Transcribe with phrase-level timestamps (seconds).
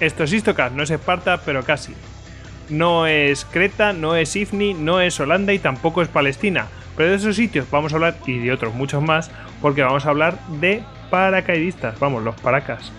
[0.00, 1.92] Esto es Istocast, no es Esparta, pero casi.
[2.70, 6.68] No es Creta, no es Ifni, no es Holanda y tampoco es Palestina.
[6.96, 10.10] Pero de esos sitios vamos a hablar, y de otros muchos más, porque vamos a
[10.10, 12.92] hablar de paracaidistas, vamos, los paracas.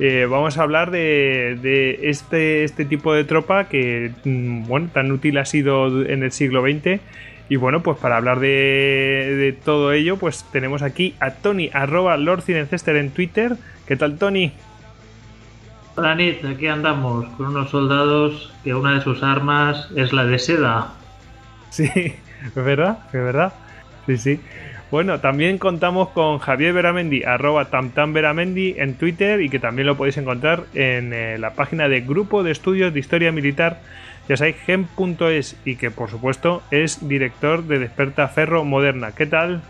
[0.00, 5.44] Eh, vamos a hablar de, este, este tipo de tropa que, mm, tan útil ha
[5.44, 7.00] sido en el siglo XX.
[7.50, 12.44] Y bueno, pues para hablar de, todo ello, pues tenemos aquí a Tony, arroba Lord
[12.46, 13.56] en Twitter.
[13.86, 14.52] ¿Qué tal, Tony?
[15.98, 20.38] Hola, Nit, aquí andamos con unos soldados que una de sus armas es la de
[20.38, 20.92] seda.
[21.70, 23.52] Sí, es verdad, es verdad.
[24.06, 24.40] Sí, sí.
[24.92, 30.18] Bueno, también contamos con Javier Veramendi, arroba tamtamveramendi en Twitter y que también lo podéis
[30.18, 33.80] encontrar en eh, la página de Grupo de Estudios de Historia Militar,
[34.28, 39.16] ya sabéis, gem.es y que por supuesto es director de Desperta Ferro Moderna.
[39.16, 39.62] ¿Qué tal?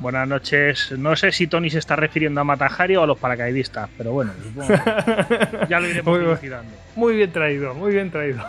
[0.00, 0.92] Buenas noches.
[0.96, 4.32] No sé si Tony se está refiriendo a Matajari o a los paracaidistas, pero bueno,
[5.68, 6.50] ya lo iremos muy,
[6.94, 8.44] muy bien traído, muy bien traído.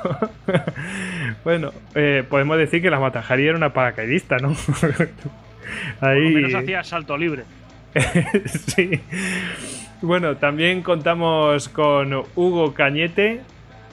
[1.44, 4.55] bueno, eh, podemos decir que la Matajari era una paracaidista, ¿no?
[6.02, 6.22] Ahí...
[6.22, 7.45] Por lo menos hacía salto libre.
[8.45, 9.02] sí.
[10.02, 13.42] Bueno, también contamos con Hugo Cañete,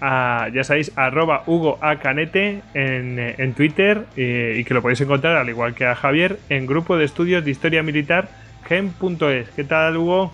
[0.01, 1.97] ya sabéis, arroba Hugo A.
[1.97, 6.67] Canete en, en Twitter y que lo podéis encontrar, al igual que a Javier, en
[6.67, 8.29] grupo de estudios de historia militar
[8.67, 9.49] gen.es.
[9.51, 10.33] ¿Qué tal, Hugo?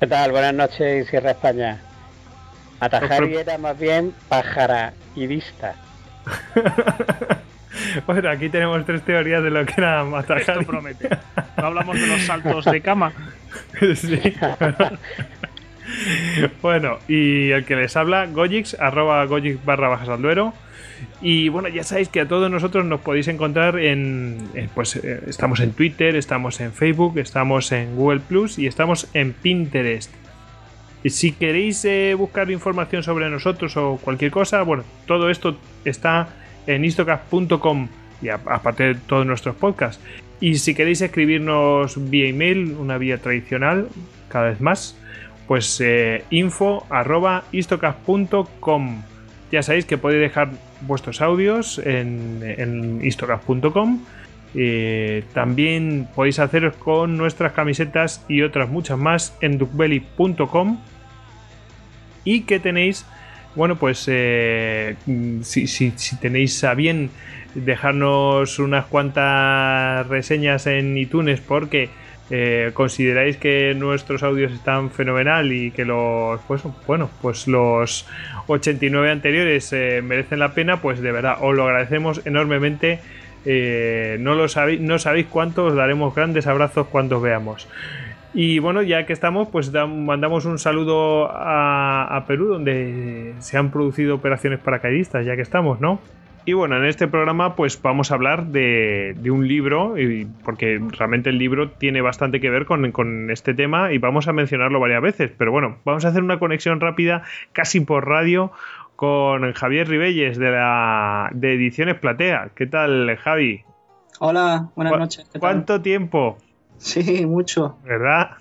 [0.00, 0.32] ¿Qué tal?
[0.32, 1.80] Buenas noches, Sierra España.
[2.80, 4.12] Atajari era más bien
[5.14, 5.74] vista
[8.06, 10.38] Bueno, aquí tenemos tres teorías de lo que era matar.
[10.38, 11.08] Esto promete.
[11.56, 13.12] No hablamos de los saltos de cama.
[13.96, 14.20] sí.
[16.62, 20.54] bueno, y el que les habla, Gojix, arroba Gojix barra bajas al duero.
[21.20, 25.60] Y bueno, ya sabéis que a todos nosotros nos podéis encontrar en, pues eh, estamos
[25.60, 30.12] en Twitter, estamos en Facebook, estamos en Google Plus y estamos en Pinterest.
[31.02, 36.28] Y si queréis eh, buscar información sobre nosotros o cualquier cosa, bueno, todo esto está
[36.66, 37.88] en istocast.com
[38.22, 40.02] y aparte de todos nuestros podcasts.
[40.40, 43.88] Y si queréis escribirnos vía email, una vía tradicional,
[44.28, 44.98] cada vez más,
[45.46, 47.44] pues eh, info arroba.
[49.52, 50.50] Ya sabéis que podéis dejar
[50.80, 53.00] vuestros audios en, en.
[54.56, 60.78] Eh, también podéis haceros con nuestras camisetas y otras muchas más en duckbelly.com.
[62.24, 63.04] Y que tenéis
[63.54, 64.96] bueno, pues eh,
[65.42, 67.10] si, si, tenéis a bien
[67.54, 71.88] dejarnos unas cuantas reseñas en iTunes porque
[72.30, 78.06] eh, consideráis que nuestros audios están fenomenal y que los pues bueno pues los
[78.46, 83.00] 89 anteriores eh, merecen la pena pues de verdad os lo agradecemos enormemente.
[83.44, 87.68] No lo sabéis no sabéis cuánto os daremos grandes abrazos cuando os veamos.
[88.34, 94.16] Y bueno, ya que estamos, pues mandamos un saludo a, Perú, donde se han producido
[94.16, 96.00] operaciones paracaidistas, ya que estamos, ¿no?
[96.46, 99.94] Y bueno, en este programa pues vamos a hablar de, un libro,
[100.44, 104.78] porque realmente el libro tiene bastante que ver con, este tema y vamos a mencionarlo
[104.78, 105.32] varias veces.
[105.36, 107.22] Pero bueno, vamos a hacer una conexión rápida,
[107.52, 108.52] casi por radio,
[108.96, 112.50] con Javier Ribelles de, la, de Ediciones Platea.
[112.54, 113.64] ¿Qué tal, Javi?
[114.20, 115.30] Hola, buenas noches.
[115.38, 116.36] ¿Cuánto tiempo?
[116.78, 117.78] Sí, mucho.
[117.84, 118.32] ¿Verdad?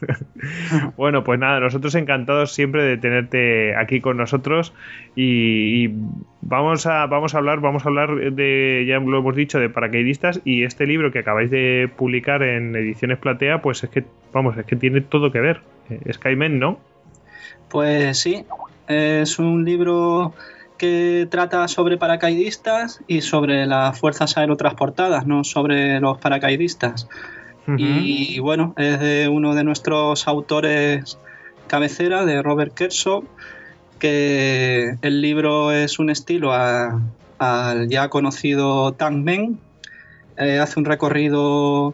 [0.98, 4.74] bueno, pues nada, nosotros encantados siempre de tenerte aquí con nosotros
[5.16, 5.90] y,
[6.42, 10.42] vamos a vamos a hablar, vamos a hablar de ya lo hemos dicho de paracaidistas
[10.44, 14.04] y este libro que acabáis de publicar en Ediciones Platea, pues es que
[14.34, 15.62] vamos, es que tiene todo que ver.
[16.12, 16.80] Skymen, ¿no?
[17.70, 18.46] Pues sí,
[18.88, 20.34] es un libro
[20.78, 27.08] que trata sobre paracaidistas y sobre las fuerzas aerotransportadas, no sobre los paracaidistas
[27.68, 31.18] y, bueno, es de uno de nuestros autores
[31.68, 33.24] cabecera, de Robert Kershaw,
[34.00, 39.60] que el libro es un estilo al ya conocido Tang Men.
[40.38, 41.94] Eh, hace un recorrido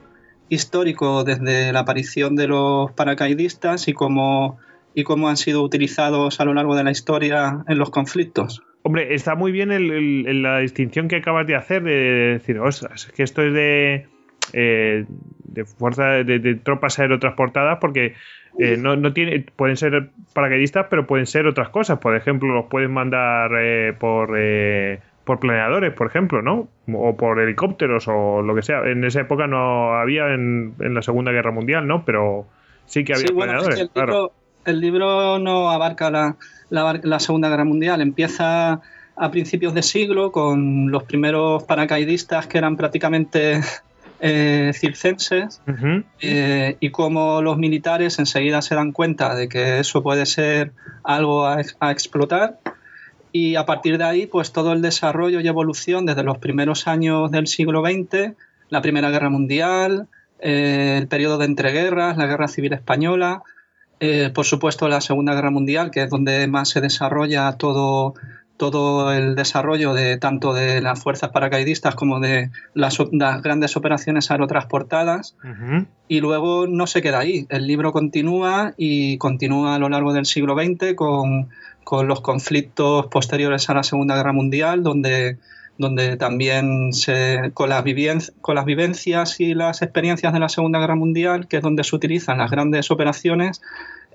[0.49, 4.57] histórico desde la aparición de los paracaidistas y cómo,
[4.95, 8.63] y cómo han sido utilizados a lo largo de la historia en los conflictos.
[8.81, 11.91] Hombre, está muy bien la distinción que acabas de hacer de
[12.33, 14.07] decir, ostras, es que esto es de
[14.53, 15.05] eh,
[15.43, 18.13] de fuerza de, tropas aerotransportadas porque
[18.59, 21.99] eh, no, no, tiene, pueden ser paracaidistas, pero pueden ser otras cosas.
[21.99, 24.37] Por ejemplo, los pueden mandar eh, por,
[25.23, 26.67] por planeadores, por ejemplo, ¿no?
[26.93, 28.81] O por helicópteros o lo que sea.
[28.85, 32.05] En esa época no había en, la Segunda Guerra Mundial, ¿no?
[32.05, 32.45] Pero
[32.85, 33.79] sí que había planeadores.
[33.79, 34.31] el, libro,
[34.65, 36.35] el, libro, no abarca la,
[36.69, 38.01] la Segunda Guerra Mundial.
[38.01, 38.81] Empieza
[39.19, 43.59] a principios de siglo con los primeros paracaidistas que eran prácticamente
[44.21, 46.03] eh, circenses Ujú.
[46.21, 50.73] eh, y cómo los militares enseguida se dan cuenta de que eso puede ser
[51.03, 52.59] algo a, a explotar
[53.31, 57.31] y a partir de ahí pues todo el desarrollo y evolución desde los primeros años
[57.31, 58.33] del siglo XX,
[58.69, 60.07] la Primera Guerra Mundial,
[60.39, 63.43] eh, el periodo de entreguerras, la Guerra Civil Española,
[63.99, 68.13] eh, por supuesto la Segunda Guerra Mundial, que es donde más se desarrolla todo,
[68.59, 74.29] todo el desarrollo de tanto de las fuerzas paracaidistas como de las, las grandes operaciones
[74.29, 75.37] aerotransportadas.
[75.43, 75.85] Ujú.
[76.09, 77.47] Y luego no se queda ahí.
[77.49, 81.49] El libro continúa y continúa a lo largo del siglo XX con,
[81.85, 85.37] con los conflictos posteriores a la Segunda Guerra Mundial, donde,
[85.77, 87.83] donde también se, con, las
[88.41, 91.95] con las vivencias y las experiencias de la Segunda Guerra Mundial, que es donde se
[91.95, 93.61] utilizan las grandes operaciones,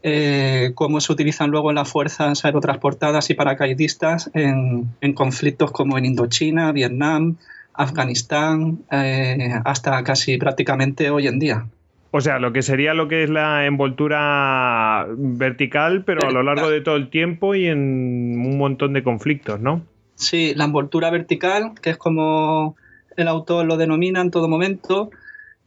[0.06, 6.04] eh, cómo se utilizan luego las fuerzas aerotransportadas y paracaidistas en, en conflictos como en
[6.04, 7.36] Indochina, Vietnam,
[7.72, 11.66] Afganistán, eh, hasta casi prácticamente hoy en día.
[12.10, 16.68] O sea, lo que sería lo que es la envoltura vertical, pero a lo largo
[16.68, 19.86] de todo el tiempo y en un montón de conflictos, ¿no?
[20.16, 22.76] Sí, la envoltura vertical, que es como
[23.16, 25.10] el autor lo denomina en todo momento,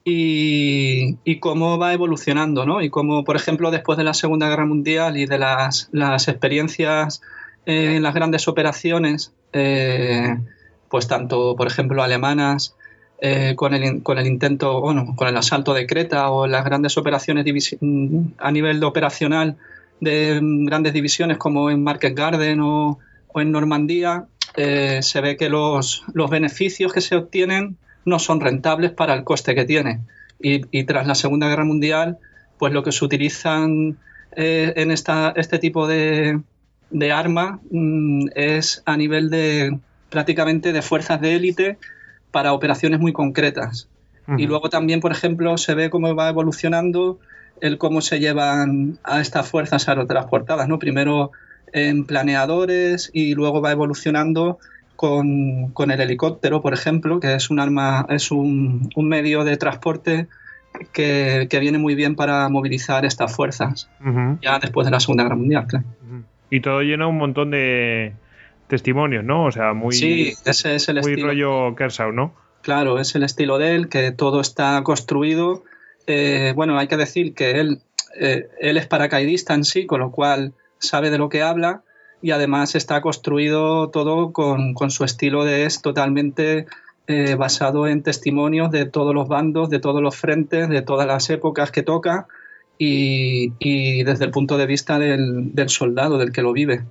[0.09, 2.81] y, y cómo va evolucionando, ¿no?
[2.81, 7.21] Y cómo, por ejemplo, después de la Segunda Guerra Mundial y de las, las experiencias
[7.65, 10.37] eh, en las grandes operaciones, eh,
[10.87, 12.73] pues tanto, por ejemplo, alemanas,
[13.19, 16.97] eh, con, el, con el intento, bueno, con el asalto de Creta o las grandes
[16.97, 17.43] operaciones
[17.81, 19.57] mm, a nivel de operacional
[19.99, 24.23] de mm, grandes divisiones como en Market Garden o, o en Normandía,
[24.55, 27.75] eh, se ve que los, los beneficios que se obtienen
[28.07, 29.99] no son rentables para el coste que tiene.
[30.41, 32.17] Y, y tras la Segunda Guerra Mundial,
[32.57, 33.97] pues lo que se utilizan
[34.35, 36.39] eh, en esta, este tipo de,
[36.89, 39.77] de arma mm, es a nivel de
[40.09, 41.77] prácticamente de fuerzas de élite
[42.31, 43.89] para operaciones muy concretas.
[44.37, 47.17] Y luego también, por ejemplo, se ve cómo va evolucionando
[47.61, 50.79] el cómo se llevan a estas fuerzas aerotransportadas, ¿no?
[50.79, 51.31] Primero
[51.71, 54.59] en planeadores y luego va evolucionando
[54.97, 59.55] con, con el helicóptero, por ejemplo, que es un arma, es un, un medio de
[59.55, 60.27] transporte
[60.91, 63.89] que, que viene muy bien para movilizar estas fuerzas,
[64.41, 65.85] ya después de la Segunda Guerra Mundial, claro.
[66.49, 68.13] Y todo lleno de un montón de
[68.67, 69.45] testimonios, ¿no?
[69.45, 71.27] O sea, muy, sí, ese es el muy estilo.
[71.27, 72.33] rollo Kershaw, ¿no?
[72.61, 75.63] Claro, es el estilo de él, que todo está construido.
[76.05, 77.81] Eh, bueno, hay que decir que él,
[78.19, 81.83] eh, él es paracaidista en sí, con lo cual sabe de lo que habla
[82.21, 86.65] y además está construido todo con, con su estilo de es totalmente
[87.07, 91.29] eh, basado en testimonios de todos los bandos, de todos los frentes, de todas las
[91.29, 92.27] épocas que toca
[92.77, 96.83] y, y desde el punto de vista del, del soldado, del que lo vive.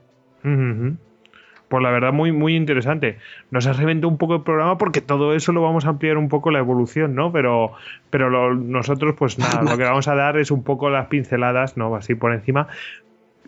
[1.69, 3.19] Pues la verdad, muy, muy interesante.
[3.51, 6.29] Nos ha reventado un poco el programa porque todo eso lo vamos a ampliar un
[6.29, 7.33] poco la evolución, ¿no?
[7.33, 7.73] Pero,
[8.09, 11.77] pero lo- nosotros, pues nada, lo que vamos a dar es un poco las pinceladas,
[11.77, 11.95] ¿no?
[11.97, 12.69] Así por encima.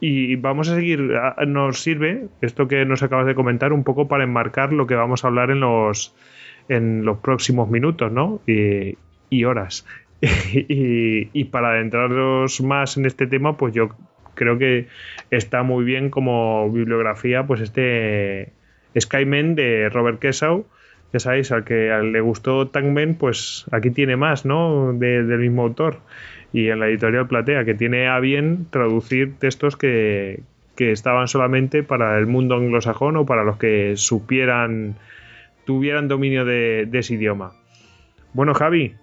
[0.01, 1.13] Y vamos a seguir,
[1.47, 5.25] nos sirve esto que nos acabas de comentar un poco para enmarcar lo que vamos
[5.25, 6.15] a hablar en los,
[6.69, 8.41] en los próximos minutos, ¿no?
[8.47, 9.87] Y, horas.
[10.53, 13.91] y, para adentrarnos más en este tema, pues yo
[14.35, 14.87] creo que
[15.31, 18.53] está muy bien como bibliografía, pues este
[18.99, 20.67] Skymen de Robert Kesau.
[21.13, 24.93] Ya sabéis, al que le gustó Tankman, pues aquí tiene más, ¿no?
[24.93, 26.01] De- del mismo autor.
[26.53, 30.41] Y en la editorial Platea, que tiene a bien traducir textos que,
[30.77, 34.95] que estaban solamente para el mundo anglosajón o para los que supieran,
[35.65, 37.53] tuvieran dominio de, de ese idioma.
[38.33, 38.95] Bueno, Javi,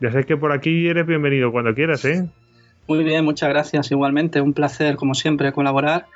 [0.00, 2.28] ya sabes que por aquí eres bienvenido cuando quieras, ¿eh?
[2.88, 3.90] Muy bien, muchas gracias.
[3.90, 6.06] Igualmente, un placer, como siempre, colaborar.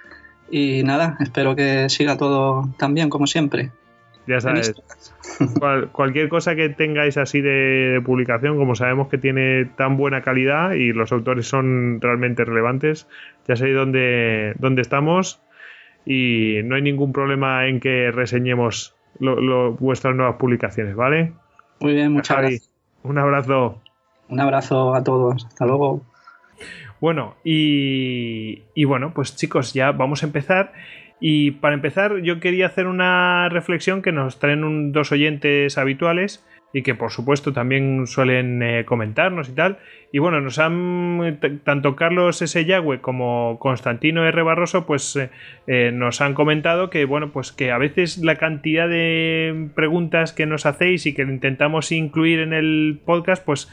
[0.50, 3.70] Y nada, espero que siga todo tan bien como siempre.
[4.26, 4.74] Ya sabes,
[5.58, 7.50] cual- cualquier cosa que tengáis así de,
[7.92, 13.06] de publicación, como sabemos que tiene tan buena calidad y los autores son realmente relevantes,
[13.46, 15.40] ya sabéis dónde, dónde estamos
[16.06, 21.32] y no hay ningún problema en que reseñemos lo- lo- vuestras nuevas publicaciones, ¿vale?
[21.80, 22.70] Muy bien, muchas Javi, gracias.
[23.02, 23.82] un abrazo.
[24.28, 25.44] Un abrazo a todos.
[25.46, 26.02] Hasta luego.
[27.00, 30.72] Bueno, y, y bueno, pues chicos, ya vamos a empezar.
[31.21, 36.44] Y para empezar, yo quería hacer una reflexión que nos traen dos oyentes habituales
[36.75, 39.78] y que por supuesto también suelen eh, comentarnos y tal.
[40.12, 42.64] Y bueno, nos han, tanto Carlos S.
[42.64, 44.42] Yagüe como Constantino R.
[44.42, 45.30] Barroso, pues eh,
[45.68, 50.47] eh, nos han comentado que bueno, pues que a veces la cantidad de preguntas que
[50.47, 53.73] nos hacéis y que intentamos incluir en el podcast, pues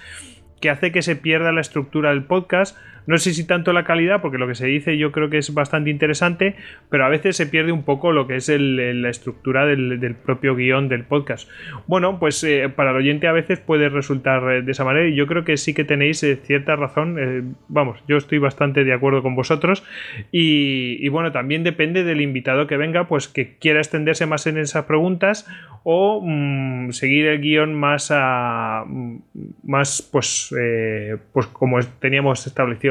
[0.61, 4.21] que hace que se pierda la estructura del podcast No sé si tanto la calidad,
[4.21, 6.55] porque lo que se dice yo creo que es bastante interesante,
[6.89, 10.89] pero a veces se pierde un poco lo que es la estructura del, propio guion
[10.89, 11.49] del podcast.
[11.87, 15.15] Bueno, pues eh, para el oyente a veces puede resultar eh, de esa manera y
[15.15, 17.55] yo creo que sí que tenéis eh, cierta razón.
[17.67, 19.83] vamos, yo estoy bastante de acuerdo con vosotros
[20.31, 24.85] y, bueno, también depende del invitado que venga, pues que quiera extenderse más en esas
[24.85, 25.47] preguntas
[25.83, 29.17] o mm, seguir el guion más a mm,
[29.63, 30.53] más pues
[31.33, 32.90] pues como teníamos establecido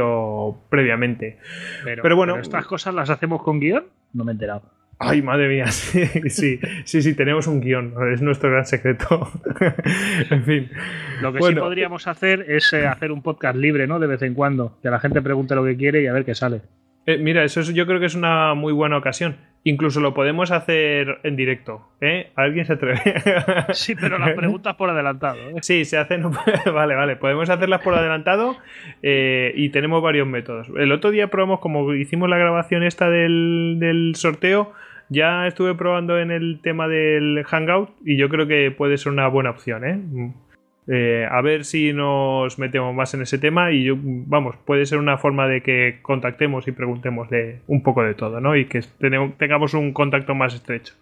[0.69, 1.39] previamente.
[1.85, 3.85] Pero, bueno, estas cosas las hacemos con guion.
[4.13, 4.63] No me he enterado.
[5.03, 6.05] Ay, madre mía, sí,
[6.85, 9.33] sí, sí, tenemos un guion, es nuestro gran secreto.
[10.31, 10.71] en fin.
[11.23, 13.99] Lo que sí podríamos hacer es eh, hacer un podcast libre, ¿no?
[13.99, 16.35] De vez en cuando, que la gente pregunte lo que quiere y a ver qué
[16.35, 16.61] sale.
[17.07, 19.37] Eh, mira, eso yo creo que es una muy buena ocasión.
[19.63, 21.87] Incluso lo podemos hacer en directo.
[22.01, 22.31] ¿eh?
[22.35, 23.01] ¿Alguien se atreve?
[23.73, 25.37] sí, pero las preguntas por adelantado.
[25.37, 25.57] ¿eh?
[25.61, 26.23] Sí, se hacen.
[26.73, 27.17] vale, vale.
[27.17, 28.57] Podemos hacerlas por adelantado
[29.03, 30.69] eh, y tenemos varios métodos.
[30.77, 34.73] El otro día probamos, como hicimos la grabación esta del, del sorteo,
[35.11, 39.29] ya estuve probando en el tema del Hangout y yo creo que puede ser una
[39.29, 39.85] buena opción.
[39.85, 40.33] ¿eh?
[40.93, 44.99] Eh, a ver si nos metemos más en ese tema y yo, vamos, puede ser
[44.99, 48.57] una forma de que contactemos y preguntemos de un poco de todo, ¿no?
[48.57, 48.81] Y que
[49.39, 50.95] tengamos un contacto más estrecho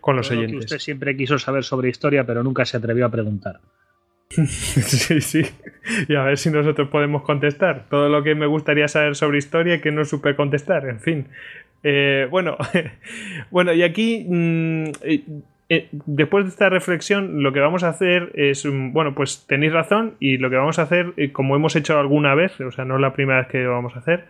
[0.00, 0.66] con los oyentes.
[0.66, 3.58] usted siempre quiso saber sobre historia, pero nunca se atrevió a preguntar.
[4.30, 5.42] sí, sí.
[6.06, 7.86] Y a ver si nosotros podemos contestar.
[7.90, 11.26] Todo lo que me gustaría saber sobre historia que no supe contestar, en fin.
[11.82, 12.56] Eh, bueno,
[13.50, 14.90] bueno, y aquí mm,
[15.68, 19.72] eh, después de esta reflexión, lo que vamos a hacer es, mm, bueno, pues tenéis
[19.72, 22.84] razón y lo que vamos a hacer, eh, como hemos hecho alguna vez, o sea,
[22.84, 24.26] no es la primera vez que lo vamos a hacer,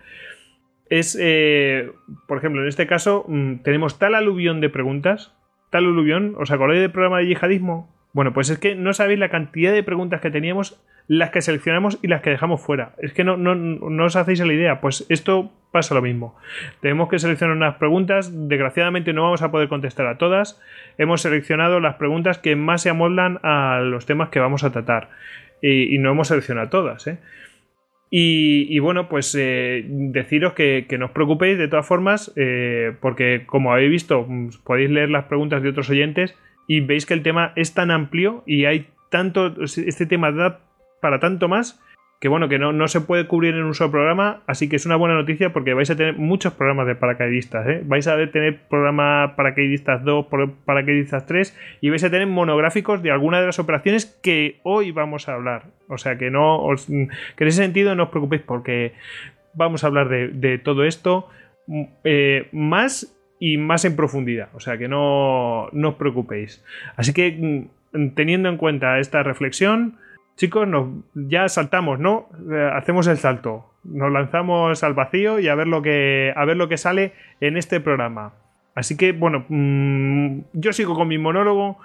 [0.89, 1.91] es, eh,
[2.27, 5.35] por ejemplo, en este caso, mm, tenemos tal aluvión de preguntas,
[5.71, 7.95] tal aluvión, ¿os acordáis del programa de yihadismo?
[8.15, 11.99] Bueno, pues es que no sabéis la cantidad de preguntas que teníamos, las que seleccionamos
[12.03, 12.93] y las que dejamos fuera.
[12.99, 14.81] Es que no, no, no os hacéis la idea.
[14.81, 16.37] Pues esto pasa lo mismo.
[16.81, 18.49] Tenemos que seleccionar unas preguntas.
[18.49, 20.61] Desgraciadamente no vamos a poder contestar a todas.
[20.99, 25.11] Hemos seleccionado las preguntas que más se amoldan a los temas que vamos a tratar.
[25.63, 27.07] Y, no hemos seleccionado todas.
[27.07, 27.19] ¿eh?
[28.11, 33.73] Y, bueno, pues eh, deciros que, no os preocupéis de todas formas, eh, porque como
[33.73, 34.27] habéis visto,
[34.65, 36.35] podéis leer las preguntas de otros oyentes
[36.69, 40.61] y veis que el tema es tan amplio y hay tanto, este tema da
[41.01, 41.81] para tanto más
[42.21, 44.87] que bueno, que no, no, se puede cubrir en un solo programa, así que es
[44.87, 47.83] una buena noticia porque vais a tener muchos programas de paracaidistas, ¿eh?
[47.85, 50.27] vais a tener programa paracaidistas 2,
[50.65, 55.29] paracaidistas 3 y vais a tener monográficos de alguna de las operaciones que hoy vamos
[55.29, 55.65] a hablar.
[55.89, 58.95] O sea que no os, que en ese sentido no os preocupéis porque
[59.53, 61.29] vamos a hablar de, todo esto
[62.05, 64.49] eh, más y más en profundidad.
[64.55, 66.65] O sea que no, no os preocupéis.
[66.97, 69.99] Así que mm, teniendo en cuenta esta reflexión,
[70.37, 72.29] chicos, nos, ya saltamos, ¿no?
[72.51, 73.67] Eh, hacemos el salto.
[73.85, 77.57] Nos lanzamos al vacío y a ver lo que, a ver lo que sale en
[77.57, 78.33] este programa.
[78.75, 81.79] Así que, bueno, mm, yo sigo con mi monólogo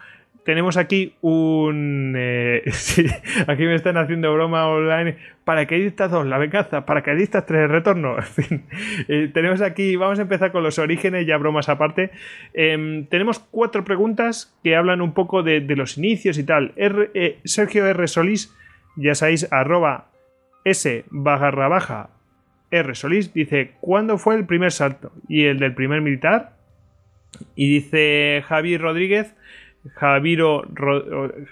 [0.43, 2.15] tenemos aquí un.
[2.17, 2.63] Eh,
[3.48, 5.17] aquí me están haciendo broma online.
[5.43, 6.86] Paracaidistas 2, la venganza.
[6.86, 8.15] Paracaidistas 3, el retorno.
[8.17, 8.65] En fin.
[9.07, 9.95] Eh, tenemos aquí.
[9.95, 12.12] Vamos a empezar con los orígenes, ya bromas aparte.
[12.53, 16.74] Em, tenemos cuatro preguntas que hablan un poco de, los inicios y tal.
[16.75, 18.07] Eh, Sergio R.
[18.07, 18.55] Solís,
[18.95, 20.10] ya sabéis, arroba
[20.65, 22.10] S baja
[22.71, 22.95] R.
[22.95, 25.12] Solís, dice: ¿Cuándo fue el primer salto?
[25.27, 26.53] Y el del primer militar.
[27.55, 29.36] Y dice Javi Rodríguez.
[29.95, 30.67] Javiro,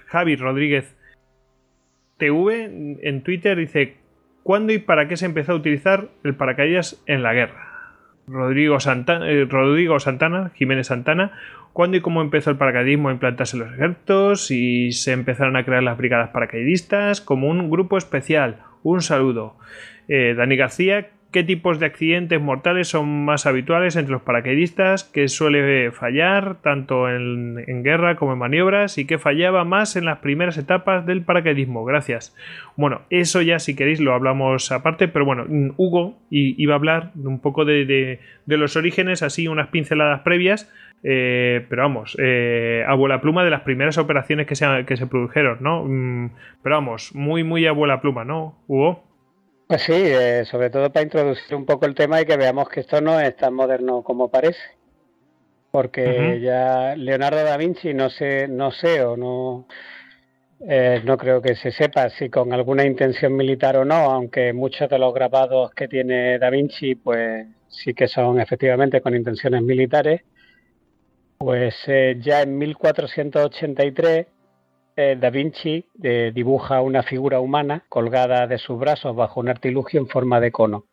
[0.07, 0.95] Javi Rodríguez
[2.17, 2.65] TV
[3.01, 3.97] en Twitter dice:
[4.43, 7.69] ¿Cuándo y para qué se empezó a utilizar el paracaídas en la guerra?
[8.29, 11.31] Rodrigo Santana, eh, Rodrigo Santana, Jiménez Santana,
[11.73, 15.65] ¿cuándo y cómo empezó el paracaidismo a implantarse en los ejércitos y se empezaron a
[15.65, 18.61] crear las brigadas paracaidistas como un grupo especial?
[18.83, 19.57] Un saludo.
[20.07, 25.27] Eh, Dani García, qué tipos de accidentes mortales son más habituales entre los paracaidistas, qué
[25.27, 30.57] suele fallar tanto en, guerra como en maniobras y qué fallaba más en las primeras
[30.57, 31.85] etapas del paracaidismo.
[31.85, 32.35] Gracias.
[32.75, 35.45] Bueno, eso ya si queréis lo hablamos aparte, pero bueno,
[35.77, 40.71] Hugo iba a hablar un poco de, los orígenes, así unas pinceladas previas.
[41.01, 45.59] Eh, pero vamos, eh, abuela pluma de las primeras operaciones que se, que se produjeron,
[45.61, 45.85] ¿no?
[45.85, 46.31] Mm,
[46.61, 49.08] pero vamos, muy, muy abuela pluma, ¿no, Hugo?
[49.69, 52.79] Pues sí, eh, sobre todo para introducir un poco el tema y que veamos que
[52.79, 54.59] esto no es tan moderno como parece.
[55.69, 59.67] Porque ya Leonardo da Vinci no sé, no sé o no,
[60.67, 64.89] eh, no creo que se sepa si con alguna intención militar o no, aunque muchos
[64.89, 70.21] de los grabados que tiene da Vinci, pues sí que son efectivamente con intenciones militares.
[71.37, 74.25] Pues eh, ya en 1483
[74.99, 80.01] eh, Da Vinci eh, dibuja una figura humana colgada de sus brazos bajo un artilugio
[80.01, 80.87] en forma de cono.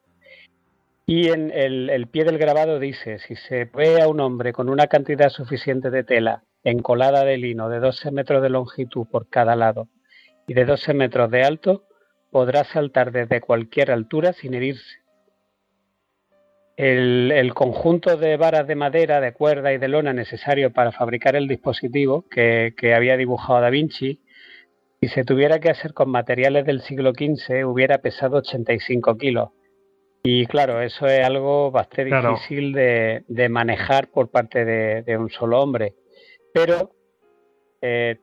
[1.06, 4.86] Y en el, pie del grabado dice, si se ve a un hombre con una
[4.86, 9.88] cantidad suficiente de tela encolada de lino de 12 metros de longitud por cada lado
[10.46, 11.84] y de 12 metros de alto,
[12.30, 14.98] podrá saltar desde cualquier altura sin herirse.
[16.76, 21.48] El, conjunto de varas de madera, de cuerda y de lona necesario para fabricar el
[21.48, 24.20] dispositivo que, que había dibujado Da Vinci,
[25.00, 29.50] si se tuviera que hacer con materiales del siglo XV, hubiera pesado 85 kilos
[30.28, 35.94] y claro, eso es algo bastante difícil de, manejar por parte de, un solo hombre.
[36.52, 36.90] Pero
[37.80, 38.16] eh,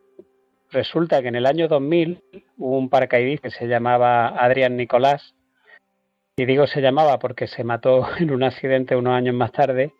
[0.70, 2.22] resulta que en el año 2000
[2.58, 5.34] hubo un paracaidista que se llamaba Adrián Nicolás,
[6.36, 9.94] y digo se llamaba porque se mató en un accidente unos años más tarde,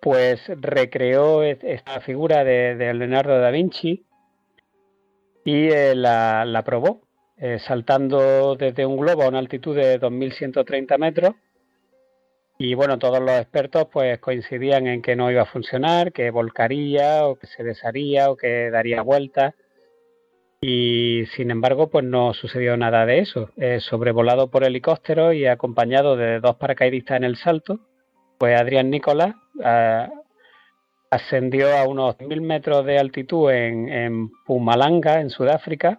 [0.00, 4.04] pues recreó esta figura de, Leonardo da Vinci
[5.44, 7.00] y eh, la, la probó
[7.42, 11.34] eh, saltando desde un globo a una altitud de 2.130 metros.
[12.58, 17.26] Y bueno, todos los expertos pues coincidían en que no iba a funcionar, que volcaría
[17.26, 19.54] o que se desharía o que daría vueltas.
[20.62, 23.50] Y sin embargo, pues no sucedió nada de eso.
[23.56, 27.80] Eh, sobrevolado por helicóptero y acompañado de dos paracaidistas en el salto,
[28.36, 30.08] pues Adrián Nicolás eh,
[31.10, 35.98] ascendió a unos 1.000 metros de altitud en, Pumalanga, en Sudáfrica,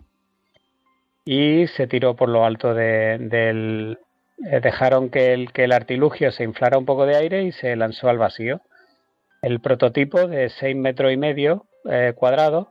[1.26, 3.98] y se tiró por lo alto del...
[4.46, 8.20] Eh, dejaron que el, artilugio se inflara un poco de aire y se lanzó al
[8.20, 8.62] vacío.
[9.42, 12.68] El prototipo de 6 metros y medio eh, cuadrados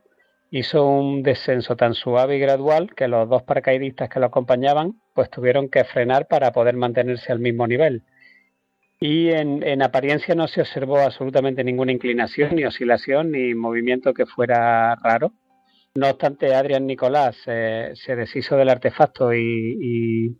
[0.50, 5.30] hizo un descenso tan suave y gradual que los dos paracaidistas que lo acompañaban pues
[5.30, 8.02] tuvieron que frenar para poder mantenerse al mismo nivel.
[9.00, 14.26] Y en, en, apariencia no se observó absolutamente ninguna inclinación, ni oscilación, ni movimiento que
[14.26, 15.32] fuera raro.
[15.94, 20.38] No obstante, Adrián Nicolás eh, se deshizo del artefacto y,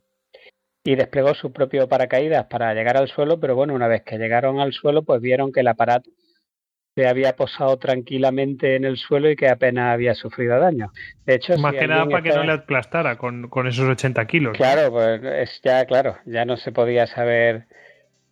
[0.85, 4.73] desplegó su propio paracaídas para llegar al suelo, pero bueno, una vez que llegaron al
[4.73, 6.11] suelo, pues vieron que el aparato
[6.94, 10.90] se había posado tranquilamente en el suelo y que apenas había sufrido daño.
[11.24, 14.57] De hecho, más que nada para que no le aplastara con, esos 80 kilos.
[14.57, 17.66] Claro, pues es ya claro, ya no se podía saber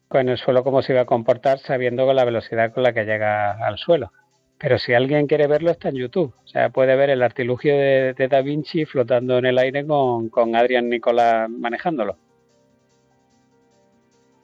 [0.09, 3.05] con el suelo cómo se iba a comportar sabiendo con la velocidad con la que
[3.05, 4.13] llega al suelo.
[4.59, 6.35] Pero si alguien quiere verlo, está en YouTube.
[6.43, 10.57] O sea, puede ver el artilugio de, Da Vinci flotando en el aire con, con
[10.57, 12.17] Adrián Nicolás manejándolo.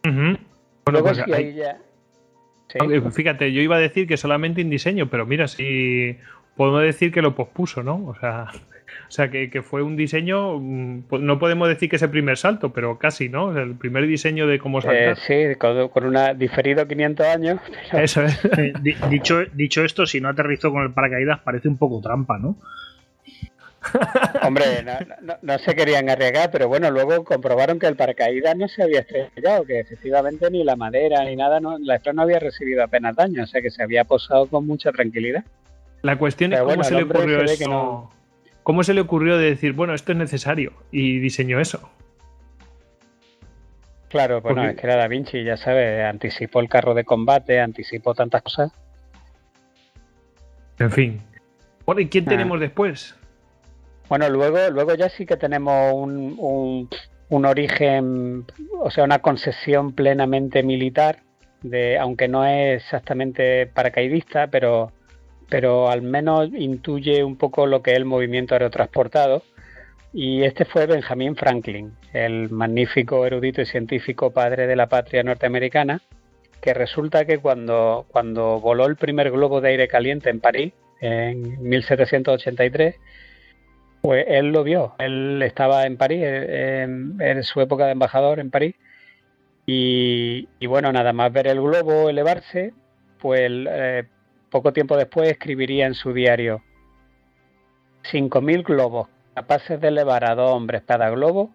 [0.04, 0.38] bueno,
[1.02, 1.78] pues ahí ya...
[3.12, 6.16] Fíjate, yo iba a decir que solamente en diseño, pero mira, si
[6.56, 8.04] podemos decir que lo pospuso, ¿no?
[8.06, 8.50] O sea,
[9.08, 12.72] o sea, que, fue un diseño, mm, no podemos decir que es el primer salto,
[12.72, 13.56] pero casi, ¿no?
[13.56, 15.16] El primer diseño de cómo saltar.
[15.28, 17.60] Eh, sí, con, una diferido 500 años.
[17.92, 18.40] Eso es.
[19.10, 22.56] dicho, dicho esto, si no aterrizó con el paracaídas, parece un poco trampa, ¿no?
[24.42, 24.64] Hombre,
[25.42, 29.64] no, se querían arriesgar, pero bueno, luego comprobaron que el paracaídas no se había estrellado,
[29.64, 33.46] que efectivamente ni la madera ni nada, no, la no había recibido apenas daño, o
[33.46, 35.44] sea que se había posado con mucha tranquilidad.
[36.02, 38.10] La cuestión es cómo se le ocurrió eso.
[38.62, 40.72] ¿Cómo se le ocurrió de decir, bueno, esto es necesario?
[40.90, 41.90] Y diseñó eso.
[44.08, 48.14] Claro, bueno, es que era Da Vinci, ya sabes, anticipó el carro de combate, anticipó
[48.14, 48.72] tantas cosas.
[50.78, 51.20] En fin.
[51.84, 52.30] Bueno, ¿y quién ah.
[52.30, 53.14] tenemos después?
[54.08, 56.88] Bueno, luego, luego ya sí que tenemos un,
[57.28, 58.44] un, origen,
[58.80, 61.22] o sea, una concesión plenamente militar,
[61.62, 64.92] de, aunque no es exactamente paracaidista, pero
[65.48, 69.42] pero al menos intuye un poco lo que es el movimiento aerotransportado.
[70.12, 76.00] Y este fue Benjamin Franklin, el magnífico erudito y científico padre de la patria norteamericana,
[76.60, 81.62] que resulta que cuando, cuando voló el primer globo de aire caliente en París, en
[81.62, 82.94] 1783,
[84.04, 84.94] pues él lo vio.
[84.98, 88.74] Él estaba en París, en, su época de embajador en París,
[89.64, 92.74] y, bueno, nada más ver el globo elevarse,
[93.18, 94.04] pues eh,
[94.50, 96.62] poco tiempo después escribiría en su diario,
[98.12, 101.50] 5.000 globos capaces de elevar a dos hombres cada globo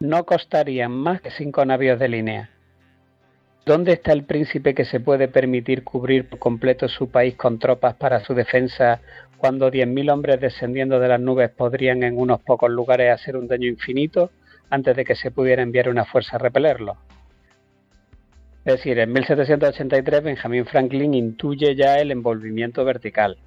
[0.00, 2.50] no costarían más que cinco navíos de línea.
[3.64, 7.94] ¿Dónde está el príncipe que se puede permitir cubrir por completo su país con tropas
[7.94, 9.00] para su defensa
[9.40, 13.66] cuando 10.000 hombres descendiendo de las nubes podrían en unos pocos lugares hacer un daño
[13.66, 14.30] infinito
[14.68, 16.96] antes de que se pudiera enviar una fuerza a repelerlo?
[18.64, 23.38] Es decir, en 1783 Benjamin Franklin intuye ya el envolvimiento vertical.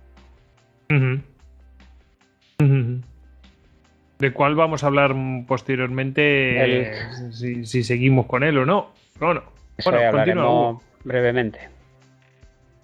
[4.20, 5.16] De cuál vamos a hablar
[5.48, 6.92] posteriormente
[7.32, 8.94] si, seguimos con él o no.
[9.20, 9.44] Bueno,
[9.84, 11.60] bueno, continuamos brevemente.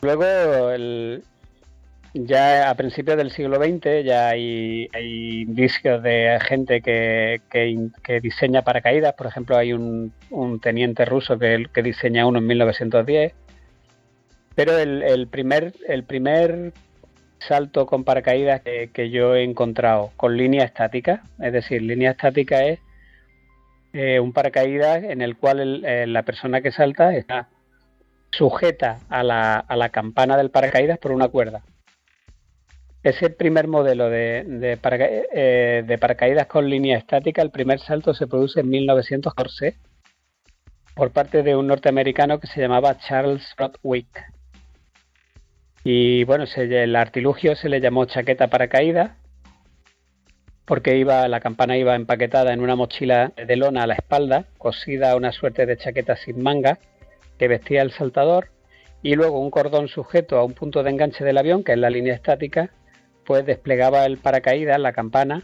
[0.02, 1.24] Luego, el,
[2.14, 7.42] ya a principios del siglo XX ya hay, indicios de gente que,
[8.22, 9.14] diseña paracaídas.
[9.14, 10.14] Por ejemplo, hay un,
[10.62, 13.34] teniente ruso que, diseña uno en 1910.
[14.56, 16.74] Pero el, primer, el primer
[17.40, 22.80] salto con paracaídas que, yo he encontrado con línea estática, es decir, línea estática es
[23.94, 27.50] eh, un paracaídas en el cual eh, la persona que salta está
[28.32, 31.64] sujeta a la, a la campana del paracaídas por una cuerda.
[33.02, 38.60] Ese primer modelo de, eh, de, paracaídas con línea estática, el primer salto se produce
[38.60, 39.76] en 1914
[40.96, 44.10] por parte de un norteamericano que se llamaba Charles Rodwick.
[45.86, 49.12] Y bueno, el artilugio se le llamó chaqueta paracaídas
[50.66, 55.12] porque iba, la campana iba empaquetada en una mochila de lona a la espalda, cosida
[55.12, 56.80] a una suerte de chaqueta sin manga
[57.40, 58.50] que vestía el saltador
[59.02, 61.90] y luego un cordón sujeto a un punto de enganche del avión, que es la
[61.90, 62.70] línea estática,
[63.46, 65.44] desplegaba el paracaídas, la campana,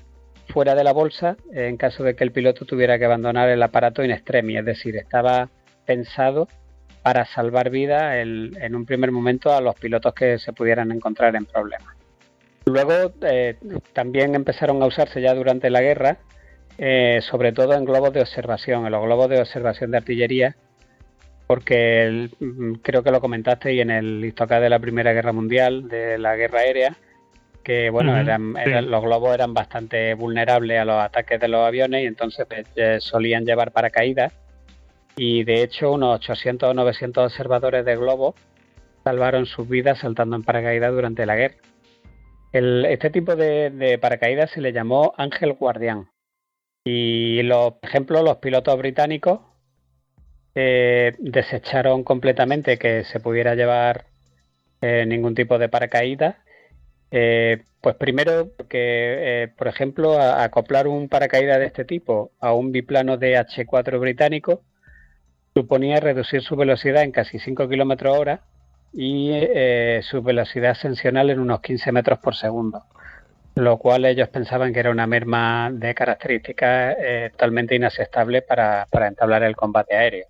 [0.49, 4.03] fuera de la bolsa en caso de que el piloto tuviera que abandonar el aparato
[4.03, 5.49] in extremis, es decir, estaba
[5.85, 6.47] pensado
[7.01, 11.45] para salvar vida en un primer momento a los pilotos que se pudieran encontrar en
[11.45, 11.95] problemas.
[12.65, 13.57] Luego eh,
[13.93, 16.17] también empezaron a usarse ya durante la guerra,
[16.79, 20.55] eh, sobre todo en globos de observación, en los globos de observación de artillería,
[21.45, 25.87] porque mm, creo que lo comentaste y en el histocast de la Primera Guerra Mundial,
[25.87, 26.97] de la guerra aérea,
[27.65, 28.53] que bueno, eran,
[28.89, 32.97] los globos eran bastante vulnerables a los ataques de los aviones y entonces pues, eh,
[33.01, 34.31] solían llevar paracaídas.
[35.17, 38.35] Y de hecho unos 800 o 900 observadores de globos
[39.03, 41.55] salvaron sus vidas saltando en paracaídas durante la guerra.
[42.51, 46.07] este tipo de, paracaídas se le llamó Ángel Guardián.
[46.83, 49.39] Y los, por ejemplo, los pilotos británicos
[50.53, 54.05] eh, desecharon completamente que se pudiera llevar
[54.81, 56.35] eh, ningún tipo de paracaídas
[57.11, 62.71] eh, pues primero, porque, eh, por ejemplo, acoplar un paracaídas de este tipo a un
[62.71, 64.63] biplano de H4 británico
[65.53, 68.41] suponía reducir su velocidad en casi 5 km hora
[68.91, 72.83] y eh, su velocidad ascensional en unos 15 metros por segundo,
[73.55, 76.97] lo cual ellos pensaban que era una merma de características
[77.31, 80.27] totalmente inaceptable para, para entablar el combate aéreo.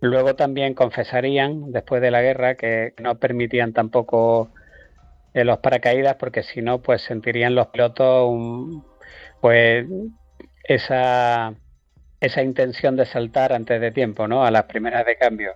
[0.00, 4.50] Luego también confesarían, después de la guerra, que no permitían tampoco
[5.44, 8.30] los paracaídas porque si no pues sentirían los pilotos
[9.40, 9.86] pues
[10.64, 11.54] esa
[12.20, 14.44] esa intención de saltar antes de tiempo, ¿no?
[14.44, 15.52] A las primeras de cambio.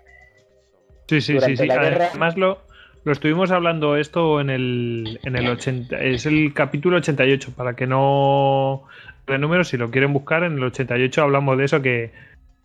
[1.09, 1.69] Sí, sí, sí, sí.
[1.69, 2.63] Además lo,
[3.05, 7.87] lo estuvimos hablando esto en el, en el 80, es el capítulo 88, para que
[7.87, 8.85] no
[9.27, 12.13] de números, si lo quieren buscar, en el 88 hablamos de eso que,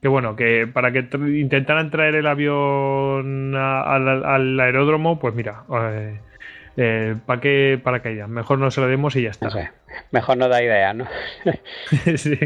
[0.01, 1.07] que bueno, que para que
[1.39, 6.19] intentaran traer el avión al, aeródromo, pues mira, eh,
[6.77, 8.29] eh, ¿para qué paracaídas?
[8.29, 9.73] Mejor no se lo demos y ya está.
[10.11, 11.07] Mejor no da idea, ¿no?
[12.15, 12.37] sí.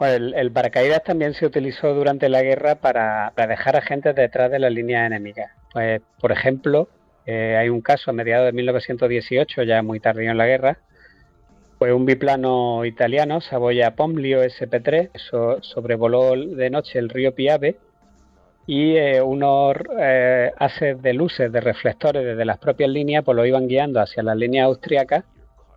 [0.00, 4.72] el, paracaídas también se utilizó durante la guerra para, dejar a gente detrás de las
[4.72, 5.52] líneas enemigas.
[5.72, 6.88] Pues, por ejemplo,
[7.26, 10.78] eh, hay un caso a mediados de 1918, ya muy tardío en la guerra,
[11.78, 15.10] fue un biplano italiano, Savoia Pomlio SP3,
[15.62, 17.76] sobrevoló de noche el río Piave
[18.68, 23.46] y eh, unos eh, haces de luces de reflectores desde las propias líneas pues lo
[23.46, 25.24] iban guiando hacia las líneas austriacas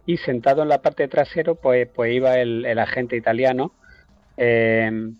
[0.06, 3.72] y sentado en la parte trasero pues, pues iba el, agente italiano
[4.36, 5.16] em,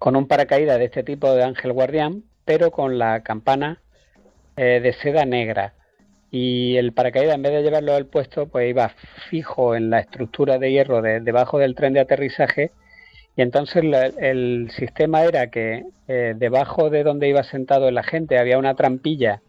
[0.00, 3.80] con un paracaídas de este tipo de Ángel Guardián pero con la campana
[4.56, 5.74] eh, de seda negra.
[6.32, 8.90] Y el paracaídas en vez de llevarlo al puesto pues iba
[9.30, 12.72] fijo en la estructura de hierro de, debajo del tren de aterrizaje
[13.36, 13.84] y entonces
[14.18, 19.42] el sistema era que eh, debajo de donde iba sentado el agente había una trampilla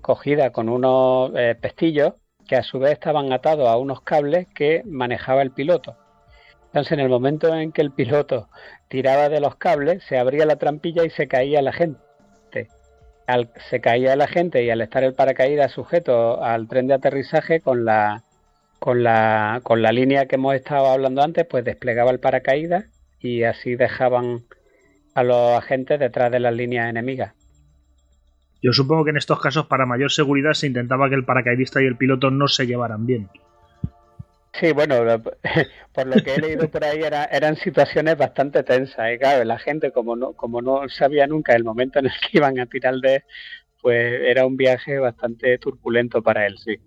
[0.00, 2.14] cogida con unos eh, pestillos
[2.48, 5.94] que a su vez estaban atados a unos cables que manejaba el piloto.
[6.66, 8.48] Entonces en el momento en que el piloto
[8.88, 12.00] tiraba de los cables, se abría la trampilla y se caía la gente.
[13.26, 17.60] Al, se caía la gente y al estar el paracaídas sujeto al tren de aterrizaje
[17.60, 18.22] con la,
[18.78, 22.84] con la, con la línea que hemos estado hablando antes, pues desplegaba el paracaídas
[23.24, 24.42] y así dejaban
[25.14, 27.32] a los agentes detrás de las líneas enemigas.
[28.62, 31.86] Yo supongo que en estos casos, para mayor seguridad, se intentaba que el paracaidista y
[31.86, 33.28] el piloto no se llevaran bien.
[34.52, 34.96] Sí, bueno,
[35.92, 39.14] por lo que he leído por ahí eran situaciones bastante tensas.
[39.14, 42.38] Y claro, la gente, como no, como no sabía nunca el momento en el que
[42.38, 43.24] iban a tirar de,
[43.80, 46.78] pues era un viaje bastante turbulento para él, sí.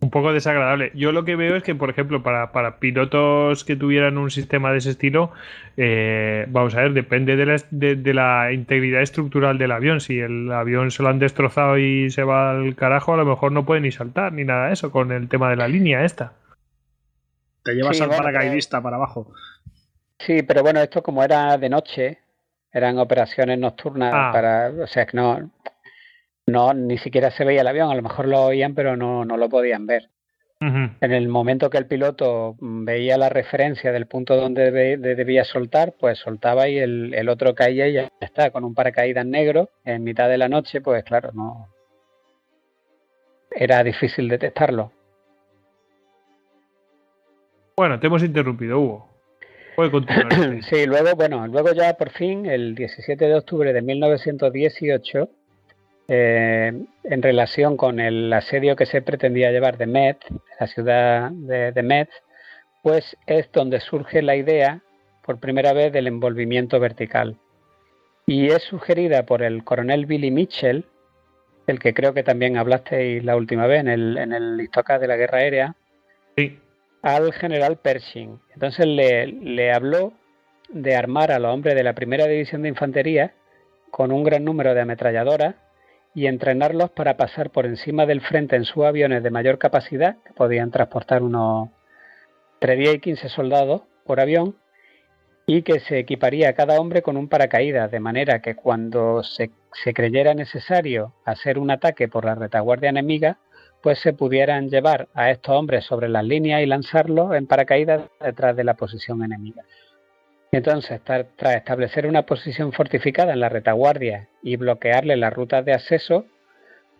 [0.00, 0.90] Un poco desagradable.
[0.94, 4.72] Yo lo que veo es que, por ejemplo, para, para pilotos que tuvieran un sistema
[4.72, 5.30] de ese estilo,
[5.76, 10.00] eh, vamos a ver, depende de la, de, la, integridad estructural del avión.
[10.00, 13.52] Si el avión se lo han destrozado y se va al carajo, a lo mejor
[13.52, 16.32] no puede ni saltar ni nada de eso con el tema de la línea esta.
[17.62, 19.32] Te llevas al paracaidista para abajo.
[20.18, 22.18] Sí, pero bueno, esto como era de noche,
[22.72, 24.30] eran operaciones nocturnas ah.
[24.32, 25.50] para, o sea, que no,
[26.46, 29.36] no, ni siquiera se veía el avión, a lo mejor lo oían, pero no, no
[29.36, 30.10] lo podían ver.
[30.62, 36.18] En el momento que el piloto veía la referencia del punto donde debía soltar, pues
[36.18, 40.28] soltaba y el, el, otro caía y ya está, con un paracaídas negro en mitad
[40.28, 41.68] de la noche, pues claro, no
[43.50, 44.92] era difícil detectarlo.
[47.76, 49.08] Bueno, te hemos interrumpido, Hugo.
[49.76, 50.62] Puede continuar.
[50.62, 55.30] sí, luego, bueno, luego ya por fin, el 17 de octubre de 1918,
[56.12, 56.72] eh,
[57.04, 60.26] en relación con el asedio que se pretendía llevar de Metz,
[60.58, 62.10] la ciudad de, Metz,
[62.82, 64.82] pues es donde surge la idea
[65.24, 67.36] por primera vez del envolvimiento vertical.
[68.26, 70.84] Y es sugerida por el coronel Billy Mitchell,
[71.68, 75.16] el que creo que también hablasteis la última vez en el, en el de la
[75.16, 75.76] Guerra Aérea,
[77.02, 78.40] al general Pershing.
[78.54, 80.12] Entonces le, le habló
[80.70, 83.32] de armar a los hombres de la primera división de infantería
[83.92, 85.54] con un gran número de ametralladoras
[86.14, 90.32] y entrenarlos para pasar por encima del frente en sus aviones de mayor capacidad, que
[90.32, 91.68] podían transportar unos
[92.54, 94.56] entre 10 y 15 soldados por avión,
[95.46, 99.50] y que se equiparía a cada hombre con un paracaídas, de manera que cuando se,
[99.82, 103.38] se creyera necesario hacer un ataque por la retaguardia enemiga,
[103.82, 108.54] pues se pudieran llevar a estos hombres sobre las líneas y lanzarlos en paracaídas detrás
[108.54, 109.64] de la posición enemiga.
[110.52, 116.24] Entonces, tras establecer una posición fortificada en la retaguardia y bloquearle las rutas de acceso,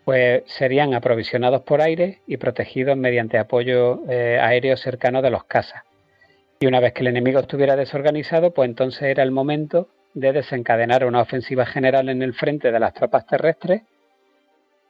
[0.05, 5.83] pues serían aprovisionados por aire y protegidos mediante apoyo eh, aéreo cercano de los cazas.
[6.61, 11.05] Y una vez que el enemigo estuviera desorganizado, pues entonces era el momento de desencadenar
[11.05, 13.81] una ofensiva general en el frente de las tropas terrestres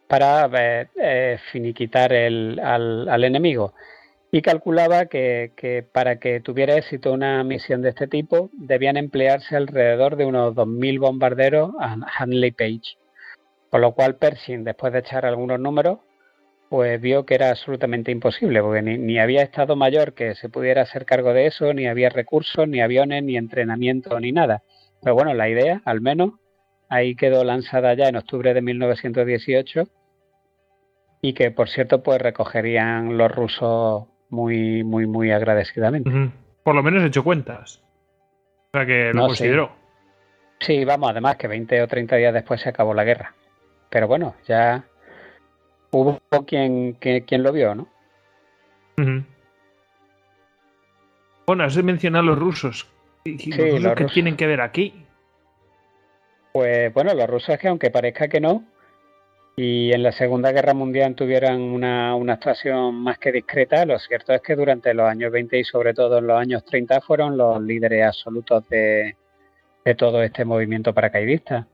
[0.07, 3.73] para eh, eh, finiquitar al enemigo
[4.31, 10.15] y calculaba que, para que tuviera éxito una misión de este tipo debían emplearse alrededor
[10.15, 12.97] de unos 2.000 bombarderos a Handley Page.
[13.69, 15.99] Con lo cual Pershing, después de echar algunos números,
[16.69, 20.83] pues vio que era absolutamente imposible, porque ni, ni, había Estado Mayor que se pudiera
[20.83, 24.63] hacer cargo de eso, ni había recursos, ni aviones, ni entrenamiento, ni nada.
[25.01, 26.31] Pero bueno, la idea, al menos,
[26.87, 29.83] ahí quedó lanzada ya en octubre de 1918
[31.21, 36.31] y que, por cierto, pues recogerían los rusos muy, muy, muy agradecidamente.
[36.63, 37.83] Por lo menos he hecho cuentas.
[38.73, 39.71] O sea que lo considero.
[40.59, 40.85] Sí.
[40.85, 43.35] vamos, además que 20 o 30 días después se acabó la guerra.
[43.89, 44.85] Pero bueno, ya
[45.91, 47.87] hubo quien, quien, lo vio, ¿no?
[51.45, 52.87] Bueno, has mencionado a los rusos.
[53.25, 55.05] ¿Y los que tienen que ver aquí?
[56.53, 58.63] Pues bueno, los rusos es que aunque parezca que no,
[59.55, 63.85] y en la Segunda Guerra Mundial tuvieran una, actuación más que discreta.
[63.85, 67.01] Lo cierto es que durante los años 20 y sobre todo en los años 30
[67.01, 69.15] fueron los líderes absolutos de,
[69.97, 71.67] todo este movimiento paracaidista.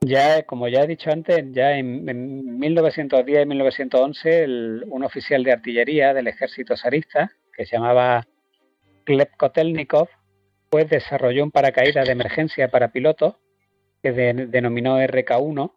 [0.00, 4.46] Ya, como ya he dicho antes, ya en, 1910 y 1911,
[4.86, 8.26] un oficial de artillería del ejército zarista, que se llamaba
[9.38, 10.08] Kotelnikov,
[10.68, 13.36] pues desarrolló un paracaídas de emergencia para pilotos
[14.02, 15.72] que denominó RK-1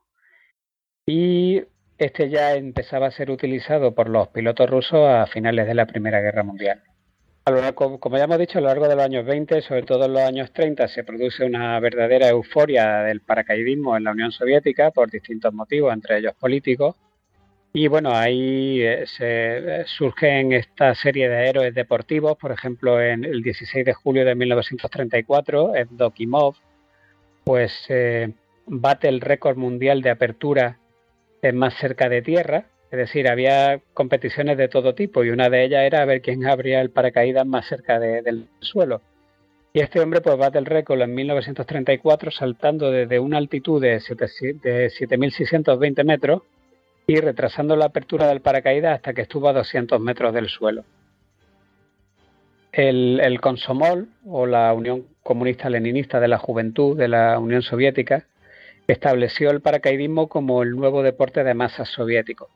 [1.07, 1.63] y
[1.97, 6.19] este ya empezaba a ser utilizado por los pilotos rusos a finales de la Primera
[6.19, 6.83] Guerra Mundial.
[7.75, 10.21] Como ya hemos dicho, a lo largo de los años 20, sobre todo en los
[10.21, 15.53] años 30, se produce una verdadera euforia del paracaidismo en la Unión Soviética por distintos
[15.53, 16.97] motivos, entre ellos políticos.
[17.71, 23.41] Y bueno, ahí eh, se, surgen esta serie de héroes deportivos, por ejemplo, en el
[23.41, 26.55] 16 de julio de 1934, Evdokimov,
[27.45, 28.33] pues eh,
[28.65, 30.79] bate el récord mundial de apertura
[31.53, 35.83] más cerca de tierra, es decir, había competiciones de todo tipo y una de ellas
[35.83, 39.01] era ver quién abría el paracaídas más cerca del suelo.
[39.73, 46.03] Y este hombre pues bate el récord en 1934 saltando desde una altitud de, 7.620
[46.05, 46.43] metros
[47.05, 50.83] y retrasando la apertura del paracaídas hasta que estuvo a 200 metros del suelo.
[52.71, 58.25] El, el Consomol, o la Unión Comunista Leninista de la Juventud de la Unión Soviética,
[58.87, 62.49] estableció el paracaidismo como el nuevo deporte de masas soviético.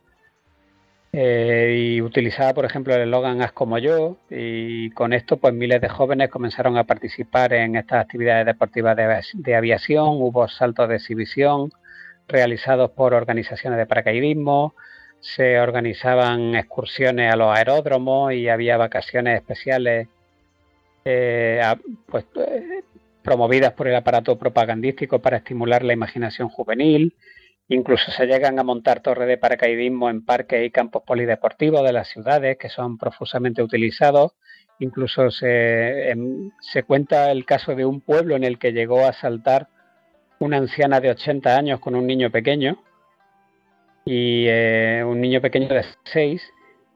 [1.14, 5.82] Eh, y utilizaba, por ejemplo, el eslogan Haz como yo, y con esto, pues miles
[5.82, 8.96] de jóvenes comenzaron a participar en estas actividades deportivas
[9.34, 11.72] de, aviación, hubo saltos de exhibición
[12.30, 14.74] realizados por organizaciones de paracaidismo,
[15.20, 20.08] se organizaban excursiones a los aeródromos y había vacaciones especiales
[21.04, 21.62] eh,
[22.08, 22.84] pues, eh,
[23.24, 27.16] promovidas por el aparato propagandístico para estimular la imaginación juvenil.
[27.68, 32.10] Incluso se llegan a montar torres de paracaidismo en parques y campos polideportivos de las
[32.10, 34.34] ciudades que son profusamente utilizados.
[34.80, 39.14] Incluso se, em, se cuenta el caso de un pueblo en el que llegó a
[39.14, 39.68] saltar
[40.40, 42.84] una anciana de 80 años con un niño pequeño
[44.06, 46.42] y eh, un niño pequeño de 6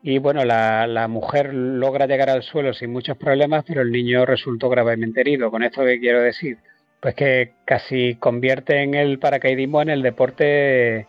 [0.07, 4.23] y bueno, la, la, mujer logra llegar al suelo sin muchos problemas, pero el niño
[4.23, 5.49] resultó gravemente herido.
[5.49, 6.59] ¿Con esto qué quiero decir?
[6.99, 11.07] Pues que casi convierte en el paracaidismo en el deporte,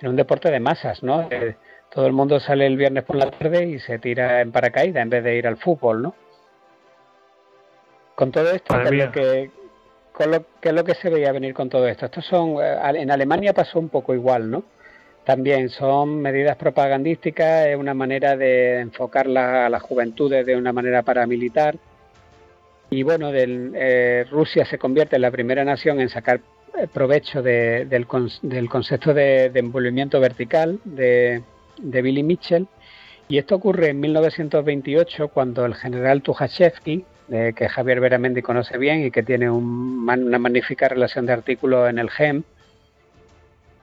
[0.00, 1.26] en un deporte de masas, ¿no?
[1.28, 1.56] Eh,
[1.90, 5.10] todo el mundo sale el viernes por la tarde y se tira en paracaídas en
[5.10, 6.14] vez de ir al fútbol, ¿no?
[8.14, 9.50] Con todo esto, ¿qué es, lo que,
[10.12, 12.06] con lo, ¿qué es lo que se veía venir con todo esto?
[12.06, 14.75] Estos son, eh, en Alemania pasó un poco igual, ¿no?
[15.26, 21.02] También son medidas propagandísticas, es una manera de enfocar a las juventudes de una manera
[21.02, 21.74] paramilitar.
[22.90, 26.38] Y bueno, eh, Rusia se convierte en la primera nación en sacar
[26.78, 31.42] eh, provecho del, concepto de, envolvimiento vertical de,
[31.76, 32.68] Billy Mitchell.
[33.28, 39.04] Y esto ocurre en 1928 cuando el general Tukhachevsky, eh, que Javier Beramendi conoce bien
[39.04, 42.44] y que tiene una magnífica relación de artículos en el GEM,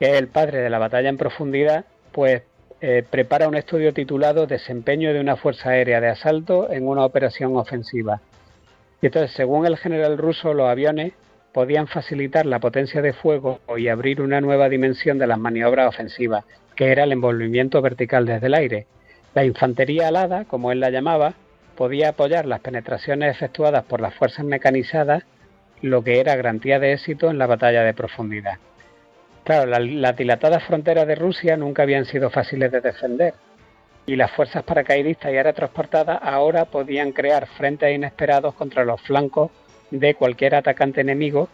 [0.04, 2.42] es el padre de la batalla en profundidad, pues
[2.80, 7.56] eh, prepara un estudio titulado Desempeño de una fuerza aérea de asalto en una operación
[7.56, 8.20] ofensiva.
[9.00, 11.12] Y entonces, según el general ruso, los aviones
[11.52, 16.44] podían facilitar la potencia de fuego y abrir una nueva dimensión de las maniobras ofensivas,
[16.74, 18.86] que era el envolvimiento vertical desde el aire.
[19.34, 21.34] La infantería alada, como él la llamaba,
[21.76, 25.24] podía apoyar las penetraciones efectuadas por las fuerzas mecanizadas,
[25.80, 28.58] lo que era garantía de éxito en la batalla de profundidad.
[29.44, 33.34] Claro, las dilatadas fronteras de Rusia nunca habían sido fáciles de defender
[34.06, 39.50] y las fuerzas paracaidistas y transportadas ahora podían crear frentes inesperados contra los flancos
[39.90, 41.48] de cualquier atacante enemigo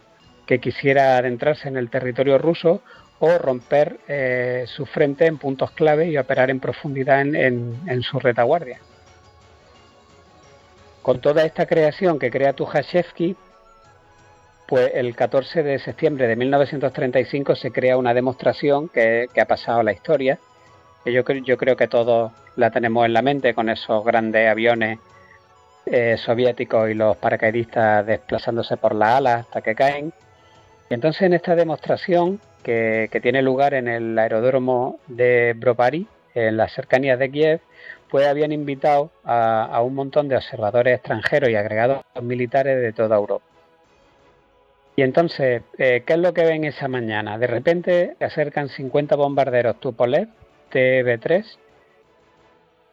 [0.45, 2.81] que quisiera adentrarse en el territorio ruso
[3.19, 8.79] o romper eh, su frente en puntos clave y operar en profundidad en, su retaguardia.
[11.01, 13.35] Con toda esta creación que crea Tukhachevsky,
[14.71, 19.83] pues el 14 de septiembre de 1935 se crea una demostración que, ha pasado a
[19.83, 20.39] la historia,
[21.03, 24.99] yo, yo, creo que todos la tenemos en la mente con esos grandes aviones
[25.87, 30.13] eh, soviéticos y los paracaidistas desplazándose por las alas hasta que caen.
[30.89, 36.71] Y entonces en esta demostración que, tiene lugar en el aeródromo de Brovary, en las
[36.71, 37.59] cercanías de Kiev,
[38.09, 43.50] pues habían invitado a un montón de observadores extranjeros y agregados militares de toda Europa.
[45.01, 47.39] Y entonces, eh, ¿qué es lo que ven esa mañana?
[47.39, 50.27] De repente acercan 50 bombarderos Tupolev
[50.71, 51.57] TB3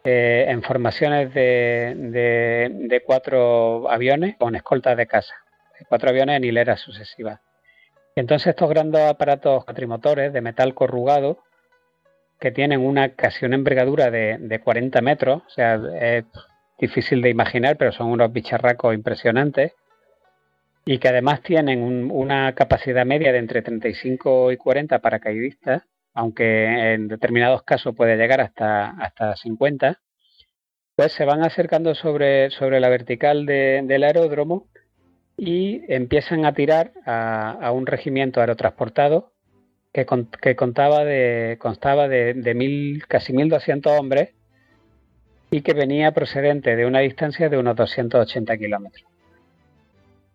[0.05, 5.35] eh, en formaciones de, cuatro aviones con escoltas de casa,
[5.87, 7.41] cuatro aviones en hileras sucesivas.
[8.15, 11.43] Y entonces estos grandes aparatos cuatrimotores de metal corrugado
[12.39, 16.25] que tienen una casi una envergadura de, de 40 metros, o sea, es
[16.79, 19.73] difícil de imaginar, pero son unos bicharracos impresionantes,
[20.89, 25.83] y que además tienen una capacidad media de entre 35 y 40 paracaidistas,
[26.15, 29.99] aunque en determinados casos puede llegar hasta, hasta 50,
[30.95, 34.65] pues se van acercando sobre, sobre la vertical del aeródromo
[35.37, 39.33] y empiezan a tirar a, un regimiento aerotransportado
[39.93, 40.07] que,
[40.41, 44.33] que contaba de, constaba de, de mil, casi 1.200 hombres
[45.51, 49.08] y que venía procedente de una distancia de unos 280 kilómetros.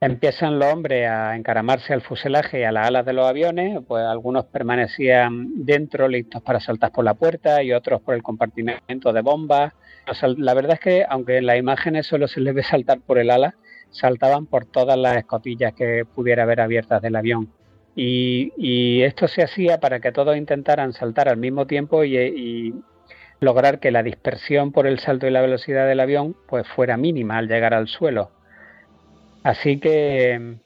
[0.04, 4.04] Empiezan los hombres a encaramarse al fuselaje y a las alas de los aviones, pues
[4.04, 9.22] algunos permanecían dentro listos para saltar por la puerta y otros por el compartimento de
[9.22, 9.72] bombas.
[10.36, 13.30] la verdad es que aunque en las imágenes solo se les ve saltar por el
[13.30, 13.54] ala,
[13.92, 17.50] saltaban por todas las escotillas que pudiera haber abiertas del avión.
[17.96, 22.74] Y, esto se hacía para que todos intentaran saltar al mismo tiempo y,
[23.40, 27.38] lograr que la dispersión por el salto y la velocidad del avión pues fuera mínima
[27.38, 28.30] al llegar al suelo.
[29.44, 30.56] Así que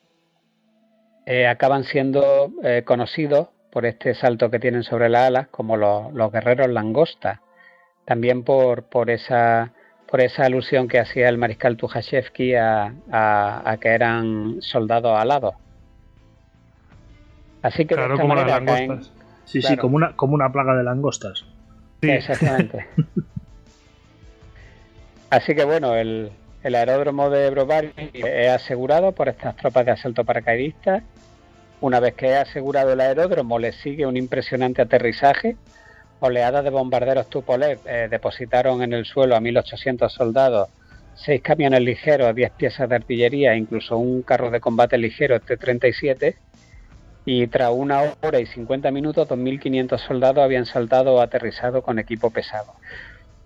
[1.27, 6.33] eh, acaban siendo eh, conocidos por este salto que tienen sobre las alas como los,
[6.33, 7.43] guerreros langosta,
[8.07, 9.73] también por, por, esa,
[10.09, 15.57] por esa alusión que hacía el mariscal Tukhachevsky a, a, que eran soldados alados.
[17.63, 19.13] Así que claro, como las langostas.
[19.45, 21.45] sí, sí, como una, como una plaga de langostas.
[22.01, 22.11] Sí.
[22.11, 22.87] Exactamente.
[25.31, 26.31] Así que bueno, el,
[26.63, 31.03] el aeródromo de Brovary es asegurado por estas tropas de asalto paracaidistas.
[31.81, 35.57] Una vez que es asegurado el aeródromo, le sigue un impresionante aterrizaje,
[36.21, 40.69] oleadas de bombarderos Tupolev eh, depositaron en el suelo a 1.800 soldados,
[41.15, 46.35] seis camiones ligeros, 10 piezas de artillería, incluso un carro de combate ligero T-37,
[47.25, 52.31] y tras una hora y 50 minutos 2.500 soldados habían saltado o aterrizado con equipo
[52.31, 52.75] pesado.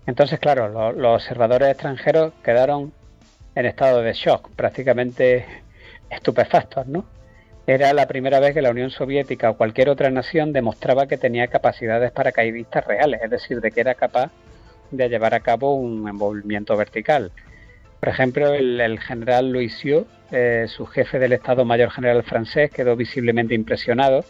[0.07, 2.91] Entonces, claro, los observadores extranjeros quedaron
[3.55, 5.45] en estado de shock, prácticamente
[6.09, 7.05] estupefactos, ¿no?
[7.65, 11.47] Era la primera vez que la Unión Soviética o cualquier otra nación demostraba que tenía
[11.47, 14.31] capacidades paracaidistas reales, es decir, de que era capaz
[14.91, 17.31] de llevar a cabo un envolvimiento vertical.
[17.99, 19.81] Por ejemplo, el, general Louis
[20.31, 24.25] eh, su jefe del Estado Mayor General francés, quedó visiblemente impresionado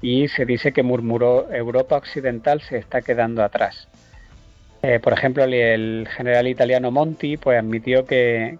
[0.00, 3.88] y se dice que murmuró Europa Occidental se está quedando atrás.
[4.80, 8.58] Eh, por ejemplo, el, general italiano Monti pues, admitió que,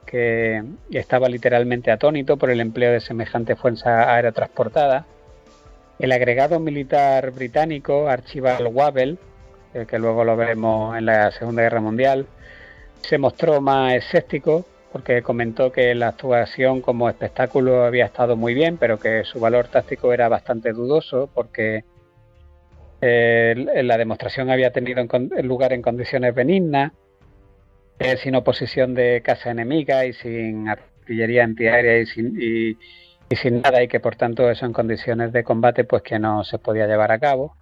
[0.90, 5.06] estaba literalmente atónito por el empleo de semejante fuerza aerotransportada.
[5.98, 9.18] El agregado militar británico, Archibald Wavell,
[9.74, 12.26] eh, que luego lo veremos en la Segunda Guerra Mundial,
[13.02, 18.76] se mostró más escéptico porque comentó que la actuación como espectáculo había estado muy bien,
[18.78, 21.84] pero que su valor táctico era bastante dudoso porque
[23.00, 25.04] la demostración había tenido
[25.42, 26.92] lugar en condiciones benignas,
[27.98, 32.76] eh, sin oposición de casa enemiga y sin artillería antiaérea y sin, y,
[33.34, 36.58] sin nada y que por tanto eso en condiciones de combate pues que no se
[36.58, 37.56] podía llevar a cabo.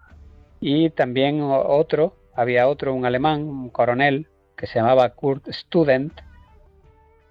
[0.61, 6.13] Y también otro, había otro, un alemán, un coronel, que se llamaba Kurt Student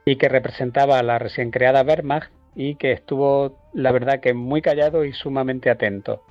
[0.05, 4.61] y que representaba a la recién creada Wehrmacht y que estuvo, la verdad, que muy
[4.61, 6.21] callado y sumamente atento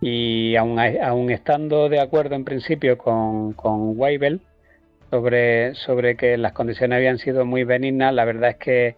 [0.00, 4.40] y aun, estando de acuerdo en principio con, con Weibel
[5.10, 8.96] sobre, que las condiciones habían sido muy benignas, la verdad es que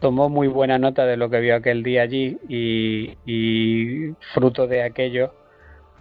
[0.00, 5.32] tomó muy buena nota de lo que vio aquel día allí y, fruto de aquello,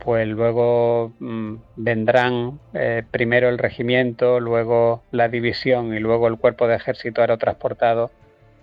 [0.04, 6.68] pues luego mm, vendrán eh, primero el regimiento, luego la división y luego el cuerpo
[6.68, 8.12] de ejército aerotransportado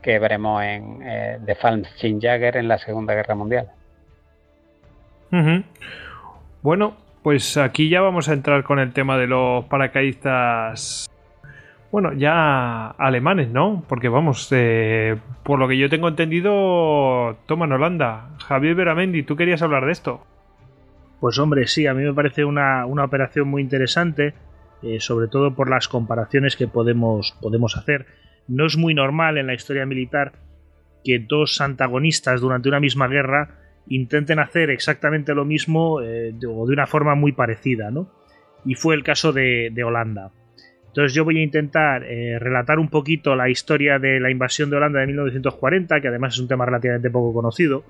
[0.03, 1.55] que veremos en eh, de
[2.21, 3.71] Jagger en la Segunda Guerra Mundial.
[6.63, 11.09] Bueno, pues aquí ya vamos a entrar con el tema de los paracaidistas.
[11.93, 13.85] Bueno, ya alemanes, ¿no?
[13.89, 18.31] Porque vamos, eh, por lo que yo tengo entendido, toman Holanda.
[18.47, 20.25] Javier Beramendi, ¿tú querías hablar de esto?
[21.21, 24.35] Pues hombre, sí, a mí me parece una, operación muy interesante,
[24.83, 28.07] eh, sobre todo por las comparaciones que podemos, podemos hacer.
[28.49, 30.33] No es muy normal en la historia militar
[31.05, 33.59] que dos antagonistas durante una misma guerra
[33.91, 38.09] intenten hacer exactamente lo mismo eh, o de una forma muy parecida, ¿no?
[38.65, 40.31] Y fue el caso de, Holanda.
[40.87, 44.77] Entonces yo voy a intentar eh, relatar un poquito la historia de la invasión de
[44.77, 47.85] Holanda de 1940, que además es un tema relativamente poco conocido,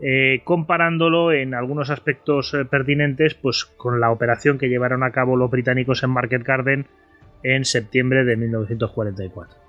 [0.00, 5.50] eh, comparándolo en algunos aspectos pertinentes pues, con la operación que llevaron a cabo los
[5.50, 6.86] británicos en Market Garden
[7.42, 9.67] en septiembre de 1944.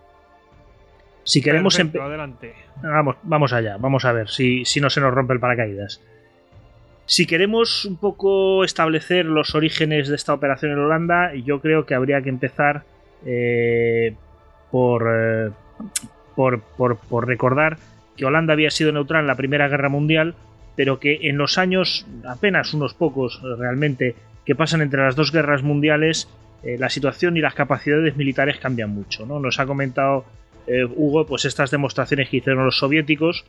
[1.30, 2.56] Si queremos adelante.
[2.82, 6.02] Vamos, vamos allá, vamos a ver si, si no se nos rompe el paracaídas.
[7.06, 11.94] Si queremos un poco establecer los orígenes de esta operación en Holanda, yo creo que
[11.94, 12.82] habría que empezar
[13.28, 14.16] eh,
[14.72, 15.52] por, eh,
[16.36, 17.78] por, por, por, recordar
[18.18, 20.34] que Holanda había sido neutral en la Primera Guerra Mundial,
[20.76, 24.16] pero que en los años, apenas unos pocos realmente,
[24.46, 26.28] que pasan entre las dos guerras mundiales,
[26.64, 29.28] eh, la situación y las capacidades militares cambian mucho.
[29.28, 29.40] ¿no?
[29.40, 30.26] Nos ha comentado
[30.70, 33.44] eh, Hugo, pues estas demostraciones que hicieron los soviéticos.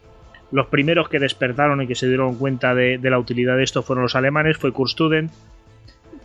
[0.51, 4.05] Los primeros que despertaron y que se dieron cuenta de, la utilidad de esto fueron
[4.05, 5.31] los alemanes, fue Kurstuden.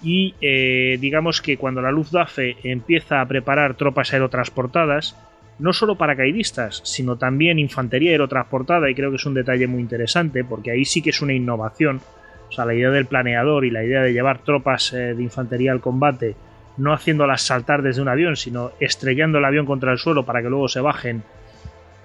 [0.01, 5.17] Y eh, digamos que cuando la Luftwaffe empieza a preparar tropas aerotransportadas,
[5.59, 10.43] no solo paracaidistas, sino también infantería aerotransportada, y creo que es un detalle muy interesante,
[10.43, 12.01] porque ahí sí que es una innovación.
[12.49, 15.71] O sea, la idea del planeador y la idea de llevar tropas eh, de infantería
[15.71, 16.35] al combate
[16.77, 20.49] no haciéndolas saltar desde un avión, sino estrellando el avión contra el suelo para que
[20.49, 21.23] luego se bajen,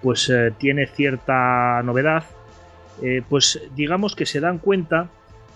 [0.03, 2.25] pues eh, tiene cierta novedad.
[3.03, 5.09] Eh, pues digamos que se dan cuenta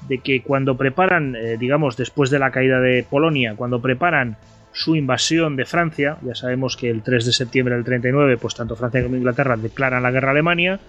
[0.09, 4.37] de que cuando preparan, eh, digamos, después de la caída de Polonia, cuando preparan
[4.73, 8.75] su invasión de Francia, ya sabemos que el 3 de septiembre del 39, pues tanto
[8.75, 10.81] Francia como Inglaterra declaran la guerra a Alemania,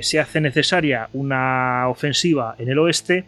[0.00, 3.24] se hace necesaria una ofensiva en el oeste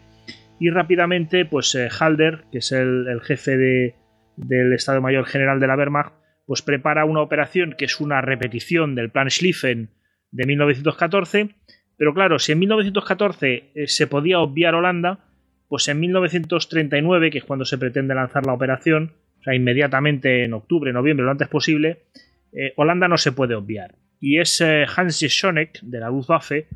[0.59, 3.95] y rápidamente, pues Halder, que es el jefe de,
[4.37, 6.13] del Estado Mayor General de la Wehrmacht,
[6.45, 9.89] pues prepara una operación que es una repetición del Plan Schlieffen
[10.31, 11.49] de 1914,
[11.97, 15.19] pero claro, si en 1914 eh, se podía obviar Holanda,
[15.67, 20.53] pues en 1939, que es cuando se pretende lanzar la operación, o sea, inmediatamente en
[20.53, 22.03] octubre, noviembre, lo antes posible,
[22.51, 23.95] eh, Holanda no se puede obviar.
[24.19, 26.67] Y es eh, Hans Schoneck, de la Luftwaffe,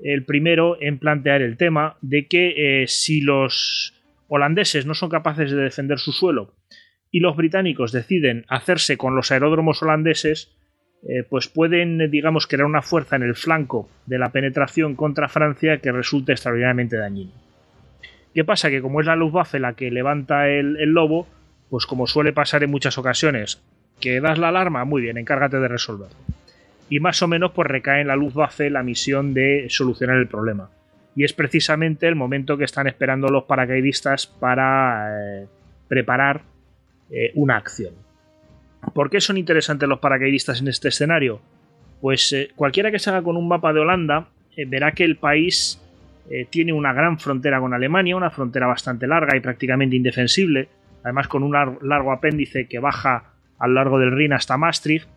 [0.00, 3.94] el primero en plantear el tema de que si los
[4.28, 6.52] holandeses no son capaces de defender su suelo
[7.14, 10.50] y los británicos deciden hacerse con los aeródromos holandeses,
[11.08, 15.78] eh, pues pueden, digamos, crear una fuerza en el flanco de la penetración contra Francia
[15.78, 17.30] que resulte extraordinariamente dañino.
[18.34, 18.68] ¿Qué pasa?
[18.68, 21.28] Que como es la Luftwaffe la que levanta el, el lobo,
[21.70, 23.62] pues como suele pasar en muchas ocasiones,
[24.00, 26.16] que das la alarma, muy bien, encárgate de resolverlo.
[26.90, 30.68] Y más o menos pues recae en la Luftwaffe la misión de solucionar el problema.
[31.14, 35.46] Y es precisamente el momento que están esperando los paracaidistas para eh,
[35.86, 36.52] preparar
[37.10, 37.94] eh, una acción.
[38.92, 41.40] ¿Por qué son interesantes los paracaidistas en este escenario?
[42.00, 44.28] Pues eh, cualquiera que se haga con un mapa de Holanda
[44.68, 45.80] verá que el país
[46.50, 50.68] tiene una gran frontera con Alemania, una frontera bastante larga y prácticamente indefensible,
[51.02, 55.08] además con un largo apéndice que baja a largo del Rin hasta Maastricht,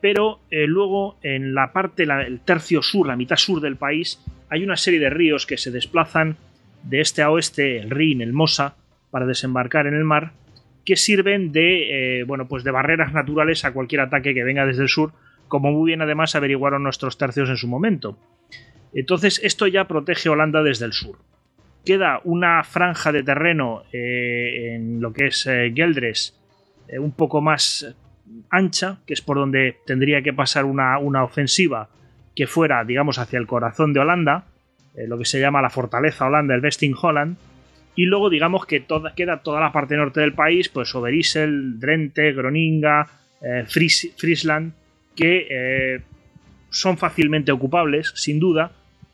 [0.00, 4.20] pero luego en la parte, el tercio sur, la mitad sur del país,
[4.50, 6.36] hay una serie de ríos que se desplazan
[6.82, 8.76] de este a oeste, el Rin, el Mosa,
[9.10, 10.32] para desembarcar en el mar,
[10.88, 14.84] que sirven de, eh, bueno, pues de barreras naturales a cualquier ataque que venga desde
[14.84, 15.12] el sur,
[15.46, 18.16] como muy bien además averiguaron nuestros tercios en su momento.
[18.94, 21.18] Entonces esto ya protege Holanda desde el sur.
[21.84, 26.34] Queda una franja de terreno eh, en lo que es eh, Geldres
[26.98, 27.94] un poco más
[28.48, 31.90] ancha, que es por donde tendría que pasar una, una ofensiva
[32.34, 34.46] que fuera, digamos, hacia el corazón de Holanda,
[34.94, 37.36] eh, lo que se llama la fortaleza Holanda, el Vesting Holland,
[37.98, 42.32] y luego digamos que toda, queda toda la parte norte del país, pues Overijssel, Drenthe,
[42.32, 43.08] Groninga,
[43.42, 44.72] eh, Friesland,
[45.16, 46.00] que eh,
[46.70, 48.70] son fácilmente ocupables, sin duda,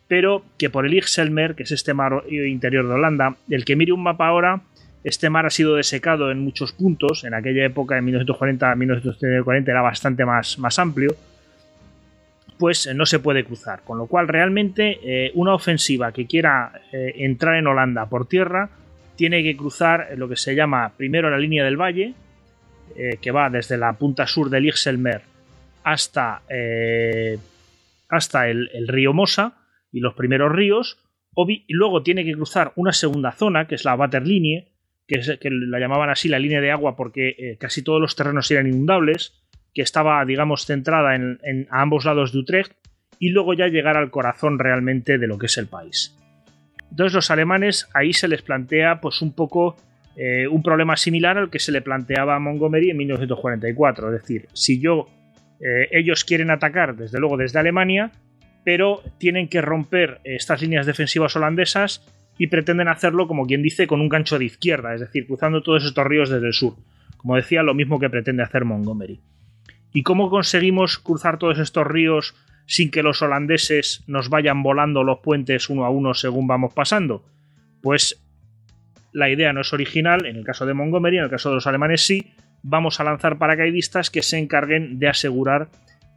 [0.07, 3.93] pero que por el Ixelmer, que es este mar interior de Holanda, el que mire
[3.93, 4.61] un mapa ahora,
[5.03, 10.27] este mar ha sido desecado en muchos puntos, en aquella época, en 1940-1940, era bastante
[10.27, 11.17] más, más amplio,
[12.59, 13.83] pues eh, no se puede cruzar.
[13.85, 18.71] Con lo cual, realmente, eh, una ofensiva que quiera eh, entrar en Holanda por tierra
[19.17, 22.15] tiene que cruzar lo que se llama primero la línea del valle,
[23.21, 25.23] que va desde la punta sur del Ixelmer
[25.85, 26.43] hasta,
[28.09, 29.55] hasta el, río Mosa
[29.91, 30.99] y los primeros ríos,
[31.37, 34.73] y luego tiene que cruzar una segunda zona, que es la Waterlinie,
[35.07, 38.51] que, es, que la llamaban así la línea de agua porque casi todos los terrenos
[38.51, 39.44] eran inundables,
[39.75, 42.73] que estaba, digamos, centrada en, a ambos lados de Utrecht
[43.19, 46.17] y luego ya llegar al corazón realmente de lo que es el país.
[46.91, 49.77] Entonces los alemanes ahí se les plantea pues un poco
[50.17, 54.49] eh, un problema similar al que se le planteaba a Montgomery en 1944, es decir,
[54.53, 55.09] si yo
[55.61, 58.13] eh, ellos quieren atacar desde luego desde Alemania,
[58.65, 62.07] pero tienen que romper estas líneas defensivas holandesas
[62.39, 65.85] y pretenden hacerlo como quien dice con un gancho de izquierda, es decir, cruzando todos
[65.85, 66.75] estos ríos desde el sur.
[67.17, 69.21] Como decía, lo mismo que pretende hacer Montgomery.
[69.95, 72.35] ¿Y cómo conseguimos cruzar todos estos ríos
[72.67, 77.25] sin que los holandeses nos vayan volando los puentes uno a uno según vamos pasando?
[77.81, 78.21] Pues
[79.13, 81.69] la idea no es original, en el caso de Montgomery, en el caso de los
[81.69, 82.33] alemanes sí,
[82.65, 85.69] vamos a lanzar paracaidistas que se encarguen de asegurar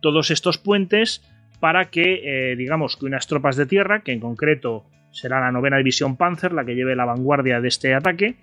[0.02, 1.22] todos estos puentes
[1.60, 5.78] para que, eh, digamos, que unas tropas de tierra, que en concreto será la novena
[5.78, 8.38] división Panzer, la que lleve la vanguardia de este ataque,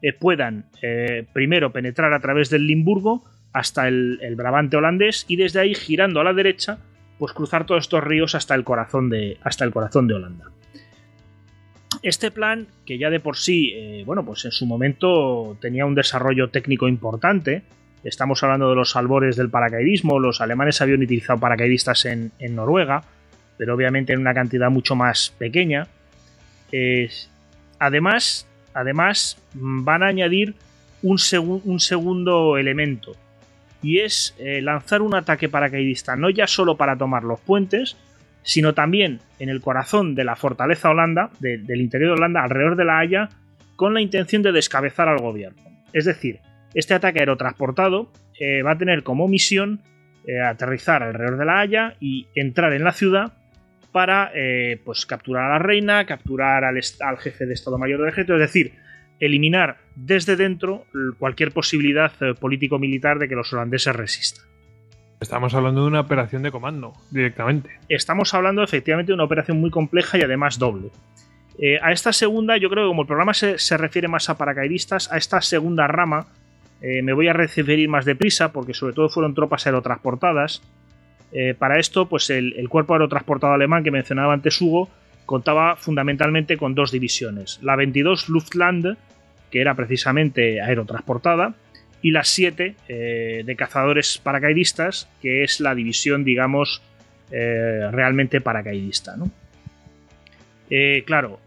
[0.00, 5.60] eh, puedan eh, primero penetrar a través del Limburgo, hasta el, Brabante holandés y desde
[5.60, 6.78] ahí girando a la derecha
[7.18, 10.46] pues cruzar todos estos ríos hasta el corazón de, hasta el corazón de Holanda.
[12.02, 15.94] Este plan, que ya de por sí, eh, bueno, pues en su momento tenía un
[15.94, 17.62] desarrollo técnico importante,
[18.04, 23.04] estamos hablando de los albores del paracaidismo, los alemanes habían utilizado paracaidistas en, Noruega,
[23.58, 25.88] pero obviamente en una cantidad mucho más pequeña.
[27.78, 30.54] además, además, van a añadir
[31.02, 31.18] un,
[31.64, 33.14] un segundo elemento,
[33.82, 37.96] y es eh, lanzar un ataque paracaidista no ya solo para tomar los puentes,
[38.42, 42.84] sino también en el corazón de la fortaleza Holanda, del interior de Holanda, alrededor de
[42.84, 43.28] la Haya,
[43.76, 45.62] con la intención de descabezar al gobierno.
[45.92, 46.40] Es decir,
[46.74, 49.80] este ataque aerotransportado eh, va a tener como misión
[50.26, 53.32] eh, aterrizar alrededor de la Haya y entrar en la ciudad
[53.92, 54.30] para
[54.84, 58.40] pues capturar a la reina, capturar al, al jefe de Estado Mayor del Ejército, es
[58.40, 58.74] decir,
[59.20, 60.86] eliminar desde dentro
[61.18, 64.46] cualquier posibilidad eh, político-militar de que los holandeses resistan.
[65.20, 67.68] Estamos hablando de una operación de comando, directamente.
[67.90, 70.88] Estamos hablando efectivamente de una operación muy compleja y además doble.
[71.58, 75.12] Eh, a esta segunda, yo creo que como el programa se, refiere más a paracaidistas,
[75.12, 76.26] a esta segunda rama
[76.80, 80.62] eh, me voy a referir más deprisa porque sobre todo fueron tropas aerotransportadas.
[81.58, 84.88] para esto, pues el, el, cuerpo aerotransportado alemán que mencionaba antes Hugo
[85.26, 87.60] contaba fundamentalmente con dos divisiones.
[87.62, 88.96] La 22 Luftland,
[89.50, 91.54] que era precisamente aerotransportada,
[92.02, 96.82] y las 7 eh, de cazadores paracaidistas, que es la división, digamos,
[97.30, 99.16] eh, realmente paracaidista.
[99.16, 99.30] ¿no?
[100.70, 101.38] Eh, claro,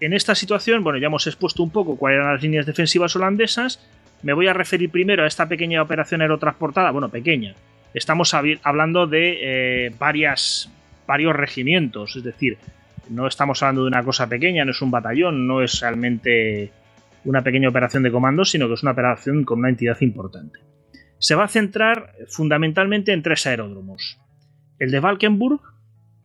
[0.00, 3.80] en esta situación, bueno, ya hemos expuesto un poco cuáles eran las líneas defensivas holandesas.
[4.22, 7.54] Me voy a referir primero a esta pequeña operación aerotransportada, bueno, pequeña.
[7.92, 12.58] Estamos hablando de varios regimientos, es decir,
[13.08, 16.72] no estamos hablando de una cosa pequeña, no es un batallón, no es realmente
[17.26, 20.60] una pequeña operación de comando, sino que es una operación con una entidad importante.
[21.18, 24.18] Se va a centrar fundamentalmente en tres aeródromos:
[24.78, 25.60] el de Valkenburg,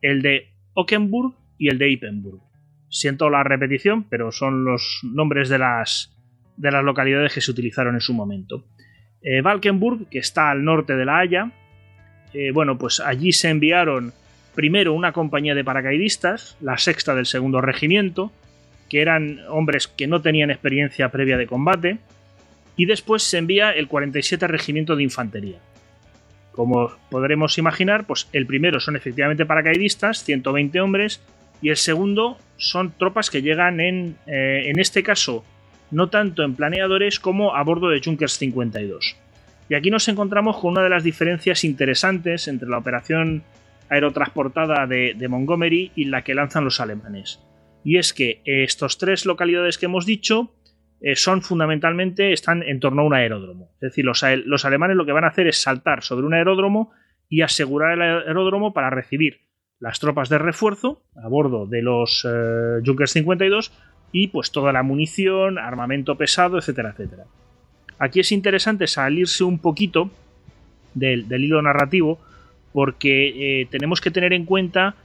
[0.01, 2.41] el de Ockenburg y el de Ippenburg.
[2.89, 6.17] Siento la repetición, pero son los nombres de las,
[6.57, 8.65] de las localidades que se utilizaron en su momento.
[9.21, 11.51] Eh, Valkenburg, que está al norte de La Haya,
[12.33, 14.13] eh, bueno, pues allí se enviaron
[14.55, 18.33] primero una compañía de paracaidistas, la sexta del segundo regimiento,
[18.91, 21.99] que eran hombres que no tenían experiencia previa de combate,
[22.75, 25.59] y después se envía el 47 regimiento de infantería.
[26.51, 31.21] Como podremos imaginar, pues el primero son efectivamente paracaidistas, 120 hombres,
[31.61, 35.45] y el segundo son tropas que llegan en, eh, en este caso,
[35.89, 39.15] no tanto en planeadores como a bordo de Junkers 52.
[39.69, 43.43] Y aquí nos encontramos con una de las diferencias interesantes entre la operación
[43.89, 47.39] aerotransportada de, Montgomery y la que lanzan los alemanes.
[47.83, 50.53] Y es que estos tres localidades que hemos dicho
[51.01, 53.71] eh, son fundamentalmente, están en torno a un aeródromo.
[53.75, 56.91] Es decir, los, los alemanes lo que van a hacer es saltar sobre un aeródromo
[57.27, 59.41] y asegurar el aeródromo para recibir
[59.79, 63.71] las tropas de refuerzo a bordo de los eh, Junkers 52
[64.11, 67.23] y pues toda la munición, armamento pesado, etcétera, etcétera.
[67.97, 70.11] Aquí es interesante salirse un poquito
[70.93, 72.19] del, hilo narrativo
[72.73, 74.95] porque eh, tenemos que tener en cuenta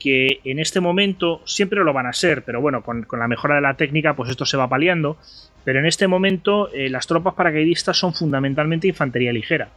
[0.00, 3.60] que en este momento siempre lo van a ser, pero bueno, con, la mejora de
[3.60, 5.18] la técnica pues esto se va paliando,
[5.62, 9.68] pero en este momento eh, las tropas paracaidistas son fundamentalmente infantería ligera,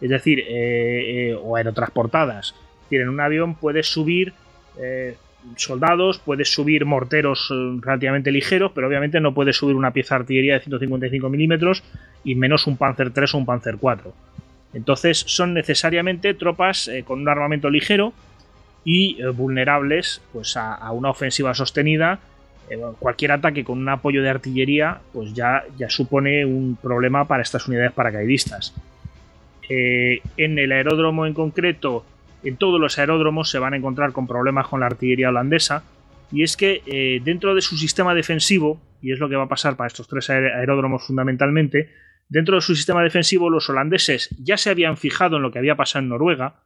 [0.00, 0.44] es decir,
[1.42, 2.54] o aerotransportadas
[2.90, 4.32] en un avión puedes subir
[4.80, 5.16] eh,
[5.56, 10.20] soldados, puedes subir morteros eh, relativamente ligeros, pero obviamente no puedes subir una pieza de
[10.20, 11.82] artillería de 155 milímetros
[12.24, 14.12] y menos un Panzer 3 o un Panzer 4.
[14.74, 18.12] Entonces son necesariamente tropas eh, con un armamento ligero
[18.86, 22.20] y vulnerables pues, a, una ofensiva sostenida.
[22.98, 27.66] cualquier ataque con un apoyo de artillería pues ya, ya supone un problema para estas
[27.66, 28.72] unidades paracaidistas.
[29.68, 32.04] en el aeródromo en concreto
[32.46, 35.82] en todos los aeródromos se van a encontrar con problemas con la artillería holandesa.
[36.30, 39.48] Y es que eh, dentro de su sistema defensivo, y es lo que va a
[39.48, 41.90] pasar para estos tres aeródromos fundamentalmente,
[42.28, 45.76] dentro de su sistema defensivo los holandeses ya se habían fijado en lo que había
[45.76, 46.62] pasado en Noruega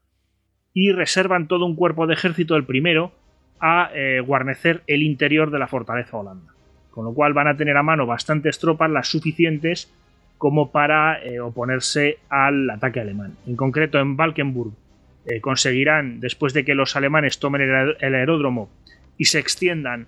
[0.72, 3.12] y reservan todo un cuerpo de ejército, el primero,
[3.60, 6.52] a eh, guarnecer el interior de la fortaleza holanda.
[6.90, 9.92] Con lo cual van a tener a mano bastantes tropas, las suficientes
[10.38, 13.36] como para eh, oponerse al ataque alemán.
[13.46, 14.72] En concreto en Valkenburg
[15.26, 18.70] eh, conseguirán, después de que los alemanes tomen el, aeródromo
[19.18, 20.06] y se extiendan,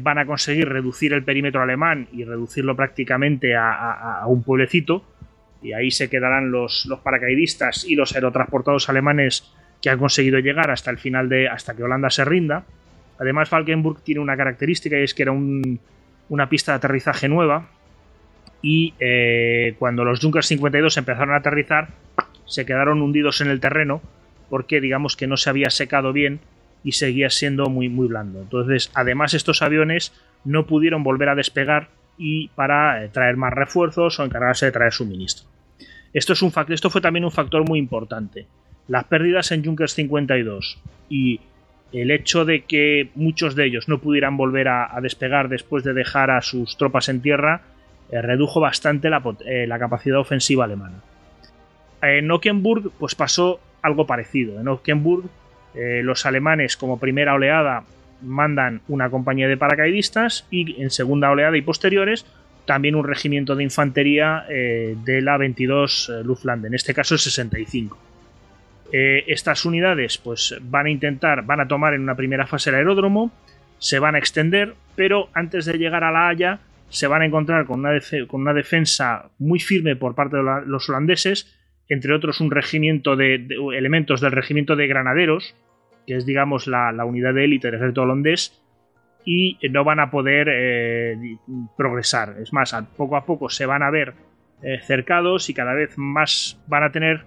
[0.00, 5.04] van a conseguir reducir el perímetro alemán y reducirlo prácticamente a, un pueblecito.
[5.60, 10.70] Y ahí se quedarán los, los, paracaidistas y los aerotransportados alemanes que han conseguido llegar
[10.70, 11.48] hasta el final de.
[11.48, 12.64] hasta que Holanda se rinda.
[13.18, 17.68] Además, Falkenburg tiene una característica y es que era una pista de aterrizaje nueva.
[18.62, 21.88] Y eh, cuando los Junkers 52 empezaron a aterrizar,
[22.46, 24.00] se quedaron hundidos en el terreno
[24.48, 26.40] porque digamos que no se había secado bien
[26.84, 28.42] y seguía siendo muy, muy blando.
[28.42, 30.12] Entonces, además estos aviones
[30.44, 34.92] no pudieron volver a despegar y para eh, traer más refuerzos o encargarse de traer
[34.92, 35.48] suministro.
[36.12, 38.46] Esto, es un esto fue también un factor muy importante.
[38.88, 40.78] Las pérdidas en Junkers 52
[41.08, 41.40] y
[41.92, 46.30] el hecho de que muchos de ellos no pudieran volver a, despegar después de dejar
[46.30, 47.62] a sus tropas en tierra
[48.10, 51.02] eh, redujo bastante la, eh, la, capacidad ofensiva alemana.
[52.00, 54.60] En Ockenburg pues pasó algo parecido.
[54.60, 55.24] En Ockenburg,
[55.74, 57.84] eh, los alemanes, como primera oleada,
[58.22, 62.24] mandan una compañía de paracaidistas y en segunda oleada y posteriores
[62.64, 67.20] también un regimiento de infantería eh, de la 22 eh, Luftland, en este caso el
[67.20, 67.98] 65.
[68.92, 73.32] Estas unidades pues, van a intentar, van a tomar en una primera fase el aeródromo,
[73.78, 77.64] se van a extender, pero antes de llegar a La Haya se van a encontrar
[77.64, 81.58] con una, con una defensa muy firme por parte de los holandeses
[81.92, 85.54] entre otros un regimiento de, elementos del regimiento de granaderos,
[86.06, 88.62] que es digamos la, unidad de élite del ejército holandés,
[89.26, 91.36] y no van a poder eh,
[91.76, 92.36] progresar.
[92.40, 94.14] Es más, poco a poco se van a ver
[94.62, 97.24] eh, cercados y cada vez más van a tener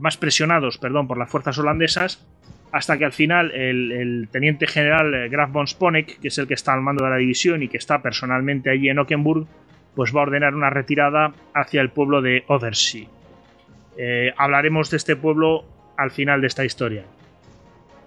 [0.00, 2.26] más presionados, perdón, por las fuerzas holandesas,
[2.72, 6.54] hasta que al final el, teniente general eh, Graf von Sponeck, que es el que
[6.54, 9.46] está al mando de la división y que está personalmente allí en Ockenburg,
[9.94, 13.08] pues va a ordenar una retirada hacia el pueblo de Odersee.
[13.96, 15.64] Eh, hablaremos de este pueblo
[15.96, 17.04] al final de esta historia.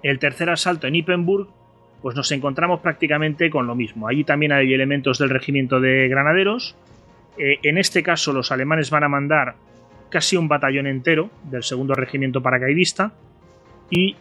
[0.03, 1.47] El tercer asalto en Ippenburg
[2.01, 4.07] pues nos encontramos prácticamente con lo mismo.
[4.07, 6.75] Allí también hay elementos del regimiento de granaderos.
[7.38, 9.55] Eh, en este caso los alemanes van a mandar
[10.10, 13.14] casi un batallón entero del segundo regimiento paracaidista
[13.89, 14.16] y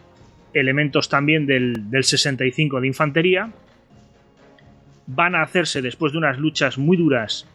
[0.53, 3.51] elementos también del, 65 de infantería.
[5.07, 7.47] Van a hacerse después de unas luchas muy duras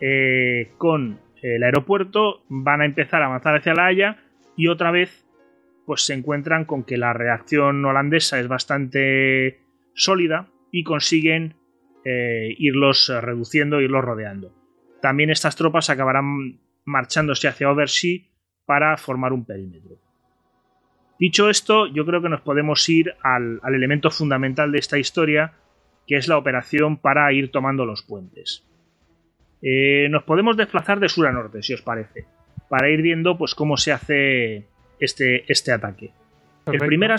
[0.00, 4.16] eh, con el aeropuerto, van a empezar a avanzar hacia La Haya
[4.56, 5.24] y otra vez
[5.84, 9.60] pues se encuentran con que la reacción holandesa es bastante
[9.94, 11.54] sólida y consiguen
[12.04, 14.52] eh, irlos reduciendo, irlos rodeando.
[15.00, 18.20] También estas tropas acabarán marchándose hacia Oversea
[18.64, 19.98] para formar un perímetro.
[21.18, 25.52] Dicho esto, yo creo que nos podemos ir al, elemento fundamental de esta historia,
[26.06, 28.64] que es la operación para ir tomando los puentes.
[29.62, 32.26] Eh, nos podemos desplazar de sur a norte, si os parece,
[32.68, 34.66] para ir viendo pues, cómo se hace
[35.00, 36.12] este, este ataque.
[36.66, 37.14] El primer,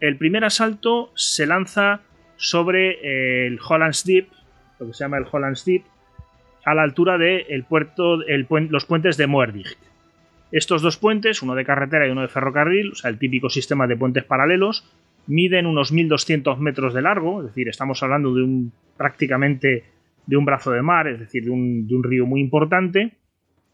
[0.00, 2.02] el primer, asalto se lanza
[2.36, 4.28] sobre el Holland's Deep,
[4.78, 5.84] lo que se llama el Holland's Deep,
[6.70, 9.76] a la altura de el puerto, los puentes de Moerdijk.
[10.52, 13.86] Estos dos puentes, uno de carretera y uno de ferrocarril, o sea, el típico sistema
[13.86, 14.84] de puentes paralelos,
[15.26, 19.84] miden unos 1200 metros de largo, es decir, estamos hablando de un prácticamente
[20.26, 23.12] de un brazo de mar, es decir, de un, río muy importante.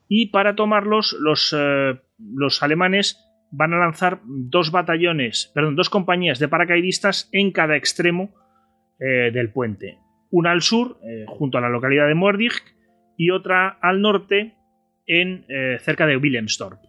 [0.09, 3.19] Y para tomarlos, los, eh, los, alemanes
[3.51, 8.35] van a lanzar dos batallones, perdón, dos compañías de paracaidistas en cada extremo
[9.01, 9.99] eh, del puente.
[10.31, 12.74] Una al sur, eh, junto a la localidad de Moerdijk,
[13.17, 14.55] y otra al norte,
[15.07, 16.81] en, eh, cerca de Wilhelmstorp.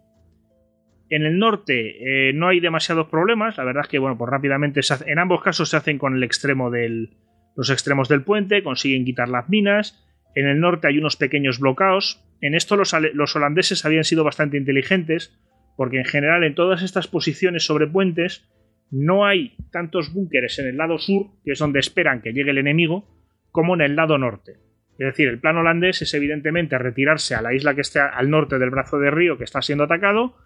[1.09, 4.81] En el norte eh, no hay demasiados problemas, la verdad es que bueno, pues rápidamente
[5.05, 7.17] en ambos casos se hacen con el extremo del,
[7.55, 10.01] los extremos del puente, consiguen quitar las minas.
[10.33, 12.21] En el norte hay unos pequeños bloqueos.
[12.41, 15.39] En esto los, los holandeses habían sido bastante inteligentes,
[15.77, 18.49] porque en general en todas estas posiciones sobre puentes
[18.91, 22.57] no hay tantos búnkeres en el lado sur, que es donde esperan que llegue el
[22.57, 23.07] enemigo,
[23.51, 24.64] como en el lado norte.
[24.97, 28.57] Es decir, el plan holandés es evidentemente retirarse a la isla que está al norte
[28.57, 30.37] del brazo de río que está siendo atacado,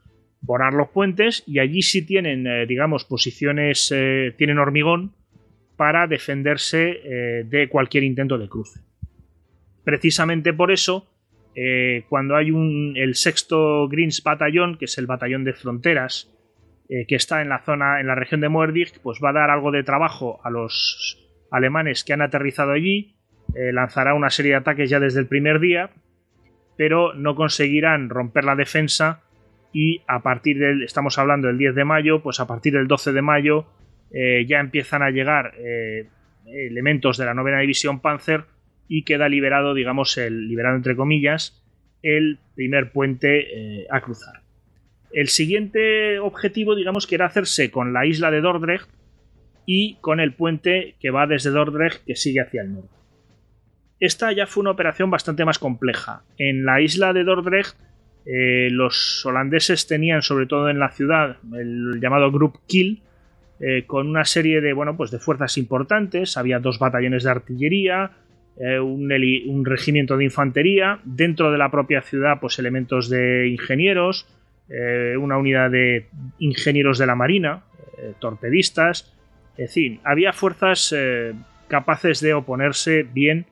[0.42, 5.14] borrar los puentes y allí sí tienen, eh, digamos, posiciones, eh, tienen hormigón
[5.76, 8.82] para defenderse eh, de cualquier intento de cruce.
[9.84, 11.08] Precisamente por eso,
[12.08, 16.32] cuando hay un, el sexto Greens Batallón, que es el batallón de fronteras,
[16.88, 19.72] que está en la zona, en la región de Moerdijk, pues va a dar algo
[19.72, 21.18] de trabajo a los
[21.52, 23.19] alemanes que han aterrizado allí
[23.56, 25.90] eh, lanzará una serie de ataques ya desde el primer día,
[26.78, 29.22] pero no conseguirán romper la defensa
[29.74, 33.12] y a partir del, estamos hablando del 10 de mayo, pues a partir del 12
[33.12, 33.66] de mayo
[34.12, 36.08] eh, ya empiezan a llegar eh,
[36.46, 38.46] elementos de la novena división Panzer
[38.88, 41.64] y queda liberado, digamos, el liberado entre comillas,
[42.02, 44.42] el primer puente a cruzar.
[45.12, 48.90] El siguiente objetivo, digamos, que era hacerse con la isla de Dordrecht
[49.66, 52.99] y con el puente que va desde Dordrecht que sigue hacia el norte.
[54.00, 56.24] Esta ya fue una operación bastante más compleja.
[56.38, 57.76] En la isla de Dordrecht,
[58.26, 63.02] eh, los holandeses tenían, sobre todo en la ciudad, el llamado Group Kill,
[63.60, 66.38] eh, con una serie de, bueno, pues de fuerzas importantes.
[66.38, 68.12] Había dos batallones de artillería,
[68.58, 74.28] eh, un, un, regimiento de infantería, dentro de la propia ciudad, pues elementos de ingenieros,
[75.20, 77.64] una unidad de ingenieros de la marina,
[78.20, 79.12] torpedistas,
[79.58, 80.94] en fin, había fuerzas
[81.68, 83.48] capaces de oponerse bien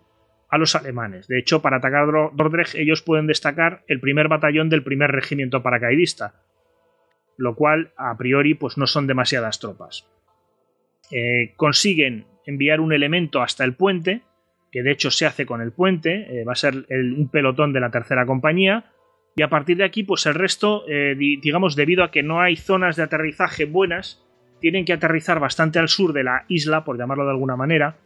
[0.50, 1.28] a los alemanes.
[1.28, 6.36] De hecho, para atacar Dordrecht ellos pueden destacar el primer batallón del primer regimiento paracaidista,
[7.38, 10.08] lo cual a priori pues no son demasiadas tropas.
[11.12, 14.22] Eh, consiguen enviar un elemento hasta el puente,
[14.72, 17.80] que de hecho se hace con el puente, eh, va a ser un pelotón de
[17.80, 18.92] la tercera compañía,
[19.36, 22.56] y a partir de aquí pues el resto, eh, digamos debido a que no hay
[22.56, 24.24] zonas de aterrizaje buenas,
[24.60, 27.98] tienen que aterrizar bastante al sur de la isla, por llamarlo de alguna manera,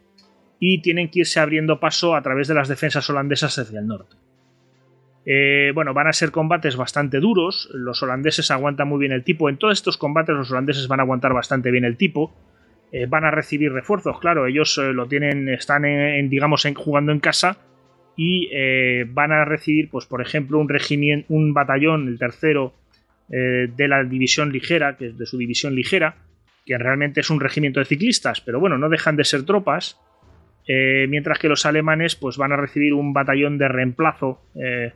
[0.64, 4.14] y tienen que irse abriendo paso a través de las defensas holandesas hacia el norte.
[5.26, 9.48] Eh, bueno, van a ser combates bastante duros, los holandeses aguantan muy bien el tipo,
[9.48, 12.32] en todos estos combates los holandeses van a aguantar bastante bien el tipo,
[12.92, 17.18] eh, van a recibir refuerzos, claro, ellos eh, lo tienen, están en, digamos jugando en
[17.18, 17.58] casa
[18.16, 18.48] y
[19.06, 20.68] van a recibir, pues por ejemplo, un
[21.28, 22.74] un batallón, el tercero
[23.28, 26.18] de la división ligera, que es de su división ligera,
[26.66, 29.98] que realmente es un regimiento de ciclistas, pero bueno, no dejan de ser tropas
[30.66, 34.92] eh, mientras que los alemanes pues, van a recibir un batallón de reemplazo eh,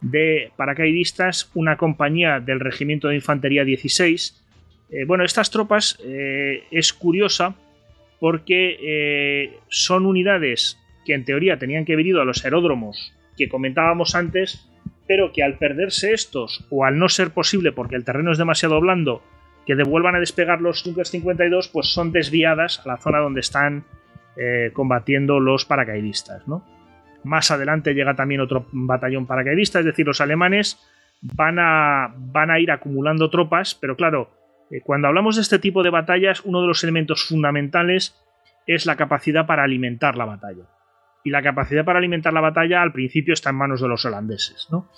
[0.00, 4.44] de paracaidistas, una compañía del Regimiento de Infantería 16.
[4.90, 5.98] Eh, bueno, estas tropas
[6.70, 7.54] es curiosa
[8.20, 14.14] porque son unidades que en teoría tenían que haber ido a los aeródromos que comentábamos
[14.14, 14.68] antes,
[15.06, 18.80] pero que al perderse estos o al no ser posible porque el terreno es demasiado
[18.80, 19.22] blando,
[19.66, 23.84] que devuelvan a despegar los Junkers 52, pues son desviadas a la zona donde están
[24.36, 26.46] eh, combatiendo los paracaidistas.
[26.46, 26.64] ¿no?
[27.24, 30.78] Más adelante llega también otro batallón paracaidista, es decir, los alemanes
[31.20, 34.30] van a, van a ir acumulando tropas, pero claro,
[34.70, 38.14] eh, cuando hablamos de este tipo de batallas, uno de los elementos fundamentales
[38.66, 40.64] es la capacidad para alimentar la batalla.
[41.24, 44.68] Y la capacidad para alimentar la batalla al principio está en manos de los holandeses.
[44.70, 44.88] ¿no?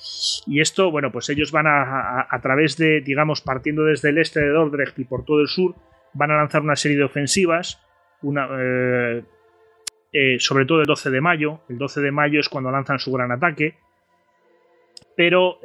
[0.47, 4.41] Y esto, bueno, pues ellos van a, a, través de, digamos, partiendo desde el este
[4.41, 5.75] de Dordrecht y por todo el sur,
[6.13, 7.81] van a lanzar una serie de ofensivas,
[8.23, 9.23] eh,
[10.13, 11.61] eh, sobre todo el 12 de mayo.
[11.69, 13.77] El 12 de mayo es cuando lanzan su gran ataque,
[15.17, 15.59] pero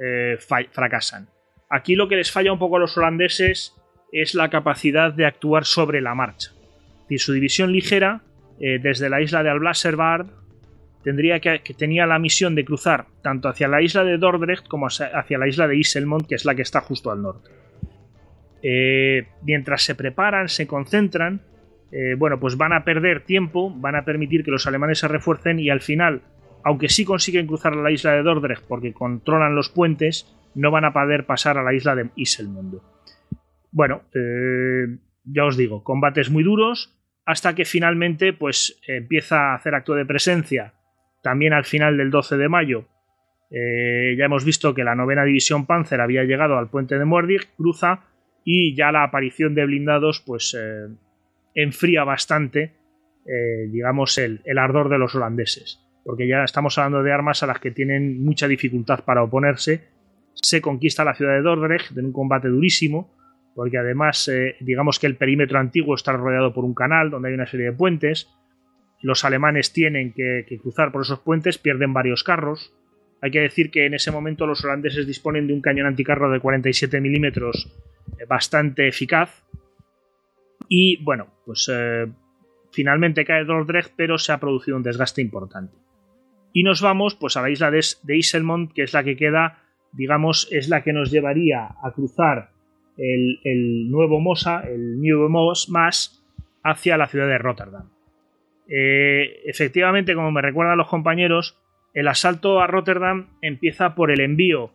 [0.72, 1.28] fracasan.
[1.70, 3.76] Aquí lo que les falla un poco a los holandeses
[4.12, 6.52] es la capacidad de actuar sobre la marcha.
[7.10, 8.22] Y su división ligera,
[8.60, 10.28] eh, desde la isla de Alblasserbad,
[11.04, 15.38] tendría que, tenía la misión de cruzar tanto hacia la isla de Dordrecht como hacia
[15.38, 17.50] la isla de Iselmont, que es la que está justo al norte.
[18.62, 21.42] Eh, mientras se preparan, se concentran,
[21.96, 25.60] eh, bueno, pues van a perder tiempo, van a permitir que los alemanes se refuercen
[25.60, 26.24] y al final,
[26.64, 30.94] aunque sí consiguen cruzar la isla de Dordrecht porque controlan los puentes, no van a
[30.94, 32.80] poder pasar a la isla de Iselmond.
[33.72, 39.76] Bueno, eh, ya os digo, combates muy duros hasta que finalmente pues empieza a hacer
[39.76, 40.74] acto de presencia
[41.22, 42.88] también al final del 12 de mayo.
[43.52, 47.54] Eh, ya hemos visto que la novena división Panzer había llegado al puente de Mordig,
[47.56, 48.02] cruza
[48.44, 50.58] y ya la aparición de blindados pues
[51.56, 52.74] enfría bastante
[53.70, 57.60] digamos el, el ardor de los holandeses porque ya estamos hablando de armas a las
[57.60, 59.88] que tienen mucha dificultad para oponerse.
[60.34, 63.14] Se conquista la ciudad de Dordrecht en un combate durísimo
[63.56, 67.36] porque además eh, digamos que el perímetro antiguo está rodeado por un canal donde hay
[67.36, 68.30] una serie de puentes,
[69.02, 72.74] los alemanes tienen que, cruzar por esos puentes, pierden varios carros,
[73.22, 76.40] hay que decir que en ese momento los holandeses disponen de un cañón anticarro de
[76.40, 77.72] 47 milímetros
[78.18, 79.44] eh, bastante eficaz
[80.76, 82.08] y bueno, pues eh,
[82.72, 85.78] finalmente cae Dordrecht pero se ha producido un desgaste importante.
[86.52, 89.62] Y nos vamos pues a la isla de, de Iselmont, que es la que queda,
[89.92, 92.50] digamos, es la que nos llevaría a cruzar
[92.98, 96.26] el, nuevo Mosa, el New Mos más,
[96.64, 97.92] hacia la ciudad de Rotterdam.
[98.68, 101.56] Eh, efectivamente, como me recuerdan los compañeros,
[101.94, 104.72] el asalto a Rotterdam empieza por el envío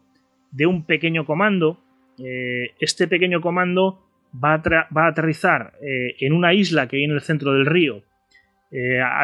[0.53, 1.81] de un pequeño comando.
[2.19, 7.21] Eh, este pequeño comando va a, aterrizar eh, en una isla que hay en el
[7.21, 8.03] centro del río,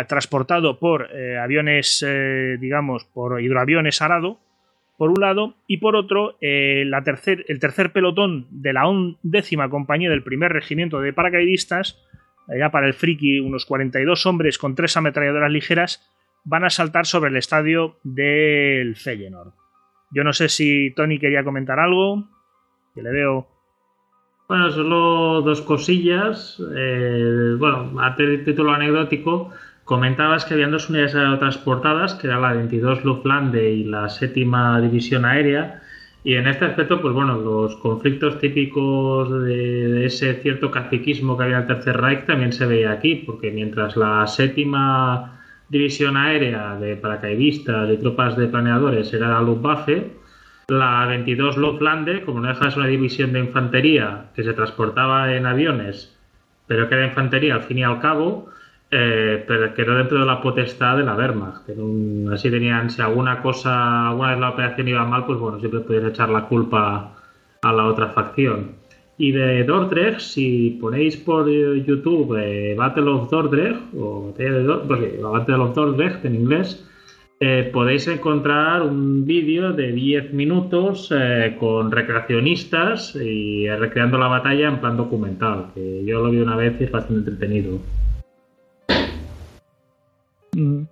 [0.09, 2.03] transportado por aviones,
[2.59, 4.41] digamos, por hidroaviones arado,
[4.97, 10.23] por un lado, y por otro, eh, el tercer pelotón de la undécima compañía del
[10.23, 12.01] primer regimiento de paracaidistas,
[12.49, 16.11] allá para el friki, unos 42 hombres con tres ametralladoras ligeras,
[16.45, 19.53] van a saltar sobre el estadio del Feyenoord.
[20.13, 22.29] Yo no sé si Tony quería comentar algo,
[22.95, 23.49] que le veo.
[24.47, 26.63] Bueno, solo dos cosillas.
[26.77, 29.51] Eh, bueno, a título anecdótico,
[29.85, 35.25] Comentabas que habían dos unidades transportadas, que era la 22 Luftlande y la séptima división
[35.27, 35.83] aérea.
[36.25, 41.57] Y en este aspecto, pues bueno, los conflictos típicos de, ese cierto caciquismo que había
[41.57, 46.97] en el Tercer Reich también se veía aquí, porque mientras la séptima división aérea de
[46.97, 50.24] paracaidistas y tropas de planeadores era la Luftwaffe,
[50.69, 55.35] la 22 Luftlande, como no deja de ser una división de infantería que se transportaba
[55.35, 56.17] en aviones,
[56.67, 58.49] pero que era infantería al fin y al cabo,
[58.91, 61.69] eh, pero que no dentro de la potestad de la Wehrmacht.
[62.33, 66.07] así tenían, si alguna cosa, alguna vez la operación iba mal, pues bueno, siempre podían
[66.07, 67.13] echar la culpa
[67.63, 68.73] a la otra facción.
[69.17, 74.35] Y de Dordrecht, si ponéis por YouTube eh, Battle of Dordrecht, o
[74.87, 76.85] pues Battle of Dordrecht en inglés,
[77.41, 81.13] eh, podéis encontrar un vídeo de 10 minutos
[81.59, 86.81] con recreacionistas y recreando la batalla en plan documental, que yo lo vi una vez
[86.81, 87.81] y es bastante entretenido.
[90.55, 90.85] Mm.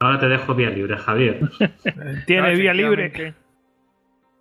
[0.00, 1.40] Ahora te dejo vía libre, Javier.
[2.26, 3.34] Tiene vía libre.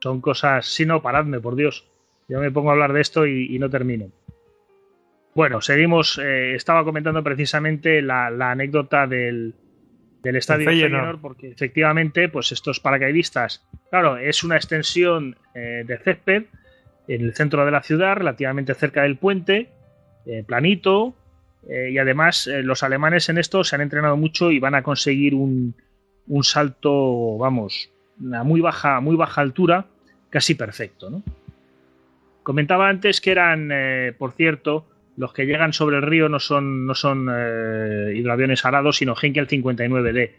[0.01, 0.65] Son cosas.
[0.65, 1.87] Si no, paradme, por Dios.
[2.27, 4.07] Yo me pongo a hablar de esto y, no termino.
[5.35, 6.19] Bueno, seguimos.
[6.21, 9.53] Eh, estaba comentando precisamente la, anécdota del,
[10.23, 16.45] estadio de Feyenoord, porque efectivamente, pues estos paracaidistas, claro, es una extensión eh, de césped
[17.07, 19.69] en el centro de la ciudad, relativamente cerca del puente,
[20.25, 21.13] eh, planito,
[21.69, 25.35] eh, y además los alemanes en esto se han entrenado mucho y van a conseguir
[25.35, 25.75] un,
[26.41, 27.91] salto, vamos,
[28.33, 29.85] a muy baja, muy baja altura,
[30.29, 31.09] casi perfecto.
[31.09, 31.23] ¿no?
[32.43, 33.69] Comentaba antes que eran,
[34.17, 34.85] por cierto,
[35.17, 37.29] los que llegan sobre el río no son, no son
[38.15, 40.31] hidroaviones arados, sino Henkel 59D.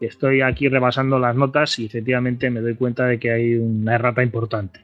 [0.00, 4.22] Estoy aquí repasando las notas y efectivamente me doy cuenta de que hay una errata
[4.22, 4.80] importante.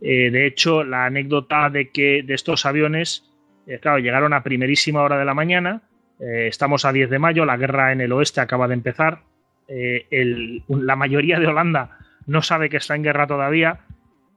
[0.00, 3.30] Eh, de hecho, la anécdota de que de estos aviones,
[3.66, 5.82] eh, claro, llegaron a primerísima hora de la mañana,
[6.20, 9.20] estamos a 10 de mayo, la guerra en el oeste acaba de empezar,
[9.68, 11.96] la mayoría de Holanda
[12.26, 13.82] no sabe que está en guerra todavía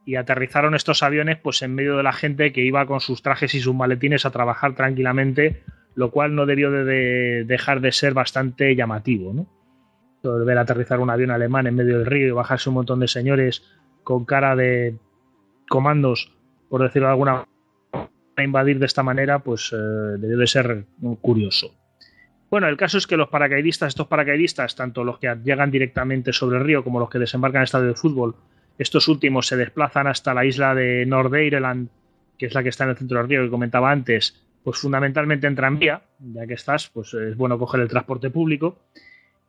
[0.05, 3.53] y aterrizaron estos aviones pues en medio de la gente que iba con sus trajes
[3.55, 5.63] y sus maletines a trabajar tranquilamente,
[5.95, 9.47] lo cual no debió de dejar de ser bastante llamativo, ¿no?
[10.45, 13.63] ver aterrizar un avión alemán en medio del río y bajarse un montón de señores
[14.03, 14.97] con cara de
[15.67, 16.31] comandos,
[16.69, 17.49] por decirlo de alguna manera,
[18.35, 20.85] a invadir de esta manera, pues eh, debe ser
[21.21, 21.75] curioso.
[22.49, 26.57] Bueno, el caso es que los paracaidistas, estos paracaidistas, tanto los que llegan directamente sobre
[26.57, 28.35] el río como los que desembarcan en el estadio de fútbol,
[28.81, 31.89] estos últimos se desplazan hasta la isla de Nordeireland,
[32.37, 35.47] que es la que está en el centro del río que comentaba antes, pues fundamentalmente
[35.47, 38.79] en tranvía, ya que estás, pues es bueno coger el transporte público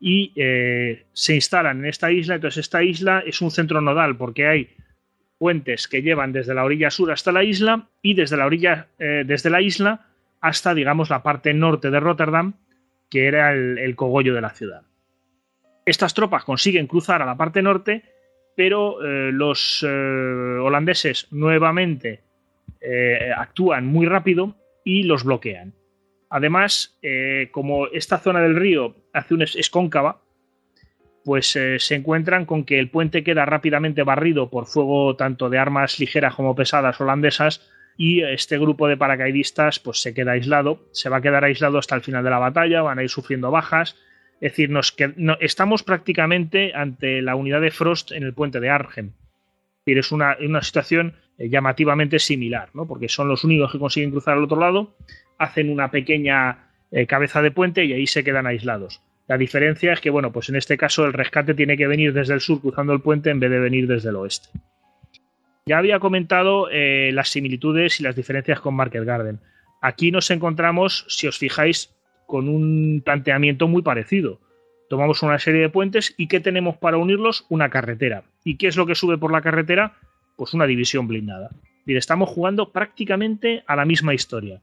[0.00, 2.34] y eh, se instalan en esta isla.
[2.34, 4.68] Entonces, esta isla es un centro nodal porque hay
[5.38, 9.22] puentes que llevan desde la orilla sur hasta la isla y desde la orilla, eh,
[9.26, 10.06] desde la isla
[10.40, 12.54] hasta, digamos, la parte norte de Rotterdam,
[13.08, 14.82] que era el, cogollo de la ciudad.
[15.86, 18.02] Estas tropas consiguen cruzar a la parte norte,
[18.56, 22.22] pero eh, los holandeses nuevamente
[23.36, 25.74] actúan muy rápido y los bloquean.
[26.34, 30.22] Además, eh, como esta zona del río hace un es, cóncava,
[31.26, 35.58] pues eh, se encuentran con que el puente queda rápidamente barrido por fuego tanto de
[35.58, 41.10] armas ligeras como pesadas holandesas y este grupo de paracaidistas pues se queda aislado, se
[41.10, 43.98] va a quedar aislado hasta el final de la batalla, van a ir sufriendo bajas,
[44.42, 44.92] es decir, nos
[45.38, 50.62] estamos prácticamente ante la unidad de Frost en el puente de decir, es una, una
[50.62, 52.88] situación eh, llamativamente similar, ¿no?
[52.88, 54.96] porque son los únicos que consiguen cruzar al otro lado
[55.38, 59.00] hacen una pequeña eh, cabeza de puente y ahí se quedan aislados.
[59.28, 62.34] La diferencia es que, bueno, pues en este caso el rescate tiene que venir desde
[62.34, 64.48] el sur cruzando el puente en vez de venir desde el oeste.
[65.66, 69.38] Ya había comentado eh, las similitudes y las diferencias con Market Garden.
[69.80, 71.91] Aquí nos encontramos, si os fijáis,
[72.26, 74.40] con un planteamiento muy parecido.
[74.88, 77.46] Tomamos una serie de puentes y ¿qué tenemos para unirlos?
[77.48, 78.24] Una carretera.
[78.44, 79.94] ¿Y qué es lo que sube por la carretera?
[80.36, 81.50] Pues una división blindada.
[81.86, 84.60] Y estamos jugando prácticamente a la misma historia.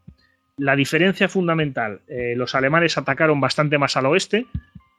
[0.58, 4.46] La diferencia fundamental, eh, los alemanes atacaron bastante más al oeste,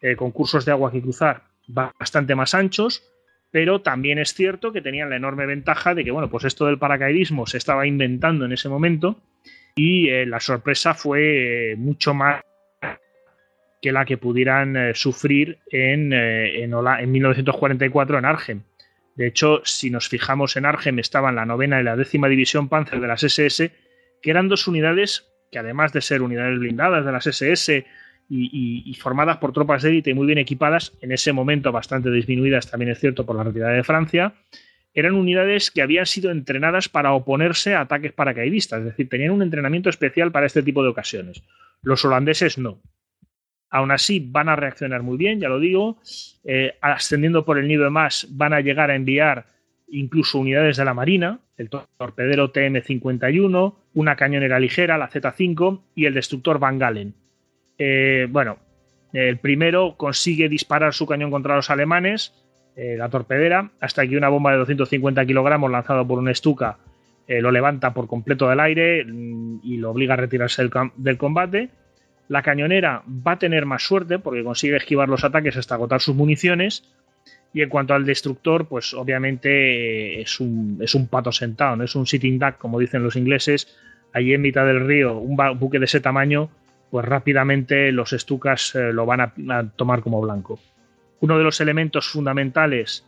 [0.00, 3.04] eh, con cursos de agua que cruzar bastante más anchos,
[3.50, 6.78] pero también es cierto que tenían la enorme ventaja de que, bueno, pues esto del
[6.78, 9.20] paracaidismo se estaba inventando en ese momento
[9.74, 12.42] y eh, la sorpresa fue mucho más
[13.81, 18.64] que la que pudieran sufrir en, en, en, 1944 en Argen.
[19.16, 23.01] De hecho, si nos fijamos en Argen, estaban la novena y la décima división Panzer
[23.01, 23.70] de las SS,
[24.22, 27.85] que eran dos unidades que además de ser unidades blindadas de las SS
[28.28, 32.70] y, formadas por tropas de élite y muy bien equipadas, en ese momento bastante disminuidas,
[32.70, 34.35] también es cierto, por la retirada de Francia,
[34.95, 39.43] eran unidades que habían sido entrenadas para oponerse a ataques paracaidistas, es decir, tenían un
[39.43, 41.43] entrenamiento especial para este tipo de ocasiones.
[41.83, 42.81] Los holandeses no.
[43.71, 45.99] Aún así, van a reaccionar muy bien, ya lo digo.
[46.45, 49.47] Eh, ascendiendo por el nido de más, van a llegar a enviar
[49.89, 56.14] incluso unidades de la Marina, el torpedero TM-51, una cañonera ligera, la Z-5 y el
[56.14, 57.14] destructor Van Galen.
[57.79, 58.59] Eh, bueno,
[59.12, 62.35] el primero consigue disparar su cañón contra los alemanes,
[62.77, 66.79] eh, la torpedera, hasta que una bomba de 250 kilogramos lanzada por un Stuka
[67.29, 71.71] lo levanta por completo del aire mm, y lo obliga a retirarse del combate.
[72.31, 76.14] La cañonera va a tener más suerte porque consigue esquivar los ataques hasta agotar sus
[76.14, 76.85] municiones
[77.53, 81.97] y en cuanto al destructor, pues obviamente es un, es un pato sentado, no es
[81.97, 83.76] un sitting duck, como dicen los ingleses.
[84.12, 86.51] Allí en mitad del río, un buque de ese tamaño,
[86.93, 90.61] pues rápidamente los estucas eh, lo van a, tomar como blanco.
[91.18, 93.05] Uno de los elementos fundamentales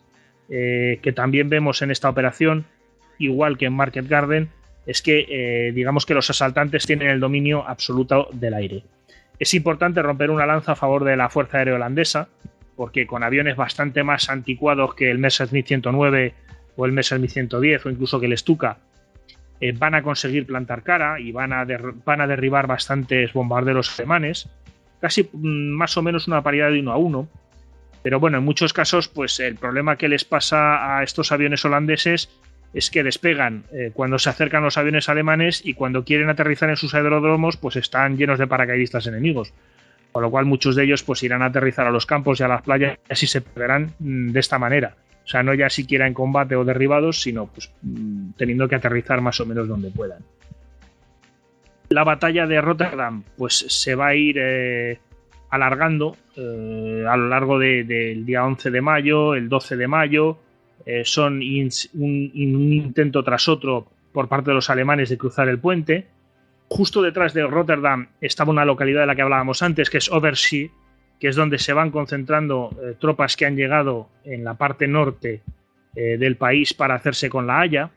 [0.50, 2.64] eh, que también vemos en esta operación,
[3.20, 4.48] igual que en Market Garden,
[4.84, 8.82] es que eh, digamos que los asaltantes tienen el dominio absoluto del aire.
[9.42, 12.28] Es importante romper una lanza a favor de la Fuerza Aérea Holandesa,
[12.76, 16.32] porque con aviones bastante más anticuados que el Messerschmitt 109
[16.76, 18.78] o el Messerschmitt 110 o incluso que el Stuka,
[19.60, 24.48] eh, van a conseguir plantar cara y van a, derribar bastantes bombarderos alemanes,
[25.00, 27.28] casi mm, más o menos una paridad de uno a uno.
[28.04, 32.30] Pero bueno, en muchos casos, pues el problema que les pasa a estos aviones holandeses
[32.72, 36.76] es que despegan eh, cuando se acercan los aviones alemanes y cuando quieren aterrizar en
[36.76, 39.52] sus aeródromos, pues están llenos de paracaidistas enemigos
[40.12, 42.48] con lo cual muchos de ellos pues irán a aterrizar a los campos y a
[42.48, 44.94] las playas y así se perderán mm, de esta manera.
[45.24, 49.20] O sea, no ya siquiera en combate o derribados, sino pues mm, teniendo que aterrizar
[49.22, 50.22] más o menos donde puedan.
[51.88, 54.98] La batalla de Rotterdam pues se va a ir eh,
[55.50, 60.38] alargando eh, a lo largo del día 11 de mayo, el 12 de mayo,
[60.84, 66.06] eh, son un, intento tras otro por parte de los alemanes de cruzar el puente.
[66.68, 70.70] Justo detrás de Rotterdam estaba una localidad de la que hablábamos antes, que es Oversee,
[71.20, 75.42] que es donde se van concentrando eh, tropas que han llegado en la parte norte
[75.94, 77.90] eh, del país para hacerse con la Haya.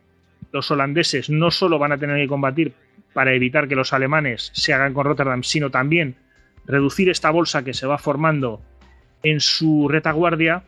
[0.52, 2.74] Los holandeses no solo van a tener que combatir
[3.14, 6.16] para evitar que los alemanes se hagan con Rotterdam, sino también
[6.66, 8.62] reducir esta bolsa que se va formando
[9.24, 10.64] en su retaguardia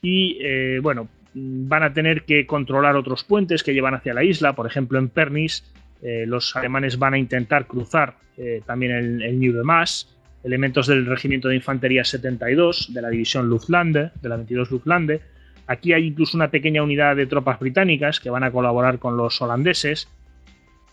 [0.00, 4.66] y bueno, van a tener que controlar otros puentes que llevan hacia la isla, por
[4.66, 5.64] ejemplo en Pernis
[6.02, 10.08] eh, los alemanes van a intentar cruzar eh, también el, el New de Maas,
[10.42, 15.20] elementos del Regimiento de Infantería 72 de la División Luftlande, de la 22 Luftlande.
[15.68, 19.40] Aquí hay incluso una pequeña unidad de tropas británicas que van a colaborar con los
[19.40, 20.08] holandeses,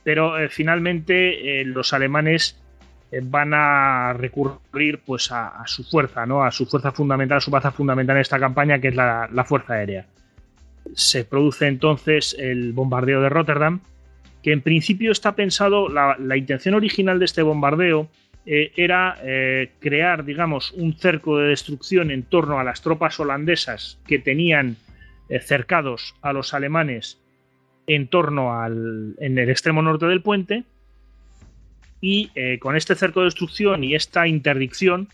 [0.03, 2.59] pero finalmente los alemanes
[3.11, 6.43] eh, van a recurrir pues a, su fuerza, ¿no?
[6.43, 9.73] A su fuerza fundamental, a su baza fundamental en esta campaña, que es la, fuerza
[9.73, 10.05] aérea.
[10.95, 13.81] Se produce entonces el bombardeo de Rotterdam,
[14.43, 18.09] que en principio está pensado, la, intención original de este bombardeo
[18.45, 23.99] eh, era eh, crear, digamos, un cerco de destrucción en torno a las tropas holandesas
[24.07, 24.77] que tenían
[25.41, 27.19] cercados a los alemanes
[27.89, 30.63] en torno al en el extremo norte del puente.
[32.01, 35.09] Y eh, con este cerco de destrucción y esta interdicción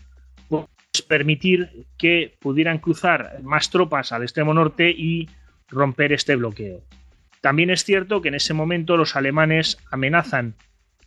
[0.48, 0.66] pues,
[1.08, 5.28] permitir que pudieran cruzar más tropas al extremo norte y
[5.68, 6.82] romper este bloqueo.
[7.40, 10.54] También es cierto que en ese momento los alemanes amenazan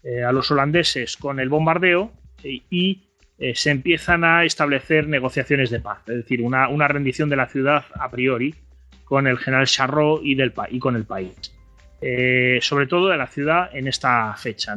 [0.03, 2.12] eh, a los holandeses con el bombardeo
[2.43, 3.03] eh, y
[3.53, 8.12] se empiezan a establecer negociaciones de paz, es decir, una, rendición de la ciudad a
[8.12, 8.53] priori
[9.05, 10.51] con el general Charrot y, del,
[10.82, 11.34] con el país.
[12.60, 14.76] sobre todo de la ciudad en esta fecha,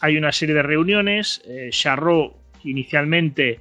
[0.00, 1.42] hay una serie de reuniones.
[1.46, 2.34] Eh, Charrot
[2.64, 3.60] inicialmente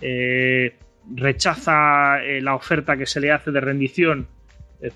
[0.00, 0.74] eh,
[1.14, 4.28] rechaza eh, la oferta que se le hace de rendición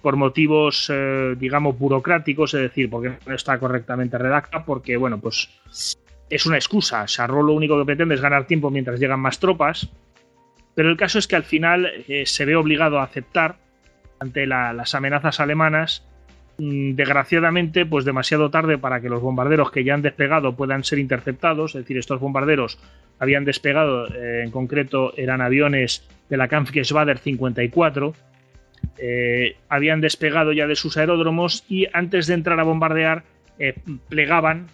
[0.02, 0.92] por motivos,
[1.36, 5.48] digamos, burocráticos, es decir, porque no está correctamente redacta, porque, bueno, pues
[6.28, 7.04] es una excusa.
[7.04, 9.88] Charrot lo único que pretende es ganar tiempo mientras llegan más tropas.
[10.74, 11.88] Pero el caso es que al final
[12.24, 13.58] se ve obligado a aceptar
[14.18, 16.02] ante las amenazas alemanas
[16.58, 21.74] desgraciadamente, pues demasiado tarde para que los bombarderos que ya han despegado puedan ser interceptados.
[21.74, 22.78] Es decir, estos bombarderos
[23.18, 28.14] habían despegado, eh, en concreto eran aviones de la Kampfgeschwader 54.
[28.98, 33.24] Eh, habían despegado ya de sus aeródromos y antes de entrar a bombardear
[33.58, 33.74] eh,
[34.08, 34.68] plegaban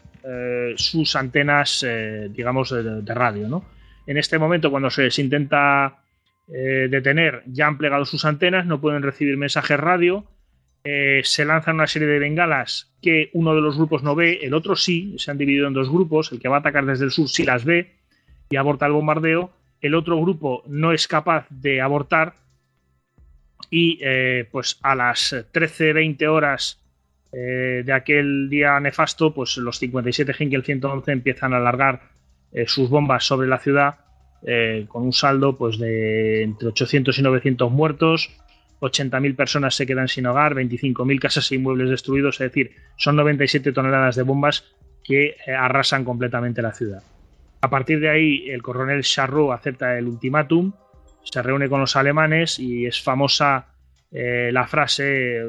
[0.76, 1.84] sus antenas,
[2.30, 3.48] digamos, de, de radio.
[3.48, 3.64] ¿no?
[4.06, 5.98] En este momento, cuando se les intenta
[6.46, 10.24] detener, ya han plegado sus antenas, no pueden recibir mensajes radio
[10.84, 14.52] eh, se lanzan una serie de bengalas que uno de los grupos no ve, el
[14.52, 17.12] otro sí, se han dividido en dos grupos, el que va a atacar desde el
[17.12, 17.92] sur sí las ve
[18.50, 22.34] y aborta el bombardeo, el otro grupo no es capaz de abortar
[23.70, 26.80] y eh, pues a las 13-20 horas
[27.32, 32.10] eh, de aquel día nefasto, pues los 57 Hinkel 111 empiezan a alargar
[32.66, 34.00] sus bombas sobre la ciudad
[34.88, 38.30] con un saldo pues de entre 800 y 900 muertos,
[38.82, 43.72] 80.000 personas se quedan sin hogar, 25.000 casas e inmuebles destruidos, es decir, son 97
[43.72, 44.64] toneladas de bombas
[45.04, 47.02] que eh, arrasan completamente la ciudad.
[47.60, 50.72] A partir de ahí, el coronel Charrot acepta el ultimátum,
[51.22, 53.68] se reúne con los alemanes y es famosa
[54.10, 55.44] eh, la frase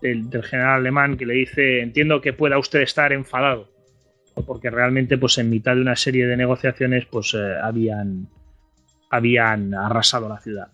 [0.00, 3.68] del, general alemán que le dice: Entiendo que pueda usted estar enfadado,
[4.46, 8.28] porque realmente, pues en mitad de una serie de negociaciones, pues eh, habían,
[9.10, 10.68] habían arrasado la ciudad.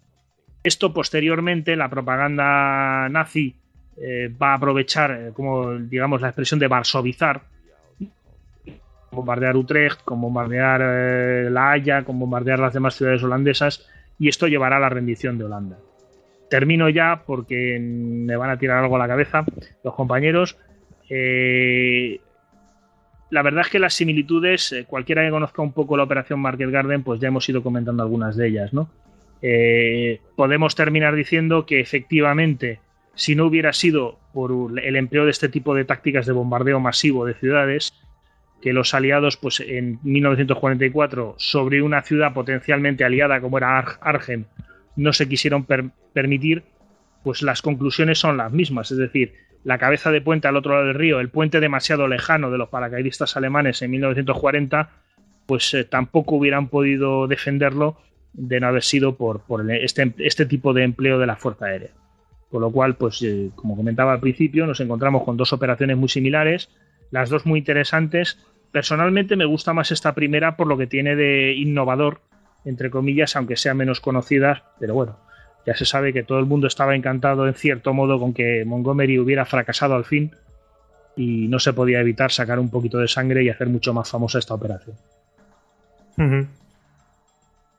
[0.64, 3.54] Esto posteriormente, la propaganda nazi
[3.98, 7.42] eh, va a aprovechar, eh, como digamos, la expresión de varsovizar,
[9.10, 13.86] bombardear Utrecht, con bombardear eh, La Haya, con bombardear las demás ciudades holandesas,
[14.18, 15.76] y esto llevará a la rendición de Holanda.
[16.48, 19.44] Termino ya porque me van a tirar algo a la cabeza
[19.84, 20.56] los compañeros.
[23.30, 27.02] la verdad es que las similitudes, cualquiera que conozca un poco la operación Market Garden,
[27.02, 28.88] pues ya hemos ido comentando algunas de ellas, ¿no?
[29.42, 32.80] Eh, podemos terminar diciendo que efectivamente,
[33.14, 34.52] si no hubiera sido por
[34.82, 37.94] el empleo de este tipo de tácticas de bombardeo masivo de ciudades,
[38.60, 44.46] que los aliados, pues en 1944, sobre una ciudad potencialmente aliada como era Argen,
[44.96, 45.66] no se quisieron
[46.14, 46.62] permitir,
[47.22, 48.90] pues las conclusiones son las mismas.
[48.90, 49.34] Es decir,
[49.64, 52.68] la cabeza de puente al otro lado del río, el puente demasiado lejano de los
[52.68, 54.90] paracaidistas alemanes en 1940,
[55.46, 57.98] pues eh, tampoco hubieran podido defenderlo
[58.34, 61.90] de no haber sido por, este, este, tipo de empleo de la Fuerza Aérea.
[62.50, 66.08] Con lo cual, pues eh, como comentaba al principio, nos encontramos con dos operaciones muy
[66.08, 66.68] similares,
[67.10, 68.38] las dos muy interesantes.
[68.72, 72.20] Personalmente me gusta más esta primera por lo que tiene de innovador,
[72.64, 75.18] entre comillas, aunque sea menos conocida, pero bueno,
[75.66, 79.18] Ya se sabe que todo el mundo estaba encantado en cierto modo con que Montgomery
[79.18, 80.32] hubiera fracasado al fin
[81.16, 84.38] y no se podía evitar sacar un poquito de sangre y hacer mucho más famosa
[84.38, 84.96] esta operación.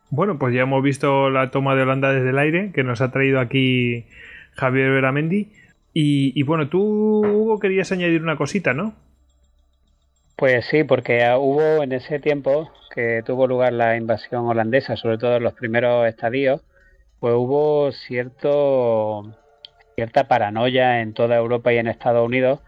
[0.09, 3.11] Bueno, pues ya hemos visto la toma de Holanda desde el aire que nos ha
[3.11, 4.05] traído aquí
[4.53, 5.51] Javier Veramendi.
[5.97, 6.81] Y, bueno, tú,
[7.25, 8.93] Hugo, querías añadir una cosita, ¿no?
[10.35, 15.37] Pues sí, porque hubo en ese tiempo que tuvo lugar la invasión holandesa, sobre todo
[15.37, 16.61] en los primeros estadios,
[17.21, 19.37] pues hubo cierto
[19.95, 22.59] cierta paranoia en toda Europa y en Estados Unidos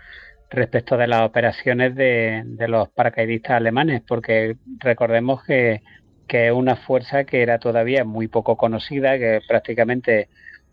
[0.50, 5.82] respecto de las operaciones de, los paracaidistas alemanes, porque recordemos que,
[6.28, 10.30] que es una fuerza que era todavía muy poco conocida, que prácticamente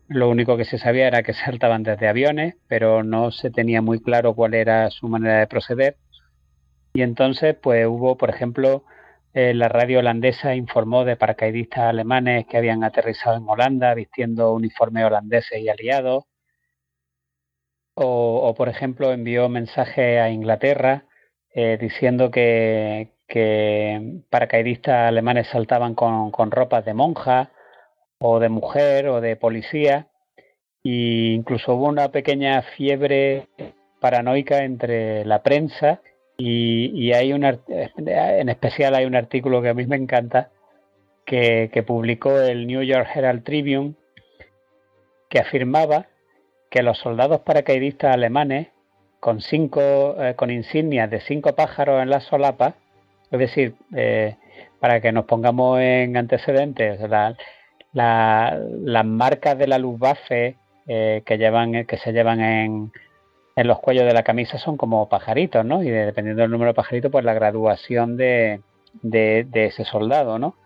[0.09, 4.01] lo único que se sabía era que saltaban desde aviones, pero no se tenía muy
[4.01, 5.97] claro cuál era su manera de proceder.
[6.95, 8.85] Y entonces, pues hubo, por ejemplo,
[9.35, 15.05] eh, la radio holandesa informó de paracaidistas alemanes que habían aterrizado en Holanda vistiendo uniformes
[15.05, 16.25] holandeses y aliados.
[17.97, 21.07] O, por ejemplo, envió mensajes a Inglaterra
[21.55, 27.51] eh, diciendo que, que, paracaidistas alemanes saltaban con, con ropas de monja
[28.19, 30.07] o de mujer o de policía.
[30.85, 33.49] E incluso hubo una pequeña fiebre
[34.01, 36.01] paranoica entre la prensa
[36.37, 40.51] y, hay un en especial hay un artículo que a mí me encanta
[41.27, 43.95] que, publicó el New York Herald Tribune
[45.29, 46.07] que afirmaba
[46.71, 48.69] que los soldados paracaidistas alemanes
[49.19, 52.75] con cinco eh, con insignias de cinco pájaros en la solapa
[53.35, 54.37] es decir eh,
[54.81, 57.37] para que nos pongamos en antecedentes la,
[57.93, 59.99] las marcas de la luz
[60.31, 62.93] eh, que, llevan, que se llevan en,
[63.57, 65.83] en, los cuellos de la camisa son como pajaritos, ¿no?
[65.83, 68.61] Y dependiendo del número de pajaritos, pues la graduación de,
[69.03, 70.57] de, ese soldado, ¿no?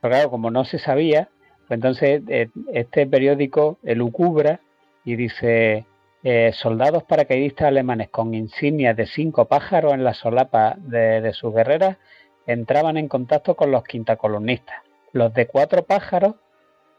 [0.00, 1.28] Pero claro, como no se sabía,
[1.68, 4.60] pues entonces eh, este periódico elucubra
[5.04, 5.86] y dice
[6.24, 11.54] eh, soldados paracaidistas alemanes con insignias de cinco pájaros en la solapa de, de sus
[11.54, 11.98] guerreras
[12.46, 14.76] entraban en contacto con los quintacolumnistas.
[15.12, 16.34] Los de cuatro pájaros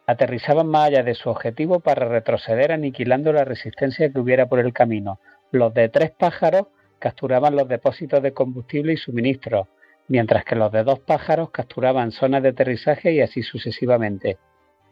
[0.05, 4.73] Aterrizaban más allá de su objetivo para retroceder aniquilando la resistencia que hubiera por el
[4.73, 5.19] camino.
[5.51, 6.67] Los de tres pájaros
[6.99, 9.67] capturaban los depósitos de combustible y suministros,
[10.09, 14.37] mientras que los de dos pájaros capturaban zonas de aterrizaje y así sucesivamente.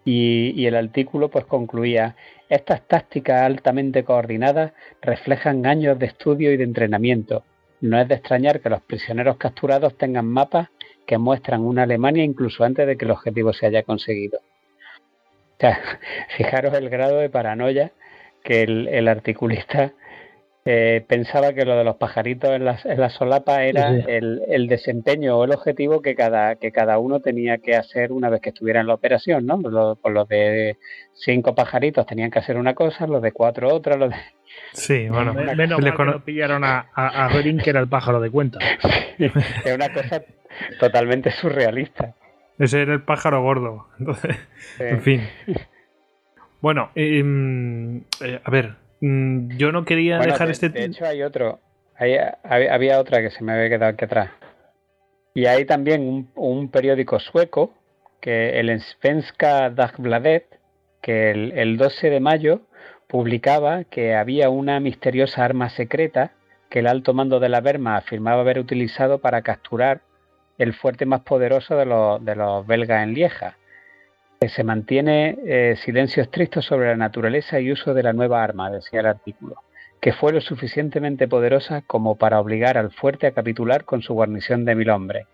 [0.03, 2.15] Y, el artículo pues concluía,
[2.49, 7.44] estas tácticas altamente coordinadas reflejan años de estudio y de entrenamiento.
[7.82, 10.69] No es de extrañar que los prisioneros capturados tengan mapas
[11.06, 14.40] que muestran una Alemania incluso antes de que el objetivo se haya conseguido.
[16.38, 17.91] fijaros el grado de paranoia
[18.44, 19.94] que el, articulista
[20.63, 25.51] eh, pensaba que lo de los pajaritos en la, solapa era El, desempeño o el
[25.51, 28.93] objetivo que cada, que cada uno tenía que hacer una vez que estuviera en la
[28.93, 29.57] operación, ¿no?
[29.57, 30.77] Los, pues los de
[31.13, 34.17] cinco pajaritos tenían que hacer una cosa, los de cuatro otra, los de...
[34.73, 38.59] Sí, bueno, menos mal que no pillaron a, a, que era el pájaro de cuenta.
[39.17, 40.21] es una cosa
[40.79, 42.13] totalmente surrealista.
[42.59, 43.88] Ese era el pájaro gordo.
[43.97, 44.38] Entonces,
[44.77, 45.21] en fin.
[46.61, 50.69] Bueno, em, eh, a ver, yo no quería dejar este.
[50.69, 51.60] De hecho, hay otro.
[52.44, 54.32] había otra que se me había quedado aquí atrás.
[55.34, 57.73] Y hay también un, periódico sueco,
[58.19, 60.60] que el Svenska Dagbladet,
[61.02, 62.61] que el, el 12 de mayo
[63.07, 66.32] publicaba que había una misteriosa arma secreta
[66.72, 70.02] que el alto mando de la Berma afirmaba haber utilizado para capturar
[70.57, 73.57] el fuerte más poderoso de los, de los belgas en Lieja.
[74.47, 79.01] Se mantiene eh, silencio estricto sobre la naturaleza y uso de la nueva arma, decía
[79.01, 79.57] el artículo,
[79.99, 84.65] que fue lo suficientemente poderosa como para obligar al fuerte a capitular con su guarnición
[84.65, 85.27] de mil hombres.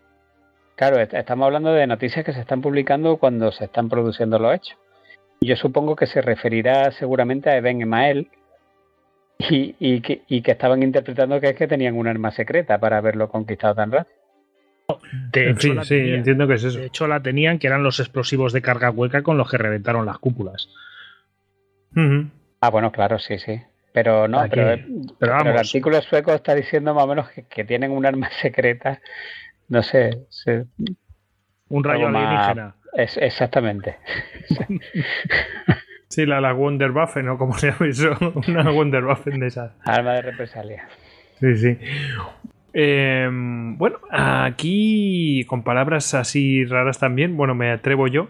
[0.75, 4.77] Claro, estamos hablando de noticias que se están publicando cuando se están produciendo los hechos.
[5.39, 8.29] Y yo supongo que se referirá seguramente a Eben Emael
[9.39, 13.29] y, que, y que estaban interpretando que es que tenían un arma secreta para haberlo
[13.29, 14.16] conquistado tan rápido.
[15.33, 16.79] De hecho, sí, entiendo que es eso.
[16.79, 20.05] De hecho, la tenían, que eran los explosivos de carga hueca con los que reventaron
[20.05, 20.69] las cúpulas.
[22.61, 23.61] Ah, bueno, claro, sí, sí.
[23.91, 28.29] Pero no, pero, el artículo sueco está diciendo más o menos que, tienen un arma
[28.41, 29.01] secreta.
[29.67, 30.27] No sé.
[31.69, 32.75] un rayo alienígena.
[32.93, 33.97] Es, exactamente.
[36.09, 37.37] sí, la, la Wunderwaffe, ¿no?
[37.37, 38.15] Como se llama eso?
[38.47, 39.73] Una Wunderwaffe de esas.
[39.83, 40.87] Arma de represalia.
[41.39, 41.77] Sí, sí.
[42.79, 48.27] Eh, bueno, aquí con palabras así raras también, bueno, me atrevo yo,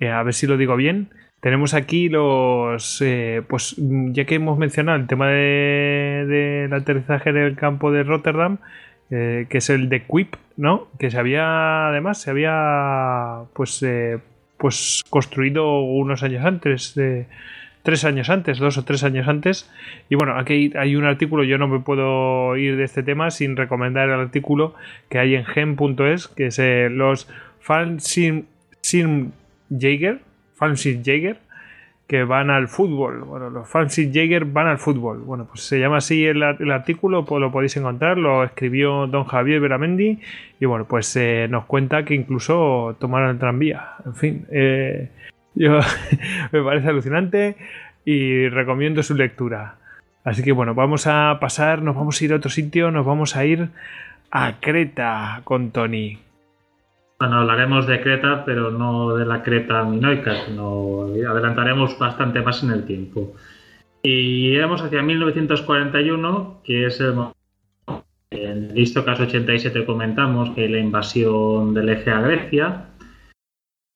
[0.00, 1.10] eh, a ver si lo digo bien.
[1.38, 7.54] Tenemos aquí los, eh, pues ya que hemos mencionado el tema del de, aterrizaje del
[7.54, 8.58] campo de Rotterdam,
[9.10, 10.88] eh, que es el de Quip, ¿no?
[10.98, 13.86] Que se había, además, se había, pues,
[14.56, 17.28] pues construido unos años antes de
[17.84, 19.70] tres años antes, dos o tres años antes.
[20.08, 23.56] Y bueno, aquí hay un artículo, yo no me puedo ir de este tema sin
[23.56, 24.74] recomendar el artículo
[25.08, 27.28] que hay en gen.es, que es eh, los
[27.60, 28.46] Fansim
[29.70, 30.20] Jaeger,
[30.58, 31.38] Jaeger,
[32.06, 33.20] que van al fútbol.
[33.20, 35.18] Bueno, los Fancy Jaeger van al fútbol.
[35.18, 39.60] Bueno, pues se llama así el, artículo, pues lo podéis encontrar, lo escribió don Javier
[39.60, 40.20] Beramendi
[40.58, 43.92] y bueno, pues eh, nos cuenta que incluso tomaron el tranvía.
[44.06, 45.10] En fin, eh,
[45.54, 45.80] yo
[46.52, 47.56] me parece alucinante
[48.04, 49.76] y recomiendo su lectura.
[50.24, 53.36] Así que bueno, vamos a pasar, nos vamos a ir a otro sitio, nos vamos
[53.36, 53.68] a ir
[54.30, 56.18] a Creta con Tony.
[57.18, 62.70] Bueno, hablaremos de Creta, pero no de la Creta minoica, sino adelantaremos bastante más en
[62.70, 63.34] el tiempo.
[64.02, 67.14] Y iremos hacia 1941, que es el
[68.30, 72.84] en el caso 87 comentamos que la invasión del eje a Grecia.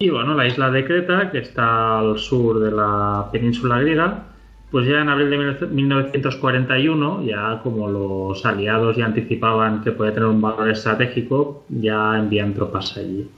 [0.00, 4.26] Y bueno, la isla de Creta, que está al sur de la península griega,
[4.70, 10.28] pues ya en abril de 1941, ya como los aliados ya anticipaban que podía tener
[10.28, 13.28] un valor estratégico, ya envían tropas allí.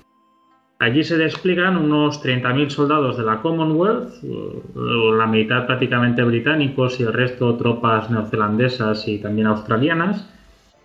[0.81, 4.23] Allí se despliegan unos 30.000 soldados de la Commonwealth,
[4.75, 10.29] la mitad prácticamente británicos y el resto tropas neozelandesas y también australianas,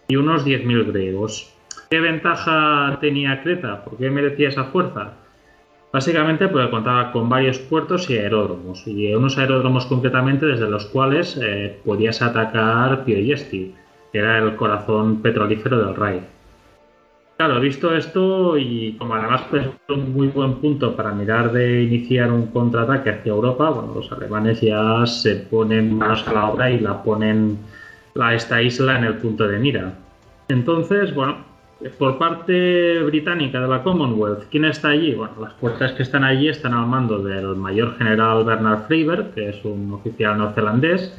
[0.08, 1.54] y unos 10.000 griegos.
[1.90, 3.84] ¿Qué ventaja tenía Creta?
[3.84, 5.25] ¿Por qué merecía esa fuerza?
[5.96, 11.40] Básicamente porque contaba con varios puertos y aeródromos, y unos aeródromos concretamente desde los cuales
[11.42, 13.74] eh, podías atacar Piojesti,
[14.12, 16.24] que era el corazón petrolífero del Reich.
[17.38, 22.30] Claro, visto esto y como además es un muy buen punto para mirar de iniciar
[22.30, 26.82] un contraataque hacia Europa, bueno, los alemanes ya se ponen manos a la obra y
[26.82, 27.58] la ponen
[28.20, 29.94] a esta isla en el punto de mira.
[30.50, 31.38] Entonces, bueno,
[31.94, 35.14] por parte británica de la Commonwealth, ¿quién está allí?
[35.14, 39.50] Bueno, las fuerzas que están allí están al mando del mayor general Bernard Freiberg, que
[39.50, 41.14] es un oficial neozelandés,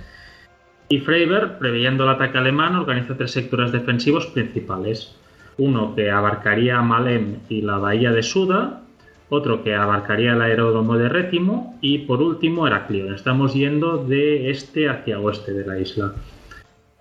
[0.89, 5.17] y Freiberg, previendo el ataque alemán, organiza tres sectores defensivos principales.
[5.59, 8.83] Uno que abarcaría Malem y la bahía de Suda,
[9.29, 13.15] otro que abarcaría el aeródromo de Rétimo y por último Heraclión.
[13.15, 16.15] Estamos yendo de este hacia oeste de la isla.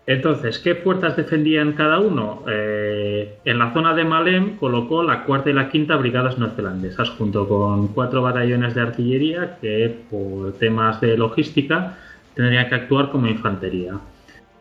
[0.07, 2.43] Entonces, ¿qué fuerzas defendían cada uno?
[2.47, 7.47] Eh, en la zona de Malem colocó la cuarta y la quinta brigadas neozelandesas, junto
[7.47, 11.97] con cuatro batallones de artillería que, por temas de logística,
[12.35, 13.93] tendrían que actuar como infantería.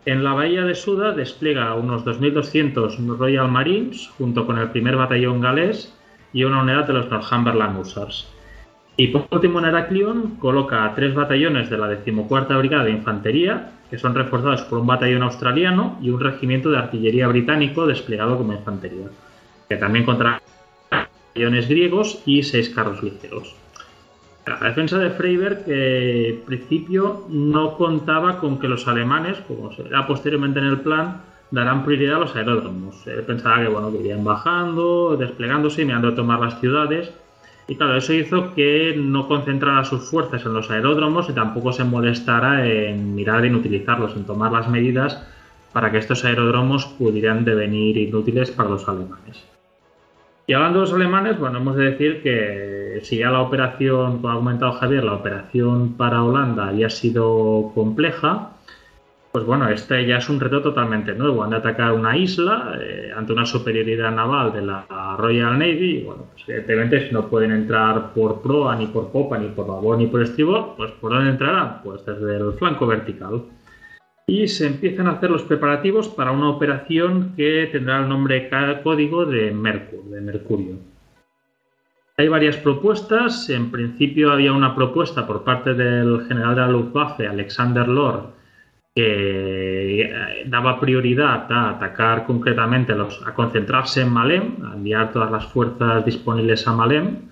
[0.07, 5.41] En la bahía de Suda despliega unos 2.200 Royal Marines, junto con el primer batallón
[5.43, 5.95] galés
[6.33, 8.34] y una unidad de los Northumberland Hussars.
[8.97, 13.99] Y por último, en Heraclion coloca tres batallones de la decimocuarta brigada de infantería que
[13.99, 19.07] son reforzados por un batallón australiano y un regimiento de artillería británico desplegado como infantería,
[19.69, 20.41] que también contra
[20.91, 23.55] batallones griegos y seis carros ligeros.
[24.47, 30.07] La defensa de Freiberg, que en principio no contaba con que los alemanes, como será
[30.07, 33.07] posteriormente en el plan, darán prioridad a los aeródromos.
[33.07, 37.13] Él pensaba que bueno, que irían bajando, desplegándose y mirando a tomar las ciudades
[37.67, 41.85] y claro, eso hizo que no concentrara sus fuerzas en los aeródromos y tampoco se
[41.85, 45.23] molestara en mirar en utilizarlos, en tomar las medidas
[45.73, 49.45] para que estos aeródromos pudieran devenir inútiles para los alemanes.
[50.47, 54.31] Y hablando de los alemanes, bueno, hemos de decir que si ya la operación, como
[54.31, 58.51] ha comentado Javier, la operación para Holanda había sido compleja,
[59.35, 61.43] pues bueno, este ya es un reto totalmente nuevo.
[61.43, 65.97] Han de atacar una isla eh, ante una superioridad naval de la Royal Navy.
[65.97, 69.67] Y bueno, pues evidentemente si no pueden entrar por proa, ni por popa, ni por
[69.67, 71.83] babor, ni por estribor, pues ¿por dónde entrarán?
[71.83, 73.43] Pues desde el flanco vertical.
[74.29, 78.49] Y se empiezan a hacer los preparativos para una operación que tendrá el nombre
[78.85, 80.77] código de de Mercurio.
[82.19, 83.51] Hay varias propuestas.
[83.51, 88.44] En principio había una propuesta por parte del general de la Luftwaffe, Alexander Lord,
[88.95, 95.47] que eh, daba prioridad a atacar concretamente, a concentrarse en Malem, a enviar todas las
[95.47, 97.29] fuerzas disponibles a Malem,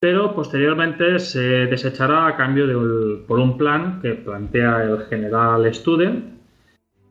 [0.00, 6.38] pero posteriormente se desechará a cambio de, por un plan que plantea el general Student,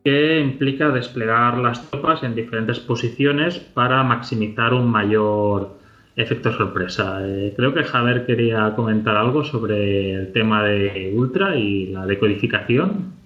[0.04, 5.78] que implica desplegar las tropas en diferentes posiciones para maximizar un mayor
[6.16, 7.20] efecto sorpresa.
[7.28, 13.17] Eh, creo que Javier quería comentar algo sobre el tema de Ultra y la decodificación.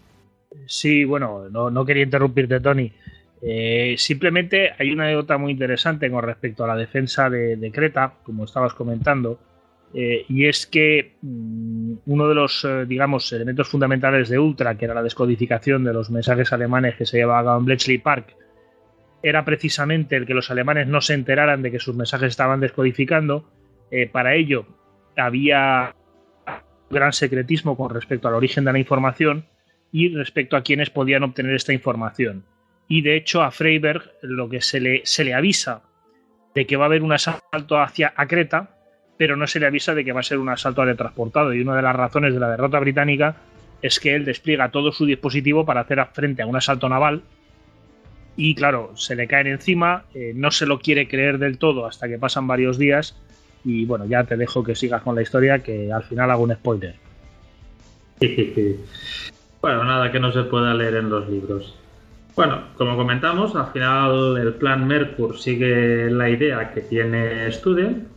[0.71, 2.93] Sí, bueno, no, quería interrumpirte, Tony.
[3.41, 8.45] Eh, simplemente hay una anécdota muy interesante con respecto a la defensa de, Creta, como
[8.45, 9.37] estabas comentando,
[9.93, 14.85] eh, y es que mm, uno de los, eh, digamos, elementos fundamentales de Ultra, que
[14.85, 18.33] era la descodificación de los mensajes alemanes que se llevaba a Bletchley Park,
[19.21, 23.51] era precisamente el que los alemanes no se enteraran de que sus mensajes estaban descodificando.
[24.13, 24.65] para ello,
[25.17, 25.93] había
[26.89, 29.50] gran secretismo con respecto al origen de la información
[29.91, 32.43] y respecto a quienes podían obtener esta información.
[32.87, 35.81] Y de hecho a Freiberg lo que se le, se le avisa
[36.55, 38.75] de que va a haber un asalto hacia a Creta,
[39.17, 41.53] pero no se le avisa de que va a ser un asalto transportado.
[41.53, 43.35] Y una de las razones de la derrota británica
[43.81, 47.21] es que él despliega todo su dispositivo para hacer frente a un asalto naval.
[48.35, 52.07] Y claro, se le caen encima, eh, no se lo quiere creer del todo hasta
[52.07, 53.15] que pasan varios días.
[53.63, 56.53] Y bueno, ya te dejo que sigas con la historia, que al final hago un
[56.53, 56.95] spoiler.
[59.61, 61.75] bueno, nada que no se pueda leer en los libros.
[62.35, 68.07] Bueno, como comentamos, al final el plan Merkur sigue la idea que tiene Student,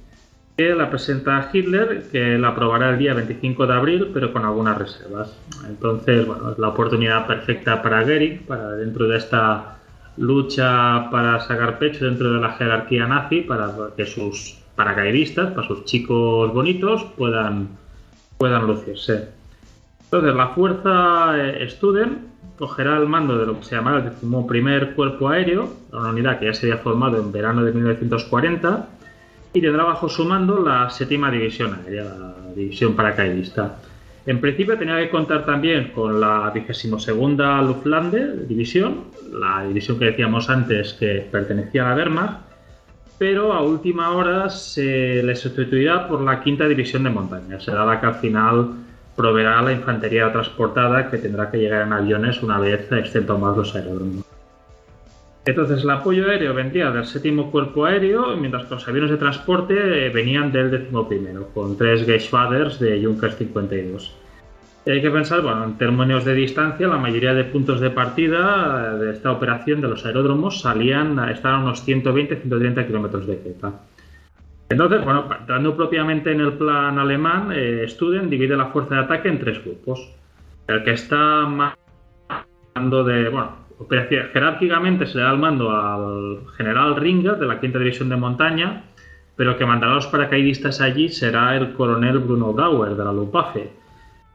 [0.56, 4.78] que la presenta Hitler, que la aprobará el día 25 de abril, pero con algunas
[4.78, 5.36] reservas.
[5.68, 9.74] Entonces, bueno, es la oportunidad perfecta para Gehrig, para dentro de esta
[10.16, 15.84] lucha para sacar pecho dentro de la jerarquía nazi, para que sus paracaidistas, para sus
[15.84, 17.68] chicos bonitos, puedan,
[18.38, 19.28] puedan lucirse.
[20.14, 22.18] Entonces, la fuerza eh, Student
[22.56, 26.46] cogerá el mando de lo que se llamará el decimoprimer cuerpo aéreo, una unidad que
[26.46, 28.90] ya se había formado en verano de 1940,
[29.54, 33.78] y tendrá bajo su mando la séptima división aérea, la división paracaidista.
[34.24, 37.08] En principio tenía que contar también con la 22
[37.66, 42.38] Luftlandde división, la división que decíamos antes que pertenecía a la Wehrmacht,
[43.18, 47.58] pero a última hora se le sustituirá por la quinta división de montaña.
[47.58, 48.84] Será la que al final
[49.16, 54.24] proveerá la infantería transportada que tendrá que llegar en aviones una vez más los aeródromos.
[55.46, 60.06] Entonces el apoyo aéreo vendría del séptimo cuerpo aéreo, mientras que los aviones de transporte
[60.06, 64.16] eh, venían del décimo primero, con tres Geschwaders de Junkers 52.
[64.86, 69.04] hay que pensar, bueno, en términos de distancia, la mayoría de puntos de partida eh,
[69.04, 73.72] de esta operación de los aeródromos salían, estaban a unos 120-130 kilómetros de Creta.
[74.68, 77.86] Entonces, bueno, entrando propiamente en el plan alemán, eh,
[78.28, 80.10] divide la fuerza de ataque en tres grupos.
[80.66, 81.74] El que está más
[82.74, 83.52] de, bueno,
[84.32, 88.84] jerárquicamente se le da el mando al general Ringer de la quinta división de montaña,
[89.36, 93.70] pero que mandará a los paracaidistas allí será el coronel Bruno Gauer de la Luftwaffe.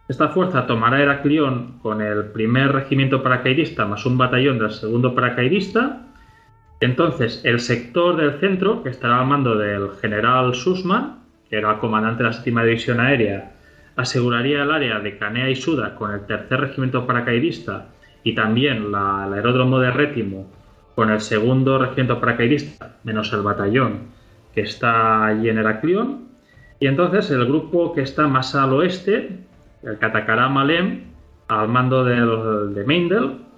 [0.07, 6.08] Esta fuerza tomará Heraclión con el primer regimiento paracaidista más un batallón del segundo paracaidista
[6.81, 11.19] entonces, el sector del centro, que estará al mando del general Sussman,
[11.49, 13.51] que era el comandante de la séptima división aérea,
[13.97, 17.87] aseguraría el área de Canea y Suda con el tercer regimiento paracaidista
[18.23, 20.49] y también el aeródromo de Rétimo
[20.95, 24.19] con el segundo regimiento paracaidista, menos el batallón
[24.53, 26.29] que está allí en Heraclión.
[26.79, 29.39] Y entonces el grupo que está más al oeste,
[29.83, 31.03] el que atacará Malem,
[31.49, 33.48] al mando de Meindel,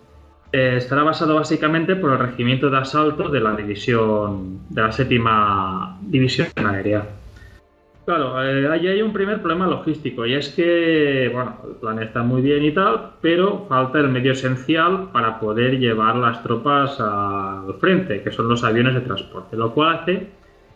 [0.52, 5.98] eh, estará basado básicamente por el regimiento de asalto de la división de la séptima
[6.02, 7.06] división aérea.
[8.06, 12.24] Claro, eh, ahí hay un primer problema logístico y es que, bueno, el plan está
[12.24, 17.74] muy bien y tal, pero falta el medio esencial para poder llevar las tropas al
[17.80, 20.28] frente, que son los aviones de transporte, lo cual hace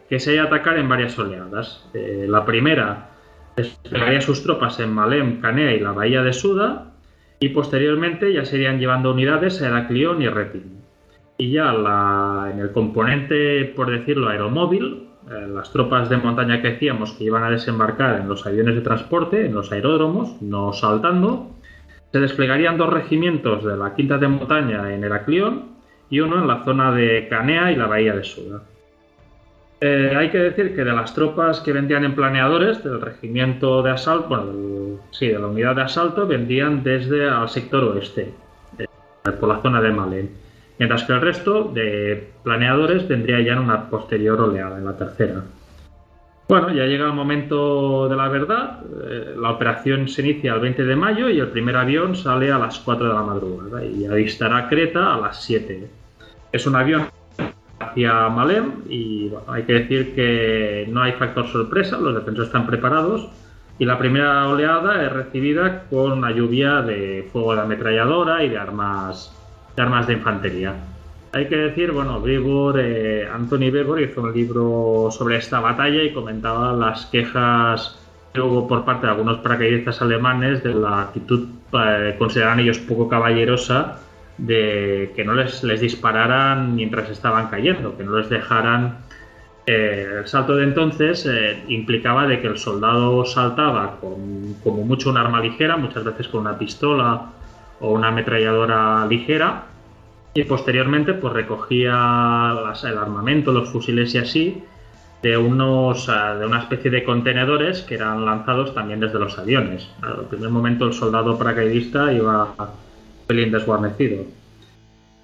[0.07, 1.89] que se haya atacar en varias oleadas.
[1.93, 3.10] Eh, la primera
[3.56, 6.91] desplegaría sus tropas en Malem, Canea y la bahía de Suda,
[7.39, 10.81] y posteriormente ya se irían llevando unidades a Heraclión y Retin.
[11.37, 11.73] Y ya
[12.51, 17.43] en el componente, por decirlo, aeromóvil, eh, las tropas de montaña que decíamos que iban
[17.43, 21.51] a desembarcar en los aviones de transporte, en los aeródromos, no saltando,
[22.11, 25.75] se desplegarían dos regimientos de la quinta de montaña en Heraclión
[26.09, 28.61] y uno en la zona de Canea y la bahía de Suda.
[29.81, 33.91] Eh, hay que decir que de las tropas que vendían en planeadores del regimiento de
[33.91, 38.34] asalto, bueno, sí, de la unidad de asalto, vendían desde al sector oeste,
[38.80, 38.88] eh,
[39.39, 40.30] por la zona de Malen,
[40.80, 45.43] mientras que el resto de planeadores vendría ya en una posterior oleada, en la tercera.
[46.47, 48.80] Bueno, ya llega el momento de la verdad.
[49.10, 52.60] Eh, la operación se inicia el 20 de mayo y el primer avión sale a
[52.60, 55.88] las 4 de la madrugada y avistará Creta a las 7.
[56.52, 57.07] Es un avión
[57.95, 63.30] hacia Malem y hay que decir que no hay factor sorpresa, los defensores están preparados
[63.80, 68.57] y la primera oleada es recibida con una lluvia de fuego de ametralladora y de
[68.57, 69.34] armas
[69.76, 70.73] de, armas de infantería.
[71.31, 76.13] Hay que decir, bueno, Weber, eh, Anthony Weber hizo un libro sobre esta batalla y
[76.13, 77.99] comentaba las quejas
[78.34, 83.07] que hubo por parte de algunos paracaidistas alemanes de la actitud, eh, consideran ellos poco
[83.07, 83.99] caballerosa,
[84.37, 89.05] de que no les, les dispararan mientras estaban cayendo, que no les dejaran
[89.67, 95.09] eh, el salto de entonces eh, implicaba de que el soldado saltaba con como mucho
[95.09, 97.31] un arma ligera, muchas veces con una pistola
[97.79, 99.63] o una ametralladora ligera,
[100.35, 102.53] y posteriormente pues recogía
[102.83, 104.63] el armamento, los fusiles y así,
[105.23, 109.89] de, unos, de una especie de contenedores que eran lanzados también desde los aviones.
[110.03, 112.53] El primer momento el soldado paracaidista iba
[113.27, 114.26] pelín desguarnecido.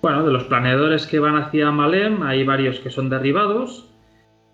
[0.02, 3.88] Bueno, de los planeadores que van hacia Malem hay varios que son derribados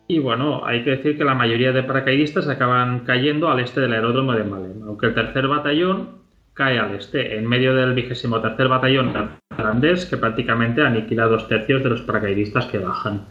[0.08, 3.94] y bueno, hay que decir que la mayoría de paracaidistas acaban cayendo al este del
[3.94, 6.18] aeródromo de Malem, aunque el tercer batallón
[6.54, 9.14] cae al este, en medio del vigésimo tercer batallón
[9.58, 13.26] holandés que prácticamente aniquila dos tercios de los paracaidistas que bajan.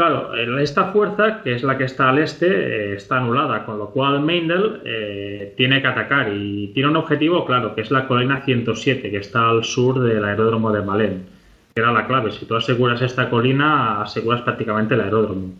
[0.00, 3.90] Claro, esta fuerza, que es la que está al este, eh, está anulada, con lo
[3.90, 8.40] cual Meindel eh, tiene que atacar y tiene un objetivo claro, que es la colina
[8.40, 11.26] 107, que está al sur del aeródromo de Malén,
[11.74, 12.32] que era la clave.
[12.32, 15.52] Si tú aseguras esta colina, aseguras prácticamente el aeródromo.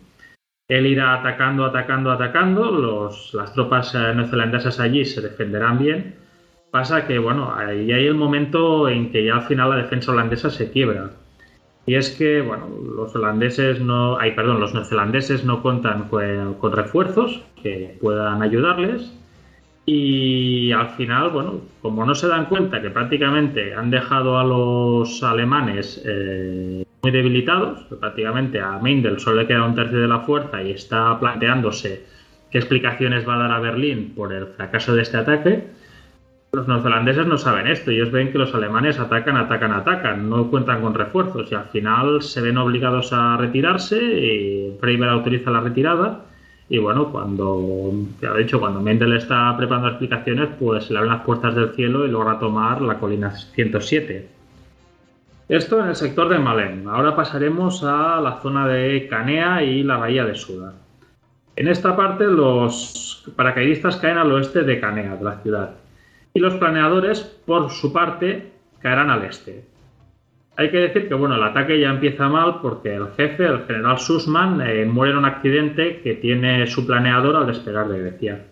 [0.67, 6.15] Él irá atacando, atacando, atacando, las tropas eh, neozelandesas allí se defenderán bien.
[6.71, 10.49] Pasa que, bueno, ahí hay el momento en que ya al final la defensa holandesa
[10.49, 11.11] se quiebra
[11.85, 17.43] y es que, bueno, los holandeses no, ay, perdón, los neozelandeses no cuentan con, refuerzos
[17.61, 19.11] que puedan ayudarles.
[19.85, 25.23] Y al final, bueno, como no se dan cuenta que prácticamente han dejado a los
[25.23, 30.61] alemanes eh, muy debilitados, prácticamente a Meindel solo le queda un tercio de la fuerza
[30.61, 32.05] y está planteándose
[32.51, 35.63] qué explicaciones va a dar a Berlín por el fracaso de este ataque,
[36.53, 40.81] los neozelandeses no saben esto, ellos ven que los alemanes atacan, atacan, atacan, no cuentan
[40.81, 46.25] con refuerzos y al final se ven obligados a retirarse y Freiber autoriza la retirada
[46.67, 47.91] y bueno, cuando,
[48.21, 51.73] ya he dicho, cuando Mendel está preparando explicaciones, pues se le abren las puertas del
[51.73, 54.27] cielo y logra tomar la colina 107.
[55.47, 56.87] Esto en el sector de Malén.
[56.87, 60.73] Ahora pasaremos a la zona de Canea y la bahía de Suda.
[61.55, 65.80] En esta parte los paracaidistas caen al oeste de Canea, de la ciudad
[66.33, 69.65] y los planeadores, por su parte, caerán al este.
[70.57, 73.97] Hay que decir que bueno, el ataque ya empieza mal porque el jefe, el general
[73.99, 78.45] Sussman, eh, muere en un accidente que tiene su planeador al despegar de Grecia.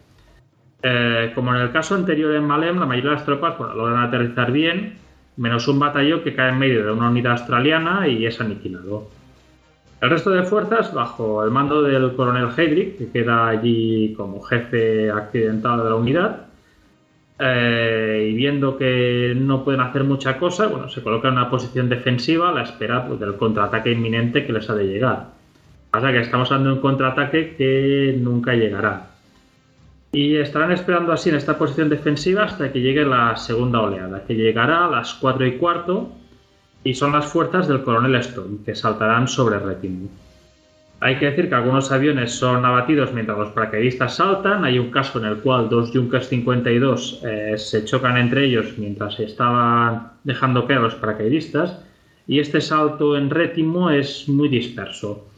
[0.81, 4.01] Eh, como en el caso anterior en Malem, la mayoría de las tropas bueno, logran
[4.03, 4.95] aterrizar bien,
[5.35, 9.09] menos un batallón que cae en medio de una unidad australiana y es aniquilado.
[10.01, 15.11] El resto de fuerzas, bajo el mando del coronel Heydrich, que queda allí como jefe
[15.11, 16.48] accidentado de la unidad,
[17.39, 21.87] eh, y viendo que no pueden hacer mucha cosa, bueno, se colocan en una posición
[21.87, 25.27] defensiva a la espera pues, del contraataque inminente que les ha de llegar.
[25.89, 29.11] Pasa que estamos hablando de un contraataque que nunca llegará.
[30.11, 34.35] Y estarán esperando así en esta posición defensiva hasta que llegue la segunda oleada, que
[34.35, 36.09] llegará a las 4 y cuarto,
[36.83, 40.09] y son las fuerzas del coronel Stone, que saltarán sobre Retinue.
[41.01, 44.65] Hay que decir que algunos aviones son abatidos mientras los paracaidistas saltan.
[44.65, 49.17] Hay un caso en el cual dos Junkers 52 eh, se chocan entre ellos mientras
[49.19, 51.79] estaban dejando caer a los paracaidistas.
[52.27, 55.29] Y este salto en rétimo es muy disperso.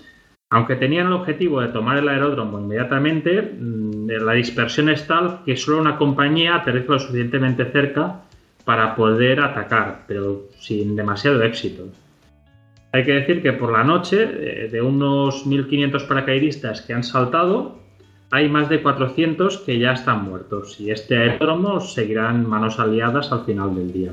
[0.49, 5.55] Aunque tenían el objetivo de tomar el aeródromo inmediatamente, mm, la dispersión es tal que
[5.55, 8.21] solo una compañía aterriza lo suficientemente cerca
[8.65, 11.85] para poder atacar, pero sin demasiado éxito.
[12.93, 17.79] Hay que decir que por la noche, eh, de unos 1.500 paracaidistas que han saltado,
[18.31, 23.31] hay más de 400 que ya están muertos y este aeródromo seguirá en manos aliadas
[23.31, 24.11] al final del día.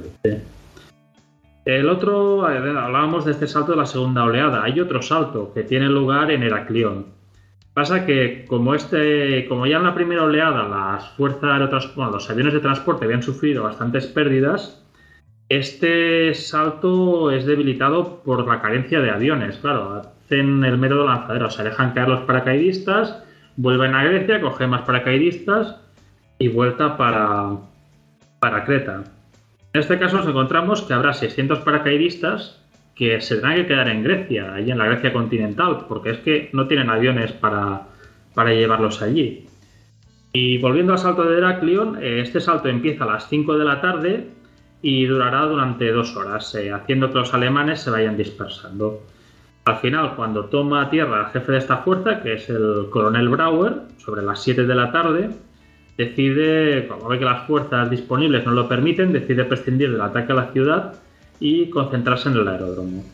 [1.65, 4.65] El otro, hablábamos de este salto de la segunda oleada.
[4.65, 7.07] Hay otro salto que tiene lugar en Heraclión.
[7.75, 12.55] Pasa que como este, como ya en la primera oleada las fuerzas, bueno, los aviones
[12.55, 14.85] de transporte habían sufrido bastantes pérdidas,
[15.49, 19.57] este salto es debilitado por la carencia de aviones.
[19.59, 23.23] Claro, hacen el método lanzadero, o sea, dejan caer los paracaidistas,
[23.57, 25.77] vuelven a Grecia, cogen más paracaidistas
[26.39, 27.57] y vuelta para,
[28.41, 29.05] para Creta.
[29.73, 32.63] En este caso nos encontramos que habrá 600 paracaidistas
[32.95, 36.51] que se tendrán que quedar en Grecia, allí en la Grecia continental, porque es que
[36.53, 37.87] no tienen aviones para,
[38.35, 39.47] para llevarlos allí.
[40.33, 43.81] Y volviendo al salto de Heraclion, eh, este salto empieza a las 5 de la
[43.81, 44.27] tarde
[44.83, 49.03] y durará durante dos horas, eh, haciendo que los alemanes se vayan dispersando.
[49.65, 53.83] Al final, cuando toma tierra el jefe de esta fuerza, que es el coronel Brauer,
[53.99, 55.31] sobre las 7 de la tarde,
[55.97, 60.37] decide, como ve que las fuerzas disponibles no lo permiten, decide prescindir del ataque a
[60.37, 60.95] la ciudad
[61.41, 63.05] y concentrarse en el aeródromo.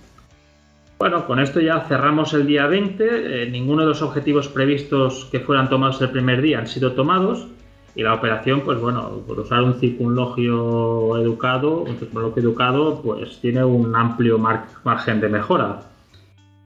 [0.98, 3.42] Bueno, con esto ya cerramos el día 20.
[3.42, 7.48] Eh, ninguno de los objetivos previstos que fueran tomados el primer día han sido tomados
[7.94, 13.64] y la operación, pues bueno, por usar un circunlogio educado, un circunlogio educado, pues tiene
[13.64, 15.82] un amplio margen de mejora.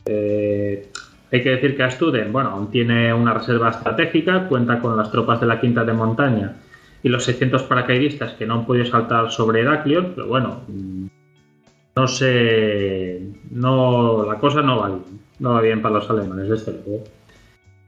[0.06, 0.88] Eh,
[1.30, 5.46] hay que decir que Astuden, bueno, tiene una reserva estratégica, cuenta con las tropas de
[5.46, 6.56] la Quinta de Montaña
[7.02, 10.62] y los 600 paracaidistas que no han podido saltar sobre Heraclion, pero bueno,
[11.94, 15.02] no sé, no, la cosa no va bien,
[15.40, 17.04] no va bien para los alemanes, desde luego.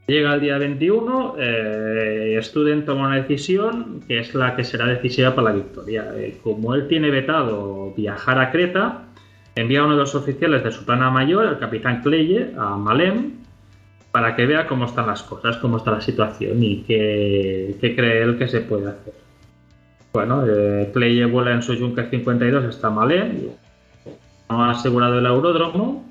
[0.07, 5.35] Llega el día 21, eh, Student toma una decisión que es la que será decisiva
[5.35, 6.13] para la victoria.
[6.17, 9.05] Eh, como él tiene vetado viajar a Creta,
[9.55, 13.35] envía a uno de los oficiales de su plana mayor, el capitán Cleye, a Malem,
[14.11, 18.37] para que vea cómo están las cosas, cómo está la situación y qué, cree él
[18.37, 19.15] que se puede hacer.
[20.13, 23.51] Bueno, eh, Cleye vuela en su Junker 52 hasta Malem,
[24.49, 26.05] ha asegurado el aeródromo,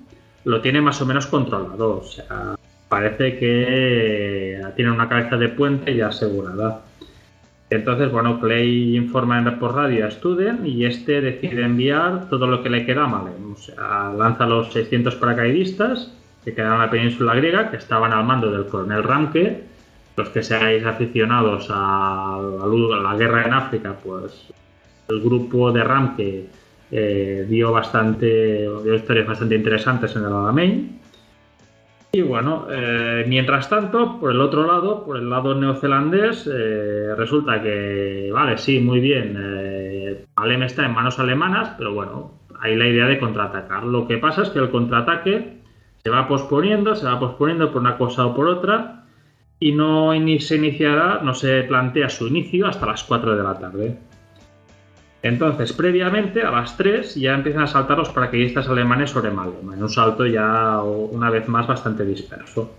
[0.45, 1.97] lo tiene más o menos controlado.
[1.97, 2.55] O sea,
[2.89, 6.81] parece que tiene una cabeza de puente ya asegurada.
[7.69, 12.69] Entonces, bueno, Clay informa por radio a Student y este decide enviar todo lo que
[12.69, 13.55] le queda a Malem.
[14.17, 16.11] Lanza los 600 paracaidistas
[16.43, 19.63] que quedan en la península griega, que estaban al mando del coronel Ramke.
[20.17, 24.47] Los que seáis aficionados a la, guerra en África, pues
[25.07, 26.47] el grupo de Ramke
[26.91, 30.98] eh, dio bastante, dio historias bastante interesantes en el Alamein.
[32.11, 37.61] Y bueno, eh, mientras tanto, por el otro lado, por el lado neozelandés, eh, resulta
[37.61, 42.87] que, vale, sí, muy bien, eh, Alem está en manos alemanas, pero bueno, hay la
[42.87, 43.83] idea de contraatacar.
[43.83, 45.59] Lo que pasa es que el contraataque
[46.03, 49.05] se va posponiendo, se va posponiendo por una cosa o por otra,
[49.59, 53.97] y no se iniciará, no se plantea su inicio hasta las 4 de la tarde.
[55.21, 59.83] Entonces, previamente, a las 3 ya empiezan a saltar los paracaidistas alemanes sobre Malm, en
[59.83, 62.71] un salto ya una vez más bastante disperso.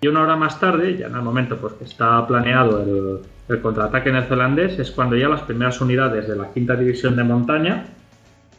[0.00, 4.12] Y una hora más tarde, ya en el momento pues, que está planeado el, contraataque
[4.12, 7.86] neozelandés, es cuando ya las primeras unidades de la quinta división de montaña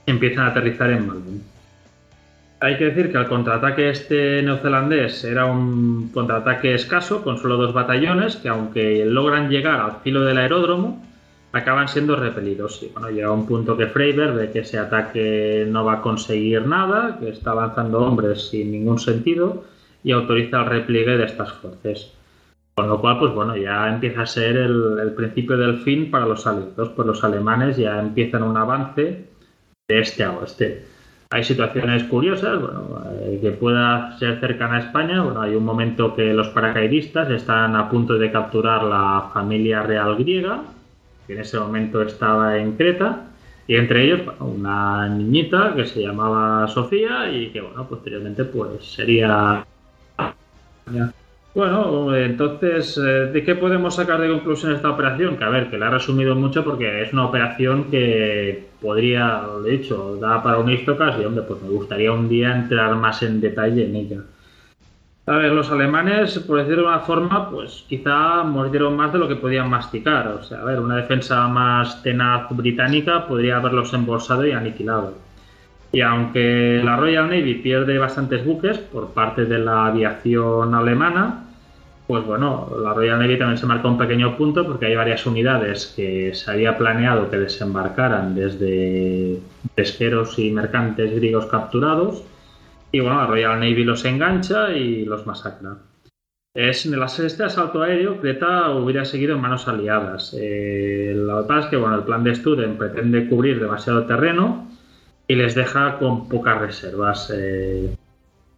[0.07, 1.41] empiezan a aterrizar en Malm.
[2.59, 7.71] Hay que decir que el contraataque este neozelandés era un contraataque escaso, con solo dos
[7.71, 11.06] batallones, que aunque logran llegar al filo del aeródromo,
[11.57, 12.81] acaban siendo repelidos.
[12.83, 16.65] Y bueno, llega un punto que Freiberg ve que ese ataque no va a conseguir
[16.65, 19.63] nada, que está avanzando hombres sin ningún sentido
[20.03, 22.13] y autoriza el repliegue de estas fuerzas.
[22.75, 26.45] Con lo cual, pues bueno, ya empieza a ser el, principio del fin para los
[26.45, 29.25] aliados, pues los alemanes ya empiezan un avance
[29.87, 30.85] de este a oeste.
[31.31, 35.23] Hay situaciones curiosas, bueno, eh, que pueda ser cercana a España.
[35.23, 40.15] Bueno, hay un momento que los paracaidistas están a punto de capturar la familia real
[40.15, 40.61] griega,
[41.27, 43.27] que en ese momento estaba en Creta,
[43.67, 49.65] y entre ellos una niñita que se llamaba Sofía y que bueno, posteriormente pues sería...
[51.53, 55.37] Bueno, entonces, eh, ¿de qué podemos sacar de conclusión esta operación?
[55.37, 59.73] Que a ver, que la he resumido mucho porque es una operación que podría, de
[59.73, 63.41] hecho, da para un histocas y hombre, pues me gustaría un día entrar más en
[63.41, 64.21] detalle en ella.
[65.29, 69.27] A ver, los alemanes, por decirlo de una forma, pues quizá mordieron más de lo
[69.27, 70.25] que podían masticar.
[70.29, 75.15] O sea, a ver, una defensa más tenaz británica podría haberlos embolsado y aniquilado.
[75.91, 81.43] Y aunque la Royal Navy pierde bastantes buques por parte de la aviación alemana,
[82.07, 85.93] pues bueno, la Royal Navy también se marca un pequeño punto porque hay varias unidades
[85.93, 89.39] que se había planeado que desembarcaran desde
[89.75, 92.23] pesqueros y mercantes griegos capturados
[92.91, 95.77] y bueno, la Royal Navy los engancha y los masacra.
[96.53, 100.35] Es, en el este asalto aéreo, Creta hubiera seguido en manos aliadas.
[100.39, 104.67] Eh, la verdad es que bueno, el plan de Student pretende cubrir demasiado terreno
[105.27, 107.31] y les deja con pocas reservas.
[107.35, 107.95] Eh,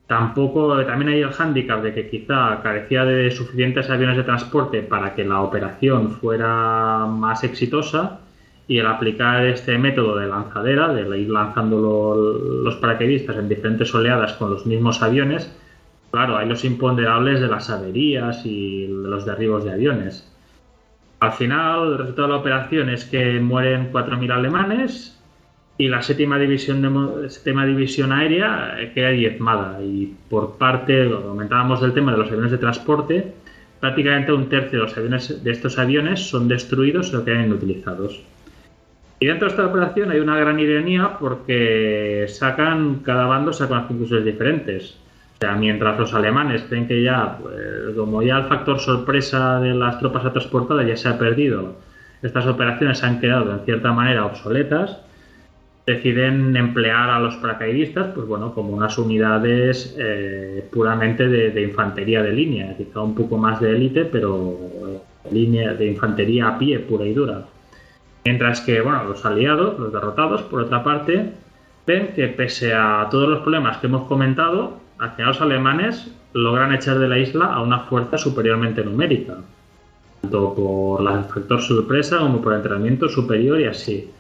[0.08, 5.14] tampoco, también hay el hándicap de que quizá carecía de suficientes aviones de transporte para
[5.14, 8.22] que la operación fuera más exitosa
[8.70, 12.16] y el aplicar este método de lanzadera, de ir lanzando
[12.64, 15.52] los paracaidistas en diferentes oleadas con los mismos aviones,
[16.12, 20.32] claro, hay los imponderables de las averías y los derribos de aviones.
[21.20, 25.20] Al final, el resultado de la operación es que mueren 4.000 alemanes
[25.80, 26.86] y la séptima división,
[28.12, 29.82] aérea queda diezmada.
[29.82, 33.34] Y por parte, comentábamos del tema de los aviones de transporte,
[33.80, 38.22] prácticamente un tercio de, los aviones, de estos aviones son destruidos o quedan inutilizados.
[39.20, 43.88] Y dentro de esta operación hay una gran ironía porque sacan, cada bando saca unas
[43.88, 44.96] conclusiones diferentes.
[45.36, 49.74] O sea, mientras los alemanes creen que ya, pues, como ya el factor sorpresa de
[49.74, 51.76] las tropas transportadas ya se ha perdido,
[52.22, 55.00] estas operaciones han quedado en cierta manera obsoletas,
[55.86, 62.22] deciden emplear a los paracaidistas, pues bueno, como unas unidades eh, puramente de, de, infantería
[62.22, 64.58] de línea, quizá un poco más de élite, pero
[65.32, 67.44] línea de infantería a pie pura y dura.
[68.26, 71.32] Mientras que, bueno, los aliados, los derrotados, por otra parte,
[71.88, 77.00] ven que pese a todos los problemas que hemos comentado, al los alemanes logran echar
[77.00, 79.38] de la isla a una fuerza superiormente numérica,
[80.22, 84.12] tanto por el factor sorpresa como por entrenamiento superior y así.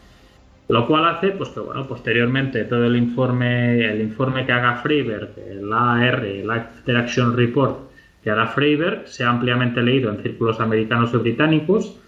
[0.70, 5.32] Lo cual hace pues que bueno, posteriormente todo el informe, el informe que haga Freiberg,
[5.50, 7.90] el AR, el After Action Report,
[8.24, 12.00] que hará Freiberg sea ampliamente leído en círculos americanos y británicos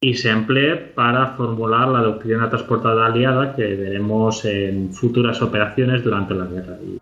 [0.00, 6.34] y se emplee para formular la doctrina transportada aliada que veremos en futuras operaciones durante
[6.34, 6.76] la guerra.
[6.84, 6.98] Y,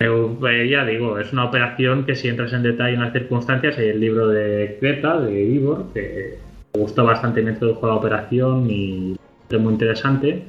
[0.00, 3.88] eh, ya digo, es una operación que si entras en detalle en las circunstancias, hay
[3.88, 6.38] el libro de Creta, de Ivor, que
[6.74, 9.16] me gustó bastante, me introdujo la operación y
[9.48, 10.44] es muy interesante.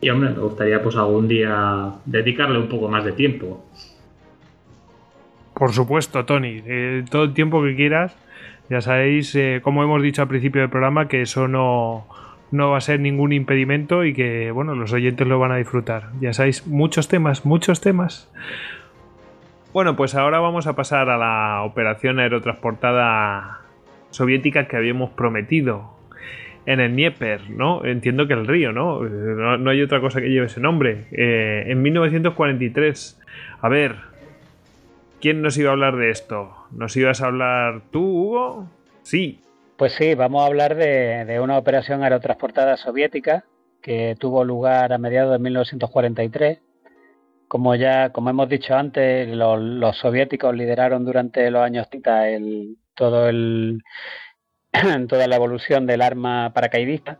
[0.00, 3.64] Y hombre, me gustaría pues algún día dedicarle un poco más de tiempo.
[5.54, 8.14] Por supuesto, Tony, eh, todo el tiempo que quieras.
[8.68, 12.06] Ya sabéis, eh, como hemos dicho al principio del programa, que eso no,
[12.50, 16.10] no va a ser ningún impedimento y que, bueno, los oyentes lo van a disfrutar.
[16.20, 18.32] Ya sabéis, muchos temas, muchos temas.
[19.72, 23.60] Bueno, pues ahora vamos a pasar a la operación aerotransportada
[24.10, 25.96] soviética que habíamos prometido
[26.64, 27.84] en el Dnieper, ¿no?
[27.84, 29.02] Entiendo que el río, ¿no?
[29.02, 31.04] No, hay otra cosa que lleve ese nombre.
[31.12, 33.20] Eh, en 1943.
[33.60, 33.96] A ver,
[35.26, 36.54] ¿quién nos iba a hablar de esto?
[36.70, 38.70] ¿Nos ibas a hablar tú, Hugo?
[39.02, 39.40] Sí,
[39.76, 43.44] pues sí, vamos a hablar de, una operación aerotransportada soviética
[43.82, 46.60] que tuvo lugar a mediados de 1943.
[47.48, 52.22] Como ya, como hemos dicho antes, los, soviéticos lideraron durante los años Tita
[52.94, 57.18] toda la evolución del arma paracaidista,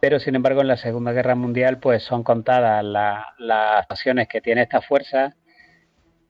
[0.00, 4.62] pero sin embargo en la Segunda Guerra Mundial pues son contadas las acciones que tiene
[4.62, 5.36] esta fuerza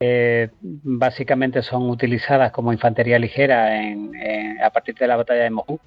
[0.04, 3.70] eh, básicamente son utilizadas como infantería ligera
[4.60, 5.78] a partir de la batalla de Moscú.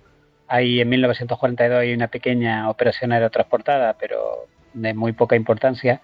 [0.47, 6.01] Ahí en 1942 hay una pequeña operación aerotransportada, pero de muy poca importancia.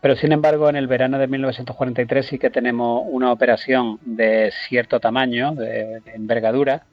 [0.00, 4.98] Pero sin embargo, en el verano de 1943 sí que tenemos una operación de cierto
[4.98, 6.86] tamaño, de, envergadura,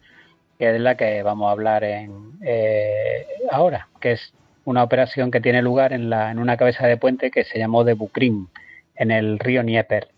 [0.60, 4.32] que es la que vamos a hablar eh, ahora, que es
[4.64, 8.48] una operación que tiene lugar en, una cabeza de puente que se llamó de Bukrim,
[8.96, 10.15] en el río Dnieper.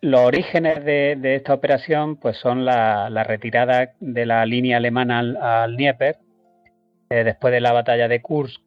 [0.00, 5.20] Los orígenes de, esta operación pues son la, retirada de la línea alemana
[5.62, 6.18] al, Dnieper.
[7.10, 8.60] Eh, después de la batalla de Kursk,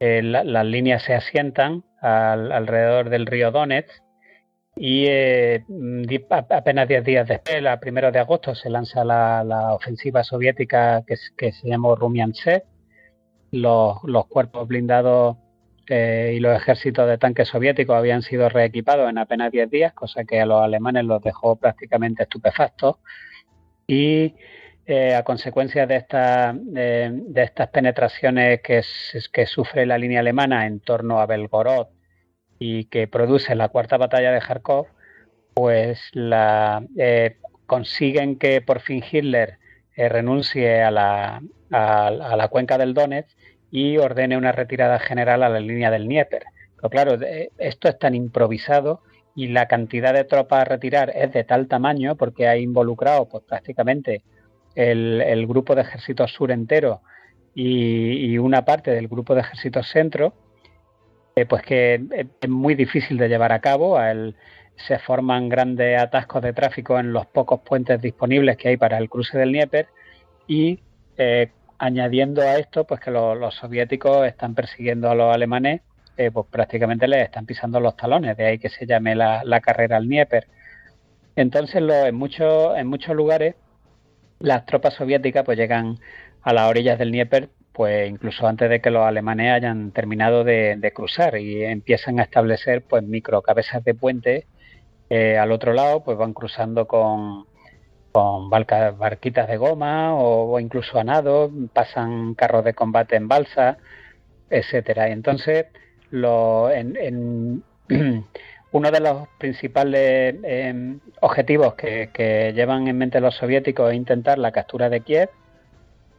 [0.00, 4.02] eh, las líneas se asientan alrededor del río Donetsk
[4.74, 5.64] y eh,
[6.28, 11.68] apenas 10 días después, a primeros de agosto, se lanza la, ofensiva soviética que, se
[11.68, 12.64] llamó Rumiantsev.
[13.52, 15.36] Los, los cuerpos blindados
[15.88, 20.40] y los ejércitos de tanques soviéticos habían sido reequipados en apenas 10 días, cosa que
[20.40, 22.96] a los alemanes los dejó prácticamente estupefactos.
[23.86, 24.34] Y
[24.84, 28.82] eh, a consecuencia de, de estas penetraciones que,
[29.46, 31.86] sufre la línea alemana en torno a Belgorod
[32.58, 34.86] y que produce la cuarta batalla de Kharkov,
[35.54, 39.58] pues la, eh, consiguen que por fin Hitler
[39.94, 43.36] eh, renuncie a la, a la cuenca del Donetsk
[43.72, 46.44] y ordene una retirada general a la línea del Dnieper.
[46.76, 47.18] Pero claro,
[47.58, 49.00] esto es tan improvisado
[49.34, 53.42] y la cantidad de tropas a retirar es de tal tamaño porque ha involucrado pues,
[53.44, 54.22] prácticamente
[54.74, 57.00] el, grupo de ejércitos sur entero
[57.54, 60.34] y, una parte del grupo de ejércitos centro,
[61.34, 63.98] eh, pues que es muy difícil de llevar a cabo.
[64.76, 69.08] se forman grandes atascos de tráfico en los pocos puentes disponibles que hay para el
[69.08, 69.86] cruce del Dnieper
[70.46, 70.80] y
[71.16, 75.82] eh, añadiendo a esto pues que los, soviéticos están persiguiendo a los alemanes,
[76.16, 79.96] eh, pues prácticamente les están pisando los talones, de ahí que se llame la, carrera
[79.96, 80.46] al Dnieper.
[81.36, 83.54] Entonces en, muchos, en muchos lugares
[84.38, 85.98] las tropas soviéticas pues llegan
[86.42, 90.92] a las orillas del Dnieper pues incluso antes de que los alemanes hayan terminado de,
[90.94, 94.46] cruzar y empiezan a establecer pues micro cabezas de puente
[95.08, 97.46] eh, al otro lado pues van cruzando con,
[98.12, 103.78] con barquitas de goma o, incluso a nado, pasan carros de combate en balsa,
[104.50, 105.08] etcétera.
[105.08, 105.66] entonces,
[106.10, 107.64] lo, en,
[108.72, 114.52] uno de los principales em, objetivos que, llevan en mente los soviéticos es intentar la
[114.52, 115.30] captura de Kiev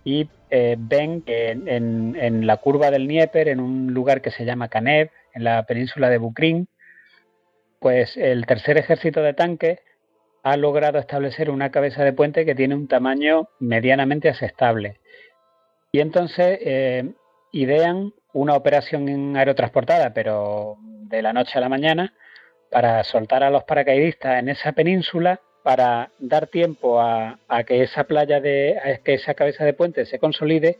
[0.04, 4.46] y eh, ven que en, en, la curva del Dnieper, en un lugar que se
[4.46, 6.68] llama Kanev, en la península de Bukrin,
[7.80, 9.80] pues el tercer ejército de tanques
[10.44, 15.00] ha logrado establecer una cabeza de puente que tiene un tamaño medianamente aceptable.
[15.92, 17.14] Y entonces eh,
[17.54, 22.14] idean una operación aerotransportada, pero de la noche a la mañana,
[22.70, 28.42] para soltar a los paracaidistas en esa península para dar tiempo a, que esa playa
[28.42, 30.78] de, a que esa cabeza de puente se consolide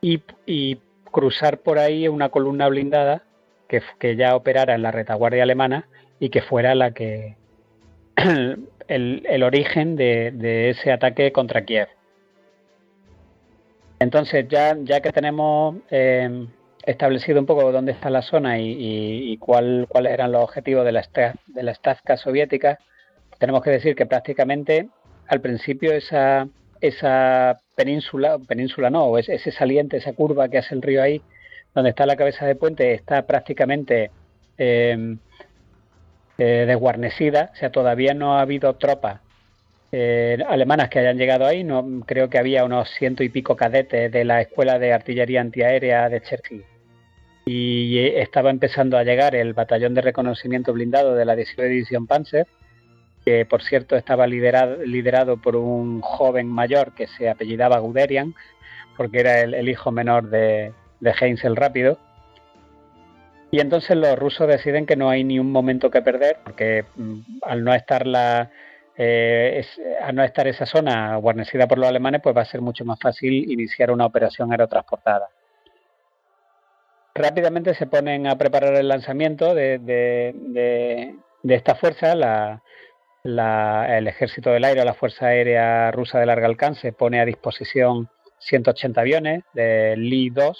[0.00, 0.78] y,
[1.10, 3.22] cruzar por ahí una columna blindada
[3.68, 5.86] que, que, ya operara en la retaguardia alemana
[6.18, 7.36] y que fuera la que
[8.88, 11.88] el, origen de, ese ataque contra Kiev.
[13.98, 16.46] Entonces, ya, ya que tenemos eh,
[16.84, 21.08] establecido un poco dónde está la zona y, cuál, cuáles eran los objetivos de la,
[21.46, 22.78] de la Stavka soviética,
[23.38, 24.88] tenemos que decir que prácticamente
[25.26, 26.48] al principio esa,
[26.80, 31.22] esa península, península no, ese saliente, esa curva que hace el río ahí,
[31.74, 34.10] donde está la cabeza de puente, está prácticamente
[34.58, 35.16] eh,
[36.38, 39.20] eh, desguarnecida, o sea, todavía no ha habido tropas
[39.92, 44.10] eh, alemanas que hayan llegado ahí, no creo que había unos ciento y pico cadetes
[44.10, 46.64] de la Escuela de Artillería Antiaérea de Cherky
[47.46, 52.46] y estaba empezando a llegar el batallón de reconocimiento blindado de la 19 División Panzer,
[53.24, 58.34] que por cierto estaba liderado, liderado por un joven mayor que se apellidaba Guderian,
[58.96, 61.98] porque era el, hijo menor de, de Heinz el Rápido.
[63.54, 67.20] Y entonces los rusos deciden que no hay ni un momento que perder, porque mm,
[67.42, 68.50] al no estar la,
[68.96, 69.64] eh,
[70.02, 72.98] al no estar esa zona guarnecida por los alemanes, pues va a ser mucho más
[72.98, 75.28] fácil iniciar una operación aerotransportada.
[77.14, 81.14] Rápidamente se ponen a preparar el lanzamiento de,
[81.44, 82.60] esta fuerza.
[83.22, 88.08] el ejército del aire la Fuerza Aérea Rusa de largo alcance pone a disposición
[88.40, 90.56] 180 aviones de Li-2,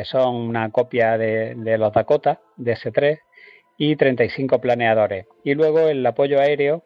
[0.00, 3.18] que son una copia de, los Dakota DS-3
[3.76, 5.26] y 35 planeadores.
[5.44, 6.84] Y luego el apoyo aéreo,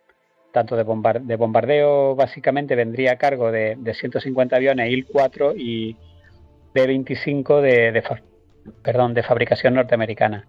[0.53, 5.97] tanto de, bombar de bombardeo básicamente, vendría a cargo de, 150 aviones IL-4 y
[6.75, 10.49] de 25 de, de fabricación norteamericana.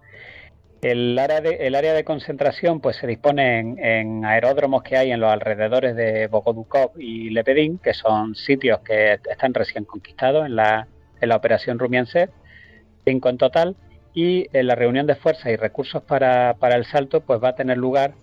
[0.82, 5.20] El área de, el área de concentración pues, se dispone en, aeródromos que hay en
[5.20, 10.88] los alrededores de Bogodukov y Lepedín, que son sitios que están recién conquistados en la,
[11.20, 12.28] en la operación rumianse
[13.06, 13.76] 5 en total
[14.12, 17.54] y eh, la reunión de fuerzas y recursos para, para, el salto pues va a
[17.54, 18.14] tener lugar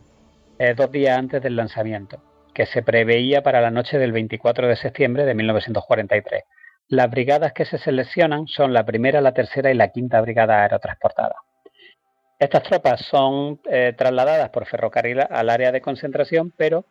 [0.60, 2.22] eh, dos días antes del lanzamiento,
[2.54, 6.44] que se preveía para la noche del 24 de septiembre de 1943.
[6.90, 11.36] Las brigadas que se seleccionan son la primera, la tercera y la quinta brigada aerotransportada.
[12.38, 16.86] Estas tropas son eh, trasladadas por ferrocarril al área de concentración, pero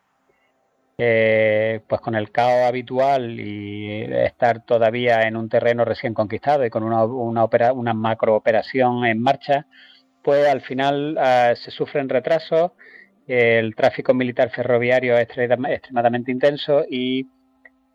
[0.98, 6.70] eh, pues con el caos habitual y estar todavía en un terreno recién conquistado y
[6.70, 9.66] con una, una, una macro operación en marcha,
[10.23, 12.73] pues al final ah, se sufren retrasos,
[13.27, 17.27] el tráfico militar ferroviario es extremadamente intenso y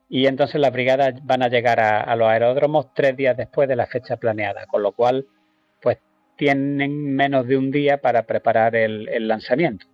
[0.09, 3.87] y entonces las brigadas van a llegar a, los aeródromos tres días después de la
[3.87, 5.25] fecha planeada, con lo cual
[5.81, 5.97] pues
[6.37, 9.85] tienen menos de un día para preparar el, lanzamiento.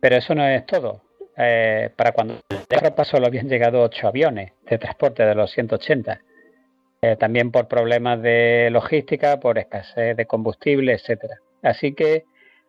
[0.00, 1.02] Pero eso no es todo.
[1.36, 2.40] Eh, para cuando
[2.70, 6.20] Europa solo habían llegado ocho aviones de transporte de los 180,
[7.02, 11.38] eh, también por problemas de logística, por escasez de combustible, etcétera.
[11.62, 12.24] Así que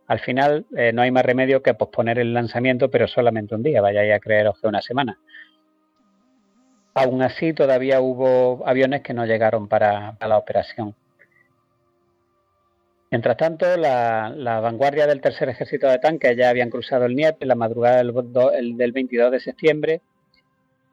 [0.08, 3.82] al final eh, no hay más remedio que posponer el lanzamiento, pero solamente un día,
[3.82, 5.18] vayáis a creeros que una semana.
[6.94, 10.96] Aún así, todavía hubo aviones que no llegaron para, la operación.
[13.16, 17.48] Mientras tanto, la, vanguardia del tercer ejército de tanques ya habían cruzado el Niepe en
[17.48, 20.02] la madrugada del, 22 de septiembre,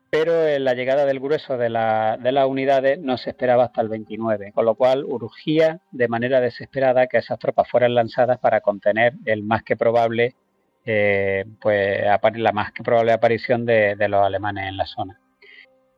[0.08, 4.64] pero la llegada del grueso de, las unidades no se esperaba hasta el 29, con
[4.66, 9.64] lo cual urgía de manera desesperada que esas tropas fueran lanzadas para contener el más
[9.64, 10.36] que probable,
[10.86, 12.04] eh, pues,
[12.36, 15.18] la más que probable aparición de los alemanes en la zona.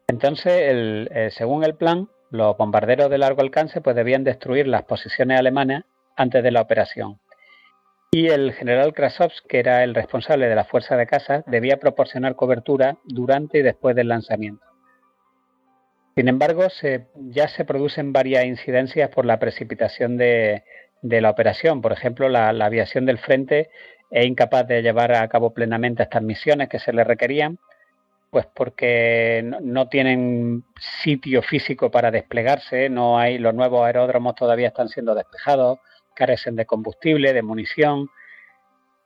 [0.07, 5.39] Entonces, eh, según el plan, los bombarderos de largo alcance pues, debían destruir las posiciones
[5.39, 5.85] alemanas
[6.17, 7.19] antes de la operación.
[8.11, 12.37] Y el general Krasovsk, que era el responsable de la fuerza de caza, debía proporcionar
[12.37, 14.65] cobertura durante y después del lanzamiento.
[16.15, 16.63] Sin embargo,
[17.17, 20.63] ya se producen varias incidencias por la precipitación de,
[21.03, 21.83] la operación.
[21.83, 23.69] Por ejemplo, la, la, aviación del frente
[24.13, 27.59] es incapaz de llevar a cabo plenamente estas misiones que se le requerían
[28.35, 30.65] pues porque no tienen
[31.05, 35.79] sitio físico para desplegarse, no hay los nuevos aeródromos todavía están siendo despejados,
[36.15, 38.09] carecen de combustible, de munición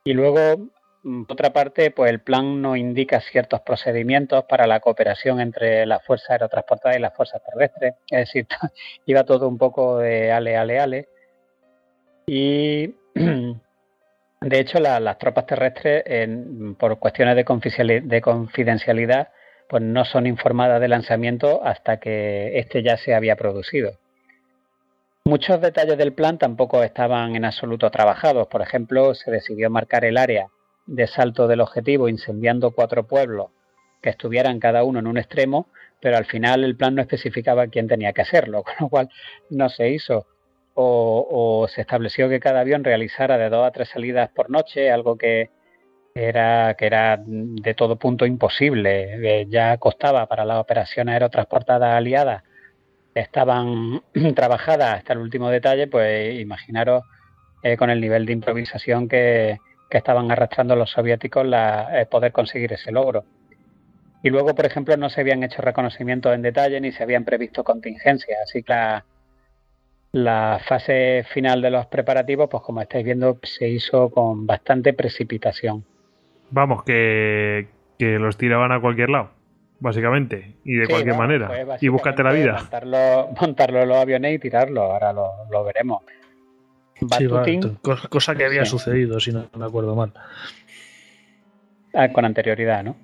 [0.03, 0.69] y luego
[1.03, 5.85] mm, por otra parte, pues el plan no indica ciertos procedimientos para la cooperación entre
[5.85, 8.47] las fuerzas aerotransportadas y las fuerzas terrestres, es decir,
[9.05, 11.07] iba todo un poco de ale, ale, ale.
[12.27, 12.93] Y
[14.41, 16.03] De hecho, las tropas terrestres,
[16.77, 19.29] por cuestiones de confidencialidad,
[19.67, 23.91] pues no son informadas del lanzamiento hasta que este ya se había producido.
[25.25, 28.47] Muchos detalles del plan tampoco estaban en absoluto trabajados.
[28.47, 30.47] Por ejemplo, se decidió marcar el área
[30.87, 33.51] de salto del objetivo incendiando cuatro pueblos
[34.01, 35.67] que estuvieran cada uno en un extremo,
[36.01, 39.09] pero al final el plan no especificaba quién tenía que hacerlo, con lo cual
[39.49, 40.25] no se hizo
[40.81, 45.17] o, se estableció que cada avión realizara de dos a tres salidas por noche, algo
[45.17, 45.49] que
[46.15, 49.45] era, que era de todo punto imposible.
[49.49, 52.43] ya costaba para las operaciones aerotransportadas aliadas
[53.19, 54.01] estaban
[54.35, 57.03] trabajadas hasta el último detalle, pues imaginaros
[57.63, 59.57] eh, con el nivel de improvisación que,
[59.89, 63.23] estaban arrastrando los soviéticos la, poder conseguir ese logro.
[64.21, 67.63] Y luego, por ejemplo, no se habían hecho reconocimientos en detalle ni se habían previsto
[67.63, 69.03] contingencias, así que la,
[70.11, 75.85] la fase final de los preparativos, pues como estáis viendo, se hizo con bastante precipitación.
[76.51, 77.67] Vamos, que,
[77.99, 79.29] los tiraban a cualquier lado,
[79.79, 81.77] básicamente, y de cualquier manera.
[81.79, 82.53] y búscate la vida.
[82.53, 86.03] Montarlo, montarlo en los aviones y tirarlo, ahora lo, veremos.
[88.09, 90.13] cosa que había sucedido, si no me acuerdo mal.
[91.93, 92.95] Ah, con anterioridad, ¿no?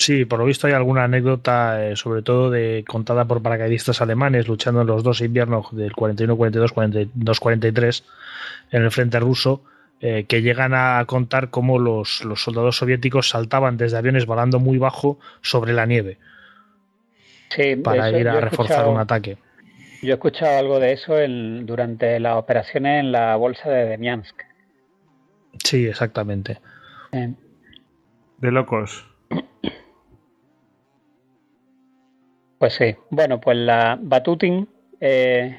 [0.00, 4.48] Sí, por lo visto hay alguna anécdota, eh, sobre todo de contada por paracaidistas alemanes
[4.48, 8.04] luchando en los dos inviernos del 41, 42, 42, 43
[8.70, 9.62] en el frente ruso,
[10.02, 15.18] eh, que llegan a contar cómo los, soldados soviéticos saltaban desde aviones volando muy bajo
[15.42, 16.18] sobre la nieve
[17.84, 19.36] para ir a reforzar un ataque.
[20.02, 21.16] Yo he escuchado algo de eso
[21.66, 24.42] durante las operaciones en la bolsa de Demiansk.
[25.62, 26.58] Sí, exactamente.
[27.12, 29.06] De locos.
[32.58, 32.96] Pues sí.
[33.10, 34.68] Bueno, pues la Batutin,
[35.00, 35.58] eh,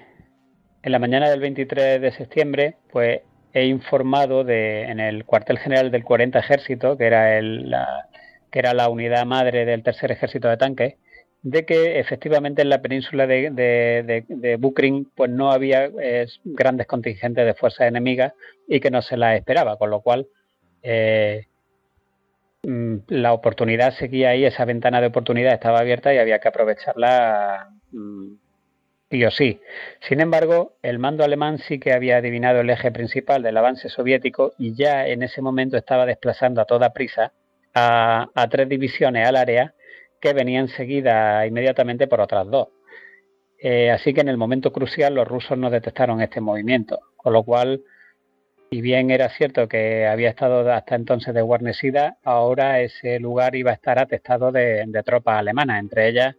[0.82, 3.22] en la mañana del 23 de septiembre, pues
[3.54, 9.26] he informado de, en el cuartel general del 40 Ejército, que era, el, la, unidad
[9.26, 10.96] madre del tercer ejército de tanques,
[11.44, 17.46] de que efectivamente en la península de, de, Bukrin pues no había eh, grandes contingentes
[17.46, 18.34] de fuerzas enemigas
[18.68, 20.28] y que no se las esperaba, con lo cual
[20.84, 21.48] eh,
[22.64, 27.70] Mm, la oportunidad seguía ahí, esa ventana de oportunidad estaba abierta y había que aprovecharla
[27.92, 28.34] mm,
[29.26, 29.60] o sí.
[30.08, 34.54] Sin embargo, el mando alemán sí que había adivinado el eje principal del avance soviético
[34.58, 37.34] y ya en ese momento estaba desplazando a toda prisa
[37.74, 39.74] a, tres divisiones al área
[40.20, 42.70] que venían seguidas inmediatamente por otras dos.
[43.60, 47.44] Eh, así que en el momento crucial los rusos no detectaron este movimiento, con lo
[47.44, 47.82] cual
[48.74, 53.74] y bien era cierto que había estado hasta entonces desguarnecida, ahora ese lugar iba a
[53.74, 56.36] estar atestado de, tropas alemanas, entre ellas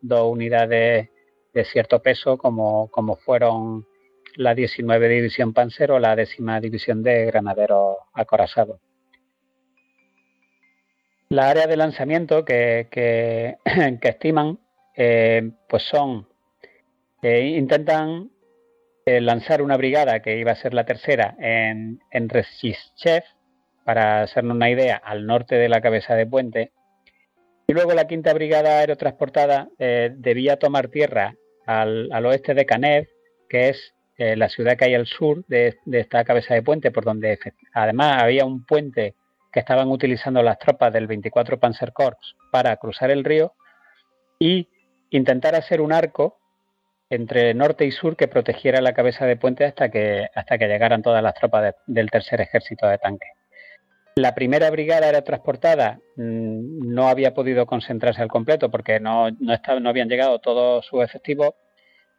[0.00, 1.10] dos unidades
[1.56, 3.86] de cierto peso como, como fueron
[4.34, 8.78] la 19 División Panzer o la décima División de Granaderos Acorazados.
[11.30, 13.56] La área de lanzamiento que, que,
[14.02, 14.58] estiman
[14.94, 16.28] eh, pues son,
[17.22, 18.30] eh, intentan
[19.06, 22.28] eh, lanzar una brigada que iba a ser la tercera en, en
[23.82, 26.72] para hacernos una idea, al norte de la cabeza de puente.
[27.66, 31.34] Y luego la quinta brigada aerotransportada debía tomar tierra
[31.66, 33.08] al, oeste de Canev,
[33.48, 37.04] que es eh, la ciudad que hay al sur de, esta cabeza de puente, por
[37.04, 37.38] donde
[37.74, 39.14] además había un puente
[39.52, 43.54] que estaban utilizando las tropas del 24 Panzer Corps para cruzar el río
[44.38, 44.68] y
[45.10, 46.38] intentar hacer un arco
[47.08, 51.02] entre norte y sur que protegiera la cabeza de puente hasta que, hasta que llegaran
[51.02, 53.30] todas las tropas del tercer ejército de tanques.
[54.18, 59.58] La primera brigada era transportada, mm, no había podido concentrarse al completo porque no, no,
[59.80, 61.50] no habían llegado todos sus efectivos.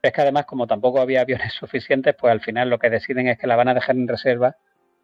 [0.03, 3.40] Es que además, como tampoco había aviones suficientes, pues al final lo que deciden es
[3.40, 4.57] que la van a dejar en reserva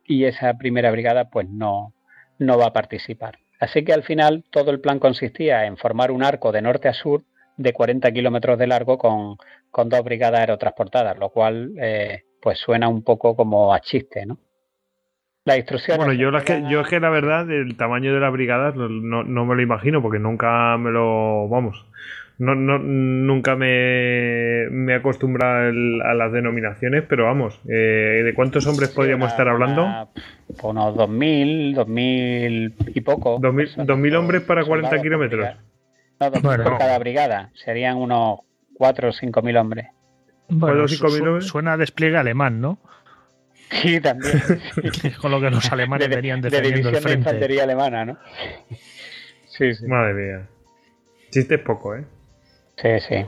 [0.06, 1.96] y esa primera brigada pues no,
[2.38, 3.40] no va a participar.
[3.60, 6.94] Así que al final todo el plan consistía en formar un arco de norte a
[6.94, 7.24] sur
[7.58, 9.38] de 40 kilómetros de largo con,
[9.72, 14.38] con, dos brigadas aerotransportadas, lo cual eh, pues suena un poco como a chiste, ¿no?
[15.46, 15.98] La instrucción.
[15.98, 19.46] Bueno, yo, que, yo es que la verdad, el tamaño de las brigadas no, no,
[19.46, 21.48] me lo imagino, porque nunca me lo.
[21.50, 21.86] Vamos.
[22.40, 25.70] No, no, nunca me, me he acostumbrado
[26.04, 29.84] a las denominaciones, pero vamos, eh, ¿de cuántos hombres podríamos estar hablando?
[30.64, 33.40] unos 2.000, 2.000 y poco.
[33.40, 35.48] 2.000 hombres para 40 kilómetros
[36.32, 37.52] por cada brigada.
[37.54, 38.40] Serían unos
[38.76, 39.88] 4 o 5 mil hombres.
[40.50, 40.88] Bueno,
[41.42, 42.80] suena a despliegue alemán, ¿no?
[43.82, 44.42] Sí, también.
[45.22, 47.10] Con lo que los alemanes venían defendiendo de el frente.
[47.10, 48.18] De infantería alemana, ¿no?
[49.48, 49.86] Sí, sí.
[49.86, 50.48] Madre mía.
[51.30, 52.06] Chiste es poco, ¿eh?
[52.78, 53.26] Sí, sí.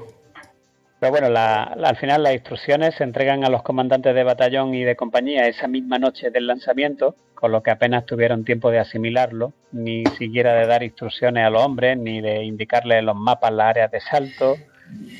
[0.99, 4.95] Pero bueno, al final las instrucciones se entregan a los comandantes de batallón y de
[4.95, 10.05] compañía esa misma noche del lanzamiento, con lo que apenas tuvieron tiempo de asimilarlo, ni
[10.17, 13.99] siquiera de dar instrucciones a los hombres, ni de indicarles los mapas las áreas de
[13.99, 14.57] salto,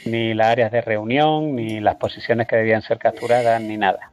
[0.05, 4.11] ni las áreas de reunión, ni las posiciones que debían ser capturadas, ni nada.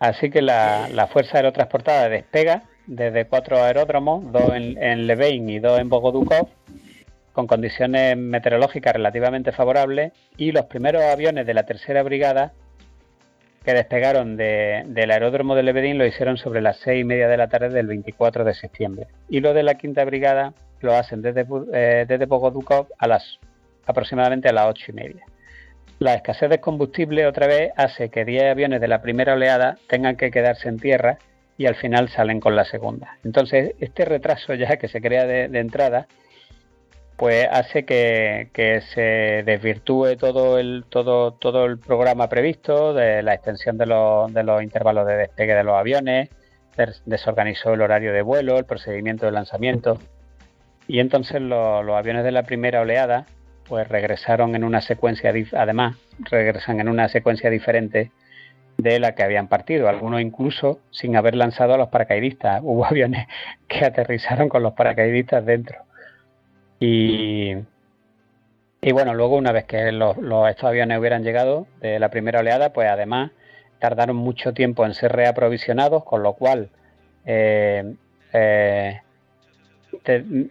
[0.00, 5.78] Así que la, fuerza aerotransportada despega desde cuatro aeródromos, dos en, en Levein y dos
[5.78, 6.48] en Bogodukov,
[7.32, 12.52] con condiciones meteorológicas relativamente favorables y los primeros aviones de la tercera brigada
[13.64, 17.48] que despegaron del aeródromo de Lebedín lo hicieron sobre las seis y media de la
[17.48, 22.06] tarde del 24 de septiembre y los de la quinta brigada lo hacen desde, eh,
[22.08, 22.26] desde
[22.98, 23.38] a las
[23.84, 25.24] aproximadamente a las ocho y media.
[26.00, 30.16] La escasez de combustible otra vez hace que 10 aviones de la primera oleada tengan
[30.16, 31.18] que quedarse en tierra
[31.58, 33.18] y al final salen con la segunda.
[33.22, 36.06] Entonces, este retraso ya que se crea de, entrada,
[37.18, 38.48] pues hace que,
[38.94, 44.42] se desvirtúe todo el, todo, todo el programa previsto, de la extensión de los, de
[44.42, 46.30] los intervalos de despegue de los aviones,
[47.04, 49.98] desorganizó el horario de vuelo, el procedimiento de lanzamiento.
[50.88, 53.26] Y entonces los, aviones de la primera oleada,
[53.70, 58.10] pues regresaron en una secuencia, además, regresan en una secuencia diferente
[58.76, 62.60] de la que habían partido, algunos incluso sin haber lanzado a los paracaidistas.
[62.64, 63.28] Hubo aviones
[63.68, 65.84] que aterrizaron con los paracaidistas dentro.
[66.80, 67.54] Y,
[68.82, 70.16] y bueno, luego una vez que los,
[70.48, 73.30] estos aviones hubieran llegado de la primera oleada, pues además
[73.78, 76.70] tardaron mucho tiempo en ser reaprovisionados, con lo cual
[77.24, 77.94] eh,
[78.32, 79.00] eh,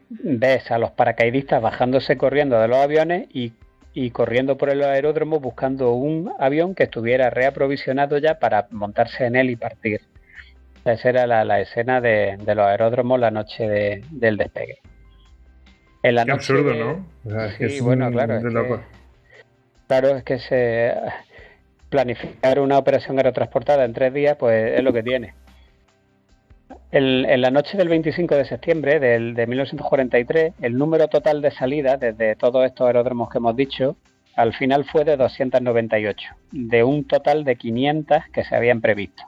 [0.09, 3.53] ves a los paracaidistas bajándose corriendo de los aviones y
[3.93, 9.35] y corriendo por el aeródromo buscando un avión que estuviera reaprovisionado ya para montarse en
[9.35, 10.01] él y partir.
[10.85, 13.67] Esa era la, escena de, los aeródromos la noche
[14.09, 14.79] del despegue.
[16.01, 17.05] En la Qué absurdo, ¿no?
[17.57, 18.37] sí, bueno, claro.
[18.37, 18.79] Es que,
[19.87, 20.93] claro, es que se
[21.89, 25.33] planificar una operación aerotransportada en tres días, pues es lo que tiene
[26.91, 31.99] en la noche del 25 de septiembre del, de 1943, el número total de salidas
[31.99, 33.95] desde todos estos aeródromos que hemos dicho,
[34.35, 39.23] al final fue de 298, de un total de 500 que se habían previsto,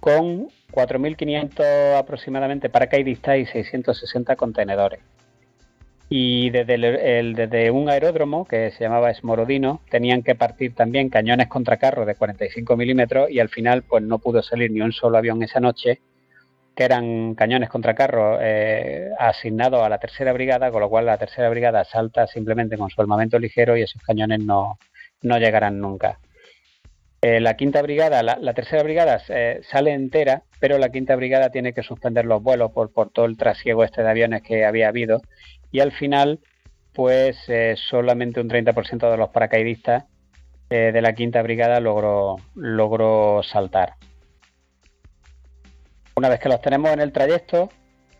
[0.00, 5.00] con 4.500 aproximadamente paracaidistas y 660 contenedores.
[6.10, 12.06] Y desde, un aeródromo que se llamaba Esmorodino tenían que partir también cañones contra carro
[12.06, 15.60] de 45 milímetros y al final pues no pudo salir ni un solo avión esa
[15.60, 16.00] noche
[16.78, 21.18] que eran cañones contra carro eh, asignados a la tercera brigada, con lo cual la
[21.18, 24.78] tercera brigada salta simplemente con su armamento ligero y esos cañones no,
[25.20, 26.20] llegarán nunca.
[27.20, 31.72] Eh, la quinta brigada, la, tercera brigada eh, sale entera, pero la quinta brigada tiene
[31.72, 35.20] que suspender los vuelos por, por todo el trasiego este de aviones que había habido
[35.72, 36.38] y al final,
[36.94, 37.36] pues
[37.90, 40.04] solamente un 30% de los paracaidistas
[40.68, 43.94] de la quinta brigada logró, logró saltar.
[46.18, 47.68] Una vez que los tenemos en el trayecto,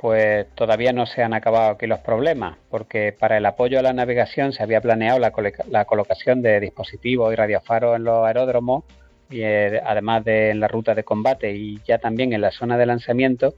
[0.01, 3.93] pues todavía no se han acabado aquí los problemas, porque para el apoyo a la
[3.93, 8.85] navegación se había planeado la, colocación de dispositivos y radiofaros en los aeródromos,
[9.31, 12.79] y, eh, además de en la ruta de combate y ya también en la zona
[12.79, 13.55] de lanzamiento,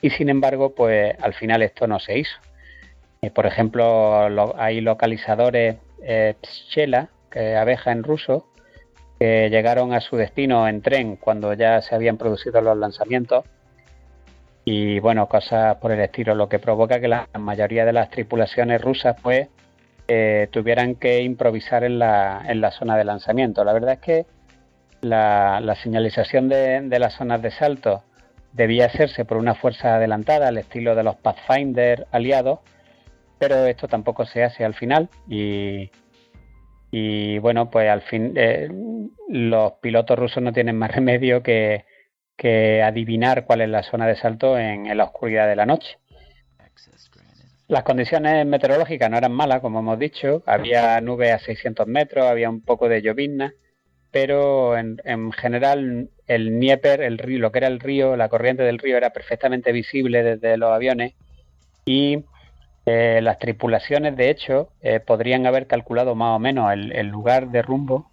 [0.00, 2.38] y sin embargo, pues al final esto no se hizo.
[3.22, 8.46] Eh, por ejemplo, hay localizadores eh, Pschela, que abeja en ruso,
[9.18, 13.44] que llegaron a su destino en tren cuando ya se habían producido los lanzamientos
[14.64, 18.80] y bueno, cosas por el estilo, lo que provoca que la mayoría de las tripulaciones
[18.80, 19.48] rusas pues
[20.08, 23.64] eh, tuvieran que improvisar en la, en la zona de lanzamiento.
[23.64, 24.26] La verdad es que
[25.02, 28.02] la, señalización de, de, las zonas de salto
[28.52, 32.60] debía hacerse por una fuerza adelantada al estilo de los Pathfinder aliados,
[33.38, 35.90] pero esto tampoco se hace al final y,
[36.90, 38.68] y bueno, pues al fin eh,
[39.28, 41.84] los pilotos rusos no tienen más remedio que
[42.36, 45.98] que adivinar cuál es la zona de salto en, la oscuridad de la noche.
[47.68, 50.42] Las condiciones meteorológicas no eran malas, como hemos dicho.
[50.46, 53.54] Había nubes a 600 metros, había un poco de llovizna,
[54.10, 58.78] pero en, general el Nieper, el río, lo que era el río, la corriente del
[58.78, 61.14] río era perfectamente visible desde los aviones
[61.86, 62.24] y
[62.86, 67.62] eh, las tripulaciones, de hecho, eh, podrían haber calculado más o menos el lugar de
[67.62, 68.10] rumbo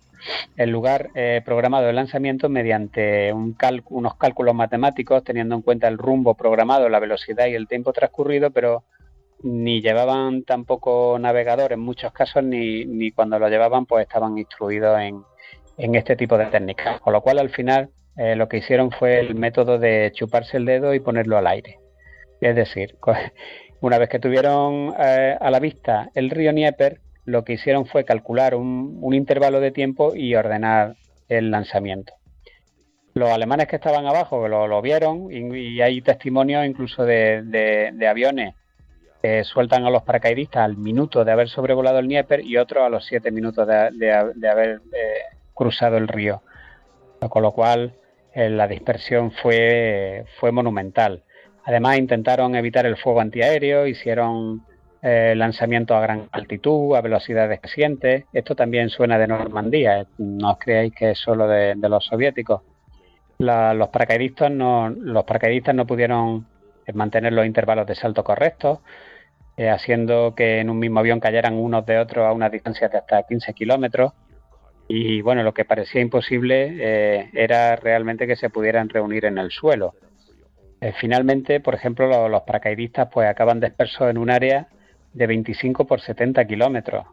[0.57, 6.35] el lugar eh, programado de lanzamiento mediante unos cálculos matemáticos teniendo en cuenta el rumbo
[6.35, 8.83] programado, la velocidad y el tiempo transcurrido, pero
[9.43, 15.95] ni llevaban tampoco navegador en muchos casos ni, cuando lo llevaban pues estaban instruidos en,
[15.95, 16.99] este tipo de técnicas.
[17.01, 20.65] Con lo cual al final eh, lo que hicieron fue el método de chuparse el
[20.65, 21.79] dedo y ponerlo al aire.
[22.39, 22.95] Es decir,
[23.81, 28.05] una vez que tuvieron eh, a la vista el río Nieper, lo que hicieron fue
[28.05, 30.95] calcular un, intervalo de tiempo y ordenar
[31.29, 32.13] el lanzamiento.
[33.13, 38.55] Los alemanes que estaban abajo lo, vieron y, hay testimonios incluso de, aviones
[39.21, 42.89] que sueltan a los paracaidistas al minuto de haber sobrevolado el Dnieper y otros a
[42.89, 44.11] los siete minutos de,
[44.49, 46.41] haber eh, cruzado el río.
[47.29, 47.93] Con lo cual
[48.33, 51.23] eh, la dispersión fue, fue monumental.
[51.65, 54.65] Además intentaron evitar el fuego antiaéreo, hicieron
[55.03, 58.25] eh, lanzamientos a gran altitud, a velocidades crecientes.
[58.31, 62.61] Esto también suena de Normandía, eh, no os creáis que es solo de, los soviéticos.
[63.39, 66.45] los, paracaidistas no, los paracaidistas no pudieron
[66.85, 68.79] eh, mantener los intervalos de salto correctos.
[69.57, 72.99] eh, haciendo que en un mismo avión cayeran unos de otros a unas distancias de
[72.99, 74.13] hasta 15 kilómetros.
[74.87, 79.93] Y bueno, lo que parecía imposible era realmente que se pudieran reunir en el suelo.
[80.99, 84.67] Finalmente, por ejemplo, los, paracaidistas pues acaban dispersos en un área
[85.13, 87.05] de 25 por 70 kilómetros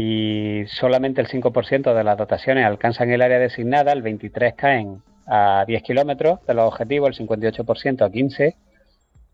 [0.00, 5.64] y solamente el 5% de las dotaciones alcanzan el área designada, el 23 caen a
[5.66, 8.56] 10 kilómetros de los objetivos, el 58% a 15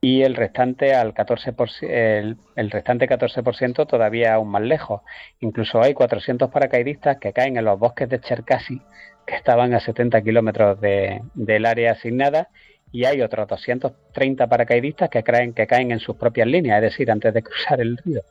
[0.00, 5.02] y el restante al 14%, el, el restante 14% todavía aún más lejos.
[5.40, 8.82] Incluso hay 400 paracaidistas que caen en los bosques de Cherkasy,
[9.26, 12.48] que estaban a 70 kilómetros de, del área asignada,
[12.96, 17.10] y hay otros 230 paracaidistas que caen, que caen en sus propias líneas, es decir,
[17.10, 18.22] antes de cruzar el río.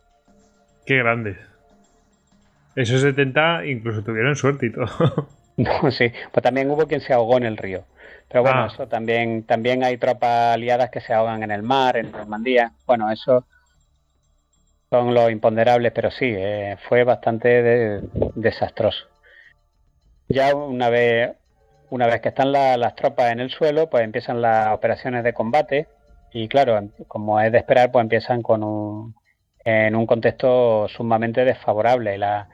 [0.88, 1.38] Qué grandes.
[2.76, 4.88] Esos 70 incluso tuvieron suerte y todo.
[5.58, 7.84] no, sí, pues también hubo quien se ahogó en el río.
[8.28, 8.72] Pero bueno, ah.
[8.74, 12.72] eso también, también hay tropas aliadas que se ahogan en el mar, en Normandía.
[12.88, 13.46] Bueno, eso
[14.90, 18.02] son los imponderables, pero sí, eh, fue bastante
[18.34, 19.06] desastroso.
[20.28, 21.36] Ya una vez,
[21.90, 25.88] una vez que están las tropas en el suelo, pues empiezan las operaciones de combate
[26.32, 29.16] y claro, como es de esperar, pues empiezan con un,
[29.64, 32.18] en un contexto sumamente desfavorable.
[32.18, 32.48] La,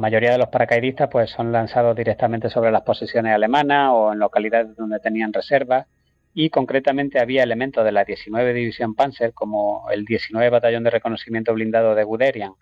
[0.00, 4.74] mayoría de los paracaidistas pues son lanzados directamente sobre las posiciones alemanas o en localidades
[4.74, 5.86] donde tenían reservas
[6.32, 11.52] y concretamente había elementos de la 19 División Panzer como el 19 Batallón de Reconocimiento
[11.52, 12.52] Blindado de Guderian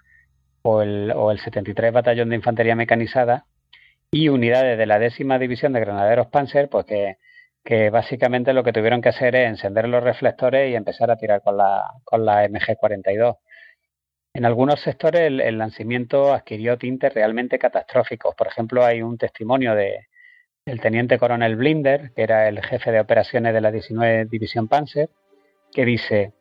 [0.63, 3.47] o el, o el 73 Batallón de Infantería Mecanizada
[4.11, 6.87] y unidades de la décima División de Granaderos Panzer pues
[7.65, 11.43] que, básicamente lo que tuvieron que hacer es encender los reflectores y empezar a tirar
[11.43, 13.37] con la, con la MG-42.
[14.33, 18.35] En algunos sectores el, lanzamiento adquirió tintes realmente catastróficos.
[18.35, 20.09] Por ejemplo, hay un testimonio de,
[20.65, 25.11] del teniente coronel Blinder, que era el jefe de operaciones de la 19 División Panzer,
[25.73, 26.33] que dice,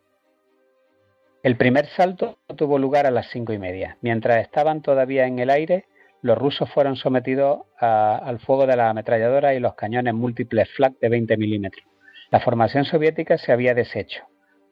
[1.44, 3.98] el primer salto tuvo lugar a las cinco y media.
[4.02, 5.86] Mientras estaban todavía en el aire,
[6.22, 11.10] los rusos fueron sometidos al fuego de la ametralladora y los cañones múltiples flak de
[11.10, 11.86] 20 milímetros.
[12.32, 14.24] La formación soviética se había deshecho.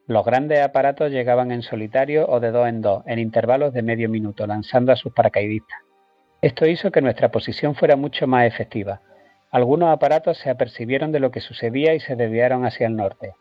[0.06, 4.08] Los grandes aparatos llegaban en solitario o de dos en dos, en intervalos de medio
[4.08, 5.78] minuto, lanzando a sus paracaidistas.
[6.40, 9.00] Esto hizo que nuestra posición fuera mucho más efectiva.
[9.50, 13.32] Algunos aparatos se apercibieron de lo que sucedía y se desviaron hacia el norte.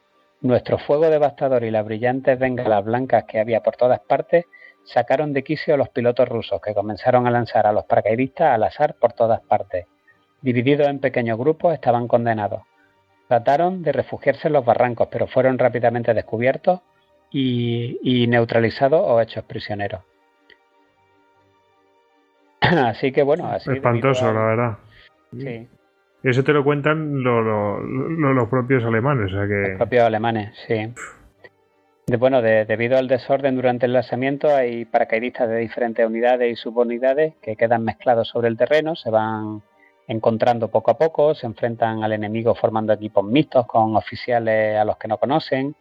[0.42, 4.46] Nuestro fuego devastador y las brillantes bengalas blancas que había por todas partes
[4.88, 8.64] sacaron de quicio a los pilotos rusos, que comenzaron a lanzar a los paracaidistas al
[8.64, 9.86] azar por todas partes.
[10.42, 12.62] Divididos en pequeños grupos, estaban condenados.
[13.28, 16.80] Trataron de refugiarse en los barrancos, pero fueron rápidamente descubiertos
[17.32, 20.02] y, neutralizados o hechos prisioneros.
[22.62, 24.78] así que bueno, así espantoso, la verdad.
[25.38, 25.68] Sí.
[26.24, 29.70] Eso te lo cuentan los propios alemanes, o que...
[29.70, 30.94] Los propios alemanes, sí.
[32.10, 37.34] De, bueno, debido al desorden durante el lanzamiento, hay paracaidistas de diferentes unidades y subunidades
[37.42, 39.62] que quedan mezclados sobre el terreno, se van
[40.08, 44.96] encontrando poco a poco, se enfrentan al enemigo formando equipos mixtos con oficiales a los
[44.96, 45.76] que no conocen.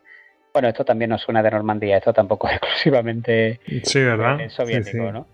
[0.53, 4.41] Bueno, esto también nos suena de Normandía, esto tampoco es exclusivamente sí, ¿verdad?
[4.41, 5.29] Eh, soviético, ¿no?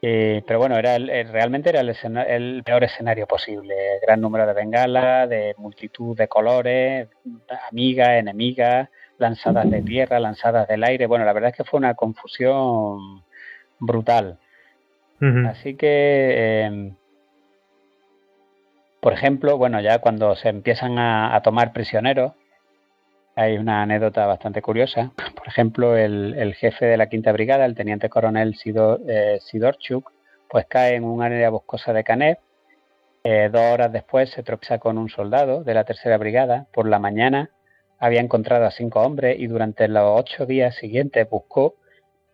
[0.00, 3.74] Eh, pero bueno, era realmente era el, peor escenario posible.
[4.00, 7.06] Gran número de bengalas, de multitud de colores,
[7.70, 8.88] amigas, enemigas,
[9.20, 11.06] lanzadas de tierra, lanzadas del aire.
[11.06, 13.22] Bueno, la verdad es que fue una confusión
[13.78, 14.38] brutal.
[15.46, 16.94] Así que em,
[19.00, 22.32] por ejemplo, bueno, ya cuando se empiezan a, tomar prisioneros,
[23.34, 25.12] hay una anécdota bastante curiosa.
[25.36, 30.12] Por ejemplo, el, jefe de la quinta brigada, el teniente coronel Sidor, eh, Sidorchuk,
[30.50, 32.38] pues cae en un área boscosa de Canet.
[33.24, 36.66] Eh, dos horas después se tropieza con un soldado de la tercera brigada.
[36.72, 37.50] Por la mañana
[38.00, 41.76] había encontrado a cinco hombres y durante los ocho días siguientes buscó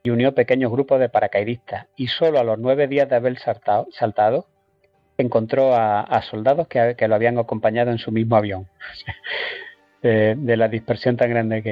[0.05, 1.89] y unió pequeños grupos de paracaidistas.
[1.97, 4.47] Y solo a los nueve días de haber saltado,
[5.19, 8.69] encontró a, soldados que, lo habían acompañado en su mismo avión,
[10.03, 11.63] de, la dispersión tan grande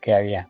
[0.00, 0.48] que, había.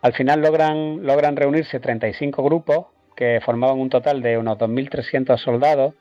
[0.00, 5.94] Al final logran, logran reunirse 35 grupos que formaban un total de unos 2.300 soldados,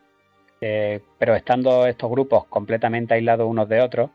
[0.61, 4.11] eh, pero estando estos grupos completamente aislados unos de otros,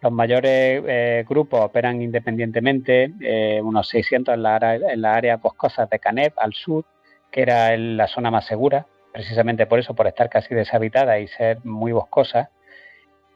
[0.00, 5.86] los mayores eh, grupos operan independientemente, eh, unos 600 en la, en la área boscosa
[5.86, 6.84] de Canet, al sur,
[7.30, 11.64] que era la zona más segura, precisamente por eso, por estar casi deshabitada y ser
[11.64, 12.50] muy boscosa.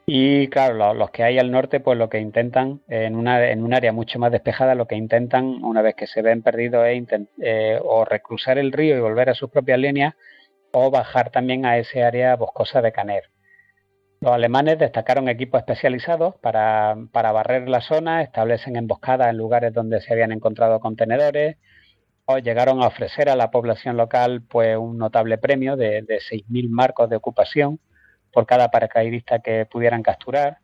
[0.05, 3.73] Y claro, los, que hay al norte, pues lo que intentan, en, una, en un
[3.73, 7.03] área mucho más despejada, lo que intentan, una vez que se ven perdidos, es
[7.41, 10.15] eh, o recruzar el río y volver a sus propias líneas,
[10.71, 13.23] o bajar también a ese área boscosa de Caner.
[14.23, 20.13] Los alemanes destacaron equipos especializados para, barrer la zona, establecen emboscadas en lugares donde se
[20.13, 21.57] habían encontrado contenedores,
[22.25, 26.69] o llegaron a ofrecer a la población local pues, un notable premio de, de 6.000
[26.69, 27.79] marcos de ocupación
[28.31, 30.59] por cada paracaidista que pudieran capturar.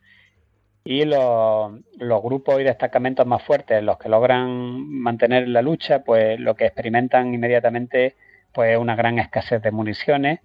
[0.83, 1.81] Y los,
[2.23, 7.33] grupos y destacamentos más fuertes, los que logran mantener la lucha, pues lo que experimentan
[7.33, 8.15] inmediatamente
[8.53, 10.41] pues una gran escasez de municiones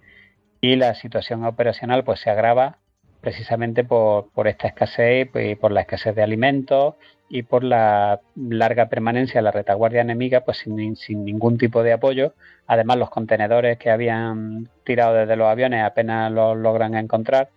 [0.63, 2.79] y la situación operacional pues se agrava
[3.23, 6.97] precisamente por, esta escasez y por la escasez de alimentos
[7.29, 11.93] y por la larga permanencia de la retaguardia enemiga pues sin, sin ningún tipo de
[11.93, 12.35] apoyo.
[12.67, 17.51] Además los contenedores que habían tirado desde los aviones apenas los logran encontrar,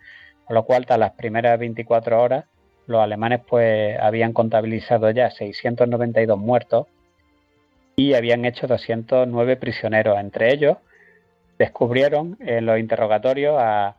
[0.46, 2.46] con lo cual tras las primeras 24 horas
[2.86, 6.86] los alemanes pues habían contabilizado ya 692 muertos
[7.96, 10.20] y habían hecho 209 prisioneros.
[10.20, 10.78] Entre ellos
[11.58, 13.96] descubrieron en los interrogatorios a,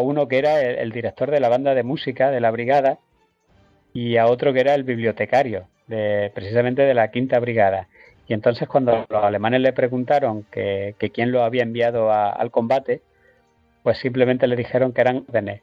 [0.00, 2.98] uno que era el, director de la banda de música de la brigada
[3.92, 7.88] y a otro que era el bibliotecario de, precisamente de la quinta brigada.
[8.26, 13.02] Y entonces cuando los alemanes le preguntaron que, quién lo había enviado al combate,
[13.82, 15.60] pues simplemente le dijeron que eran órdenes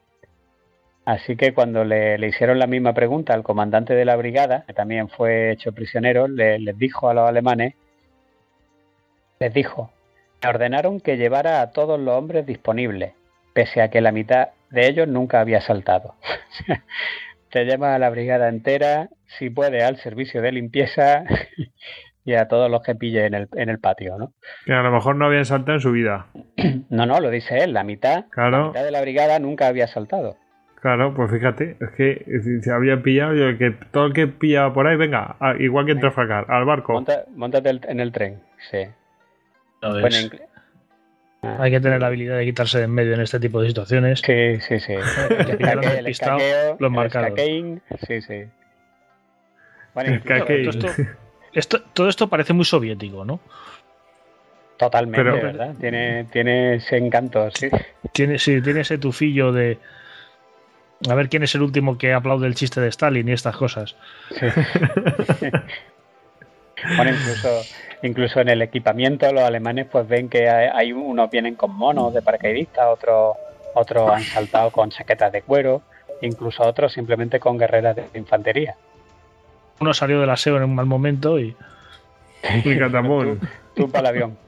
[1.04, 5.08] Así que cuando le, hicieron la misma pregunta al comandante de la brigada, que también
[5.08, 7.74] fue hecho prisionero, le, les dijo a los alemanes,
[9.40, 9.90] les dijo,
[10.40, 13.14] me ordenaron que llevara a todos los hombres disponibles,
[13.52, 16.14] pese a que la mitad de ellos nunca había saltado.
[17.50, 19.08] Te llama a la brigada entera,
[19.38, 21.24] si puede, al servicio de limpieza
[22.24, 24.32] y a todos los que pille en el, en el patio, ¿no?
[24.64, 26.26] Que a lo mejor no habían saltado en su vida.
[26.88, 30.36] No, no, lo dice él, la mitad, la mitad de la brigada nunca había saltado.
[30.82, 34.86] Claro, pues fíjate, es que se había pillado, yo, que todo el que pillaba por
[34.86, 36.92] ahí, venga, igual que en Trafalgar, al barco.
[36.92, 38.88] Monta, montate en el tren, sí.
[41.42, 44.20] Hay que tener la habilidad de quitarse de en medio en este tipo de situaciones.
[44.20, 44.92] Sí, sí, sí.
[45.98, 47.38] el, escaqueo, los marcados.
[47.38, 48.44] sí, sí.
[49.94, 50.46] Bueno, todo,
[51.52, 53.40] esto, todo esto parece muy soviético, ¿no?
[54.78, 55.74] Totalmente, ¿verdad?
[55.78, 57.68] Tiene, tiene ese encanto, sí.
[58.12, 59.78] Tiene, sí, tiene ese tufillo de,
[61.08, 63.96] a ver quién es el último que aplaude el chiste de Stalin y estas cosas.
[66.96, 67.62] bueno, incluso,
[68.02, 72.22] incluso en el equipamiento los alemanes pues ven que hay, unos vienen con monos de
[72.22, 73.36] paracaidistas, otros
[73.74, 75.82] otros han saltado con chaquetas de cuero,
[76.20, 78.76] incluso otros simplemente con guerreras de infantería.
[79.80, 81.56] Uno salió del aseo en un mal momento y...
[82.64, 83.38] y tú,
[83.74, 84.38] tú para el avión.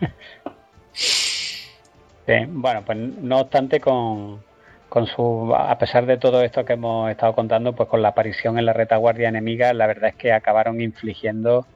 [2.48, 4.42] bueno, pues no obstante con,
[4.88, 8.58] con su, a pesar de todo esto que hemos estado contando, pues con la aparición
[8.58, 11.66] en la retaguardia enemiga, la verdad es que acabaron infligiendo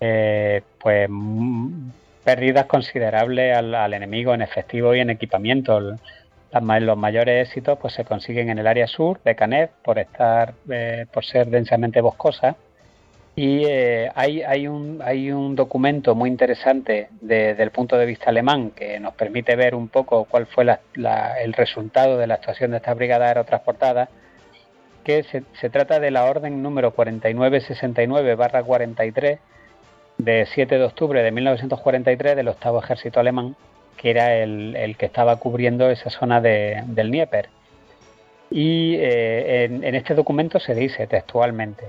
[0.00, 1.08] eh, pues
[2.24, 5.80] pérdidas considerables al, enemigo en efectivo y en equipamiento.
[5.80, 11.06] los mayores éxitos pues se consiguen en el área sur de Canet por estar, eh,
[11.12, 12.56] por ser densamente boscosa
[13.38, 18.30] y eh, hay, hay, un, hay un documento muy interesante desde el punto de vista
[18.30, 22.78] alemán que nos permite ver un poco cuál fue el resultado de la actuación de
[22.78, 24.08] esta brigada aerotransportada,
[25.04, 29.38] que se, se trata de la orden número 4969-43
[30.18, 33.56] de 7 de octubre de 1943 del octavo ejército alemán,
[33.96, 37.48] que era el, que estaba cubriendo esa zona de, del Dnieper.
[38.50, 41.86] Y eh, en este documento se dice textualmente,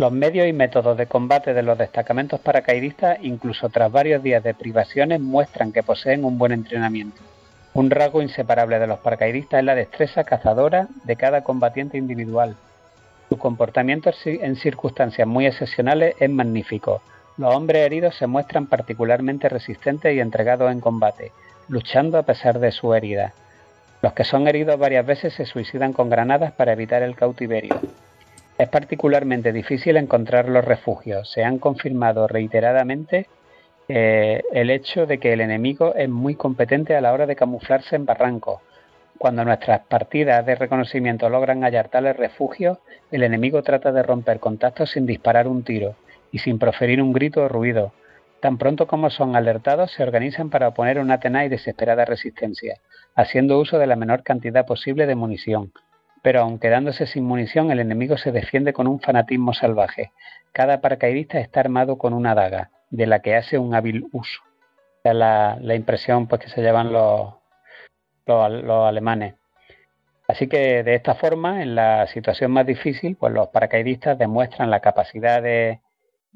[0.00, 4.54] los medios y métodos de combate de los destacamentos paracaidistas, incluso tras varios días de
[4.54, 7.20] privaciones, muestran que poseen un buen entrenamiento.
[7.74, 12.56] Un rasgo inseparable de los paracaidistas es la destreza cazadora de cada combatiente individual.
[13.30, 17.00] Su comportamiento en circunstancias muy excepcionales es magnífico.
[17.36, 21.30] Los hombres heridos se muestran particularmente resistentes y entregados en combate,
[21.68, 23.32] luchando a pesar de su herida.
[24.02, 27.80] Los que son heridos varias veces se suicidan con granadas para evitar el cautiverio.
[28.58, 31.30] Es particularmente difícil encontrar los refugios.
[31.30, 33.28] Se han confirmado reiteradamente
[33.86, 37.94] eh, el hecho de que el enemigo es muy competente a la hora de camuflarse
[37.94, 38.60] en barrancos.
[39.20, 42.78] Cuando nuestras partidas de reconocimiento logran hallar tales refugios,
[43.10, 45.94] el enemigo trata de romper contactos sin disparar un tiro
[46.32, 47.92] y sin proferir un grito o ruido.
[48.40, 52.78] Tan pronto como son alertados, se organizan para oponer una tenaz y desesperada resistencia,
[53.14, 55.74] haciendo uso de la menor cantidad posible de munición,
[56.22, 60.12] pero aun quedándose sin munición, el enemigo se defiende con un fanatismo salvaje.
[60.52, 64.40] Cada paracaidista está armado con una daga, de la que hace un hábil uso.
[65.04, 67.34] Es la, impresión pues, que se llevan los,
[68.38, 69.34] los, alemanes.
[70.28, 74.80] Así que de esta forma, en la situación más difícil, pues los paracaidistas demuestran la
[74.80, 75.80] capacidad de,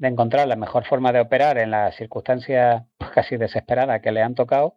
[0.01, 4.35] encontrar la mejor forma de operar en las circunstancias pues, casi desesperadas que le han
[4.35, 4.75] tocado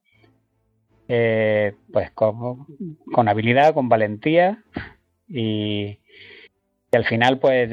[1.09, 2.67] eh, pues con,
[3.29, 4.63] habilidad, con valentía
[5.27, 5.99] y,
[6.91, 7.71] y al final pues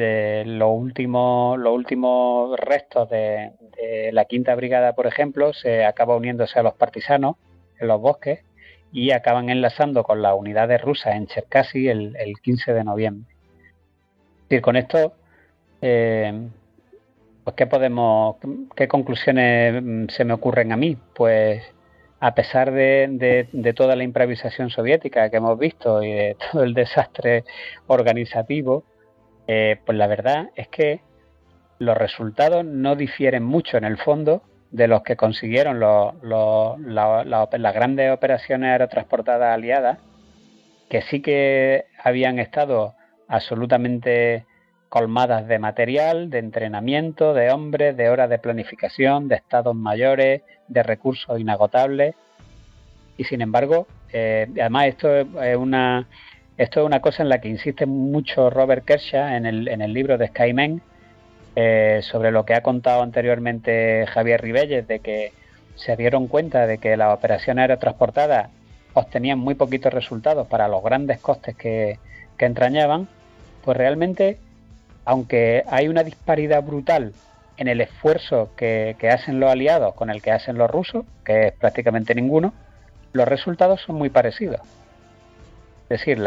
[0.48, 3.54] los últimos los últimos restos de,
[4.12, 7.36] la quinta brigada por ejemplo se acaba uniéndose a los partisanos
[7.80, 8.44] en los bosques
[8.96, 13.36] y acaban enlazando con las unidades rusas en Cherkasy el, 15 de noviembre.
[14.48, 15.12] Es con esto,
[15.82, 16.48] eh,
[17.44, 18.38] pues ¿qué podemos,
[18.74, 20.98] qué conclusiones mm, se me ocurren a mí?
[21.14, 21.62] Pues
[22.22, 26.74] a pesar de, de, toda la improvisación soviética que hemos visto y de todo el
[26.74, 27.44] desastre
[27.88, 28.86] organizativo,
[29.46, 31.02] eh, pues la verdad es que
[31.80, 34.42] los resultados no difieren mucho en el fondo
[34.76, 40.00] de los que consiguieron las grandes operaciones aerotransportadas aliadas,
[40.90, 42.94] que sí que habían estado
[43.30, 44.46] absolutamente
[44.90, 50.84] colmadas de material, de entrenamiento, de hombres, de horas de planificación, de estados mayores, de
[50.84, 52.14] recursos inagotables.
[53.18, 56.06] Y sin embargo, eh, además esto es una
[56.58, 59.94] esto es una cosa en la que insiste mucho Robert Kershaw en el, en el
[59.94, 60.82] libro de Skymen,
[61.56, 65.34] eh, sobre lo que ha contado anteriormente Javier Ribelles, de que
[65.76, 68.50] se dieron cuenta de que las operaciones aerotransportadas
[68.94, 72.00] obtenían muy poquitos resultados para los grandes costes que,
[72.38, 73.08] entrañaban,
[73.64, 74.38] pues realmente,
[75.06, 77.14] aunque hay una disparidad brutal
[77.58, 81.48] en el esfuerzo que, que, hacen los aliados con el que hacen los rusos, que
[81.48, 82.54] es prácticamente ninguno,
[83.14, 84.60] los resultados son muy parecidos.
[85.90, 86.20] Es decir,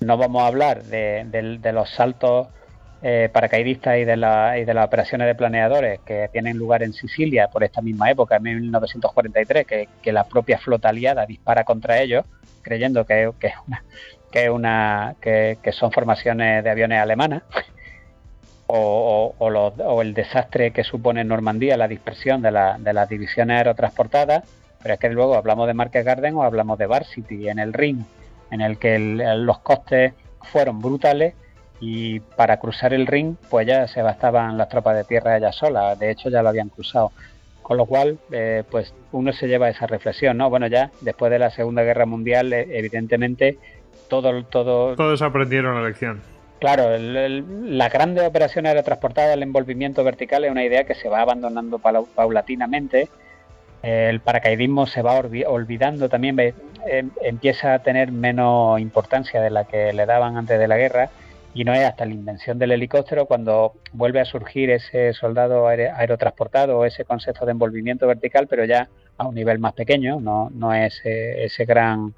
[0.00, 2.48] no vamos a hablar de, los saltos
[3.02, 7.48] eh, paracaidistas y de, y de las operaciones de planeadores que tienen lugar en Sicilia
[7.48, 12.24] por esta misma época, en 1943, que, la propia flota aliada dispara contra ellos,
[12.62, 17.42] creyendo que, es una, que, son formaciones de aviones alemanas.
[18.66, 24.44] O, el desastre que supone en Normandía la dispersión de, de las divisiones aerotransportadas,
[24.82, 28.04] pero es que luego hablamos de Market Garden o hablamos de Varsity en el Ring
[28.50, 30.14] en el que los costes
[30.52, 31.34] fueron brutales
[31.80, 35.98] y para cruzar el ring pues ya se bastaban las tropas de tierra ellas solas,
[35.98, 37.12] de hecho ya lo habían cruzado.
[37.62, 40.50] Con lo cual, eh, pues uno se lleva esa reflexión, ¿no?
[40.50, 43.56] Bueno, ya después de la Segunda Guerra Mundial, eh, evidentemente,
[44.10, 44.94] todo, todo...
[44.96, 46.20] Todos aprendieron la lección.
[46.60, 51.78] Claro, las grandes operaciones aerotransportadas, el envolvimiento vertical es una idea que se va abandonando
[51.78, 53.08] paulatinamente
[53.84, 56.40] el paracaidismo se va olvidando también,
[56.86, 61.10] em, empieza a tener menos importancia de la que le daban antes de la guerra
[61.54, 66.78] y no es hasta la invención del helicóptero cuando vuelve a surgir ese soldado aerotransportado
[66.78, 70.74] o ese concepto de envolvimiento vertical, pero ya a un nivel más pequeño, no, no
[70.74, 72.12] es eh, ese gran,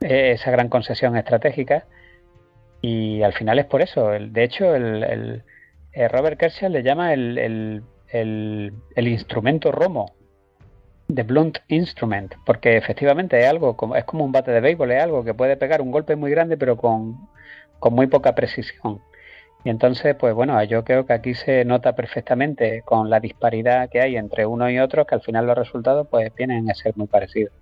[0.00, 1.86] eh, esa gran concesión estratégica.
[2.80, 4.10] Y al final es por eso.
[4.10, 5.42] de hecho, el,
[5.92, 7.82] eh, Robert Kershaw le llama el,
[8.12, 10.14] el instrumento Romo
[11.08, 15.02] de blunt instrument, porque efectivamente es algo como, es como un bate de béisbol, es
[15.02, 17.28] algo que puede pegar un golpe muy grande pero con,
[17.90, 19.00] muy poca precisión.
[19.64, 24.00] Y entonces, pues bueno, yo creo que aquí se nota perfectamente con la disparidad que
[24.00, 27.06] hay entre uno y otro, que al final los resultados pues vienen a ser muy
[27.06, 27.52] parecidos.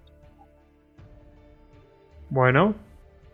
[2.29, 2.75] Bueno,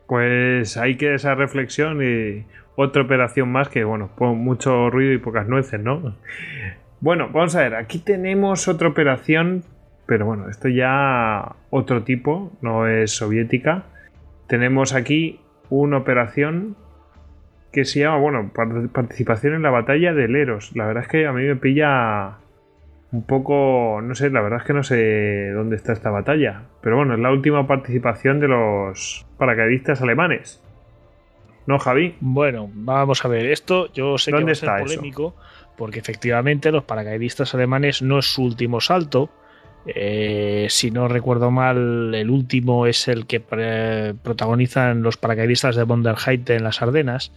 [0.07, 2.45] pues hay que esa reflexión y
[2.77, 6.15] otra operación más que, bueno, pon mucho ruido y pocas nueces, ¿no?
[7.01, 9.65] Bueno, vamos a ver, aquí tenemos otra operación
[10.11, 13.85] pero bueno, esto ya otro tipo, no es soviética.
[14.49, 15.39] Tenemos aquí
[15.71, 16.77] una operación
[17.73, 18.51] que se llama, bueno,
[18.93, 20.75] participación en la batalla de Leros.
[20.75, 22.39] La verdad es que a mí me pilla
[23.13, 26.63] un poco, no sé, la verdad es que no sé dónde está esta batalla.
[26.81, 30.63] Pero bueno, es la última participación de los paracaidistas alemanes.
[31.67, 32.17] ¿No, Javi?
[32.21, 35.35] Bueno, vamos a ver, esto yo sé que va a ser polémico,
[35.77, 39.31] porque efectivamente los paracaidistas alemanes no es su último salto,
[39.87, 46.57] eh, si no recuerdo mal, el último es el que protagonizan los paracaidistas de Bonderheide
[46.57, 47.33] en las Ardenas.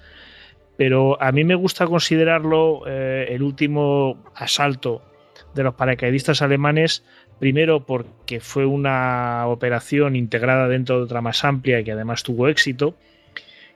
[0.77, 5.03] Pero a mí me gusta considerarlo eh, el último asalto
[5.53, 7.03] de los paracaidistas alemanes,
[7.39, 12.47] primero porque fue una operación integrada dentro de otra más amplia y que además tuvo
[12.47, 12.95] éxito.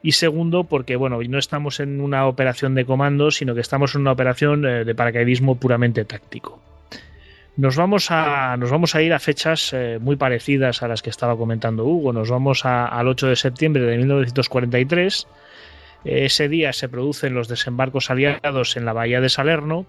[0.01, 4.01] Y segundo, porque bueno, no estamos en una operación de comando, sino que estamos en
[4.01, 6.61] una operación eh, de paracaidismo puramente táctico.
[7.57, 11.09] Nos vamos a, nos vamos a ir a fechas eh, muy parecidas a las que
[11.09, 12.13] estaba comentando Hugo.
[12.13, 15.27] Nos vamos al 8 de septiembre de 1943.
[16.05, 19.87] Ese día se producen los desembarcos aliados en la bahía de Salerno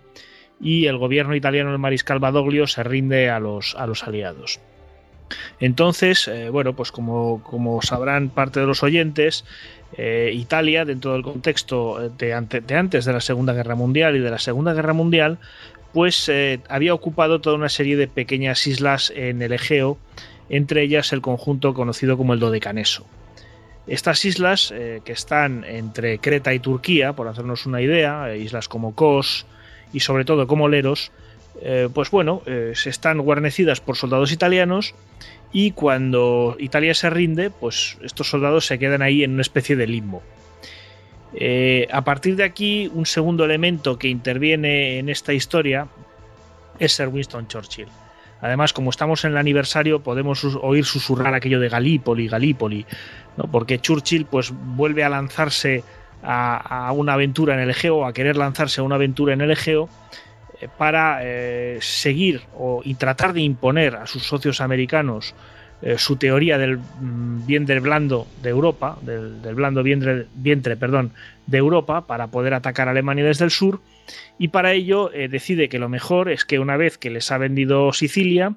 [0.58, 4.60] y el gobierno italiano del mariscal Badoglio se rinde a los, a los aliados.
[5.60, 9.44] Entonces, eh, bueno, pues como, como, sabrán parte de los oyentes,
[9.98, 12.28] eh, Italia, dentro del contexto de,
[12.66, 15.38] de, antes de la Segunda Guerra Mundial y de la Segunda Guerra Mundial,
[15.92, 16.30] pues
[16.68, 19.98] había ocupado toda una serie de pequeñas islas en el Egeo
[20.48, 23.06] entre ellas el conjunto conocido como el Dodecaneso.
[23.86, 28.68] Estas islas, eh, que están entre Creta y Turquía, por hacernos una idea, eh, islas
[28.68, 29.46] como Kos
[29.92, 31.10] y sobre todo como Leros,
[31.60, 34.94] eh, pues bueno, están guarnecidas por soldados italianos
[35.52, 39.86] y cuando Italia se rinde, pues estos soldados se quedan ahí en una especie de
[39.86, 40.22] limbo.
[41.92, 45.88] A partir de aquí, un segundo elemento que interviene en esta historia
[46.78, 47.88] es Sir Winston Churchill.
[48.40, 52.86] Además, como estamos en el aniversario, podemos oír susurrar aquello de Galípoli, Galípoli,
[53.36, 53.44] ¿no?
[53.50, 55.82] porque Churchill pues, vuelve a lanzarse
[56.22, 59.88] a, una aventura en el Egeo, a querer lanzarse a una aventura en el Egeo,
[60.60, 65.34] eh, para eh, seguir o, y tratar de imponer a sus socios americanos
[65.82, 71.12] eh, su teoría del mm, vientre blando de Europa, del, blando vientre, vientre perdón,
[71.46, 73.80] de Europa, para poder atacar a Alemania desde el sur
[74.38, 77.38] y para ello eh, decide que lo mejor es que una vez que les ha
[77.38, 78.54] vendido Sicilia,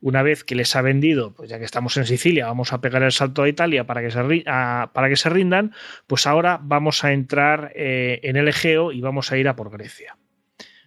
[0.00, 3.02] una vez que les ha vendido, pues ya que estamos en Sicilia, vamos a pegar
[3.02, 5.72] el salto a Italia para que se, para que se rindan,
[6.06, 9.70] pues ahora vamos a entrar eh, en el Egeo y vamos a ir a por
[9.70, 10.16] Grecia.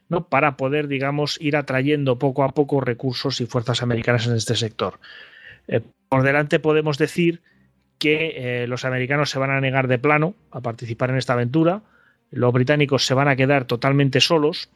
[0.09, 0.29] ¿no?
[0.29, 4.99] Para poder, digamos, ir atrayendo poco a poco recursos y fuerzas americanas en este sector.
[5.67, 7.41] Eh, por delante podemos decir
[7.99, 11.81] que los americanos se van a negar de plano a participar en esta aventura
[12.31, 14.69] los británicos se van a quedar totalmente solos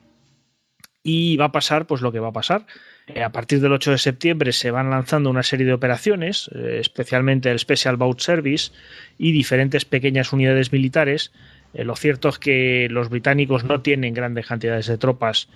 [1.04, 2.66] y va a pasar pues lo que va a pasar.
[3.08, 6.78] Eh, a partir del 8 de septiembre se van lanzando una serie de operaciones, eh,
[6.80, 8.72] especialmente el Special Boat Service
[9.18, 11.32] y diferentes pequeñas unidades militares.
[11.74, 15.50] Eh, lo cierto es que los británicos no tienen grandes cantidades de tropas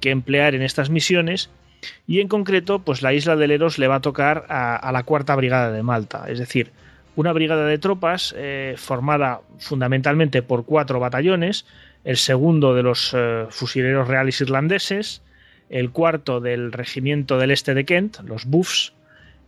[0.00, 1.50] que emplear en estas misiones
[2.06, 5.34] y en concreto pues la isla de Leros le va a tocar a la cuarta
[5.36, 6.72] brigada de Malta, es decir,
[7.18, 11.66] una brigada de tropas eh, formada fundamentalmente por cuatro batallones,
[12.04, 15.20] el segundo de los eh, fusileros reales irlandeses,
[15.68, 18.92] el cuarto del regimiento del este de Kent, los Buffs,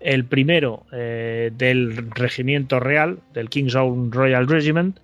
[0.00, 4.98] el primero eh, del regimiento real, del King's Own Royal Regiment,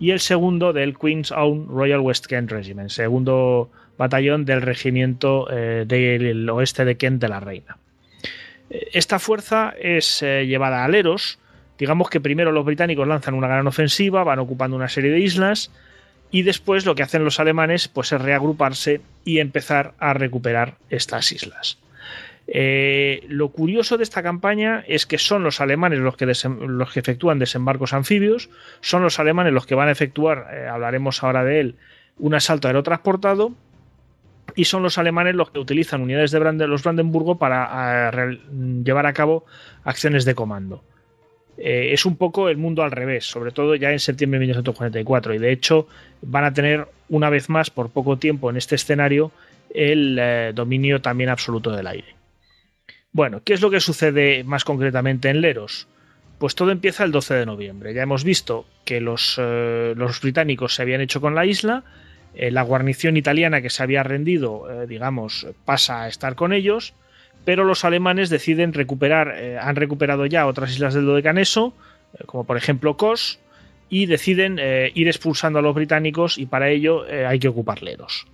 [0.00, 6.48] y el segundo del Queen's Own Royal West Kent Regiment, segundo batallón del regimiento del
[6.50, 7.78] oeste de Kent de la Reina.
[8.70, 11.38] Esta fuerza es llevada a Leros,
[11.78, 15.70] Digamos que primero los británicos lanzan una gran ofensiva, van ocupando una serie de islas
[16.30, 21.32] y después lo que hacen los alemanes pues, es reagruparse y empezar a recuperar estas
[21.32, 21.78] islas.
[22.48, 27.00] Eh, lo curioso de esta campaña es que son los alemanes los que, los que,
[27.00, 28.48] efectúan desembarcos anfibios,
[28.80, 31.74] son los alemanes los que van a efectuar, eh, hablaremos ahora de él,
[32.18, 33.52] un asalto aerotransportado,
[34.54, 38.10] y son los alemanes los que utilizan unidades de los Brandenburgo para
[38.84, 39.44] llevar a cabo
[39.84, 40.82] acciones de comando.
[41.58, 45.34] Eh, es un poco el mundo al revés, sobre todo ya en septiembre de 1944.
[45.34, 45.88] Y de hecho
[46.22, 49.32] van a tener una vez más, por poco tiempo en este escenario,
[49.70, 52.14] el eh, dominio también absoluto del aire.
[53.12, 55.88] Bueno, ¿qué es lo que sucede más concretamente en Leros?
[56.38, 57.94] Pues todo empieza el 12 de noviembre.
[57.94, 61.84] Ya hemos visto que eh, los británicos se habían hecho con la isla,
[62.38, 66.94] la guarnición italiana que se había rendido, digamos, pasa a estar con ellos,
[67.46, 71.74] pero los alemanes deciden recuperar, eh, han recuperado ya otras islas del Dodecaneso,
[72.14, 73.38] eh, como por ejemplo Kos,
[73.88, 78.26] y deciden eh, ir expulsando a los británicos y para ello hay que ocupar Leros.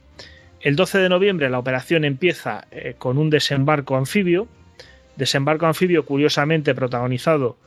[0.63, 2.65] El 12 de noviembre la operación empieza
[2.97, 4.49] con un desembarco anfibio,
[5.17, 7.59] desembarco anfibio curiosamente protagonizado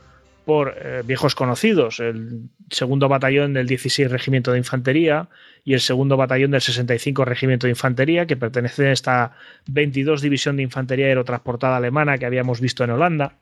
[0.45, 5.27] por viejos conocidos, el segundo batallón del 16 Regimiento de Infantería,
[5.63, 9.31] y el segundo batallón del 65 Regimiento de Infantería, que pertenece a esta
[9.67, 13.38] 22 División de Infantería Aerotransportada Alemana que habíamos visto en Holanda.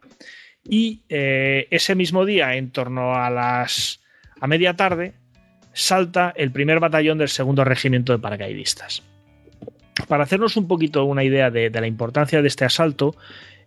[0.63, 3.99] Y eh, ese mismo día, en torno a las
[4.39, 5.13] a media tarde,
[5.73, 9.03] salta el primer batallón del segundo Regimiento de Paracaidistas.
[10.07, 13.15] Para hacernos un poquito una idea de, la importancia de este asalto,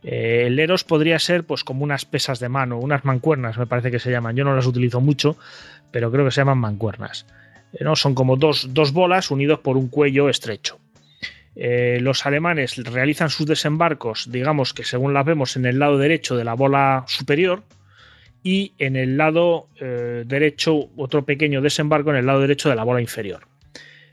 [0.02, 3.90] eh, el Eros podría ser pues como unas pesas de mano, unas mancuernas, me parece
[3.90, 4.36] que se llaman.
[4.36, 5.36] Yo no las utilizo mucho,
[5.90, 7.27] pero creo que se llaman mancuernas.
[7.81, 7.97] ¿no?
[7.97, 10.78] Son como dos, bolas unidos por un cuello estrecho.
[11.55, 16.36] Eh, los alemanes realizan sus desembarcos, digamos que según las vemos, en el lado derecho
[16.36, 17.62] de la bola superior
[18.43, 22.85] y en el lado eh, derecho otro pequeño desembarco en el lado derecho de la
[22.85, 23.48] bola inferior.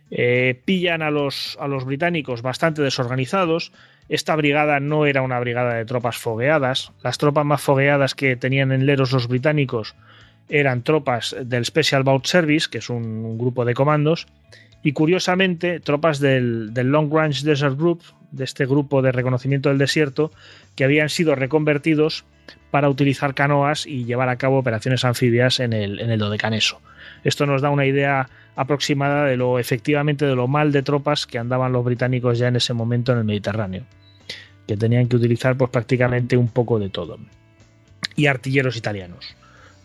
[0.09, 3.73] Eh, pillan a los, a los británicos bastante desorganizados.
[4.09, 6.91] Esta brigada no era una brigada de tropas fogueadas.
[7.01, 9.95] Las tropas más fogueadas que tenían en Leros los británicos
[10.49, 14.27] eran tropas del Special Boat Service, que es un, grupo de comandos,
[14.83, 20.31] y curiosamente tropas del, Long Range Desert Group, de este grupo de reconocimiento del desierto,
[20.75, 22.25] que habían sido reconvertidos
[22.69, 26.81] para utilizar canoas y llevar a cabo operaciones anfibias en el, en el Dodecaneso.
[27.23, 31.39] Esto nos da una idea aproximada de lo efectivamente de lo mal de tropas que
[31.39, 33.83] andaban los británicos ya en ese momento en el Mediterráneo.
[34.67, 37.19] que tenían que utilizar pues prácticamente un poco de todo.
[38.15, 39.35] Y artilleros italianos.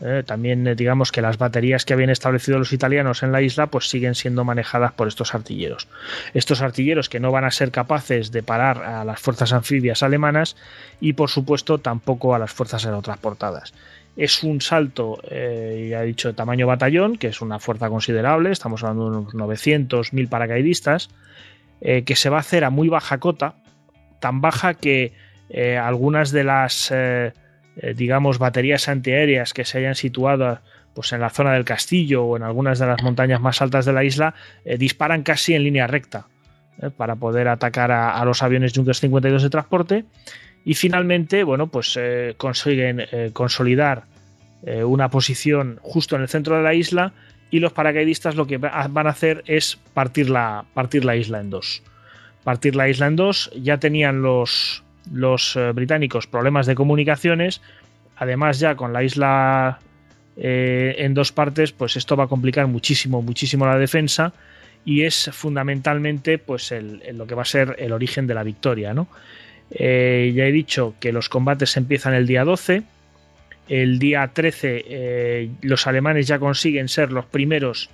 [0.00, 3.66] Eh, también eh, digamos que las baterías que habían establecido los italianos en la isla
[3.66, 5.88] pues siguen siendo manejadas por estos artilleros.
[6.34, 10.56] Estos artilleros que no van a ser capaces de parar a las fuerzas anfibias alemanas
[11.00, 13.74] y por supuesto tampoco a las fuerzas aerotransportadas.
[14.16, 18.50] Es un salto, eh, ya he dicho, de tamaño batallón, que es una fuerza considerable,
[18.50, 21.10] estamos hablando de unos 900, 1000 paracaidistas,
[21.80, 23.54] que se va a hacer a muy baja cota,
[24.18, 25.12] tan baja que
[25.80, 26.92] algunas de las
[27.80, 30.58] eh, digamos, baterías antiaéreas que se hayan situado
[30.94, 33.92] pues, en la zona del castillo o en algunas de las montañas más altas de
[33.92, 34.34] la isla,
[34.64, 36.26] eh, disparan casi en línea recta
[36.82, 40.04] eh, para poder atacar a, los aviones Junkers 52 de transporte.
[40.64, 41.98] Y finalmente, bueno, pues
[42.36, 44.04] consiguen consolidar
[44.84, 47.14] una posición justo en el centro de la isla
[47.50, 51.48] y los paracaidistas lo que van a hacer es partir la, partir la isla en
[51.48, 51.82] dos.
[52.44, 54.82] Partir la isla en dos, ya tenían los,
[55.12, 57.60] los eh, británicos problemas de comunicaciones.
[58.16, 59.78] Además, ya con la isla
[60.36, 64.32] eh, en dos partes, pues esto va a complicar muchísimo, muchísimo la defensa.
[64.84, 66.72] Y es fundamentalmente pues
[67.12, 68.94] lo que va a ser el origen de la victoria.
[68.94, 69.08] ¿no?
[69.70, 72.82] Eh, ya he dicho que los combates empiezan el día 12.
[73.68, 77.90] El día 13 los alemanes ya consiguen ser los primeros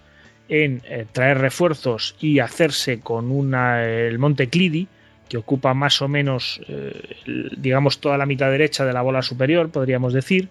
[0.48, 4.86] en traer refuerzos y hacerse con una, el monte Clidi,
[5.28, 7.16] que ocupa más o menos, eh,
[7.56, 10.48] digamos, toda la mitad derecha de la bola superior, podríamos decir,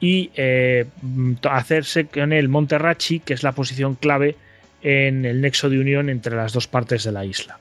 [0.00, 0.86] y eh,
[1.48, 4.36] hacerse con el Monterrachi, que es la posición clave
[4.82, 7.58] en el nexo de unión entre las dos partes de la isla.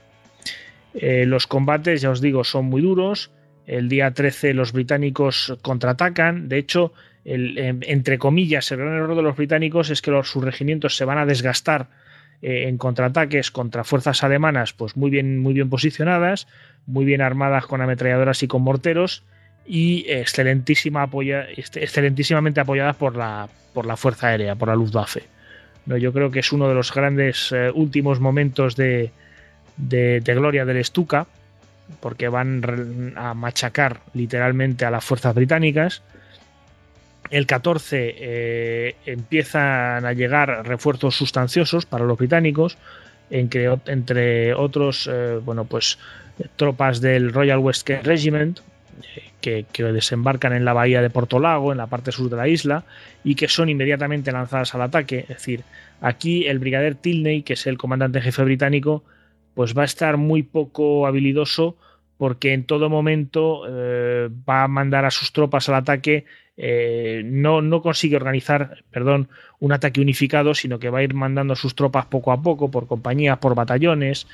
[0.93, 3.31] Eh, los combates, ya os digo, son muy duros.
[3.65, 6.49] El día 13 los británicos contraatacan.
[6.49, 6.91] De hecho,
[7.23, 11.05] em, entre comillas, el gran error de los británicos es que los, sus regimientos se
[11.05, 11.87] van a desgastar
[12.43, 16.45] eh, en contraataques contra fuerzas alemanas pues muy bien, muy bien posicionadas,
[16.85, 19.23] muy bien armadas con ametralladoras y con morteros
[19.65, 25.23] y excelentísima apoya, este, excelentísimamente apoyadas por la, por la Fuerza Aérea, por la Luftwaffe.
[25.85, 25.95] ¿No?
[25.95, 29.11] Yo creo que es uno de los grandes eh, últimos momentos de,
[29.77, 31.27] de, de, gloria del Stuka,
[32.01, 36.03] porque van a machacar literalmente a las fuerzas británicas
[37.29, 42.77] el 14 eh, empiezan a llegar refuerzos sustanciosos para los británicos,
[43.29, 45.97] entre, otros, eh, bueno, pues
[46.55, 48.59] tropas del Royal West Regiment,
[49.45, 52.83] eh, que, desembarcan en la bahía de Portolago, en la parte sur de la isla,
[53.23, 55.21] y que son inmediatamente lanzadas al ataque.
[55.21, 55.63] Es decir,
[56.01, 59.03] aquí el brigadier Tilney, que es el comandante jefe británico,
[59.55, 61.77] pues va a estar muy poco habilidoso
[62.17, 63.63] porque en todo momento
[64.47, 69.71] va a mandar a sus tropas al ataque eh, no, no, consigue organizar perdón, un
[69.71, 73.39] ataque unificado, sino que va a ir mandando sus tropas poco a poco, por compañías,
[73.39, 74.27] por batallones.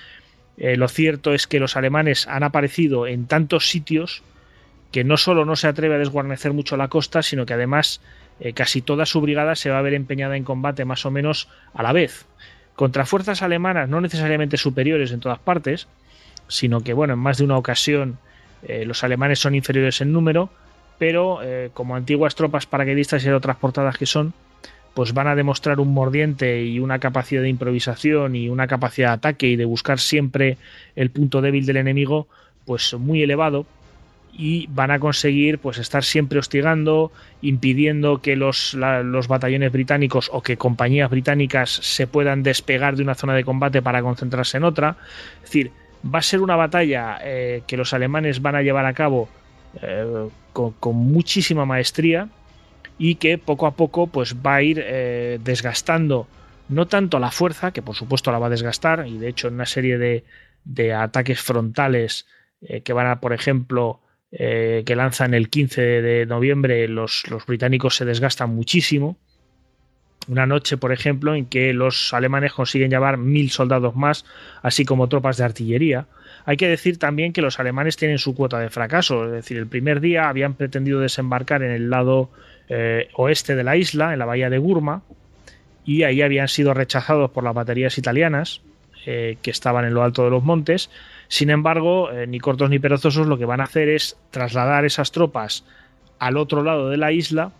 [0.57, 4.23] Eh, lo cierto es que los alemanes han aparecido en tantos sitios
[4.91, 8.01] que no solo no se atreve a desguarnecer mucho la costa, sino que además
[8.39, 11.48] eh, casi toda su brigada se va a ver empeñada en combate más o menos
[11.73, 12.25] a la vez.
[12.75, 15.88] Contra fuerzas alemanas no necesariamente superiores en todas partes,
[16.48, 18.17] sino que bueno, en más de una ocasión
[18.85, 20.49] los alemanes son inferiores en número,
[21.00, 24.34] pero eh, como antiguas tropas paracaidistas y aerotransportadas que son,
[24.94, 29.14] pues van a demostrar un mordiente y una capacidad de improvisación y una capacidad de
[29.14, 30.58] ataque y de buscar siempre
[30.95, 32.28] el punto débil del enemigo,
[32.66, 33.66] pues muy elevado
[34.34, 37.11] y van a conseguir pues estar siempre hostigando,
[37.42, 38.78] impidiendo que los,
[39.28, 44.02] batallones británicos o que compañías británicas se puedan despegar de una zona de combate para
[44.02, 44.98] concentrarse en otra.
[45.38, 45.72] Es decir,
[46.03, 49.30] va a ser una batalla eh, que los alemanes van a llevar a cabo
[49.81, 52.27] eh, con, muchísima maestría
[52.98, 56.27] y que poco a poco pues va a ir eh, desgastando
[56.67, 59.56] no tanto la fuerza, que por supuesto la va a desgastar, y de hecho en
[59.56, 62.27] una serie de, ataques frontales
[62.61, 67.95] eh, que van a, por ejemplo, que lanzan el 15 de noviembre, los, los británicos
[67.95, 69.17] se desgastan muchísimo.
[70.27, 74.25] Una noche, por ejemplo, en que los alemanes consiguen llevar mil soldados más,
[74.61, 76.06] así como tropas de artillería.
[76.50, 79.68] Hay que decir también que los alemanes tienen su cuota de fracaso, es decir, el
[79.68, 82.32] primer día habían pretendido desembarcar en el lado
[82.69, 85.03] eh, oeste de la isla, en la bahía de Gurma,
[85.86, 88.61] y ahí habían sido rechazados por las baterías italianas
[89.06, 90.90] eh, que estaban en lo alto de los montes.
[91.28, 95.11] Sin embargo, eh, ni cortos ni perezosos lo que van a hacer es trasladar esas
[95.11, 95.66] tropas
[96.18, 97.52] al otro lado de la isla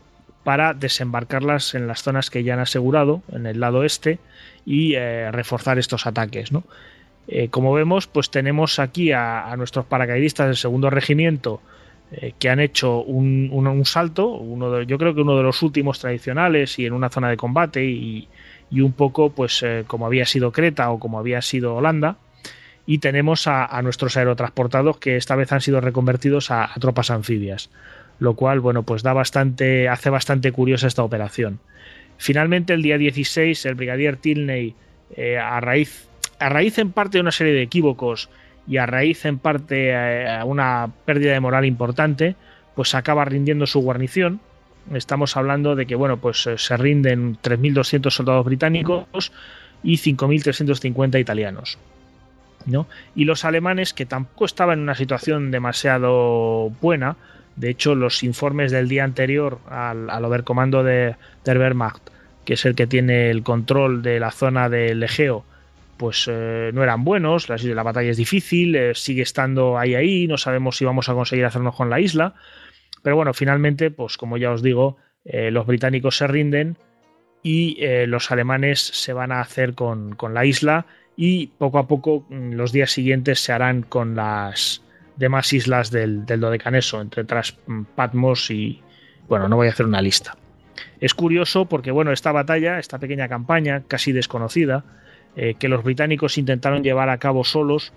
[0.43, 4.18] para desembarcarlas en las zonas que ya han asegurado, en el lado este,
[4.66, 6.51] y reforzar estos ataques.
[6.51, 6.64] ¿no?
[7.32, 11.61] Eh, como vemos, pues tenemos aquí a, nuestros paracaidistas del segundo regimiento
[12.11, 14.41] eh, que han hecho un, salto,
[14.88, 18.27] yo creo que uno de los últimos tradicionales y en una zona de combate y,
[18.72, 22.17] un poco pues eh, como había sido Creta o como había sido Holanda
[22.88, 27.69] y tenemos a, nuestros aerotransportados que esta vez han sido reconvertidos a, tropas anfibias,
[28.17, 31.59] lo cual, bueno, pues da bastante, hace bastante curiosa esta operación.
[32.17, 34.74] Finalmente, el día 16, el brigadier Tilney,
[35.40, 36.08] a, raíz,
[36.40, 38.30] a raíz en parte de una serie de equívocos
[38.68, 42.35] y a raíz en parte eh, a una pérdida de moral importante,
[42.76, 44.40] pues acaba rindiendo su guarnición.
[44.93, 49.32] Estamos hablando de que, bueno, pues eh, se rinden 3.200 soldados británicos
[49.84, 51.77] y 5.350 italianos.
[53.16, 57.16] Y los alemanes, que tampoco estaban en una situación demasiado buena,
[57.56, 62.01] de hecho, los informes del día anterior al, al Oberkommando de der Wehrmacht,
[62.45, 65.43] que es el que tiene el control de la zona del Egeo,
[65.99, 70.37] pues eh, no eran buenos, la, batalla es difícil, eh, sigue estando ahí ahí, no
[70.37, 72.35] sabemos si vamos a conseguir hacernos con la isla,
[73.03, 74.95] pero bueno, finalmente, pues como ya os digo,
[75.25, 76.77] eh, los británicos se rinden
[77.43, 82.25] y los alemanes se van a hacer con, con la isla y poco a poco
[82.29, 84.83] mm, los días siguientes se harán con las
[85.15, 88.81] demás islas del, del Dodecaneso, entre otras mm, Patmos y...
[89.27, 90.35] Bueno, no voy a hacer una lista.
[90.99, 94.83] Es curioso porque, bueno, esta batalla, esta pequeña campaña, casi desconocida,
[95.35, 97.93] eh, que los británicos intentaron llevar a cabo solos,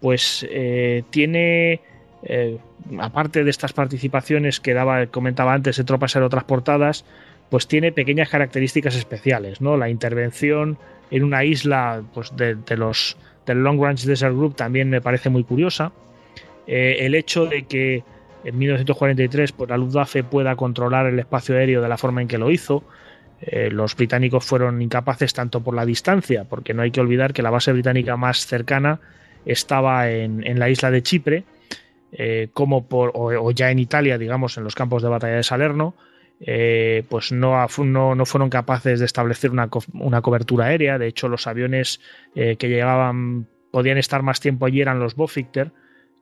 [0.00, 1.80] pues eh, tiene,
[2.24, 2.58] eh,
[2.98, 7.04] aparte de estas participaciones que daba, comentaba antes, de tropas aerotransportadas,
[7.50, 9.76] pues tiene pequeñas características especiales, ¿no?
[9.76, 10.78] La intervención
[11.10, 15.44] en una isla pues, de, los del Long Range Desert Group también me parece muy
[15.44, 15.92] curiosa.
[16.66, 18.04] El hecho de que
[18.44, 22.38] en 1943 pues, la Luftwaffe pueda controlar el espacio aéreo de la forma en que
[22.38, 22.82] lo hizo.
[23.44, 27.42] Eh, los británicos fueron incapaces tanto por la distancia, porque no hay que olvidar que
[27.42, 29.00] la base británica más cercana
[29.44, 31.44] estaba en, la isla de Chipre,
[32.12, 35.96] eh, como por, o, ya en Italia, digamos, en los campos de batalla de Salerno,
[36.38, 37.66] eh, pues no,
[38.14, 40.98] no, fueron capaces de establecer una, cobertura aérea.
[40.98, 42.00] De hecho, los aviones
[42.34, 45.72] que llegaban podían estar más tiempo allí eran los Boficter,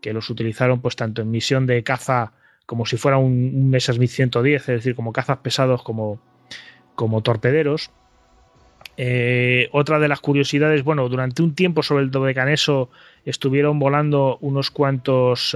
[0.01, 2.33] que los utilizaron pues tanto en misión de caza
[2.65, 6.21] como si fuera un, un Messerschmitt 110, es decir, como cazas pesados como,
[6.95, 7.91] como torpederos.
[8.97, 12.91] Eh, otra de las curiosidades, bueno, durante un tiempo sobre el Dodecaneso
[13.25, 15.55] estuvieron volando unos cuantos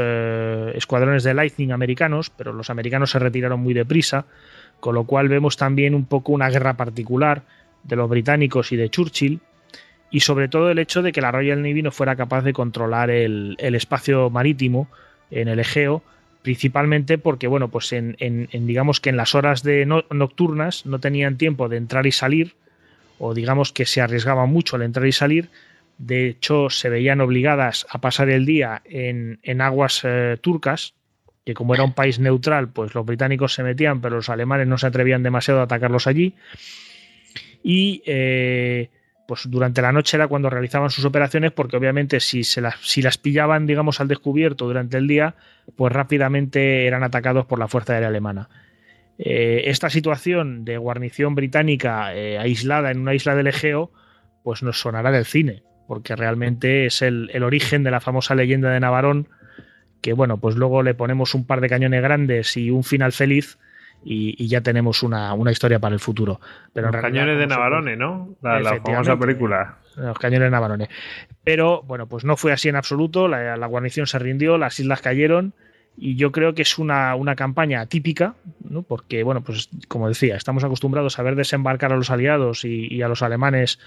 [0.74, 4.26] escuadrones de Lightning americanos, pero los americanos se retiraron muy deprisa
[4.84, 7.40] con lo cual vemos también un poco una guerra particular
[7.84, 9.40] de los británicos y de Churchill,
[10.10, 13.08] y sobre todo el hecho de que la Royal Navy no fuera capaz de controlar
[13.08, 14.88] el, espacio marítimo
[15.30, 16.02] en el Egeo,
[16.44, 18.16] principalmente porque, bueno, pues en,
[18.52, 22.54] digamos que en las horas de nocturnas no tenían tiempo de entrar y salir,
[23.18, 25.48] o digamos que se arriesgaban mucho al entrar y salir,
[25.96, 30.92] de hecho se veían obligadas a pasar el día en, aguas eh, turcas,
[31.46, 34.76] que como era un país neutral, pues los británicos se metían, pero los alemanes no
[34.76, 36.34] se atrevían demasiado a atacarlos allí.
[37.62, 38.90] Y eh,
[39.26, 43.02] pues durante la noche era cuando realizaban sus operaciones, porque obviamente si, se las, si
[43.02, 45.34] las pillaban, digamos, al descubierto durante el día,
[45.76, 48.48] pues rápidamente eran atacados por la Fuerza Aérea Alemana.
[49.18, 53.92] Eh, esta situación de guarnición británica eh, aislada en una isla del Egeo,
[54.42, 58.70] pues nos sonará del cine, porque realmente es el, el origen de la famosa leyenda
[58.70, 59.28] de Navarón,
[60.02, 63.58] que bueno, pues luego le ponemos un par de cañones grandes y un final feliz
[64.04, 66.40] y, ya tenemos una, historia para el futuro.
[66.72, 68.36] Pero los cañones de Navarone, ¿no?
[68.42, 69.78] La, famosa película.
[69.96, 70.88] Los cañones de Navarone.
[71.42, 73.28] Pero bueno, pues no fue así en absoluto.
[73.28, 75.54] La, guarnición se rindió, las islas cayeron.
[75.96, 78.34] Y yo creo que es una, campaña típica,
[78.68, 78.82] ¿no?
[78.82, 83.02] porque, bueno, pues como decía, estamos acostumbrados a ver desembarcar a los aliados y, y
[83.02, 83.78] a los alemanes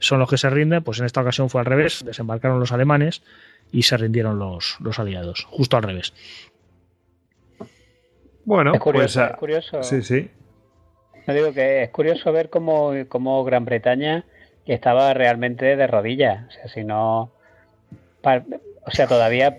[0.00, 3.22] son los que se rinden, pues en esta ocasión fue al revés, desembarcaron los alemanes
[3.70, 6.12] y se rindieron los, los aliados, justo al revés.
[8.44, 9.82] Bueno, es curioso, pues, es curioso.
[9.82, 10.30] Sí, sí.
[11.26, 14.24] No digo que es curioso ver cómo, cómo Gran Bretaña
[14.66, 16.48] estaba realmente de rodillas.
[16.48, 17.30] O sea, si no.
[18.84, 19.58] O sea, todavía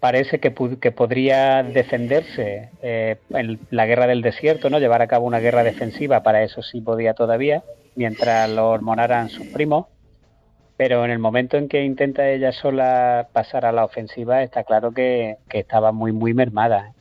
[0.00, 4.78] parece que, que podría defenderse eh, en la guerra del desierto, ¿no?
[4.78, 9.46] Llevar a cabo una guerra defensiva, para eso sí podía todavía, mientras lo hormonaran sus
[9.48, 9.86] primos.
[10.76, 14.92] Pero en el momento en que intenta ella sola pasar a la ofensiva, está claro
[14.92, 16.92] que, estaba muy, muy mermada.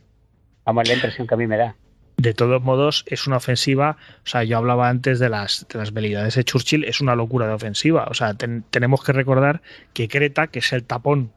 [0.65, 1.75] Vamos, la impresión que a mí me da.
[2.17, 3.97] De todos modos, es una ofensiva.
[4.23, 7.53] O sea, yo hablaba antes de las, de las de Churchill, es una locura de
[7.53, 8.07] ofensiva.
[8.09, 9.61] O sea, tenemos que recordar
[9.93, 11.31] que Creta, que es el tapón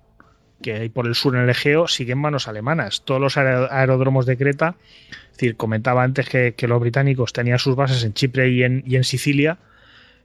[0.63, 3.03] que hay por el sur en el Egeo, sigue en manos alemanas.
[3.05, 4.77] Todos los aeródromos de Creta,
[5.11, 8.97] es decir, comentaba antes que, los británicos tenían sus bases en Chipre y en, y
[8.97, 9.59] en Sicilia,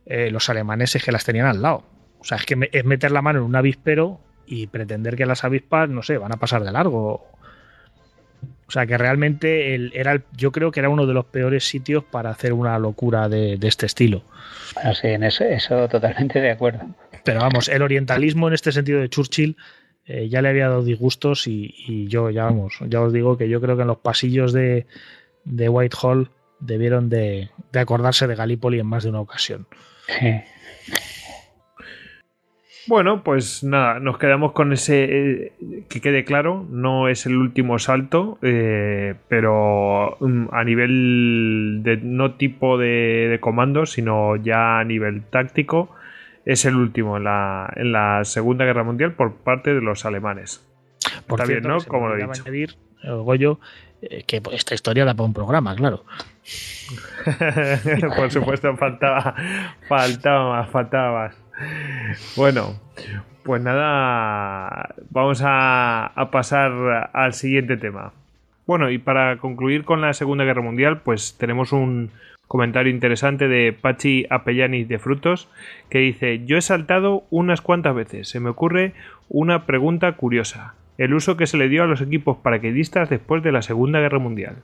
[0.06, 1.83] eh, los alemanes es que las tenían al lado.
[2.19, 5.43] O sea, es que es meter la mano en un avispero y pretender que las
[5.43, 7.27] avispas, no sé, van a pasar de largo.
[8.74, 12.32] O sea, que realmente era yo creo que era uno de los peores sitios para
[12.32, 14.24] hacer una locura de, este estilo.
[14.74, 16.80] Bueno, sí, en eso, eso totalmente de acuerdo.
[17.24, 19.58] Pero vamos, el orientalismo en este sentido de Churchill
[20.08, 23.61] eh, ya le había dado disgustos y, yo ya vamos, ya os digo que yo
[23.61, 24.88] creo que en los pasillos de,
[25.45, 29.68] de Whitehall debieron de, acordarse de Gallipoli en más de una ocasión.
[32.87, 35.53] Bueno, pues nada, nos quedamos con ese, eh,
[35.89, 42.35] que quede claro, no es el último salto, eh, pero mm, a nivel de no
[42.35, 45.95] tipo de, de comando, sino ya a nivel táctico,
[46.45, 50.67] es el último en la, en la Segunda Guerra Mundial por parte de los alemanes.
[51.27, 51.77] Por Está bien, ¿no?
[51.87, 52.43] Como lo he dicho.
[52.43, 53.59] Añadir, Goyo,
[54.01, 56.03] eh, que esta historia da para un programa, claro.
[58.17, 59.35] por supuesto, faltaba,
[59.87, 61.42] faltaba más, faltaba más.
[62.35, 62.80] Bueno,
[63.43, 68.14] pues nada, vamos a, pasar al siguiente tema.
[68.66, 72.11] Bueno, y para concluir con la Segunda Guerra Mundial, pues tenemos un,
[72.53, 75.50] comentario interesante de Pachi Apellani de Frutos,
[75.90, 78.93] que dice, yo he saltado unas cuantas veces, se me ocurre
[79.27, 83.51] una pregunta curiosa, el uso que se le dio a los equipos paracaidistas después de
[83.51, 84.58] la Segunda Guerra Mundial.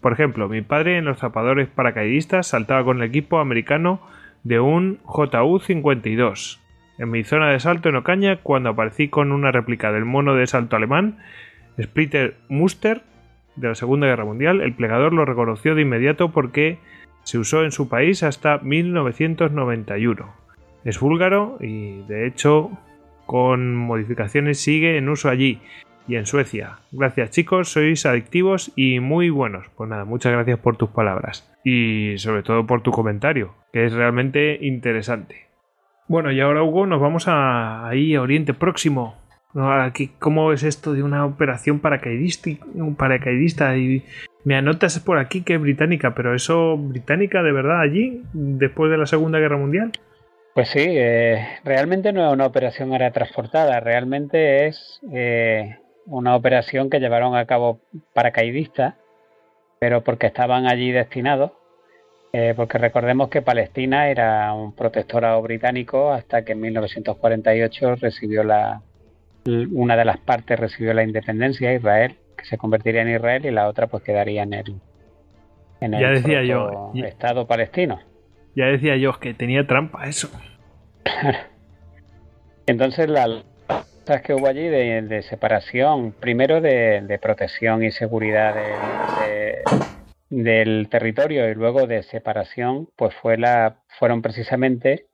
[0.00, 4.00] Por ejemplo, mi padre en los zapadores paracaidistas saltaba con el equipo americano
[4.44, 6.58] de un JU-52.
[6.98, 10.46] En mi zona de salto en Ocaña, cuando aparecí con una réplica del mono de
[10.46, 11.18] salto alemán,
[11.80, 13.02] Splitter Muster,
[13.56, 16.78] de la Segunda Guerra Mundial, el plegador lo reconoció de inmediato porque
[17.22, 20.32] se usó en su país hasta 1991.
[20.84, 22.70] Es búlgaro y de hecho
[23.24, 25.60] con modificaciones sigue en uso allí
[26.08, 26.78] y en Suecia.
[26.92, 29.66] Gracias chicos, sois adictivos y muy buenos.
[29.76, 33.92] Pues nada, muchas gracias por tus palabras y sobre todo por tu comentario, que es
[33.92, 35.46] realmente interesante.
[36.08, 39.16] Bueno, y ahora Hugo, nos vamos a ahí a Oriente Próximo.
[40.18, 42.50] ¿Cómo es esto de una operación paracaidista,
[42.98, 44.04] paracaidista y
[44.44, 48.98] me anotas por aquí que es británica, pero ¿eso británica de verdad allí, después de
[48.98, 49.92] la Segunda Guerra Mundial?
[50.54, 55.76] Pues sí, eh, realmente no es una operación aérea transportada, realmente es eh,
[56.06, 57.80] una operación que llevaron a cabo
[58.14, 58.94] paracaidistas,
[59.78, 61.52] pero porque estaban allí destinados,
[62.32, 68.82] eh, porque recordemos que Palestina era un protectorado británico hasta que en 1948 recibió la,
[69.46, 73.68] una de las partes recibió la independencia, Israel, que se convertiría en Israel y la
[73.68, 74.74] otra pues quedaría en el,
[75.80, 78.00] en el ya decía yo, Estado palestino.
[78.54, 80.30] Ya decía yo que tenía trampa eso.
[82.66, 83.44] Entonces las
[84.22, 88.54] que hubo allí de, separación, primero de, protección y seguridad
[90.30, 95.06] del territorio y luego de separación, pues fue la, fueron precisamente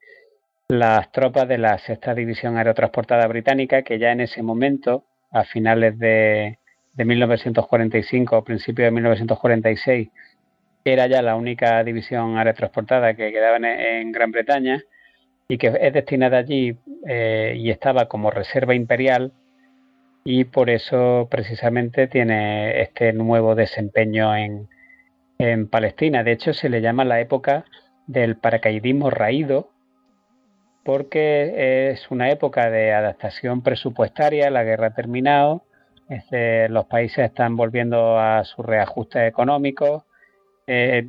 [0.68, 5.98] las tropas de la sexta división aerotransportada británica que ya en ese momento, a finales
[5.98, 6.58] de,
[6.92, 10.08] de 1945 o principios de 1946
[10.84, 14.82] era ya la única división aerotransportada que quedaba en, Gran Bretaña
[15.52, 19.32] y que es destinada allí eh, y estaba como reserva imperial
[20.24, 24.68] y por eso precisamente tiene este nuevo desempeño en,
[25.38, 26.24] en Palestina.
[26.24, 27.66] De hecho, se le llama la época
[28.06, 29.68] del paracaidismo raído
[30.84, 35.64] porque es una época de adaptación presupuestaria, la guerra ha terminado
[36.08, 40.04] este, los países están volviendo a sus reajustes económicos.
[40.66, 41.08] Eh,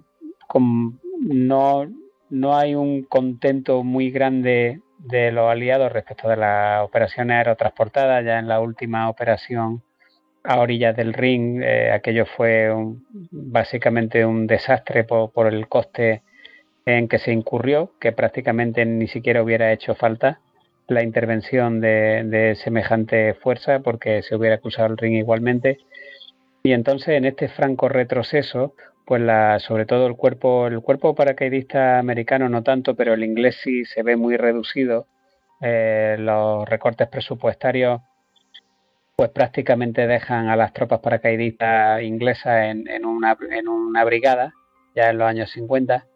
[1.19, 1.87] no,
[2.33, 8.25] no hay un contento muy grande de los aliados respecto de las operaciones aerotransportadas.
[8.25, 9.83] Ya en la última operación
[10.43, 12.73] a orillas del ring, eh, aquello fue
[13.29, 16.23] básicamente un desastre por, el coste
[16.87, 20.39] en que se incurrió, que prácticamente ni siquiera hubiera hecho falta
[20.87, 25.77] la intervención de, semejante fuerza porque se hubiera acusado el ring igualmente.
[26.63, 28.73] Y entonces en este franco retroceso,
[29.05, 33.57] pues la, sobre todo el cuerpo, el cuerpo paracaidista americano no tanto, pero el inglés
[33.63, 35.07] sí se ve muy reducido.
[35.61, 38.01] Eh, los recortes presupuestarios
[39.15, 44.53] pues prácticamente dejan a las tropas paracaidistas inglesas en, una, en una brigada,
[44.95, 46.07] ya en los años 50.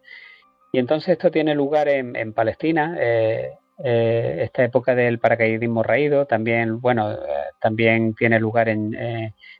[0.72, 2.96] Y entonces esto tiene lugar en, en Palestina.
[2.98, 3.52] Eh,
[3.84, 7.16] eh, esta época del paracaidismo raído también, bueno,
[7.60, 8.94] también tiene lugar en,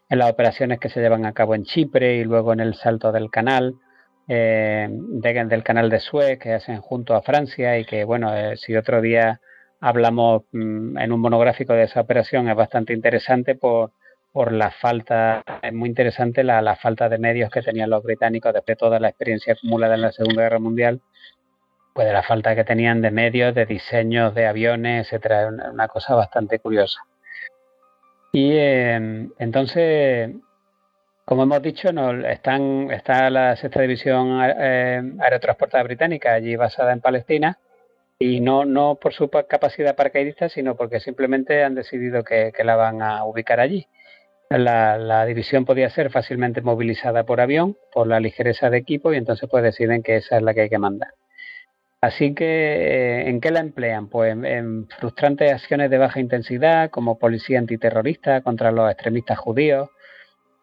[0.09, 3.13] en, las operaciones que se llevan a cabo en Chipre y luego en el salto
[3.13, 3.75] del canal,
[4.27, 9.41] del canal de Suez que hacen junto a Francia y que, bueno, si otro día
[9.81, 13.93] hablamos mm, en un monográfico de esa operación es bastante interesante por,
[14.33, 18.77] por la falta, es muy interesante la, falta de medios que tenían los británicos después
[18.77, 21.01] de toda la experiencia acumulada en la Segunda Guerra Mundial
[21.93, 26.15] pues de la falta que tenían de medios, de diseños de aviones, etcétera, una cosa
[26.15, 27.01] bastante curiosa.
[28.33, 30.31] Y em, entonces,
[31.25, 37.01] como hemos dicho, no, están, está la sexta división eh, aerotransportada británica allí basada en
[37.01, 37.59] Palestina
[38.19, 43.25] Y no, por su capacidad paracaidista, sino porque simplemente han decidido que, la van a
[43.25, 43.87] ubicar allí.
[44.51, 49.49] La, división podía ser fácilmente movilizada por avión, por la ligereza de equipo, y entonces
[49.51, 51.11] pues deciden que esa es la que hay que mandar.
[52.01, 54.09] Así que, eh, ¿en qué la emplean?
[54.09, 59.91] Pues en, frustrantes acciones de baja intensidad, como policía antiterrorista contra los extremistas judíos,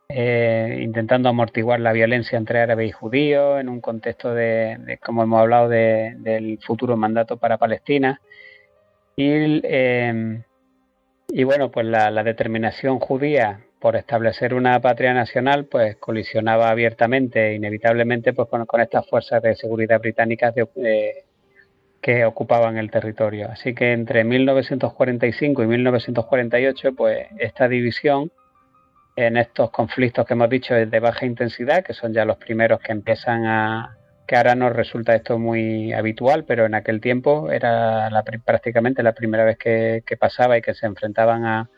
[0.08, 5.42] eh, intentando amortiguar la violencia entre árabes y judíos en un contexto de, como hemos
[5.42, 8.22] hablado, del futuro mandato para Palestina.
[9.18, 10.44] Y, em,
[11.30, 18.34] y bueno, pues la, determinación judía por establecer una patria nacional, pues colisionaba abiertamente, inevitablemente,
[18.34, 20.54] pues con, estas fuerzas de seguridad británicas
[22.06, 23.50] que ocupaban el territorio.
[23.52, 28.32] Así que entre 1945 y 1948, pues esta división
[29.16, 32.92] en estos conflictos que hemos dicho de baja intensidad, que son ya los primeros que
[32.92, 38.08] empiezan a que ahora nos resulta esto muy habitual, pero en aquel tiempo era
[38.46, 41.70] prácticamente la primera vez que, pasaba y que se enfrentaban a,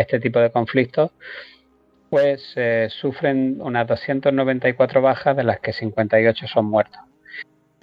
[0.00, 1.10] este tipo de conflictos,
[2.08, 7.02] pues eh, sufren unas 294 bajas, de las que 58 son muertos.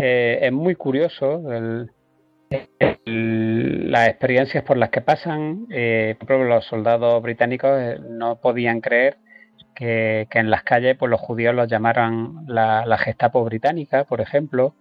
[0.04, 1.44] Eh, es muy curioso
[3.06, 5.68] las experiencias por las que pasan.
[5.70, 9.18] Eh, por ejemplo, los soldados británicos eh, no podían creer
[9.76, 14.74] que, en las calles pues, los judíos los llamaran la, Gestapo británica, por ejemplo.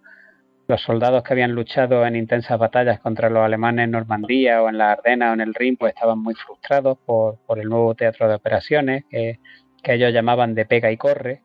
[0.67, 4.79] Los soldados que habían luchado en intensas batallas contra los alemanes en Normandía o en
[4.79, 8.35] la Ardenas o en el Rin pues estaban muy frustrados por, el nuevo teatro de
[8.35, 9.37] operaciones que
[9.83, 11.43] ellos llamaban de pega y corre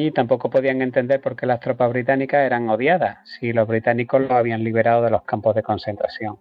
[0.00, 4.30] y tampoco podían entender por qué las tropas británicas eran odiadas si los británicos los
[4.30, 6.38] habían liberado de los campos de concentración.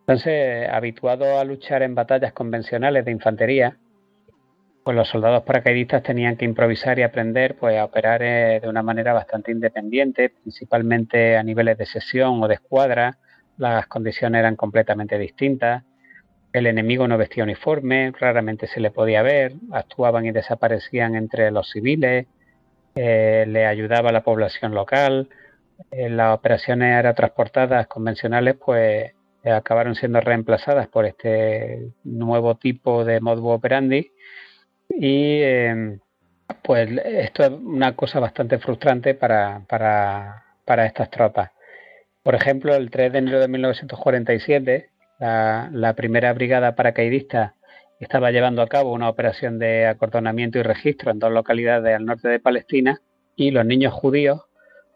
[0.00, 3.76] Entonces, habituados a luchar en batallas convencionales de infantería,
[4.82, 8.82] pues los soldados paracaidistas tenían que improvisar y aprender pues, a operar eh, de una
[8.82, 13.18] manera bastante independiente, principalmente a niveles de sesión o de escuadra.
[13.56, 15.84] Las condiciones eran completamente distintas.
[16.52, 21.70] El enemigo no vestía uniforme, raramente se le podía ver, actuaban y desaparecían entre los
[21.70, 22.26] civiles,
[22.94, 25.28] eh, le ayudaba a la población local.
[25.90, 29.12] Eh, las operaciones aerotransportadas convencionales pues
[29.42, 34.12] eh, acabaron siendo reemplazadas por este nuevo tipo de modus operandi
[34.90, 36.00] y em,
[36.62, 41.50] pues esto es una cosa bastante frustrante para, para, para, estas tropas.
[42.22, 47.54] Por ejemplo, el 3 de enero de 1947, la, la primera brigada paracaidista
[48.00, 52.28] estaba llevando a cabo una operación de acordonamiento y registro en dos localidades al norte
[52.28, 53.00] de Palestina
[53.36, 54.42] y los niños judíos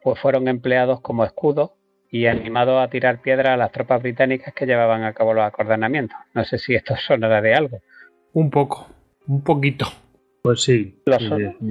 [0.03, 1.73] pues fueron empleados como escudos
[2.11, 6.17] y animados a tirar piedras a las tropas británicas que llevaban a cabo los acordonamientos.
[6.33, 7.81] No sé si esto sonará de algo.
[8.33, 8.89] Un poco,
[9.27, 9.87] un poquito.
[10.43, 11.03] Pues sí.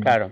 [0.02, 0.32] Claro.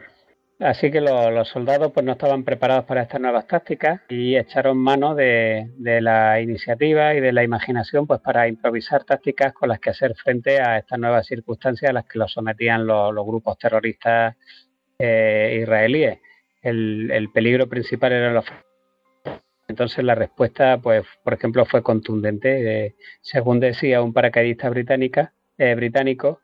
[0.61, 5.15] Así que los, soldados pues no estaban preparados para estas nuevas tácticas y echaron mano
[5.15, 10.13] de, la iniciativa y de la imaginación pues para improvisar tácticas con las que hacer
[10.15, 14.35] frente a estas nuevas circunstancias a las que los sometían los, grupos terroristas
[14.99, 16.19] eh, israelíes.
[16.61, 18.45] El, peligro principal era los
[19.67, 22.85] entonces la respuesta, pues, por ejemplo, fue contundente.
[22.85, 26.41] Eh, según decía un paracaidista británica, eh, británico,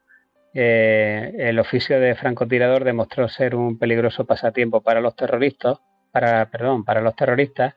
[0.60, 5.77] eh, el oficio de francotirador demostró ser un peligroso pasatiempo para los terroristas,
[6.11, 7.76] para, perdón, para los terroristas,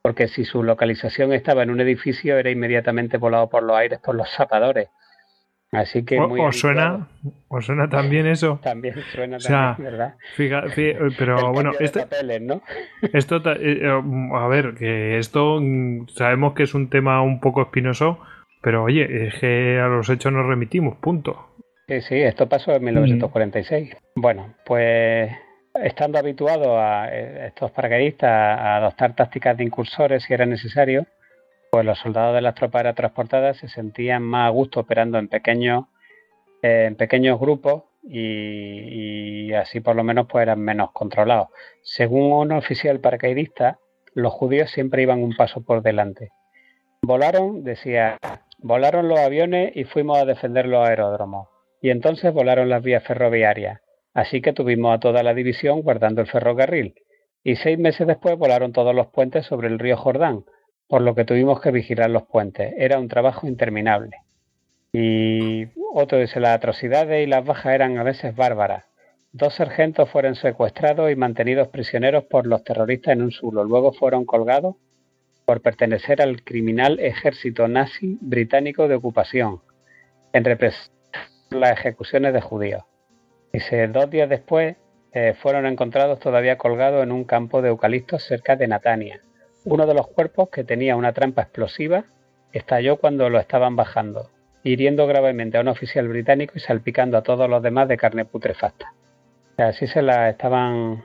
[0.00, 4.14] porque si su localización estaba en un edificio era inmediatamente volado por los aires por
[4.14, 4.88] los zapadores.
[5.70, 7.08] Así que o, suena,
[7.48, 8.58] o suena también eso.
[8.62, 10.14] También suena también, ¿verdad?
[11.18, 12.06] pero bueno, este,
[13.12, 13.82] esto, eh,
[14.32, 18.18] a ver, que esto mm, sabemos que es un tema un poco espinoso,
[18.62, 21.48] pero oye, es que a los hechos nos remitimos, punto.
[21.88, 23.96] Sí, sí, esto pasó en 1946.
[24.14, 25.32] Bueno, pues
[25.72, 31.06] estando habituado a eh, estos paracaidistas a adoptar tácticas de incursores si era necesario,
[31.70, 35.86] pues los soldados de las tropas aerotransportadas se sentían más a gusto operando en pequeños,
[36.60, 41.48] en pequeños grupos y, así por lo menos pues eran menos controlados.
[41.82, 43.78] Según un oficial paracaidista,
[44.12, 46.32] los judíos siempre iban un paso por delante.
[47.00, 48.18] Volaron, decía,
[48.58, 51.48] volaron los aviones y fuimos a defender los aeródromos
[51.80, 53.80] y entonces volaron las vías ferroviarias,
[54.14, 56.94] así que tuvimos a toda la división guardando el ferrocarril,
[57.44, 60.44] y seis meses después volaron todos los puentes sobre el río Jordán,
[60.88, 62.74] por lo que tuvimos que vigilar los puentes.
[62.76, 64.16] Era un trabajo interminable.
[64.92, 68.84] Y otro dice, las atrocidades y las bajas eran a veces bárbaras.
[69.32, 73.64] Dos sargentos fueron secuestrados y mantenidos prisioneros por los terroristas en un sulo.
[73.64, 74.76] Luego fueron colgados
[75.44, 79.60] por pertenecer al criminal ejército nazi británico de ocupación,
[80.32, 80.97] en represión
[81.50, 82.84] las ejecuciones de judíos.
[83.52, 84.76] Dice, dos días después
[85.12, 89.20] eh, fueron encontrados todavía colgados en un campo de eucaliptos cerca de Natania.
[89.64, 92.04] uno de los cuerpos que tenía una trampa explosiva
[92.52, 94.30] estalló cuando lo estaban bajando,
[94.62, 98.94] hiriendo gravemente a un oficial británico y salpicando a todos los demás de carne putrefacta.
[99.56, 101.04] así se la estaban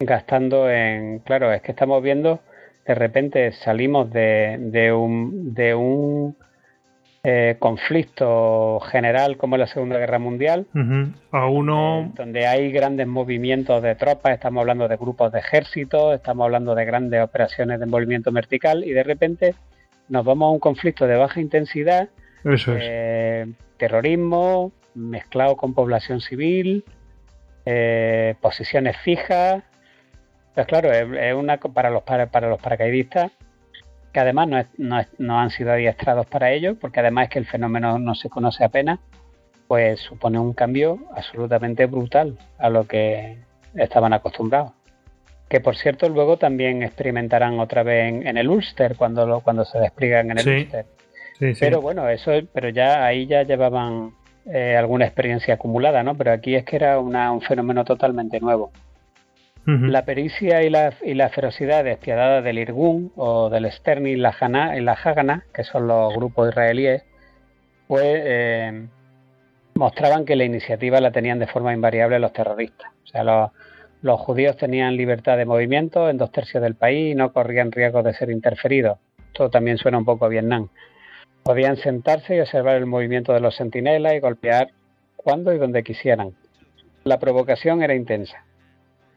[0.00, 1.18] gastando en...
[1.20, 2.40] Claro, es que estamos viendo,
[2.86, 6.36] de repente salimos de, de un, de un
[7.24, 10.66] eh, conflicto general como la Segunda Guerra Mundial,
[11.32, 12.02] a uno...
[12.02, 16.76] Eh, donde hay grandes movimientos de tropas, estamos hablando de grupos de ejércitos, estamos hablando
[16.76, 19.54] de grandes operaciones de movimiento vertical y de repente
[20.08, 22.08] nos vamos a un conflicto de baja intensidad,
[22.44, 26.84] eh, terrorismo mezclado con población civil,
[28.40, 29.64] posiciones fijas.
[30.54, 33.32] Pues claro, es, una para los para los paracaidistas
[34.12, 38.14] que además no, han sido adiestrados para ello, porque además es que el fenómeno no
[38.14, 38.98] se conoce apenas,
[39.66, 43.38] pues supone un cambio absolutamente brutal a lo que
[43.74, 44.72] estaban acostumbrados.
[45.48, 50.30] Que por cierto luego también experimentarán otra vez en, el Ulster cuando, cuando se despliegan
[50.30, 50.86] en el Ulster.
[51.60, 54.12] Pero bueno, eso, pero ya ahí ya llevaban
[54.46, 56.16] eh, alguna experiencia acumulada, ¿no?
[56.16, 58.72] Pero aquí es que era un fenómeno totalmente nuevo.
[59.70, 64.34] La pericia y la, ferocidad despiadada del Irgun o del Sterni y la,
[64.74, 67.04] y la Hagana, que son los grupos israelíes,
[67.86, 68.86] pues eh,
[69.74, 72.90] mostraban que la iniciativa la tenían de forma invariable los terroristas.
[73.04, 73.50] O sea, los,
[74.00, 78.02] los judíos tenían libertad de movimiento en dos tercios del país y no corrían riesgo
[78.02, 78.96] de ser interferidos.
[79.26, 80.70] Esto también suena un poco a Vietnam.
[81.42, 84.68] Podían sentarse y observar el movimiento de los centinelas y golpear
[85.14, 86.32] cuando y donde quisieran.
[87.04, 88.47] La provocación era intensa.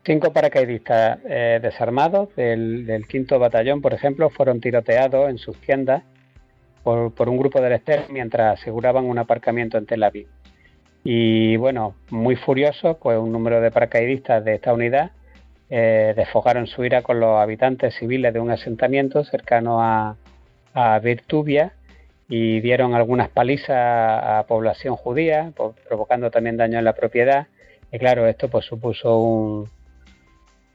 [0.03, 6.01] Cinco paracaidistas eh, desarmados del, quinto batallón, por ejemplo, fueron tiroteados en sus tiendas
[6.83, 10.27] por, un grupo del Ester mientras aseguraban un aparcamiento en Tel Aviv.
[11.03, 15.11] Y bueno, muy furiosos, pues un número de paracaidistas de esta unidad
[15.69, 20.15] eh, desfogaron su ira con los habitantes civiles de un asentamiento cercano a,
[20.73, 21.73] a Virtubia
[22.27, 25.51] y dieron algunas palizas a población judía,
[25.87, 27.47] provocando también daño en la propiedad.
[27.91, 29.67] Y claro, esto pues supuso un,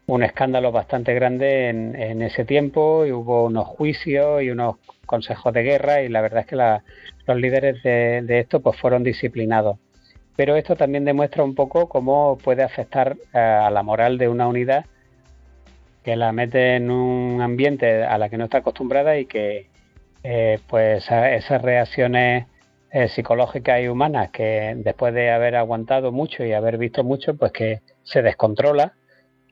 [0.06, 5.62] un escándalo bastante grande en, ese tiempo y hubo unos juicios y unos consejos de
[5.62, 9.78] guerra y la verdad es que los líderes de, esto pues fueron disciplinados.
[10.36, 14.46] Pero esto también demuestra un poco cómo puede afectar eh, a la moral de una
[14.46, 14.84] unidad
[16.04, 19.66] que la mete en un ambiente a la que no está acostumbrada y que
[20.22, 22.46] eh, pues esas reacciones
[22.92, 27.50] eh, psicológicas y humanas que después de haber aguantado mucho y haber visto mucho pues
[27.50, 28.92] que se descontrola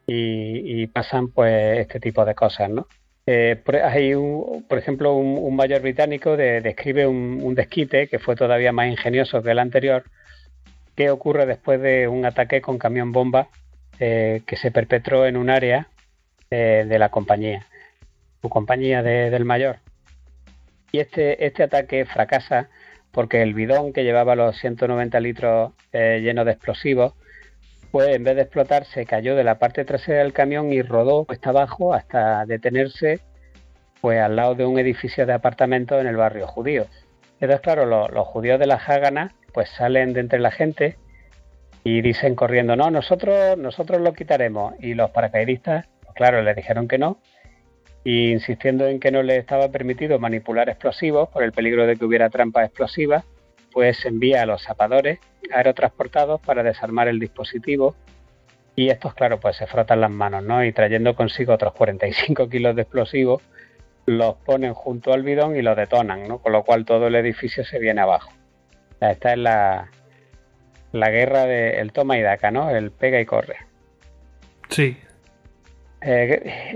[0.06, 2.86] y, pasan pues este tipo de cosas, ¿no?
[3.26, 8.88] Eh, hay, un, por ejemplo, un, mayor británico describe un, desquite que fue todavía más
[8.88, 10.04] ingenioso que el anterior,
[10.94, 13.48] que ocurre después de un ataque con camión bomba
[13.98, 15.88] eh, que se perpetró en un área
[16.50, 17.66] eh, de la compañía,
[18.42, 19.78] su compañía del mayor.
[20.92, 22.68] Y este, este ataque fracasa
[23.10, 27.14] porque el bidón que llevaba los 190 litros llenos de explosivos
[27.94, 31.26] pues en vez de explotar se cayó de la parte trasera del camión y rodó
[31.28, 33.20] hasta abajo hasta detenerse
[34.00, 36.86] pues al lado de un edificio de apartamentos en el barrio judío.
[37.34, 40.98] Entonces, claro, los, judíos de la Hágana pues salen de entre la gente
[41.84, 44.74] y dicen corriendo, no, nosotros, nosotros lo quitaremos.
[44.80, 47.20] Y los paracaidistas, pues claro, le dijeron que no,
[48.02, 52.04] y insistiendo en que no les estaba permitido manipular explosivos por el peligro de que
[52.04, 53.24] hubiera trampas explosivas,
[53.74, 55.18] pues envía a los zapadores
[55.52, 57.96] aerotransportados para desarmar el dispositivo
[58.76, 60.64] y estos, claro, pues se frotan las manos, ¿no?
[60.64, 63.42] Y trayendo consigo otros 45 kilos de explosivos,
[64.06, 66.38] los ponen junto al bidón y lo detonan, ¿no?
[66.38, 68.32] Con lo cual todo el edificio se viene abajo.
[69.00, 69.90] esta es la,
[70.92, 72.70] la guerra del toma y daca, ¿no?
[72.70, 73.56] El pega y corre.
[74.68, 74.96] Sí,
[76.06, 76.74] eh,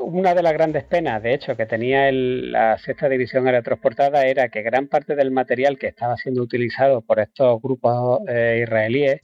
[0.00, 4.62] una de las grandes penas, de hecho, que tenía la sexta división aerotransportada era que
[4.62, 9.22] gran parte del material que estaba siendo utilizado por estos grupos eh, israelíes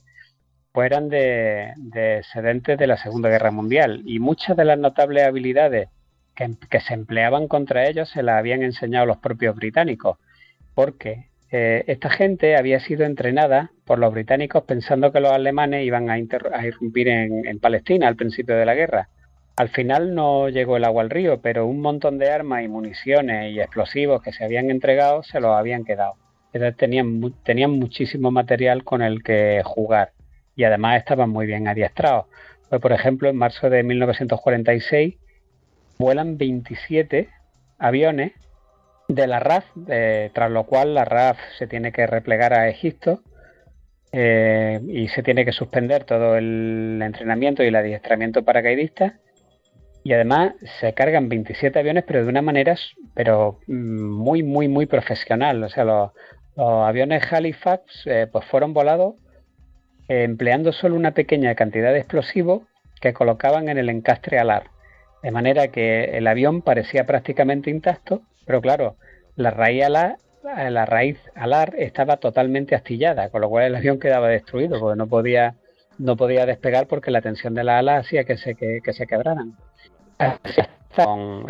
[0.71, 2.21] pues eran de, de,
[2.77, 4.03] de la Segunda Guerra Mundial.
[4.05, 5.89] Y muchas de las notables habilidades
[6.35, 10.17] que, que se empleaban contra ellos se las habían enseñado los propios británicos,
[10.75, 16.09] porque eh, esta gente había sido entrenada por los británicos pensando que los alemanes iban
[16.09, 19.09] a, irrumpir en, Palestina al principio de la guerra.
[19.55, 23.53] Al final no llegó el agua al río, pero un montón de armas y municiones
[23.53, 26.13] y explosivos que se habían entregado se los habían quedado.
[26.53, 30.11] Entonces tenían, tenían muchísimo material con el que jugar
[30.55, 32.25] y además estaban muy bien adiestrados.
[32.69, 35.15] Pues, por ejemplo, en marzo de 1946
[35.97, 37.29] vuelan 27
[37.79, 38.33] aviones
[39.07, 39.65] de la RAF,
[40.33, 43.21] tras lo cual la RAF se tiene que replegar a Egipto
[44.11, 49.19] eh, y se tiene que suspender todo el entrenamiento y el adiestramiento paracaidista.
[50.03, 52.75] y además se cargan 27 aviones, pero de una manera
[53.13, 55.63] pero mm, muy, muy, muy profesional.
[55.63, 56.11] O sea, los,
[56.57, 59.15] aviones Halifax eh, pues fueron volados
[60.07, 62.63] eh, empleando solo una pequeña cantidad de explosivos
[63.01, 64.71] que colocaban en el encastre alar.
[65.23, 68.95] De manera que el avión parecía prácticamente intacto, pero claro,
[69.35, 74.29] la raíz alar, la raíz alar estaba totalmente astillada, con lo cual el avión quedaba
[74.29, 75.55] destruido porque no podía,
[75.99, 79.55] no podía despegar porque la tensión de la ala hacía que se, que se quebraran.
[80.95, 81.45] Con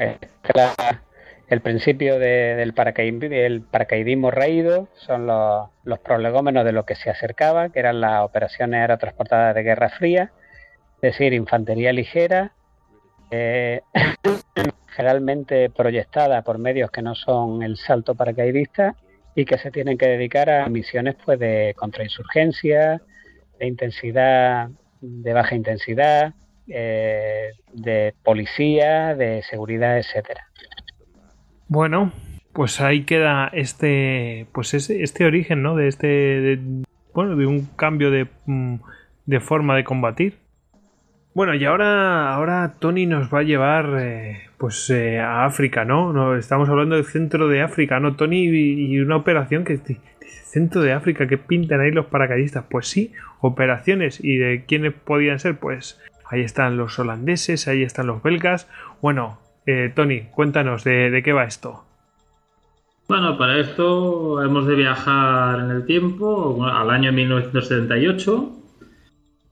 [1.48, 7.80] el principio del, paracaidismo raído, son los, los prolegómenos de lo que se acercaba, que
[7.80, 10.32] eran las operaciones aerotransportadas de Guerra Fría,
[10.96, 12.52] es decir, infantería ligera,
[13.32, 13.82] eh,
[14.98, 18.96] generalmente proyectada por medios que no son el salto paracaidista
[19.36, 23.00] y que se tienen que dedicar a misiones pues de contrainsurgencia,
[23.60, 24.70] de intensidad,
[25.00, 26.34] de baja intensidad,
[26.68, 30.48] eh, de policía, de seguridad, etcétera.
[31.68, 32.12] Bueno,
[32.54, 35.76] pues ahí queda este, pues ese, este origen, ¿no?
[35.76, 36.60] De este,
[37.14, 38.78] bueno, de un cambio de, mm,
[39.28, 40.40] de, forma de combatir.
[41.38, 46.12] Bueno, y ahora, ahora Tony nos va a llevar, eh, pues, eh, a África, ¿no?
[46.12, 46.36] ¿no?
[46.36, 48.46] Estamos hablando del centro de África, ¿no, Tony?
[48.48, 49.80] Y, una operación que
[50.46, 52.66] centro de África, que pintan ahí los paracaidistas.
[52.68, 54.20] Pues sí, operaciones.
[54.24, 55.60] ¿Y de quiénes podían ser?
[55.60, 58.68] Pues Ahí están los holandeses, ahí están los belgas.
[59.00, 61.84] Bueno, eh, Tony, cuéntanos de, qué va esto.
[63.08, 68.57] Bueno, para esto hemos de viajar en el tiempo al año 1978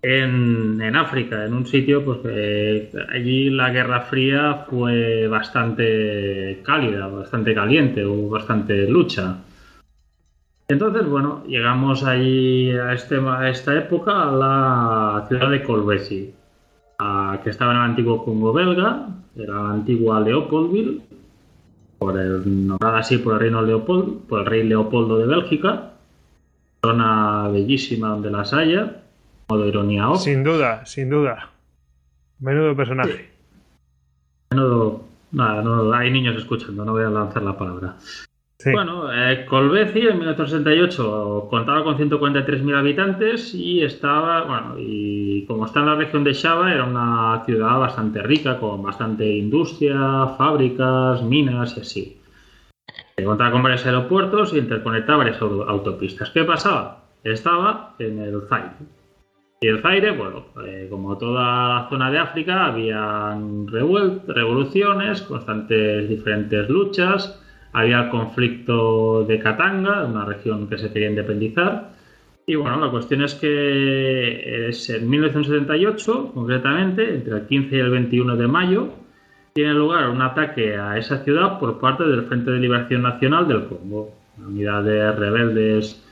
[0.05, 7.53] en, África, en un sitio pues que allí la Guerra Fría fue bastante cálida, bastante
[7.55, 9.37] caliente, hubo bastante lucha.
[10.67, 16.33] Entonces, bueno, llegamos allí a, este, a esta época a la ciudad de Colbesi
[17.43, 21.01] que estaba en el antiguo Congo belga, era la antigua Leopoldville,
[21.97, 25.91] por el, nombrada así por el reino Leopold, por el rey Leopoldo de Bélgica,
[26.81, 29.04] zona bellísima donde las haya,
[29.47, 31.49] modo ironía Sin duda, sin duda.
[32.39, 33.29] Menudo personaje.
[34.51, 35.03] Menudo.
[35.31, 37.95] Nada, no, hay niños escuchando, no voy a lanzar la palabra.
[38.71, 45.81] Bueno, eh, Colbeci en 1968 contaba con 143.000 habitantes y estaba, bueno, y como está
[45.81, 51.77] en la región de Shaba, era una ciudad bastante rica, con bastante industria, fábricas, minas
[51.77, 52.21] y así.
[53.23, 56.29] Contaba con varios aeropuertos y interconectaba varias autopistas.
[56.31, 57.03] ¿Qué pasaba?
[57.23, 58.71] Estaba en el Zaire.
[59.65, 66.69] Y el Zaire, bueno, eh, como toda la zona de África, habían revoluciones, constantes diferentes
[66.69, 67.41] luchas
[67.73, 71.95] había el conflicto de Katanga, una región que se quería independizar.
[72.45, 77.89] Y bueno, la cuestión es que es en 1978, concretamente, entre el 15 y el
[77.89, 78.89] 21 de mayo,
[79.53, 83.65] tiene lugar un ataque a esa ciudad por parte del Frente de Liberación Nacional del
[83.65, 86.05] Congo, una unidad de rebeldes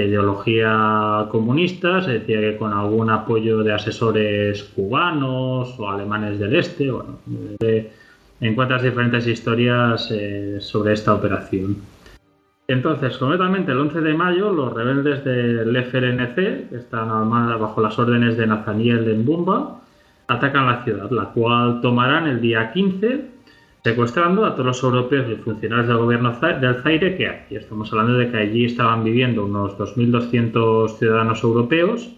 [0.00, 6.56] de ideología comunista, se decía que con algún apoyo de asesores cubanos o alemanes del
[6.56, 7.18] este, bueno,
[7.58, 7.90] de,
[8.40, 11.76] encuentras diferentes historias eh, sobre esta operación.
[12.66, 18.36] Entonces, concretamente el 11 de mayo, los rebeldes del FLNC, que están bajo las órdenes
[18.36, 19.80] de Nathaniel de Mbumba,
[20.28, 23.39] atacan la ciudad, la cual tomarán el día 15,
[23.82, 27.46] secuestrando a todos los europeos y funcionarios del gobierno del Zaire que hay.
[27.50, 32.08] Estamos hablando de que allí estaban viviendo unos 2.200 ciudadanos europeos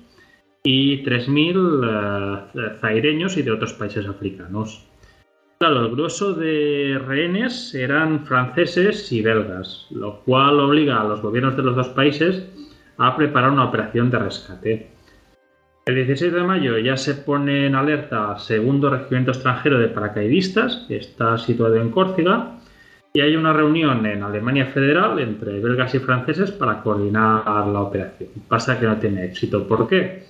[0.64, 4.86] y 3.000 eh, zaireños y de otros países africanos.
[5.58, 11.56] Claro, el grueso de rehenes eran franceses y belgas, lo cual obliga a los gobiernos
[11.56, 12.44] de los dos países
[12.98, 14.90] a preparar una operación de rescate.
[15.84, 20.96] El 16 de mayo ya se pone en alerta segundo regimiento extranjero de paracaidistas, que
[20.96, 22.58] está situado en Córcega,
[23.12, 28.30] y hay una reunión en Alemania Federal entre belgas y franceses para coordinar la operación.
[28.48, 29.66] Pasa que no tiene éxito.
[29.66, 30.24] ¿Por qué?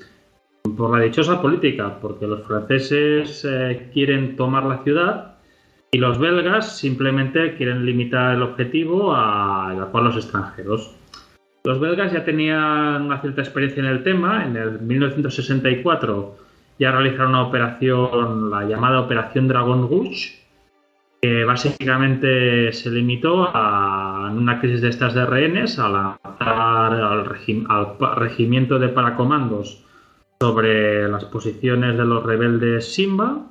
[0.77, 5.35] por la dichosa política, porque los franceses eh, quieren tomar la ciudad
[5.91, 10.95] y los belgas simplemente quieren limitar el objetivo a evacuar los extranjeros.
[11.65, 14.45] Los belgas ya tenían una cierta experiencia en el tema.
[14.45, 16.37] En el 1964
[16.79, 20.43] ya realizaron una operación, la llamada Operación Dragon Rouge,
[21.21, 27.27] que básicamente se limitó a una crisis de estas de rehenes a lanzar al,
[27.69, 29.85] al regimiento de paracomandos
[30.41, 33.47] sobre las posiciones de los rebeldes Simba,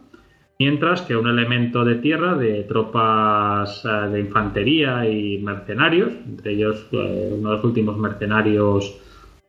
[0.61, 6.85] mientras que un elemento de tierra de tropas eh, de infantería y mercenarios, entre ellos
[6.91, 8.95] eh, uno de los últimos mercenarios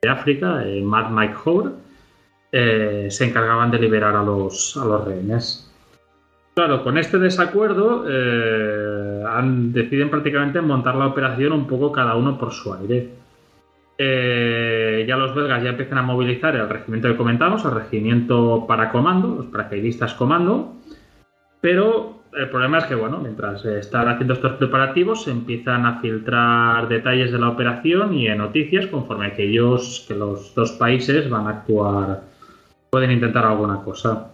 [0.01, 1.71] de África, eh, Mad Mike Hoare,
[3.11, 5.71] se encargaban de liberar a los, a los rehenes.
[6.55, 9.25] Claro, con este desacuerdo eh,
[9.73, 13.09] deciden prácticamente montar la operación un poco cada uno por su aire.
[13.99, 18.91] Eh, ya los belgas ya empiezan a movilizar el regimiento que comentamos, el regimiento para
[18.91, 20.75] comando, los paracaidistas comando,
[21.63, 26.89] pero el problema es que, bueno, mientras están haciendo estos preparativos, se empiezan a filtrar
[26.89, 31.51] detalles de la operación y noticias conforme que ellos, que los dos países van a
[31.51, 32.23] actuar,
[32.91, 34.33] pueden intentar alguna cosa.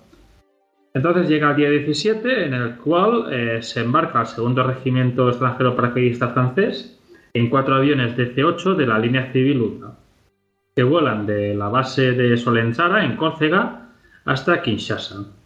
[0.94, 5.76] Entonces llega el día 17, en el cual eh, se embarca el segundo regimiento extranjero
[5.76, 6.98] paracaidista francés
[7.34, 9.96] en cuatro aviones DC-8 de la línea civil 1,
[10.74, 13.90] que vuelan de la base de Solenzara, en Córcega,
[14.24, 15.37] hasta Kinshasa.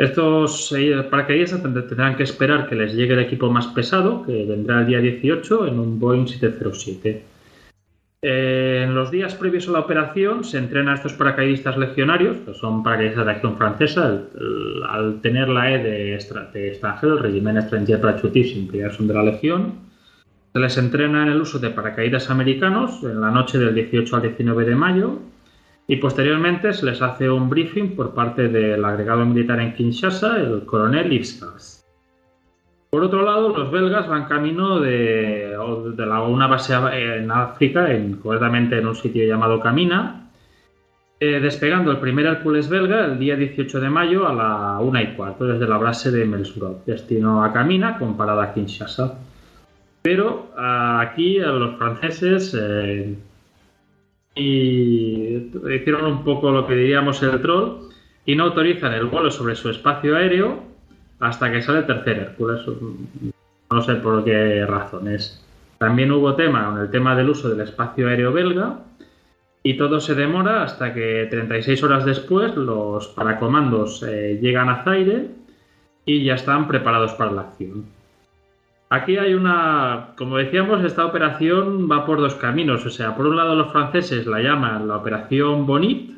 [0.00, 4.80] Estos eh, paracaidistas tendrán que esperar que les llegue el equipo más pesado, que vendrá
[4.80, 7.22] el día 18 en un Boeing 707.
[8.22, 12.54] Eh, en los días previos a la operación se entrena a estos paracaidistas legionarios, que
[12.54, 14.22] son paracaidistas de acción francesa,
[14.88, 19.74] al, tener la E de, extranjero, el régimen Étranger Parachutiste, ya son de la Legión.
[20.54, 24.22] Se les entrena en el uso de paracaídas americanos en la noche del 18 al
[24.22, 25.20] 19 de mayo
[25.90, 30.64] y posteriormente se les hace un briefing por parte del agregado militar en Kinshasa, el
[30.64, 31.84] coronel Ipskas.
[32.90, 38.86] Por otro lado, los belgas van camino de, una base en África, en, concretamente en
[38.86, 40.30] un sitio llamado Camina,
[41.18, 45.06] eh, despegando el primer Hércules belga el día 18 de mayo a la 1 y
[45.16, 49.18] cuarto desde la base de Melsbrod, destino a Camina con parada a Kinshasa.
[50.02, 53.16] Pero aquí los franceses eh,
[54.40, 57.90] hicieron un poco lo que diríamos el troll
[58.24, 60.62] y no autorizan el vuelo sobre su espacio aéreo
[61.20, 62.60] hasta que sale tercer Hércules.
[63.70, 65.44] No sé por qué razones.
[65.78, 68.80] También hubo tema con el tema del uso del espacio aéreo belga
[69.62, 75.28] y todo se demora hasta que 36 horas después los paracomandos eh, llegan a Zaire
[76.04, 77.99] y ya están preparados para la acción.
[78.92, 82.84] Aquí hay una, como decíamos, esta operación va por dos caminos.
[82.84, 86.10] O sea, por un lado los franceses la llaman la operación Bonit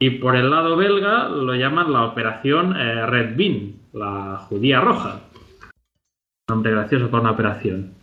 [0.00, 5.20] y por el lado belga lo llaman la operación eh, Red Bean, la judía roja.
[6.50, 7.94] Nombre gracioso para una operación.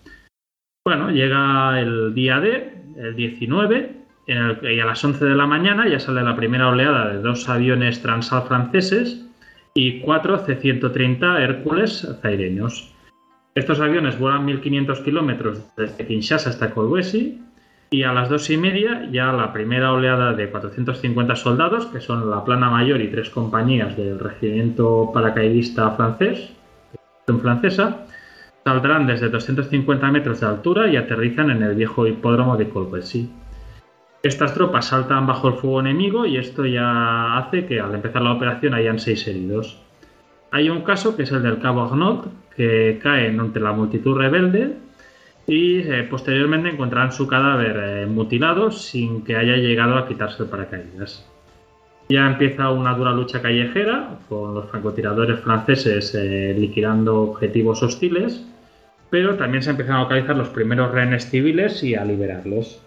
[0.86, 3.96] Bueno, llega el día D, el 19,
[4.28, 8.02] y a las 11 de la mañana ya sale la primera oleada de dos aviones
[8.02, 9.26] Transal franceses
[9.74, 12.96] y cuatro C-130 Hércules zaireños.
[13.56, 17.42] Estos aviones vuelan 1.500 kilómetros desde Kinshasa hasta Kolwezi
[17.90, 22.30] y a las dos y media ya la primera oleada de 450 soldados, que son
[22.30, 26.52] la plana mayor y tres compañías del regimiento paracaidista francés,
[27.42, 28.06] francesa,
[28.64, 33.32] saldrán desde 250 metros de altura y aterrizan en el viejo hipódromo de Colbessy.
[34.22, 38.34] Estas tropas saltan bajo el fuego enemigo y esto ya hace que al empezar la
[38.34, 39.82] operación hayan seis heridos.
[40.52, 42.26] Hay un caso que es el del cabo Arnaud,
[42.60, 44.74] que cae entre la multitud rebelde
[45.48, 50.50] y eh, posteriormente encontrarán su cadáver eh, mutilado sin que haya llegado a quitarse el
[50.50, 51.26] paracaídas.
[52.10, 58.46] Ya empieza una dura lucha callejera con los francotiradores franceses eh, liquidando objetivos hostiles,
[59.10, 62.82] pero también se empiezan a localizar los primeros rehenes civiles y a liberarlos.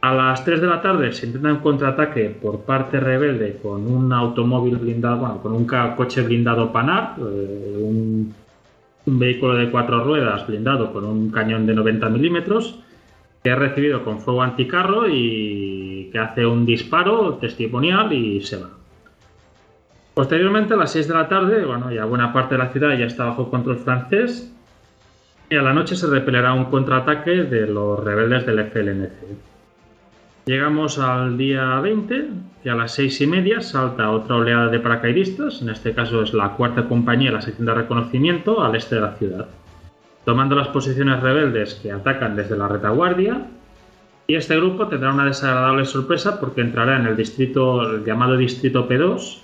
[0.00, 4.10] A las 3 de la tarde se intenta un contraataque por parte rebelde con un
[4.10, 8.34] automóvil blindado, bueno, con un coche blindado Panar, un
[9.06, 12.80] un vehículo de cuatro ruedas blindado con un cañón de 90 milímetros
[13.42, 18.70] que ha recibido con fuego anticarro y que hace un disparo testimonial y se va.
[20.14, 23.06] Posteriormente, a las 6 de la tarde, bueno, ya buena parte de la ciudad ya
[23.06, 24.52] está bajo control francés
[25.48, 29.55] y a la noche se repelerá un contraataque de los rebeldes del FLNC.
[30.48, 32.28] Llegamos al día 20,
[32.62, 36.32] que a las seis y media salta otra oleada de paracaidistas, en este caso es
[36.34, 39.48] la cuarta compañía, la sección de reconocimiento, al este de la ciudad,
[40.24, 43.44] tomando las posiciones rebeldes que atacan desde la retaguardia.
[44.28, 49.38] Y este grupo tendrá una desagradable sorpresa porque entrará en el distrito llamado Distrito P2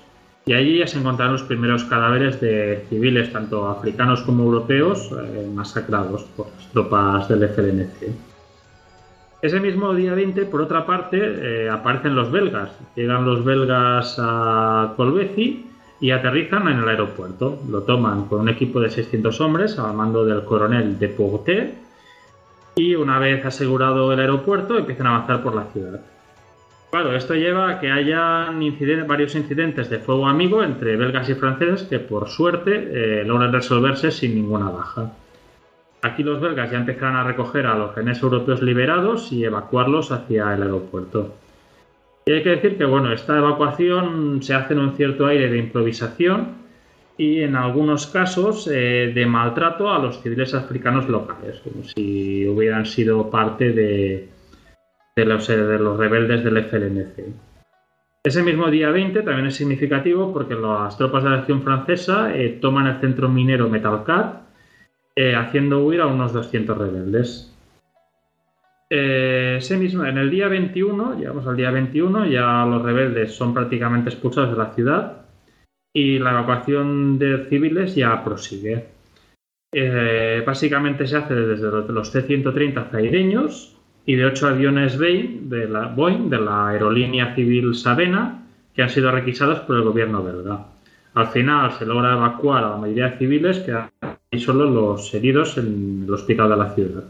[0.47, 5.51] y allí ya se encontrarán los primeros cadáveres de civiles, tanto africanos como europeos, eh,
[5.53, 8.32] masacrados por las tropas del FLNC.
[9.43, 12.71] Ese mismo día 20, por otra parte, eh, aparecen los belgas.
[12.95, 15.67] Llegan los belgas a Colbeci
[16.01, 17.59] y aterrizan en el aeropuerto.
[17.69, 21.75] Lo toman con un equipo de 600 hombres al mando del coronel de Porté
[22.77, 26.01] y una vez asegurado el aeropuerto empiezan a avanzar por la ciudad.
[26.93, 28.49] Claro, esto lleva a que haya
[29.09, 34.13] varios incidentes de fuego amigo entre belgas y franceses que por suerte eh, logran resolverse
[34.13, 35.11] sin ninguna baja.
[36.03, 40.53] Aquí los belgas ya empezarán a recoger a los genes europeos liberados y evacuarlos hacia
[40.53, 41.35] el aeropuerto.
[42.27, 45.59] Y hay que decir que bueno, esta evacuación se hace en un cierto aire de
[45.59, 46.63] improvisación
[47.17, 52.85] y en algunos casos eh, de maltrato a los civiles africanos locales, como si hubieran
[52.85, 54.29] sido parte de,
[55.17, 57.35] eh, los rebeldes del FLNC.
[58.25, 62.59] Ese mismo día 20 también es significativo porque las tropas de la acción francesa eh,
[62.61, 64.43] toman el centro minero Metalcat,
[65.17, 67.49] haciendo huir a unos 200 rebeldes.
[69.79, 74.51] mismo, en el día 21, llegamos al día 21, ya los rebeldes son prácticamente expulsados
[74.51, 75.23] de la ciudad
[75.95, 78.87] y la evacuación de civiles ya prosigue.
[79.75, 85.87] Eh, básicamente se hace desde los C-130 zaireños y de ocho aviones Boeing de, la,
[85.87, 88.43] Boeing de la aerolínea civil Sabena
[88.75, 90.67] que han sido requisados por el gobierno belga.
[91.15, 93.91] Al final se logra evacuar a la mayoría de civiles, quedan
[94.33, 97.05] ahí solo los heridos en el hospital de la ciudad.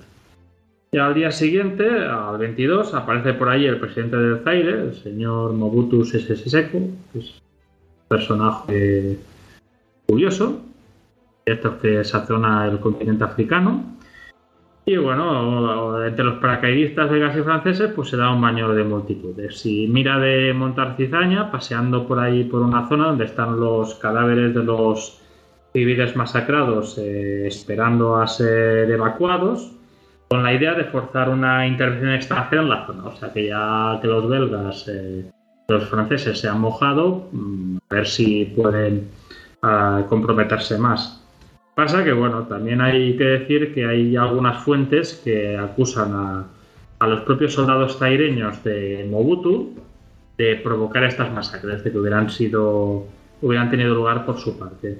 [0.90, 5.52] Y al día siguiente, al 22, aparece por ahí el presidente del Zaire, el señor
[5.52, 6.80] Mobutu Sese Seko,
[7.12, 7.40] que es
[8.08, 9.18] personaje
[10.06, 10.60] curioso,
[11.46, 13.84] esto que zona el continente africano.
[14.84, 19.64] Y bueno, entre los paracaidistas belgas y franceses, pues se da un baño de multitudes.
[19.64, 24.52] Y mira de montar cizaña, paseando por ahí por una zona donde están los cadáveres
[24.54, 25.21] de los
[25.72, 29.72] civiles masacrados, eh, esperando a ser evacuados,
[30.28, 33.04] con la idea de forzar una intervención extranjera en la zona.
[33.04, 35.24] O sea que ya que los belgas eh,
[35.68, 39.08] los franceses se han mojado, mm, a ver si pueden
[39.62, 41.22] ah, comprometerse más.
[41.74, 47.22] Pasa que, bueno, también hay que decir que hay algunas fuentes que acusan a, los
[47.22, 49.74] propios soldados zaireños de Mobutu
[50.38, 53.06] de provocar estas masacres, de que hubieran sido,
[53.40, 54.98] hubieran tenido lugar por su parte.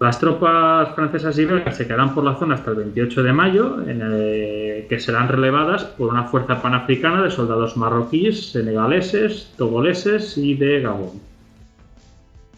[0.00, 3.76] Las tropas francesas y belgas se quedarán por la zona hasta el 28 de mayo,
[3.86, 11.20] que serán relevadas por una fuerza panafricana de soldados marroquíes, senegaleses, togoleses y de Gabón.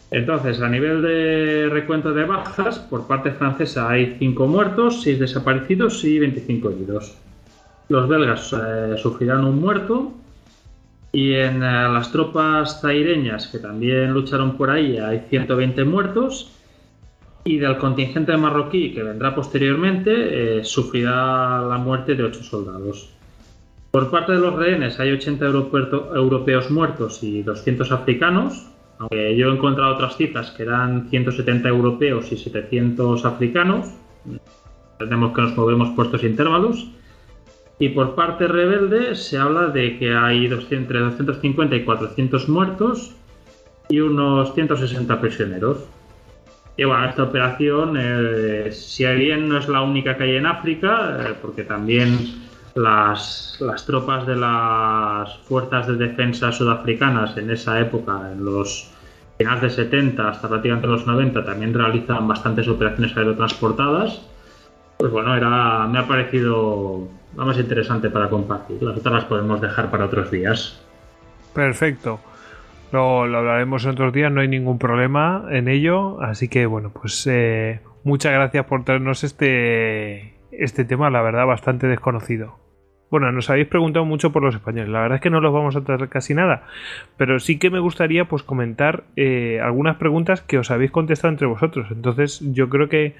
[0.09, 6.03] Entonces, a nivel de recuento de bajas, por parte francesa hay 5 muertos, 6 desaparecidos
[6.05, 7.17] y 25 heridos.
[7.89, 10.13] Los belgas eh, sufrirán un muerto
[11.11, 16.51] y en eh, las tropas zaireñas que también lucharon por ahí hay 120 muertos
[17.47, 20.11] y del contingente marroquí que vendrá posteriormente
[20.59, 23.09] eh, sufrirá la muerte de ocho soldados.
[23.91, 28.67] Por parte de los rehenes hay 80 europeos muertos y 200 africanos,
[28.99, 33.93] aunque yo he encontrado otras cifras que eran 170 europeos y 700 africanos.
[34.99, 36.91] Tenemos que nos movemos por estos intervalos.
[37.79, 43.15] Y por parte rebelde se habla de que hay entre 250 y 400 muertos
[43.87, 45.77] y unos 160 prisioneros.
[46.77, 51.17] Y bueno, esta operación, eh, si bien no es la única que hay en África,
[51.19, 53.57] eh, porque también las,
[53.87, 58.91] tropas de las fuerzas de defensa sudafricanas en esa época, en los
[59.39, 64.21] finales de 70 hasta prácticamente los 90, también realizan bastantes operaciones aerotransportadas.
[64.97, 68.81] Pues bueno, era, me ha parecido lo más interesante para compartir.
[68.83, 70.79] Las otras las podemos dejar para otros días.
[71.55, 72.19] Perfecto.
[72.91, 76.21] Lo, hablaremos en otros días, no hay ningún problema en ello.
[76.21, 81.87] Así que bueno, pues eh, muchas gracias por traernos este, este tema, la verdad, bastante
[81.87, 82.59] desconocido.
[83.09, 84.89] Bueno, nos habéis preguntado mucho por los españoles.
[84.89, 86.63] La verdad es que no los vamos a traer casi nada.
[87.15, 91.47] Pero sí que me gustaría pues comentar eh, algunas preguntas que os habéis contestado entre
[91.47, 91.87] vosotros.
[91.91, 93.15] Entonces, yo creo que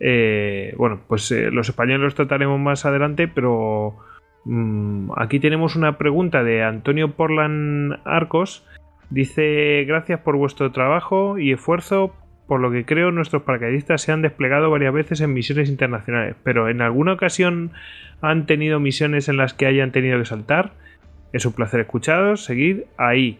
[0.00, 3.96] eh, bueno, pues los españoles los trataremos más adelante, pero
[4.44, 8.64] mm, aquí tenemos una pregunta de Antonio Porlan Arcos
[9.10, 12.14] Dice, gracias por vuestro trabajo y esfuerzo,
[12.46, 16.68] por lo que creo nuestros paracaidistas se han desplegado varias veces en misiones internacionales, pero
[16.68, 17.72] ¿en alguna ocasión
[18.20, 20.72] han tenido misiones en las que hayan tenido que saltar?
[21.32, 23.38] Es un placer escucharos, seguid ahí.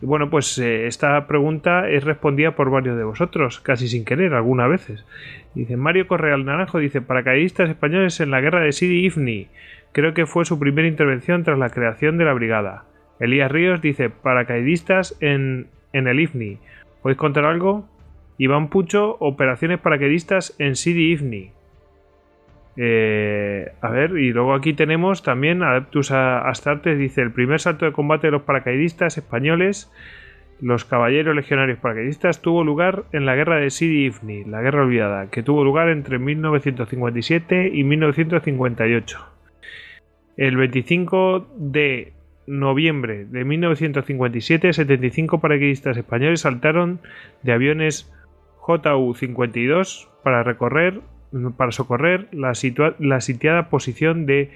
[0.00, 4.34] Y bueno, pues eh, esta pregunta es respondida por varios de vosotros, casi sin querer,
[4.34, 5.06] algunas veces.
[5.54, 9.48] Dice Mario Correal Naranjo, dice, paracaidistas españoles en la guerra de Sidi Ifni.
[9.92, 12.84] Creo que fue su primera intervención tras la creación de la brigada.
[13.20, 16.58] Elías Ríos dice, paracaidistas en, en el IFNI.
[17.02, 17.88] ¿Podéis contar algo?
[18.38, 21.50] Iván Pucho, operaciones paracaidistas en Sidi IFNI.
[22.76, 27.92] Eh, a ver, y luego aquí tenemos también Adeptus Astartes, dice, el primer salto de
[27.92, 29.92] combate de los paracaidistas españoles,
[30.60, 35.30] los caballeros legionarios paracaidistas, tuvo lugar en la guerra de Sidi Ifni, la guerra olvidada,
[35.30, 39.18] que tuvo lugar entre 1957 y 1958.
[40.36, 42.12] El 25 de
[42.46, 47.00] noviembre de 1957, 75 paracaidistas españoles saltaron
[47.42, 48.12] de aviones
[48.60, 51.00] JU-52 para recorrer
[51.56, 52.52] para socorrer la,
[52.98, 54.50] la sitiada posición de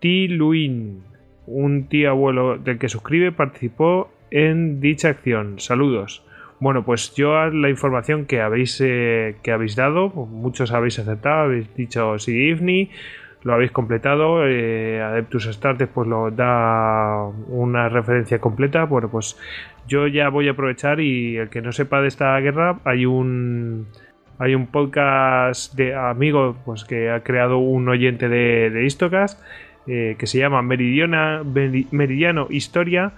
[0.00, 1.02] Tiluin.
[1.46, 5.58] Un tío abuelo del que suscribe participó en dicha acción.
[5.58, 6.24] Saludos.
[6.60, 11.74] Bueno, pues yo la información que habéis, eh, que habéis dado, muchos habéis aceptado, habéis
[11.74, 12.90] dicho sí, IFNI,
[13.44, 14.46] lo habéis completado.
[14.46, 18.84] Eh, Adeptus Astartes pues lo da una referencia completa.
[18.84, 19.36] Bueno, pues
[19.86, 23.86] yo ya voy a aprovechar y el que no sepa de esta guerra, hay un
[24.38, 29.40] hay un podcast de amigo pues que ha creado un oyente de, de Istocast
[29.86, 33.12] eh, que se llama Meridiana, Meridiano Historia.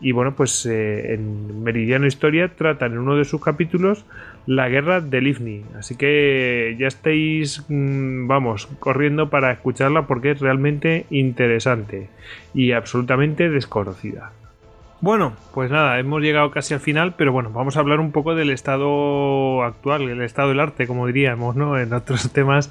[0.00, 4.04] Y bueno, pues eh, en Meridiano Historia tratan en uno de sus capítulos
[4.46, 5.64] la guerra del IFNI.
[5.78, 12.08] Así que ya estáis, mm, vamos, corriendo para escucharla porque es realmente interesante
[12.54, 14.32] y absolutamente desconocida.
[15.00, 18.34] Bueno, pues nada, hemos llegado casi al final, pero bueno, vamos a hablar un poco
[18.34, 21.78] del estado actual, el estado del arte, como diríamos, ¿no?
[21.78, 22.70] En otros temas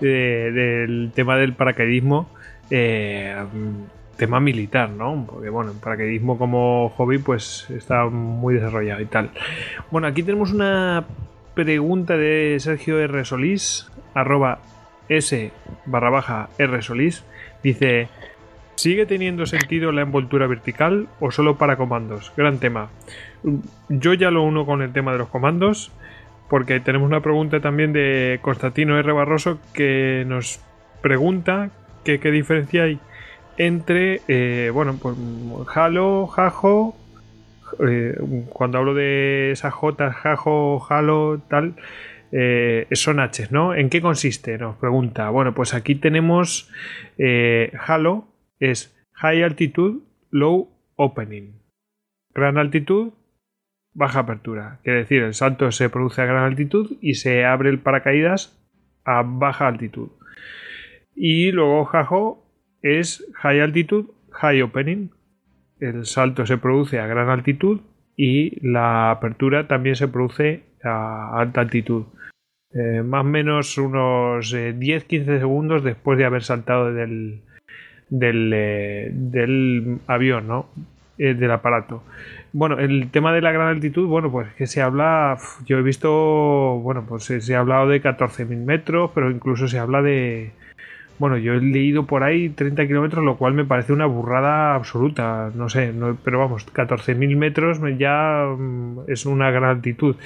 [0.00, 2.28] eh, del tema del paracaidismo
[2.70, 3.34] eh,
[4.16, 5.26] tema militar, ¿no?
[5.28, 9.30] Porque bueno, el paracaidismo como hobby pues está muy desarrollado y tal.
[9.90, 11.04] Bueno, aquí tenemos una
[11.54, 13.24] pregunta de Sergio R.
[13.24, 14.58] Solís, arroba
[15.08, 15.52] S
[15.86, 17.24] barra baja R Solís.
[17.62, 18.08] Dice,
[18.74, 22.32] ¿sigue teniendo sentido la envoltura vertical o solo para comandos?
[22.36, 22.90] Gran tema.
[23.88, 25.92] Yo ya lo uno con el tema de los comandos,
[26.48, 29.12] porque tenemos una pregunta también de Constantino R.
[29.12, 30.60] Barroso que nos
[31.02, 31.70] pregunta
[32.04, 32.98] qué diferencia hay
[33.56, 35.16] entre, eh, bueno, pues
[35.74, 36.96] Halo, Jajo,
[37.86, 38.16] eh,
[38.50, 41.74] cuando hablo de esas J, Jajo, Halo, tal,
[42.32, 43.74] eh, son H, ¿no?
[43.74, 44.58] ¿En qué consiste?
[44.58, 45.30] Nos pregunta.
[45.30, 46.70] Bueno, pues aquí tenemos
[47.86, 50.00] Halo, es High Altitude,
[50.30, 51.60] Low Opening.
[52.34, 53.12] Gran altitud,
[53.92, 54.80] baja apertura.
[54.82, 58.60] Quiere decir, el salto se produce a gran altitud y se abre el paracaídas
[59.04, 60.08] a baja altitud.
[61.14, 62.43] Y luego Jajo
[62.84, 65.08] es High Altitude, High Opening.
[65.80, 67.80] El salto se produce a gran altitud
[68.16, 72.04] y la apertura también se produce a alta altitud.
[72.74, 77.40] Eh, más o menos unos 10-15 eh, segundos después de haber saltado del,
[78.10, 80.68] eh, avión, ¿no?
[81.16, 82.02] del aparato.
[82.52, 86.10] Bueno, el tema de la gran altitud, bueno, pues que se habla, yo he visto,
[86.82, 90.52] bueno, pues se ha hablado de 14.000 metros, pero incluso se habla de,
[91.18, 95.50] bueno, yo he leído por ahí 30 kilómetros, lo cual me parece una burrada absoluta.
[95.54, 95.92] No sé,
[96.24, 100.16] pero vamos, 14.000 metros ya mm, es una gran altitud.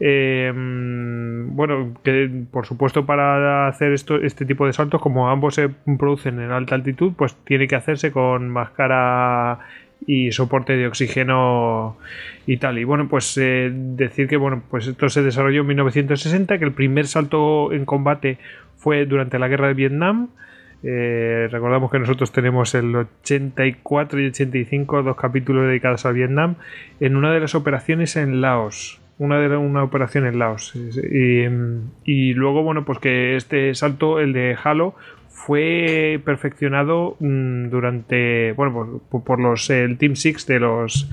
[0.00, 5.54] Eh, mm, bueno, que por supuesto para hacer esto, este tipo de saltos, como ambos
[5.56, 5.68] se
[5.98, 9.58] producen en alta altitud, pues tiene que hacerse con máscara
[10.06, 11.96] y soporte de oxígeno
[12.46, 12.78] y tal.
[12.78, 16.72] Y bueno, pues eh, decir que bueno, pues esto se desarrolló en 1960, que el
[16.72, 18.38] primer salto en combate
[18.76, 20.28] fue durante la guerra de Vietnam.
[20.82, 26.56] Eh, recordamos que nosotros tenemos el 84 y 85, dos capítulos dedicados a Vietnam,
[27.00, 29.00] en una de las operaciones en Laos.
[29.18, 30.74] Una de una operación en Laos.
[30.74, 34.94] Y, luego, bueno, pues que este salto, el de Halo,
[35.36, 41.10] fue perfeccionado mm, durante, bueno, por, los, el Team Six de los,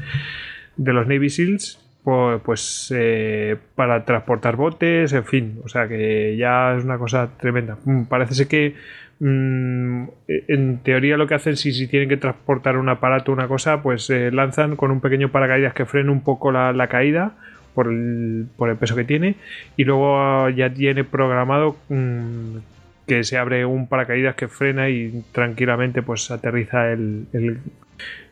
[0.78, 6.76] de los Navy SEALs pues eh, para transportar botes, en fin, o sea que ya
[6.76, 7.78] es una cosa tremenda.
[7.86, 8.76] Mm, parece ser que
[9.20, 13.82] mm, en teoría lo que hacen si, si tienen que transportar un aparato una cosa,
[13.82, 17.36] pues eh, lanzan con un pequeño paracaídas que frene un poco la, caída
[17.74, 19.36] por el, por el, peso que tiene
[19.78, 22.58] y luego ya tiene programado mm,
[23.08, 27.60] que se abre un paracaídas que frena y tranquilamente pues aterriza el, el,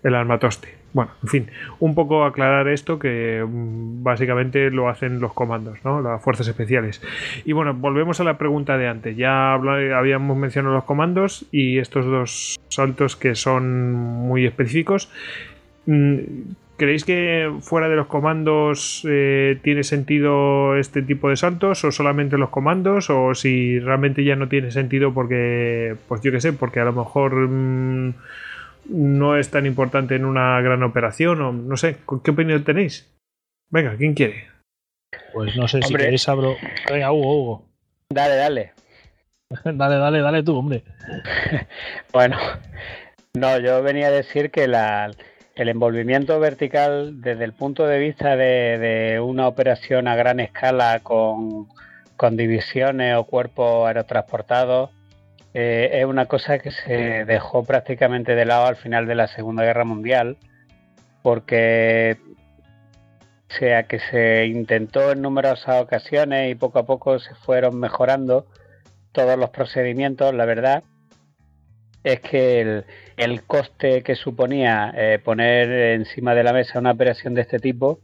[0.03, 0.81] el armatoste.
[0.93, 1.47] Bueno, en fin,
[1.79, 6.01] un poco aclarar esto que mm, básicamente lo hacen los comandos, ¿no?
[6.01, 7.01] Las fuerzas especiales.
[7.45, 9.15] Y bueno, volvemos a la pregunta de antes.
[9.15, 15.09] Ya habíamos mencionado los comandos y estos dos saltos que son muy específicos.
[16.81, 22.39] ¿Creéis que fuera de los comandos eh, tiene sentido este tipo de saltos o solamente
[22.39, 26.79] los comandos o si realmente ya no tiene sentido porque, pues yo qué sé, porque
[26.79, 27.35] a lo mejor...
[27.35, 28.15] Mm,
[28.89, 33.07] no es tan importante en una gran operación o no sé, ¿qué opinión tenéis?
[33.69, 34.47] Venga, ¿quién quiere?
[35.33, 36.55] Pues no sé si queréis abro.
[36.89, 37.65] Venga, Hugo, Hugo.
[38.09, 38.73] Dale, dale.
[39.65, 40.83] dale, dale, dale tú, hombre.
[42.11, 42.37] bueno,
[43.37, 45.11] no, yo venía a decir que la,
[45.61, 51.67] el envolvimiento vertical desde el punto de vista de, una operación a gran escala con,
[52.17, 54.89] con divisiones o cuerpos aerotransportados
[55.53, 59.63] eh, es una cosa que se dejó prácticamente de lado al final de la Segunda
[59.63, 60.37] Guerra Mundial,
[61.21, 62.17] porque
[63.49, 68.47] sea que se intentó en numerosas ocasiones y poco a poco se fueron mejorando
[69.11, 70.83] todos los procedimientos, la verdad
[72.03, 72.83] es que
[73.17, 77.99] el, coste que suponía eh, poner encima de la mesa una operación de este tipo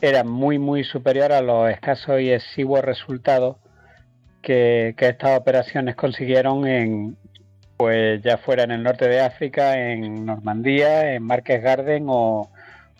[0.00, 3.56] era muy, muy superior a los escasos y exiguos resultados
[4.42, 7.16] que, estas operaciones consiguieron en,
[7.76, 12.50] pues ya fuera en el norte de África, en Normandía, en Marques Garden o,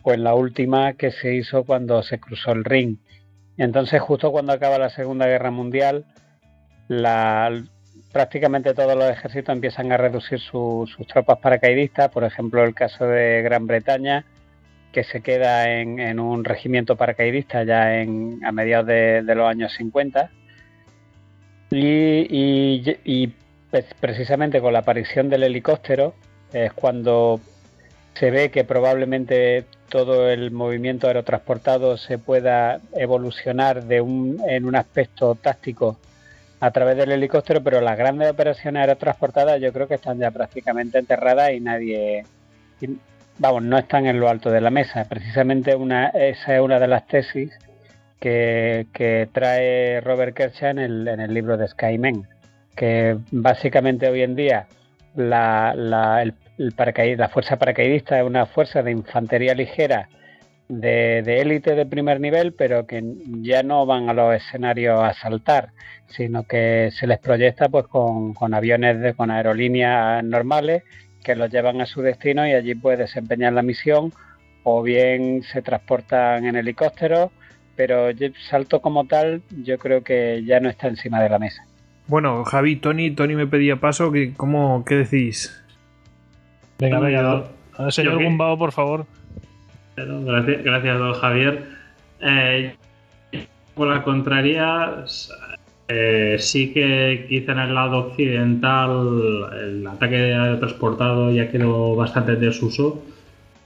[0.03, 2.99] o en la última que se hizo cuando se cruzó el Ring.
[3.57, 6.07] Entonces, justo cuando acaba la Segunda Guerra Mundial,
[6.89, 7.51] la,
[8.13, 13.43] prácticamente todos los ejércitos empiezan a reducir sus tropas paracaidistas, por ejemplo el caso de
[13.43, 14.25] Gran Bretaña,
[14.93, 20.31] que se queda en, un regimiento paracaidista ya en, a mediados de, los años 50.
[21.71, 23.33] Y,
[23.71, 26.15] pues, precisamente con la aparición del helicóptero
[26.53, 27.41] es cuando
[28.13, 34.77] se ve que probablemente todo el movimiento aerotransportado se pueda evolucionar de un, en un
[34.77, 35.97] aspecto táctico
[36.63, 40.97] a través del helicóptero, pero las grandes operaciones aerotransportadas yo creo que están ya prácticamente
[40.97, 42.25] enterradas y nadie,
[43.39, 45.05] vamos, no están en lo alto de la mesa.
[45.09, 47.51] Precisamente una, esa es una de las tesis
[48.21, 52.29] que, trae Robert Kershaw en el, en el libro de Skymen,
[52.77, 54.69] que básicamente hoy en día
[55.17, 60.09] la, la, el, la fuerza paracaidista es una fuerza de infantería ligera
[60.81, 63.03] de élite de, primer nivel, pero que
[63.43, 65.71] ya no van a los escenarios a saltar,
[66.09, 70.83] sino que se les proyecta pues con, aviones de, con aerolíneas normales
[71.23, 74.13] que los llevan a su destino y allí puede desempeñar la misión
[74.65, 77.31] o bien se transportan en helicópteros,
[77.77, 78.09] pero
[78.49, 81.65] salto como tal yo creo que ya no está encima de la mesa.
[82.07, 85.63] Bueno, Javi, Tony, Tony me pedía paso, que, ¿cómo, ¿qué decís?
[86.79, 87.45] Venga, venga,
[87.91, 89.07] señor Gumbao, por favor.
[89.97, 91.65] Gracias, gracias don Javier.
[92.21, 92.75] Eh,
[93.75, 95.05] por la contraria,
[95.89, 102.41] eh, sí que quizá en el lado occidental el ataque transportado ya quedó bastante en
[102.41, 103.03] desuso,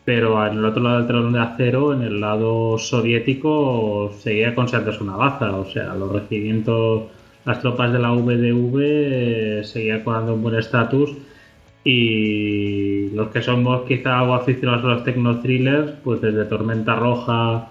[0.05, 5.03] pero en el otro lado del telón de acero, en el lado soviético, seguía conservándose
[5.03, 5.57] una baza.
[5.57, 7.05] O sea, los regimientos,
[7.45, 11.13] las tropas de la VDV eh, seguían con un buen estatus
[11.89, 17.69] y los que somos quizá algo aficionados a los tecno-thrillers, pues desde Tormenta Roja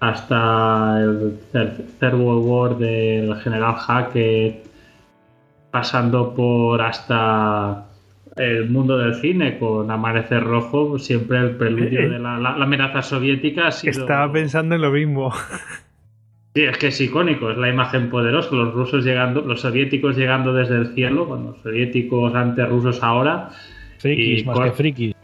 [0.00, 4.66] hasta el Third World War del General Hackett,
[5.70, 7.86] pasando por hasta
[8.36, 13.68] el mundo del cine con Amanecer Rojo, siempre el preludio eh, de la, amenaza soviética.
[13.68, 15.32] Estaba pensando en lo mismo.
[16.54, 20.52] Sí, es que es icónico, es la imagen poderosa, los rusos llegando, los soviéticos llegando
[20.52, 23.48] desde el cielo, bueno, los soviéticos antes rusos ahora.
[23.98, 25.16] Frikis, más que frikis.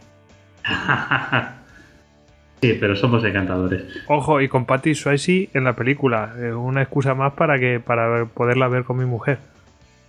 [2.61, 3.83] sí, pero somos encantadores.
[4.07, 8.25] Ojo, y con Patty Swayze en la película, eh, una excusa más para que para
[8.25, 9.37] poderla ver con mi mujer.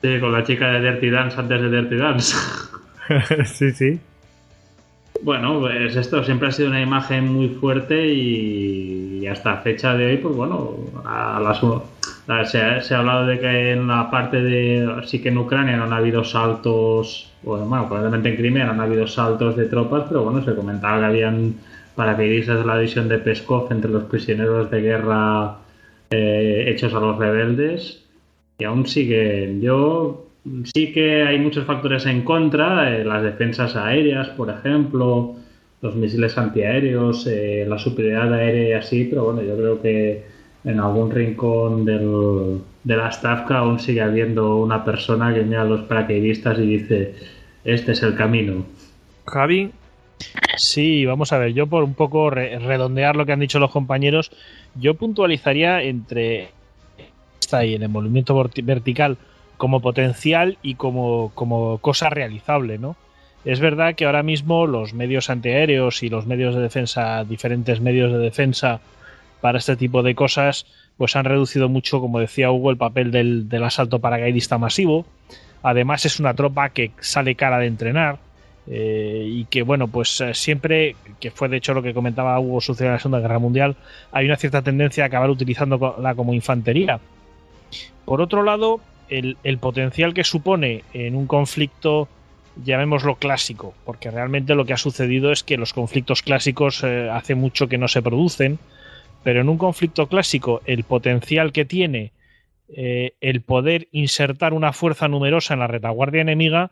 [0.01, 2.35] Sí, con la chica de Dirty Dance antes de Dirty Dance.
[3.45, 4.01] sí, sí.
[5.23, 10.17] Bueno, pues esto siempre ha sido una imagen muy fuerte y hasta fecha de hoy,
[10.17, 10.77] pues bueno,
[12.45, 15.93] se, ha, hablado de que en la parte de, sí que en Ucrania no han
[15.93, 20.55] habido saltos, bueno, probablemente en Crimea no han habido saltos de tropas, pero bueno, se
[20.55, 21.55] comentaba que habían
[21.95, 25.57] paracaidistas de la división de Peskov entre los prisioneros de guerra
[26.11, 28.05] eh, hechos a los rebeldes
[28.59, 29.61] y aún siguen.
[29.61, 30.30] Yo
[30.65, 35.36] sí que hay muchos factores en contra, eh, las defensas aéreas, por ejemplo,
[35.83, 40.25] los misiles antiaéreos, eh, la superioridad aérea y así, pero bueno, yo creo que
[40.65, 45.65] en algún rincón del, de la Stavka aún sigue habiendo una persona que mira a
[45.65, 47.15] los paracaidistas y dice,
[47.65, 48.65] este es el camino.
[49.27, 49.70] Javi.
[50.57, 54.31] Sí, vamos a ver, yo por un poco redondear lo que han dicho los compañeros,
[54.75, 56.51] yo puntualizaría entre
[57.52, 59.17] ahí en el movimiento vertical
[59.61, 62.97] como potencial y como, como cosa realizable, ¿no?
[63.45, 68.11] Es verdad que ahora mismo los medios antiaéreos y los medios de defensa, diferentes medios
[68.11, 68.81] de defensa
[69.43, 70.65] para este tipo de cosas,
[70.97, 75.05] pues han reducido mucho, como decía Hugo, el papel del, asalto paracaidista masivo.
[75.63, 78.17] Además es una tropa que sale cara de entrenar
[78.67, 82.63] eh, y que, bueno, pues eh, siempre, que fue de hecho lo que comentaba Hugo
[82.63, 83.77] sucedió en la Segunda Guerra Mundial,
[84.11, 86.99] hay una cierta tendencia a acabar utilizándola como infantería.
[88.07, 88.81] Por otro lado,
[89.11, 92.09] el, potencial que supone en un conflicto,
[92.65, 97.35] llamémoslo clásico, porque realmente lo que ha sucedido es que los conflictos clásicos eh, hace
[97.35, 98.59] mucho que no se producen,
[99.23, 102.13] pero en un conflicto clásico el potencial que tiene
[102.69, 106.71] eh, el poder insertar una fuerza numerosa en la retaguardia enemiga,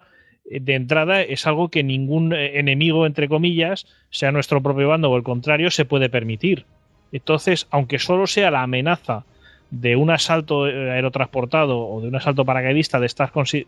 [0.48, 5.16] eh, de entrada es algo que ningún enemigo, entre comillas, sea nuestro propio bando o
[5.16, 6.66] el contrario, se puede permitir.
[7.10, 9.24] Entonces, aunque solo sea la amenaza
[9.70, 13.66] de un asalto eh, aerotransportado o de un asalto paracaidista de, estas, de,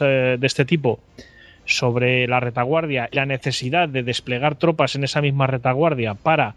[0.00, 1.00] eh, de este tipo
[1.64, 6.54] sobre la retaguardia y la necesidad de desplegar tropas en esa misma retaguardia para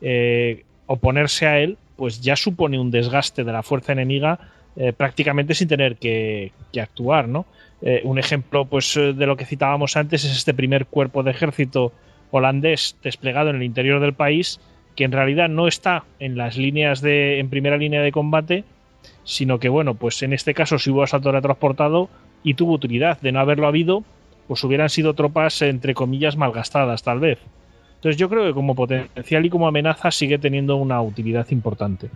[0.00, 4.38] eh, oponerse a él, pues ya supone un desgaste de la fuerza enemiga
[4.96, 7.46] prácticamente sin tener que, actuar, ¿no?
[8.04, 11.92] Un ejemplo pues, de lo que citábamos antes es este primer cuerpo de ejército
[12.30, 14.60] holandés desplegado en el interior del país,
[14.98, 18.64] que en realidad no está en las líneas de, en primera línea de combate,
[19.22, 22.10] sino que bueno, pues en este caso si hubo asalto transportado
[22.42, 23.20] y tuvo utilidad.
[23.20, 24.02] De no haberlo habido,
[24.48, 27.38] pues hubieran sido tropas entre comillas malgastadas, tal vez.
[27.94, 32.10] Entonces yo creo que como potencial y como amenaza sigue teniendo una utilidad importante.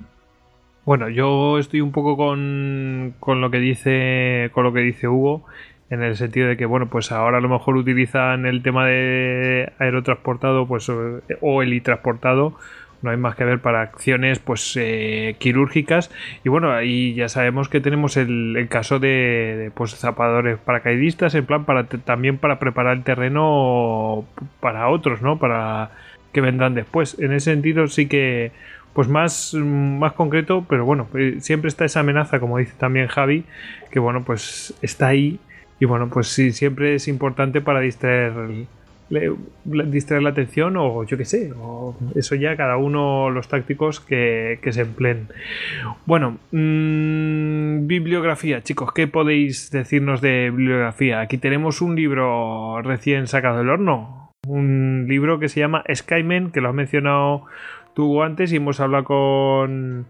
[0.85, 5.45] Bueno, yo estoy un poco con, con lo que dice con lo que dice Hugo
[5.93, 9.73] en el sentido de que bueno pues ahora a lo mejor utilizan el tema de
[9.79, 12.57] aerotransportado pues o helitransportado
[13.03, 16.11] no hay más que ver para acciones pues eh, quirúrgicas.
[16.45, 21.65] Y bueno ahí ya sabemos que tenemos el, caso de, pues zapadores paracaidistas en plan
[21.65, 24.25] para también para preparar el terreno
[24.61, 25.91] para otros no para
[26.33, 27.19] que vendrán después.
[27.19, 28.53] En ese sentido sí que
[28.95, 33.45] pues más, más concreto pero bueno eh, siempre está esa amenaza como dice también Javi
[33.91, 35.41] que bueno pues está ahí
[35.83, 38.33] y bueno pues sí siempre es importante para distraer
[39.11, 44.59] distraer la atención o yo qué sé, o eso ya cada uno los tácticos que,
[44.71, 45.29] se empleen.
[46.07, 51.21] Bueno, mm, bibliografía, chicos, ¿qué podéis decirnos de bibliografía?
[51.21, 56.63] Aquí tenemos un libro recién sacado del horno, un libro que se llama Skymen, que
[56.63, 57.45] lo has mencionado
[57.95, 60.07] tú antes y hemos hablado con,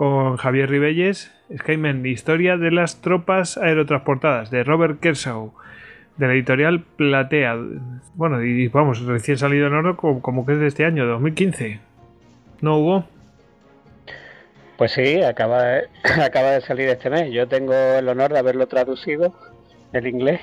[0.00, 1.30] con Javier Ribelles.
[1.54, 5.52] Skymen, Historia de las tropas aerotransportadas, de Robert Kershaw
[6.16, 7.58] de la editorial Platea.
[8.14, 11.80] Bueno, y vamos, recién salido en oro como, que es de este año, 2015.
[12.62, 13.04] ¿No hubo?
[14.78, 17.30] Pues sí, acaba de, salir este mes.
[17.30, 19.34] Yo tengo el honor de haberlo traducido
[19.92, 20.40] el inglés.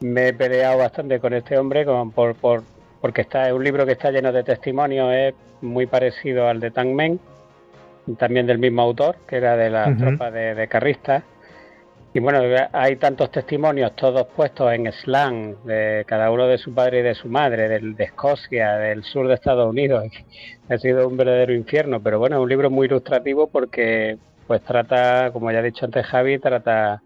[0.00, 2.64] Me he peleado bastante con este hombre por, por,
[3.00, 6.72] porque está, es un libro que está lleno de testimonios, es muy parecido al de
[6.72, 7.20] Tang Men,
[8.16, 11.24] también del mismo autor, que era de la tropa de, de carristas.
[12.14, 12.40] Y bueno,
[12.72, 17.14] hay tantos testimonios, todos puestos en slang, de cada uno de su padre y de
[17.14, 20.04] su madre, del, de Escocia, del sur de Estados Unidos.
[20.70, 25.30] Ha sido un verdadero infierno, pero bueno, es un libro muy ilustrativo porque pues trata,
[25.32, 27.02] como ya ha dicho antes Javi, trata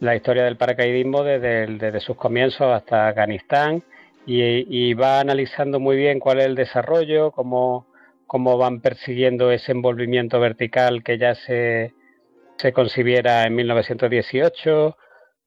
[0.00, 3.82] la historia del paracaidismo desde, sus comienzos hasta Afganistán.
[4.24, 7.86] Y, va analizando muy bien cuál es el desarrollo, cómo,
[8.32, 11.92] cómo van persiguiendo ese envolvimiento vertical que ya se
[12.56, 14.96] se concibiera en 1918,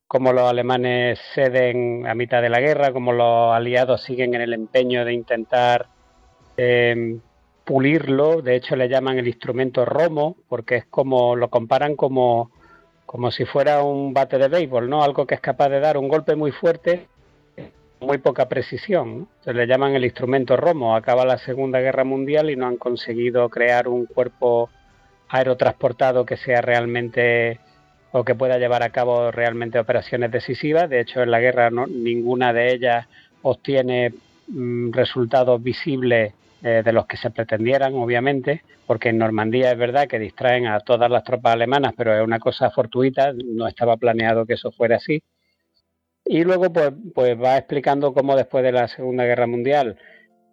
[0.05, 4.53] cómo los alemanes ceden a mitad de la guerra, cómo los aliados siguen en el
[4.53, 5.87] empeño de intentar
[6.57, 7.21] em,
[7.63, 12.51] pulirlo, de hecho le llaman el instrumento romo, porque es como lo comparan como,
[13.07, 15.03] como si fuera un bate de béisbol, ¿no?
[15.03, 17.07] Algo que es capaz de dar un golpe muy fuerte,
[17.99, 19.27] muy poca precisión.
[19.43, 20.95] Se le llaman el instrumento romo.
[20.95, 24.69] Acaba la Segunda Guerra Mundial y no han conseguido crear un cuerpo
[25.29, 27.59] aerotransportado que sea realmente
[28.11, 30.89] o que pueda llevar a cabo realmente operaciones decisivas.
[30.89, 33.07] De hecho, en la guerra ninguna de ellas
[33.41, 34.13] obtiene
[34.47, 36.33] mm, resultados visibles
[36.63, 40.79] eh, de los que se pretendieran, obviamente, porque en Normandía es verdad que distraen a
[40.79, 44.95] todas las tropas alemanas, pero es una cosa fortuita, no estaba planeado que eso fuera
[44.95, 45.21] así.
[46.25, 49.97] Y luego pues, pues va explicando cómo después de la Segunda Guerra Mundial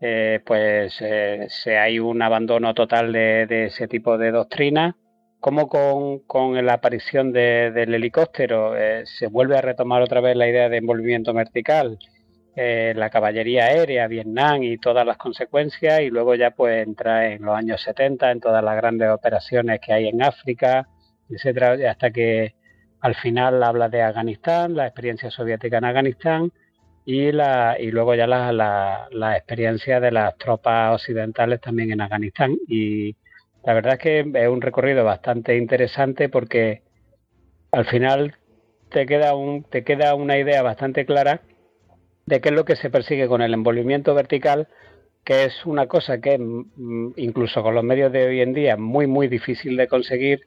[0.05, 4.97] eh, pues eh, se hay un abandono total de, ese tipo de doctrina.
[5.41, 10.69] Como con, la aparición del helicóptero eh, se vuelve a retomar otra vez la idea
[10.69, 11.99] de envolvimiento vertical,
[12.55, 17.57] la caballería aérea, Vietnam y todas las consecuencias, y luego ya pues entra en los
[17.57, 20.89] años 70 en todas las grandes operaciones que hay en África,
[21.29, 22.55] etcétera, hasta que
[23.03, 26.53] al final habla de Afganistán, la experiencia soviética en Afganistán,
[27.05, 28.53] y, la, y luego ya la,
[29.11, 32.57] la, experiencia de las tropas occidentales también en Afganistán.
[32.69, 33.17] Y
[33.65, 36.83] la verdad es que es un recorrido bastante interesante porque
[37.73, 38.37] al final
[38.89, 41.41] te queda, un, te queda una idea bastante clara
[42.27, 44.69] de qué es lo que se persigue con el envolvimiento vertical,
[45.25, 49.09] que es una cosa que mm, incluso con los medios de hoy en día muy,
[49.09, 50.43] muy difícil de conseguir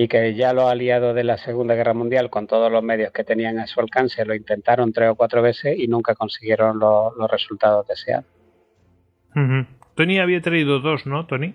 [0.00, 3.24] y que ya los aliados de la Segunda Guerra Mundial, con todos los medios que
[3.24, 7.84] tenían a su alcance, lo intentaron tres o cuatro veces y nunca consiguieron los resultados
[7.88, 8.26] deseados.
[9.96, 11.52] Tony había traído dos, ¿no, Tony?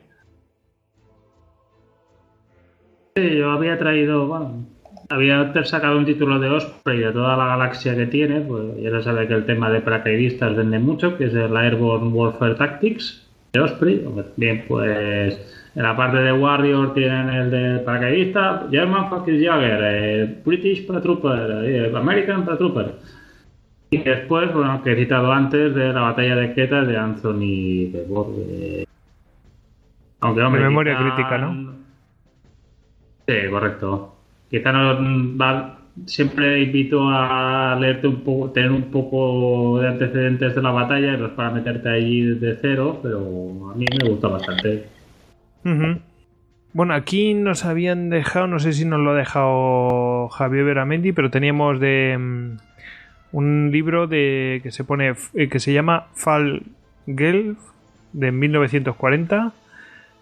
[3.16, 4.66] Sí, yo había traído, bueno,
[5.10, 9.04] había sacado un título de Osprey de toda la galaxia que tiene, pues ya se
[9.04, 13.62] sabe que el tema de paracaidistas vende mucho, que es el Airborne Warfare Tactics de
[13.62, 14.06] Osprey.
[14.36, 20.42] Bien, pues en la parte de Warrior tienen el de paracaidista, German Fucking Jagger, eh,
[20.46, 22.94] British Paratrooper, eh, American Paratrooper.
[23.92, 28.86] Y después, bueno, que he citado antes de la batalla de Queta de Anthony de
[30.22, 31.74] Aunque, hombre, de memoria quizá- crítica, ¿no?
[33.28, 34.16] Sí, correcto.
[34.50, 40.62] Quizá no va- siempre invito a leerte un poco, tener un poco de antecedentes de
[40.62, 43.20] la batalla, no es para meterte ahí de cero, pero
[43.72, 44.86] a mí me gustó bastante.
[46.74, 51.30] Bueno, aquí nos habían dejado, no sé si nos lo ha dejado Javier Beramendi, pero
[51.30, 52.58] teníamos de mm,
[53.32, 56.64] un libro de que se pone eh, que se llama Fall
[57.06, 57.60] Gelf
[58.12, 59.54] de 1940.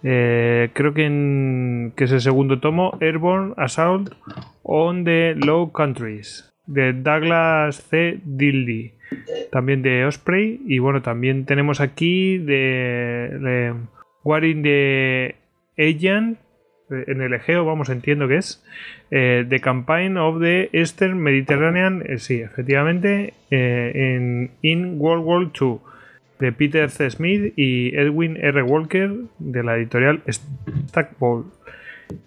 [0.03, 4.13] Eh, creo que, que es el segundo tomo, Airborne Assault
[4.63, 8.19] on the Low Countries, de Douglas C.
[8.25, 8.91] Dildy,
[9.53, 10.59] también de Osprey.
[10.65, 13.73] Y bueno, también tenemos aquí de
[14.23, 15.35] War in the
[15.77, 16.37] Aegean,
[16.89, 18.63] eh, en el Egeo, vamos, entiendo que es.
[19.11, 25.51] eh, The Campaign of the Eastern Mediterranean, eh, sí, efectivamente, eh, en In World War
[25.59, 25.77] II,
[26.39, 27.09] de Peter C.
[27.11, 28.63] Smith y Edwin R.
[28.63, 31.45] Walker, de la editorial Stackpole.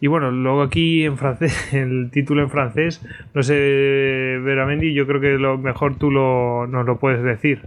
[0.01, 3.55] Y bueno, luego aquí en francés, el título en francés, no sé,
[4.43, 7.63] Veramendi, yo creo que lo mejor tú lo, nos lo puedes decir.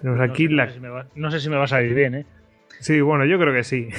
[0.00, 0.64] Tenemos aquí no, sé, la...
[0.66, 2.26] no sé si me va, no sé si me va a salir bien, ¿eh?
[2.82, 3.88] Sí, bueno, yo creo que sí.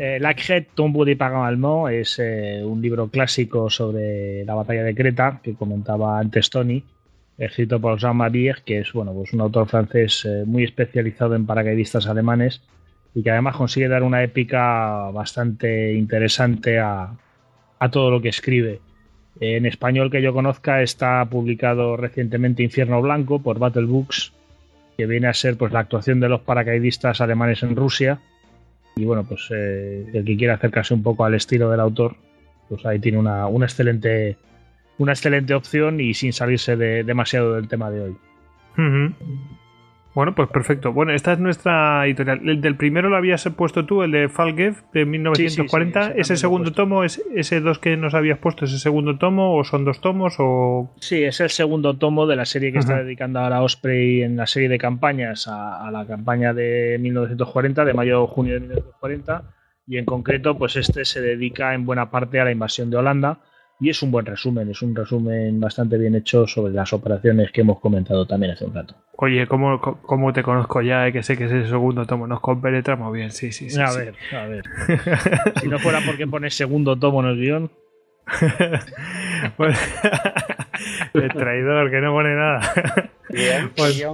[0.00, 0.34] Eh, La
[0.74, 5.54] tombeau des parents allemands es eh, un libro clásico sobre la batalla de Creta que
[5.54, 6.82] comentaba antes Tony,
[7.38, 11.46] escrito por Jean Mabier, que es bueno, pues un autor francés eh, muy especializado en
[11.46, 12.60] paracaidistas alemanes
[13.14, 17.14] y que además consigue dar una épica bastante interesante a,
[17.78, 18.80] a todo lo que escribe.
[19.38, 24.32] En español que yo conozca está publicado recientemente Infierno Blanco por Battle Books,
[24.96, 28.20] que viene a ser pues la actuación de los paracaidistas alemanes en Rusia.
[28.96, 32.16] Y bueno, pues eh, el que quiera acercarse un poco al estilo del autor,
[32.68, 34.36] pues ahí tiene una, una excelente
[34.98, 38.16] una excelente opción y sin salirse de, demasiado del tema de hoy.
[40.14, 40.92] Bueno, pues perfecto.
[40.92, 42.46] Bueno, esta es nuestra editorial.
[42.46, 46.00] El del primero lo habías puesto tú, el de Falgev de 1940.
[46.00, 49.16] ese también lo ¿Ese segundo tomo, es ese dos que nos habías puesto, ese segundo
[49.16, 50.92] tomo o son dos tomos o...
[51.00, 54.46] Sí, es el segundo tomo de la serie que está dedicando ahora Osprey en la
[54.46, 59.44] serie de campañas a, a la campaña de 1940, de mayo-junio de 1940,
[59.86, 63.40] y en concreto, pues este se dedica en buena parte a la invasión de Holanda,
[63.82, 67.62] y es un buen resumen, es un resumen bastante bien hecho sobre las operaciones que
[67.62, 68.94] hemos comentado también hace un rato.
[69.16, 71.08] Oye, ¿cómo, cómo te conozco ya?
[71.08, 71.12] eh?
[71.12, 72.26] Que sé que es el segundo tomo.
[72.28, 73.80] Nos compenetramos bien, sí, sí, sí.
[73.80, 73.98] a sí.
[73.98, 74.64] ver, a ver.
[75.60, 77.70] si no fuera porque pones segundo tomo en el guion,
[79.56, 79.78] Pues-
[81.14, 82.60] el traidor que no pone nada.
[83.28, 84.04] Guión, Pues-.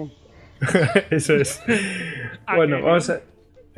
[1.10, 1.62] Eso es.
[2.46, 3.20] Ah, Bueno, vamos a,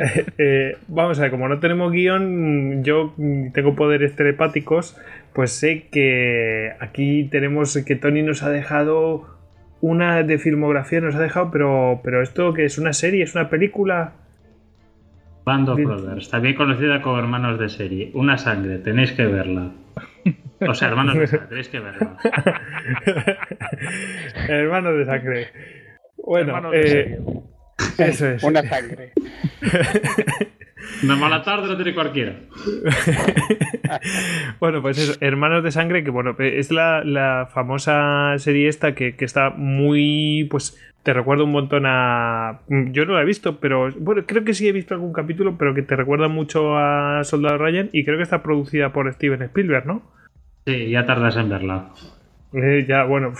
[0.39, 3.15] eh, vamos a ver, como no tenemos guion, yo
[3.53, 4.97] tengo poderes telepáticos,
[5.35, 9.27] pues sé que aquí tenemos que Tony nos ha dejado
[9.83, 13.51] una de filmografía, nos ha dejado, pero, pero esto que es una serie, es una
[13.51, 14.15] película.
[15.45, 15.89] Band of Bien.
[15.89, 18.11] Brothers, también conocida como Hermanos de Serie.
[18.15, 19.73] Una sangre, tenéis que verla.
[20.61, 22.17] O sea, Hermanos de Sangre, tenéis que verla.
[24.49, 25.49] Hermano de sangre.
[26.19, 27.19] Bueno, hermanos de eh, serie.
[27.99, 28.43] Eso es.
[28.43, 29.13] Una sangre.
[31.03, 32.37] Una mala tarde no tiene cualquiera.
[34.61, 39.17] Bueno, pues eso, Hermanos de Sangre, que bueno, es la, la famosa serie esta que,
[39.17, 42.61] que está muy, pues, te recuerda un montón a...
[42.69, 45.75] Yo no la he visto, pero bueno, creo que sí he visto algún capítulo, pero
[45.75, 49.87] que te recuerda mucho a Soldado Ryan y creo que está producida por Steven Spielberg,
[49.87, 50.03] ¿no?
[50.67, 51.91] Sí, ya tardas en verla.
[52.53, 53.33] Eh, ya, bueno,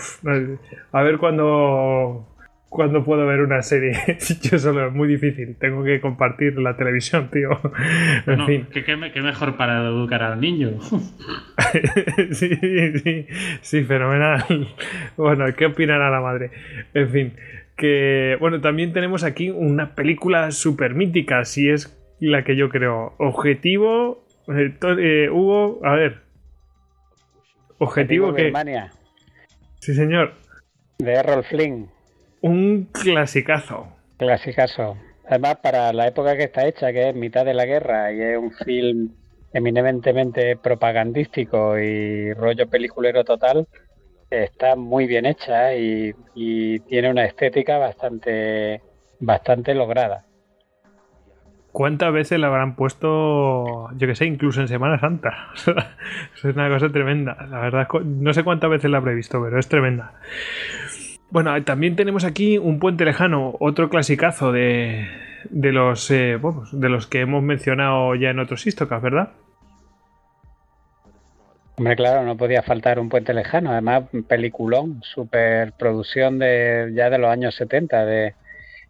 [0.91, 2.30] a ver cuándo
[2.71, 3.91] cuándo puedo ver una serie.
[4.41, 7.49] Yo solo es muy difícil, tengo que compartir la televisión, tío.
[8.25, 8.65] En No, fin.
[8.71, 10.79] ¿qué, qué me- qué mejor para educar al niño.
[12.31, 12.55] sí,
[13.03, 13.27] sí,
[13.61, 14.45] sí, fenomenal.
[15.17, 16.51] Bueno, ¿qué opinará la madre?
[16.93, 17.33] En fin,
[17.75, 23.15] que bueno, también tenemos aquí una película súper mítica, si es la que yo creo.
[23.17, 26.21] Objetivo, eh, eh, Hugo, a ver.
[27.79, 28.83] Objetivo de que...
[29.79, 30.33] Sí, señor.
[30.99, 31.89] de Errol Flynn.
[32.41, 33.87] Un clasicazo.
[34.17, 34.97] Clasicazo.
[35.27, 38.37] Además, para la época que está hecha, que es mitad de la guerra y es
[38.37, 39.09] un film
[39.53, 43.67] eminentemente propagandístico y rollo peliculero total,
[44.29, 48.81] está muy bien hecha y, y tiene una estética bastante,
[49.19, 50.25] bastante lograda.
[51.71, 55.47] ¿Cuántas veces la habrán puesto, yo que sé, incluso en Semana Santa?
[56.35, 57.37] es una cosa tremenda.
[57.49, 60.15] La verdad, no sé cuántas veces la habré visto, pero es tremenda.
[61.31, 65.07] Bueno, también tenemos aquí un puente lejano, otro clasicazo de,
[65.49, 66.37] de los eh,
[66.73, 69.31] de los que hemos mencionado ya en otros histocas, ¿verdad?
[71.77, 73.71] Hombre, claro, no podía faltar un puente lejano.
[73.71, 78.35] Además, peliculón, superproducción de ya de los años 70 de,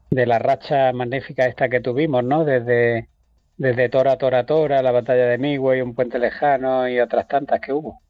[0.09, 2.43] de la racha magnífica esta que tuvimos, ¿no?
[2.43, 3.07] Desde,
[3.55, 7.71] desde Tora, Tora, Tora, la batalla de Midway, un puente lejano y otras tantas que
[7.71, 8.01] hubo.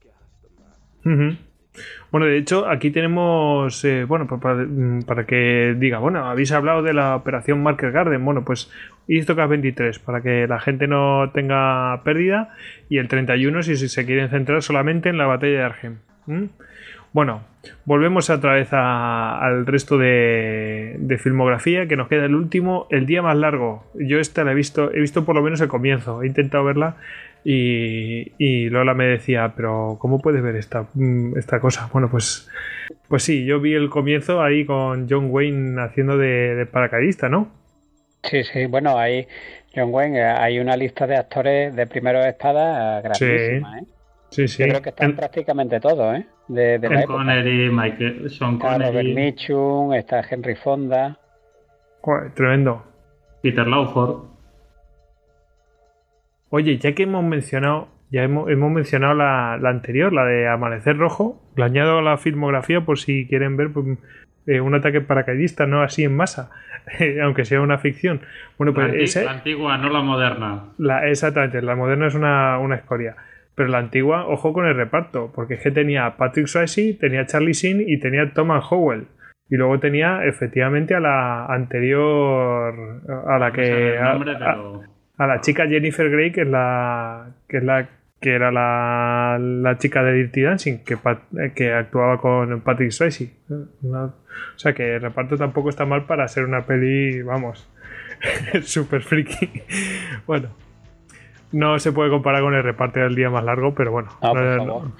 [2.11, 6.93] Bueno, de hecho, aquí tenemos, eh, bueno, mm, para, que diga, bueno, habéis hablado de
[6.93, 8.69] la operación Market Garden, bueno, pues
[9.07, 12.53] Istocas 23, para que la gente no tenga pérdida,
[12.89, 15.97] y el 31 si, se quieren centrar solamente en la batalla de Argem.
[17.13, 17.43] Bueno,
[17.83, 23.35] volvemos otra vez al resto de, filmografía, que nos queda el último, el día más
[23.35, 23.85] largo.
[23.95, 26.95] Yo esta la he visto, he visto por lo menos el comienzo, he intentado verla
[27.43, 31.89] y, Lola me decía, pero ¿cómo puedes ver esta, mm, esta cosa?
[31.91, 32.49] Bueno, pues,
[33.07, 37.51] pues sí, yo vi el comienzo ahí con John Wayne haciendo de, paracaidista, ¿no?
[38.23, 39.27] Sí, sí, bueno, ahí
[39.75, 43.85] John Wayne, eh, hay una lista de actores de primero de espada grandísima, ¿eh?
[44.29, 44.63] Sí, sí.
[44.63, 46.25] Yo creo que están prácticamente todos, ¿eh?
[46.47, 48.85] De, de la Connery, Michael, Sean Connery.
[48.85, 51.17] Robert Mitchum, está Henry Fonda.
[52.33, 52.83] tremendo.
[53.41, 54.30] Peter Lawford.
[56.53, 61.63] Oye, ya que hemos mencionado, ya hemos, mencionado la, anterior, la de Amanecer Rojo, le
[61.63, 63.97] añado a la filmografía por si quieren ver pues,
[64.47, 66.51] eh, un ataque paracaidista, no así en masa,
[67.23, 68.19] aunque sea una ficción.
[68.57, 70.63] Bueno, pues la, antigua, no la moderna.
[70.77, 73.15] La, exactamente, la moderna es una, escoria.
[73.55, 77.53] Pero la antigua, ojo con el reparto, porque es que tenía Patrick Swayze, tenía Charlie
[77.53, 79.07] Sheen y tenía Thomas Howell.
[79.49, 82.73] Y luego tenía efectivamente a la anterior,
[83.25, 84.17] a la que a
[85.27, 87.87] la chica Jennifer Grey, que es la que es la
[88.21, 90.95] que era la, la chica de Dirty Dancing, que,
[91.55, 93.33] que actuaba con Patrick Swayze.
[93.49, 94.13] o
[94.57, 97.67] sea que el reparto tampoco está mal para ser una peli, vamos,
[98.61, 99.63] super friki.
[100.27, 100.49] bueno,
[101.51, 104.09] no se puede comparar con el reparto del día más largo, pero bueno.
[104.21, 104.93] No,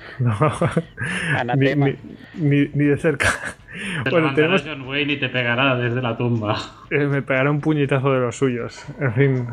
[1.56, 3.30] ni, ni, de cerca.
[4.09, 4.64] bueno, tenemos...
[4.66, 6.58] John Wayne y te pegará desde la tumba.
[6.90, 8.83] Eh, me pegará un puñetazo de los suyos.
[9.00, 9.48] En fin.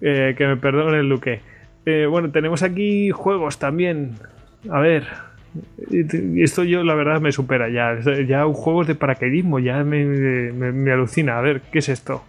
[0.00, 1.40] Eh, que me perdone el Luque.
[1.84, 4.14] Eh, bueno, tenemos aquí juegos también.
[4.70, 5.04] A ver.
[6.36, 7.98] Esto yo la verdad me supera ya.
[8.26, 11.38] Ya juegos de paracaidismo ya me, me, alucina.
[11.38, 12.22] A ver, ¿qué es esto?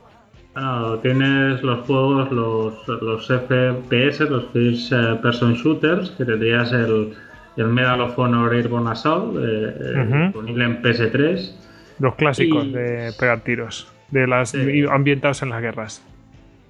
[0.53, 4.91] Bueno, tienes los juegos, los, los FPS, los First
[5.21, 7.13] Person Shooters, que tendrías el,
[7.57, 11.51] el Medal of Honor Airborne Assault, eh, disponible en PS3.
[11.99, 14.55] Los clásicos de pegar tiros, de las
[14.89, 16.03] ambientados en las guerras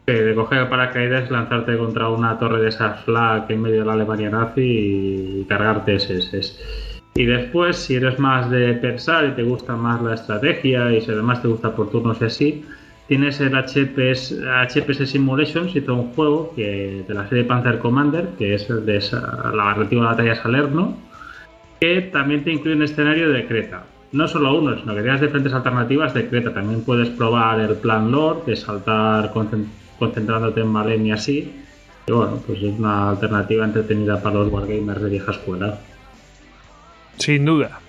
[0.06, 4.30] de coger paracaídas, lanzarte contra una torre de esas flag en medio de la Alemania
[4.30, 6.60] nazi y cargarte SS.
[7.16, 11.12] Y después, si eres más de pensar y te gusta más la estrategia y si
[11.12, 12.66] además te gusta por turnos y así,
[13.08, 18.56] tienes el HPS, HPS Simulations todo un juego que, de la serie Panzer Commander, que
[18.56, 20.98] es de esa, la relativa batalla Salerno,
[21.82, 23.84] que también te incluye un escenario de Creta.
[24.14, 26.54] No solo uno, sino que tienes diferentes alternativas de Creta.
[26.54, 29.32] También puedes probar el plan Lord, de saltar
[30.02, 31.54] concentrándote en Malen y así.
[32.08, 35.78] Y bueno, pues es una alternativa entretenida para los wargamers de vieja escuela.
[37.18, 37.80] Sin duda.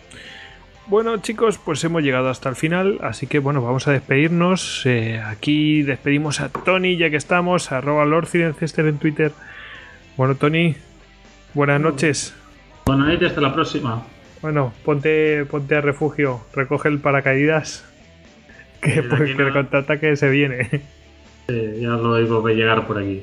[0.89, 4.82] Bueno chicos, pues hemos llegado hasta el final, así que bueno, vamos a despedirnos.
[4.84, 9.32] Eh, aquí despedimos a Tony ya que estamos, arroba LordCidencester en Twitter.
[10.18, 10.76] Bueno Tony,
[11.55, 12.34] buenas noches.
[12.84, 14.02] Buenas noches, hasta la próxima.
[14.42, 17.86] Bueno, ponte, ponte a refugio, recoge el paracaídas,
[18.82, 20.82] que, el contraataque se viene.
[21.49, 23.23] Ya lo digo que llegar por aquí.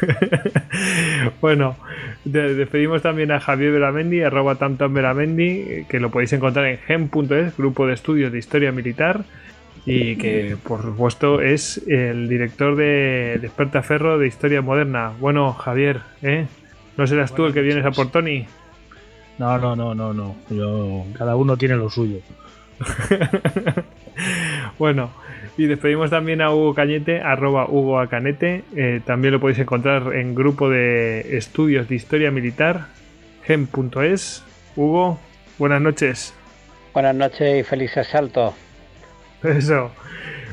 [1.40, 1.76] bueno,
[2.24, 7.94] despedimos también a Javier Veramendi, arroba Tantan que lo podéis encontrar en gen.es, grupo de
[7.94, 9.24] estudios de historia militar,
[9.86, 15.12] y que por supuesto es el director de Desperta Ferro de Historia Moderna.
[15.20, 16.46] Bueno, Javier, ¿eh?
[16.96, 18.46] ¿No serás tú el que vienes a por Tony?
[19.38, 20.36] No, no, no, no, no.
[20.48, 22.20] Yo, cada uno tiene lo suyo.
[24.78, 25.10] bueno,
[25.56, 28.64] y despedimos también a Hugo Cañete, arroba Hugo Acanete.
[28.76, 32.86] Eh, también lo podéis encontrar en grupo de estudios de historia militar,
[33.44, 34.42] gen.es.
[34.74, 35.20] Hugo,
[35.58, 36.34] buenas noches.
[36.92, 38.54] Buenas noches y feliz asalto.
[39.44, 39.92] Eso.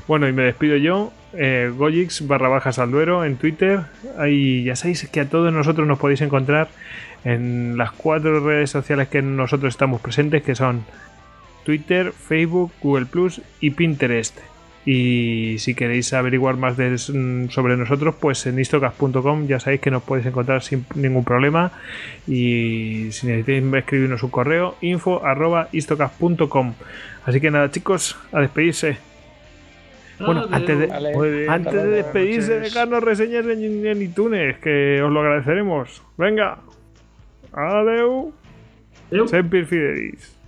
[0.08, 3.82] Bueno, y me despido yo, eh, Gojix barra bajas al duero en Twitter.
[4.20, 6.68] Ahí ya sabéis que a todos nosotros nos podéis encontrar
[7.24, 10.84] en las cuatro redes sociales que nosotros estamos presentes, que son
[11.64, 14.38] Twitter, Facebook, Google Plus y Pinterest.
[14.86, 20.02] Y si queréis averiguar más mm, sobre nosotros, pues en istocas.com ya sabéis que nos
[20.02, 21.72] podéis encontrar sin ningún problema.
[22.28, 25.70] Y si necesitáis escribirnos un correo, info arroba.
[27.26, 28.98] Así que nada, chicos, a despedirse.
[30.20, 36.04] Bueno, antes de, antes de despedirse, dejarnos reseñas en, en iTunes, que os lo agradeceremos.
[36.18, 36.60] Venga,
[37.54, 38.34] adeu.
[39.28, 40.41] Sempre Fidelis.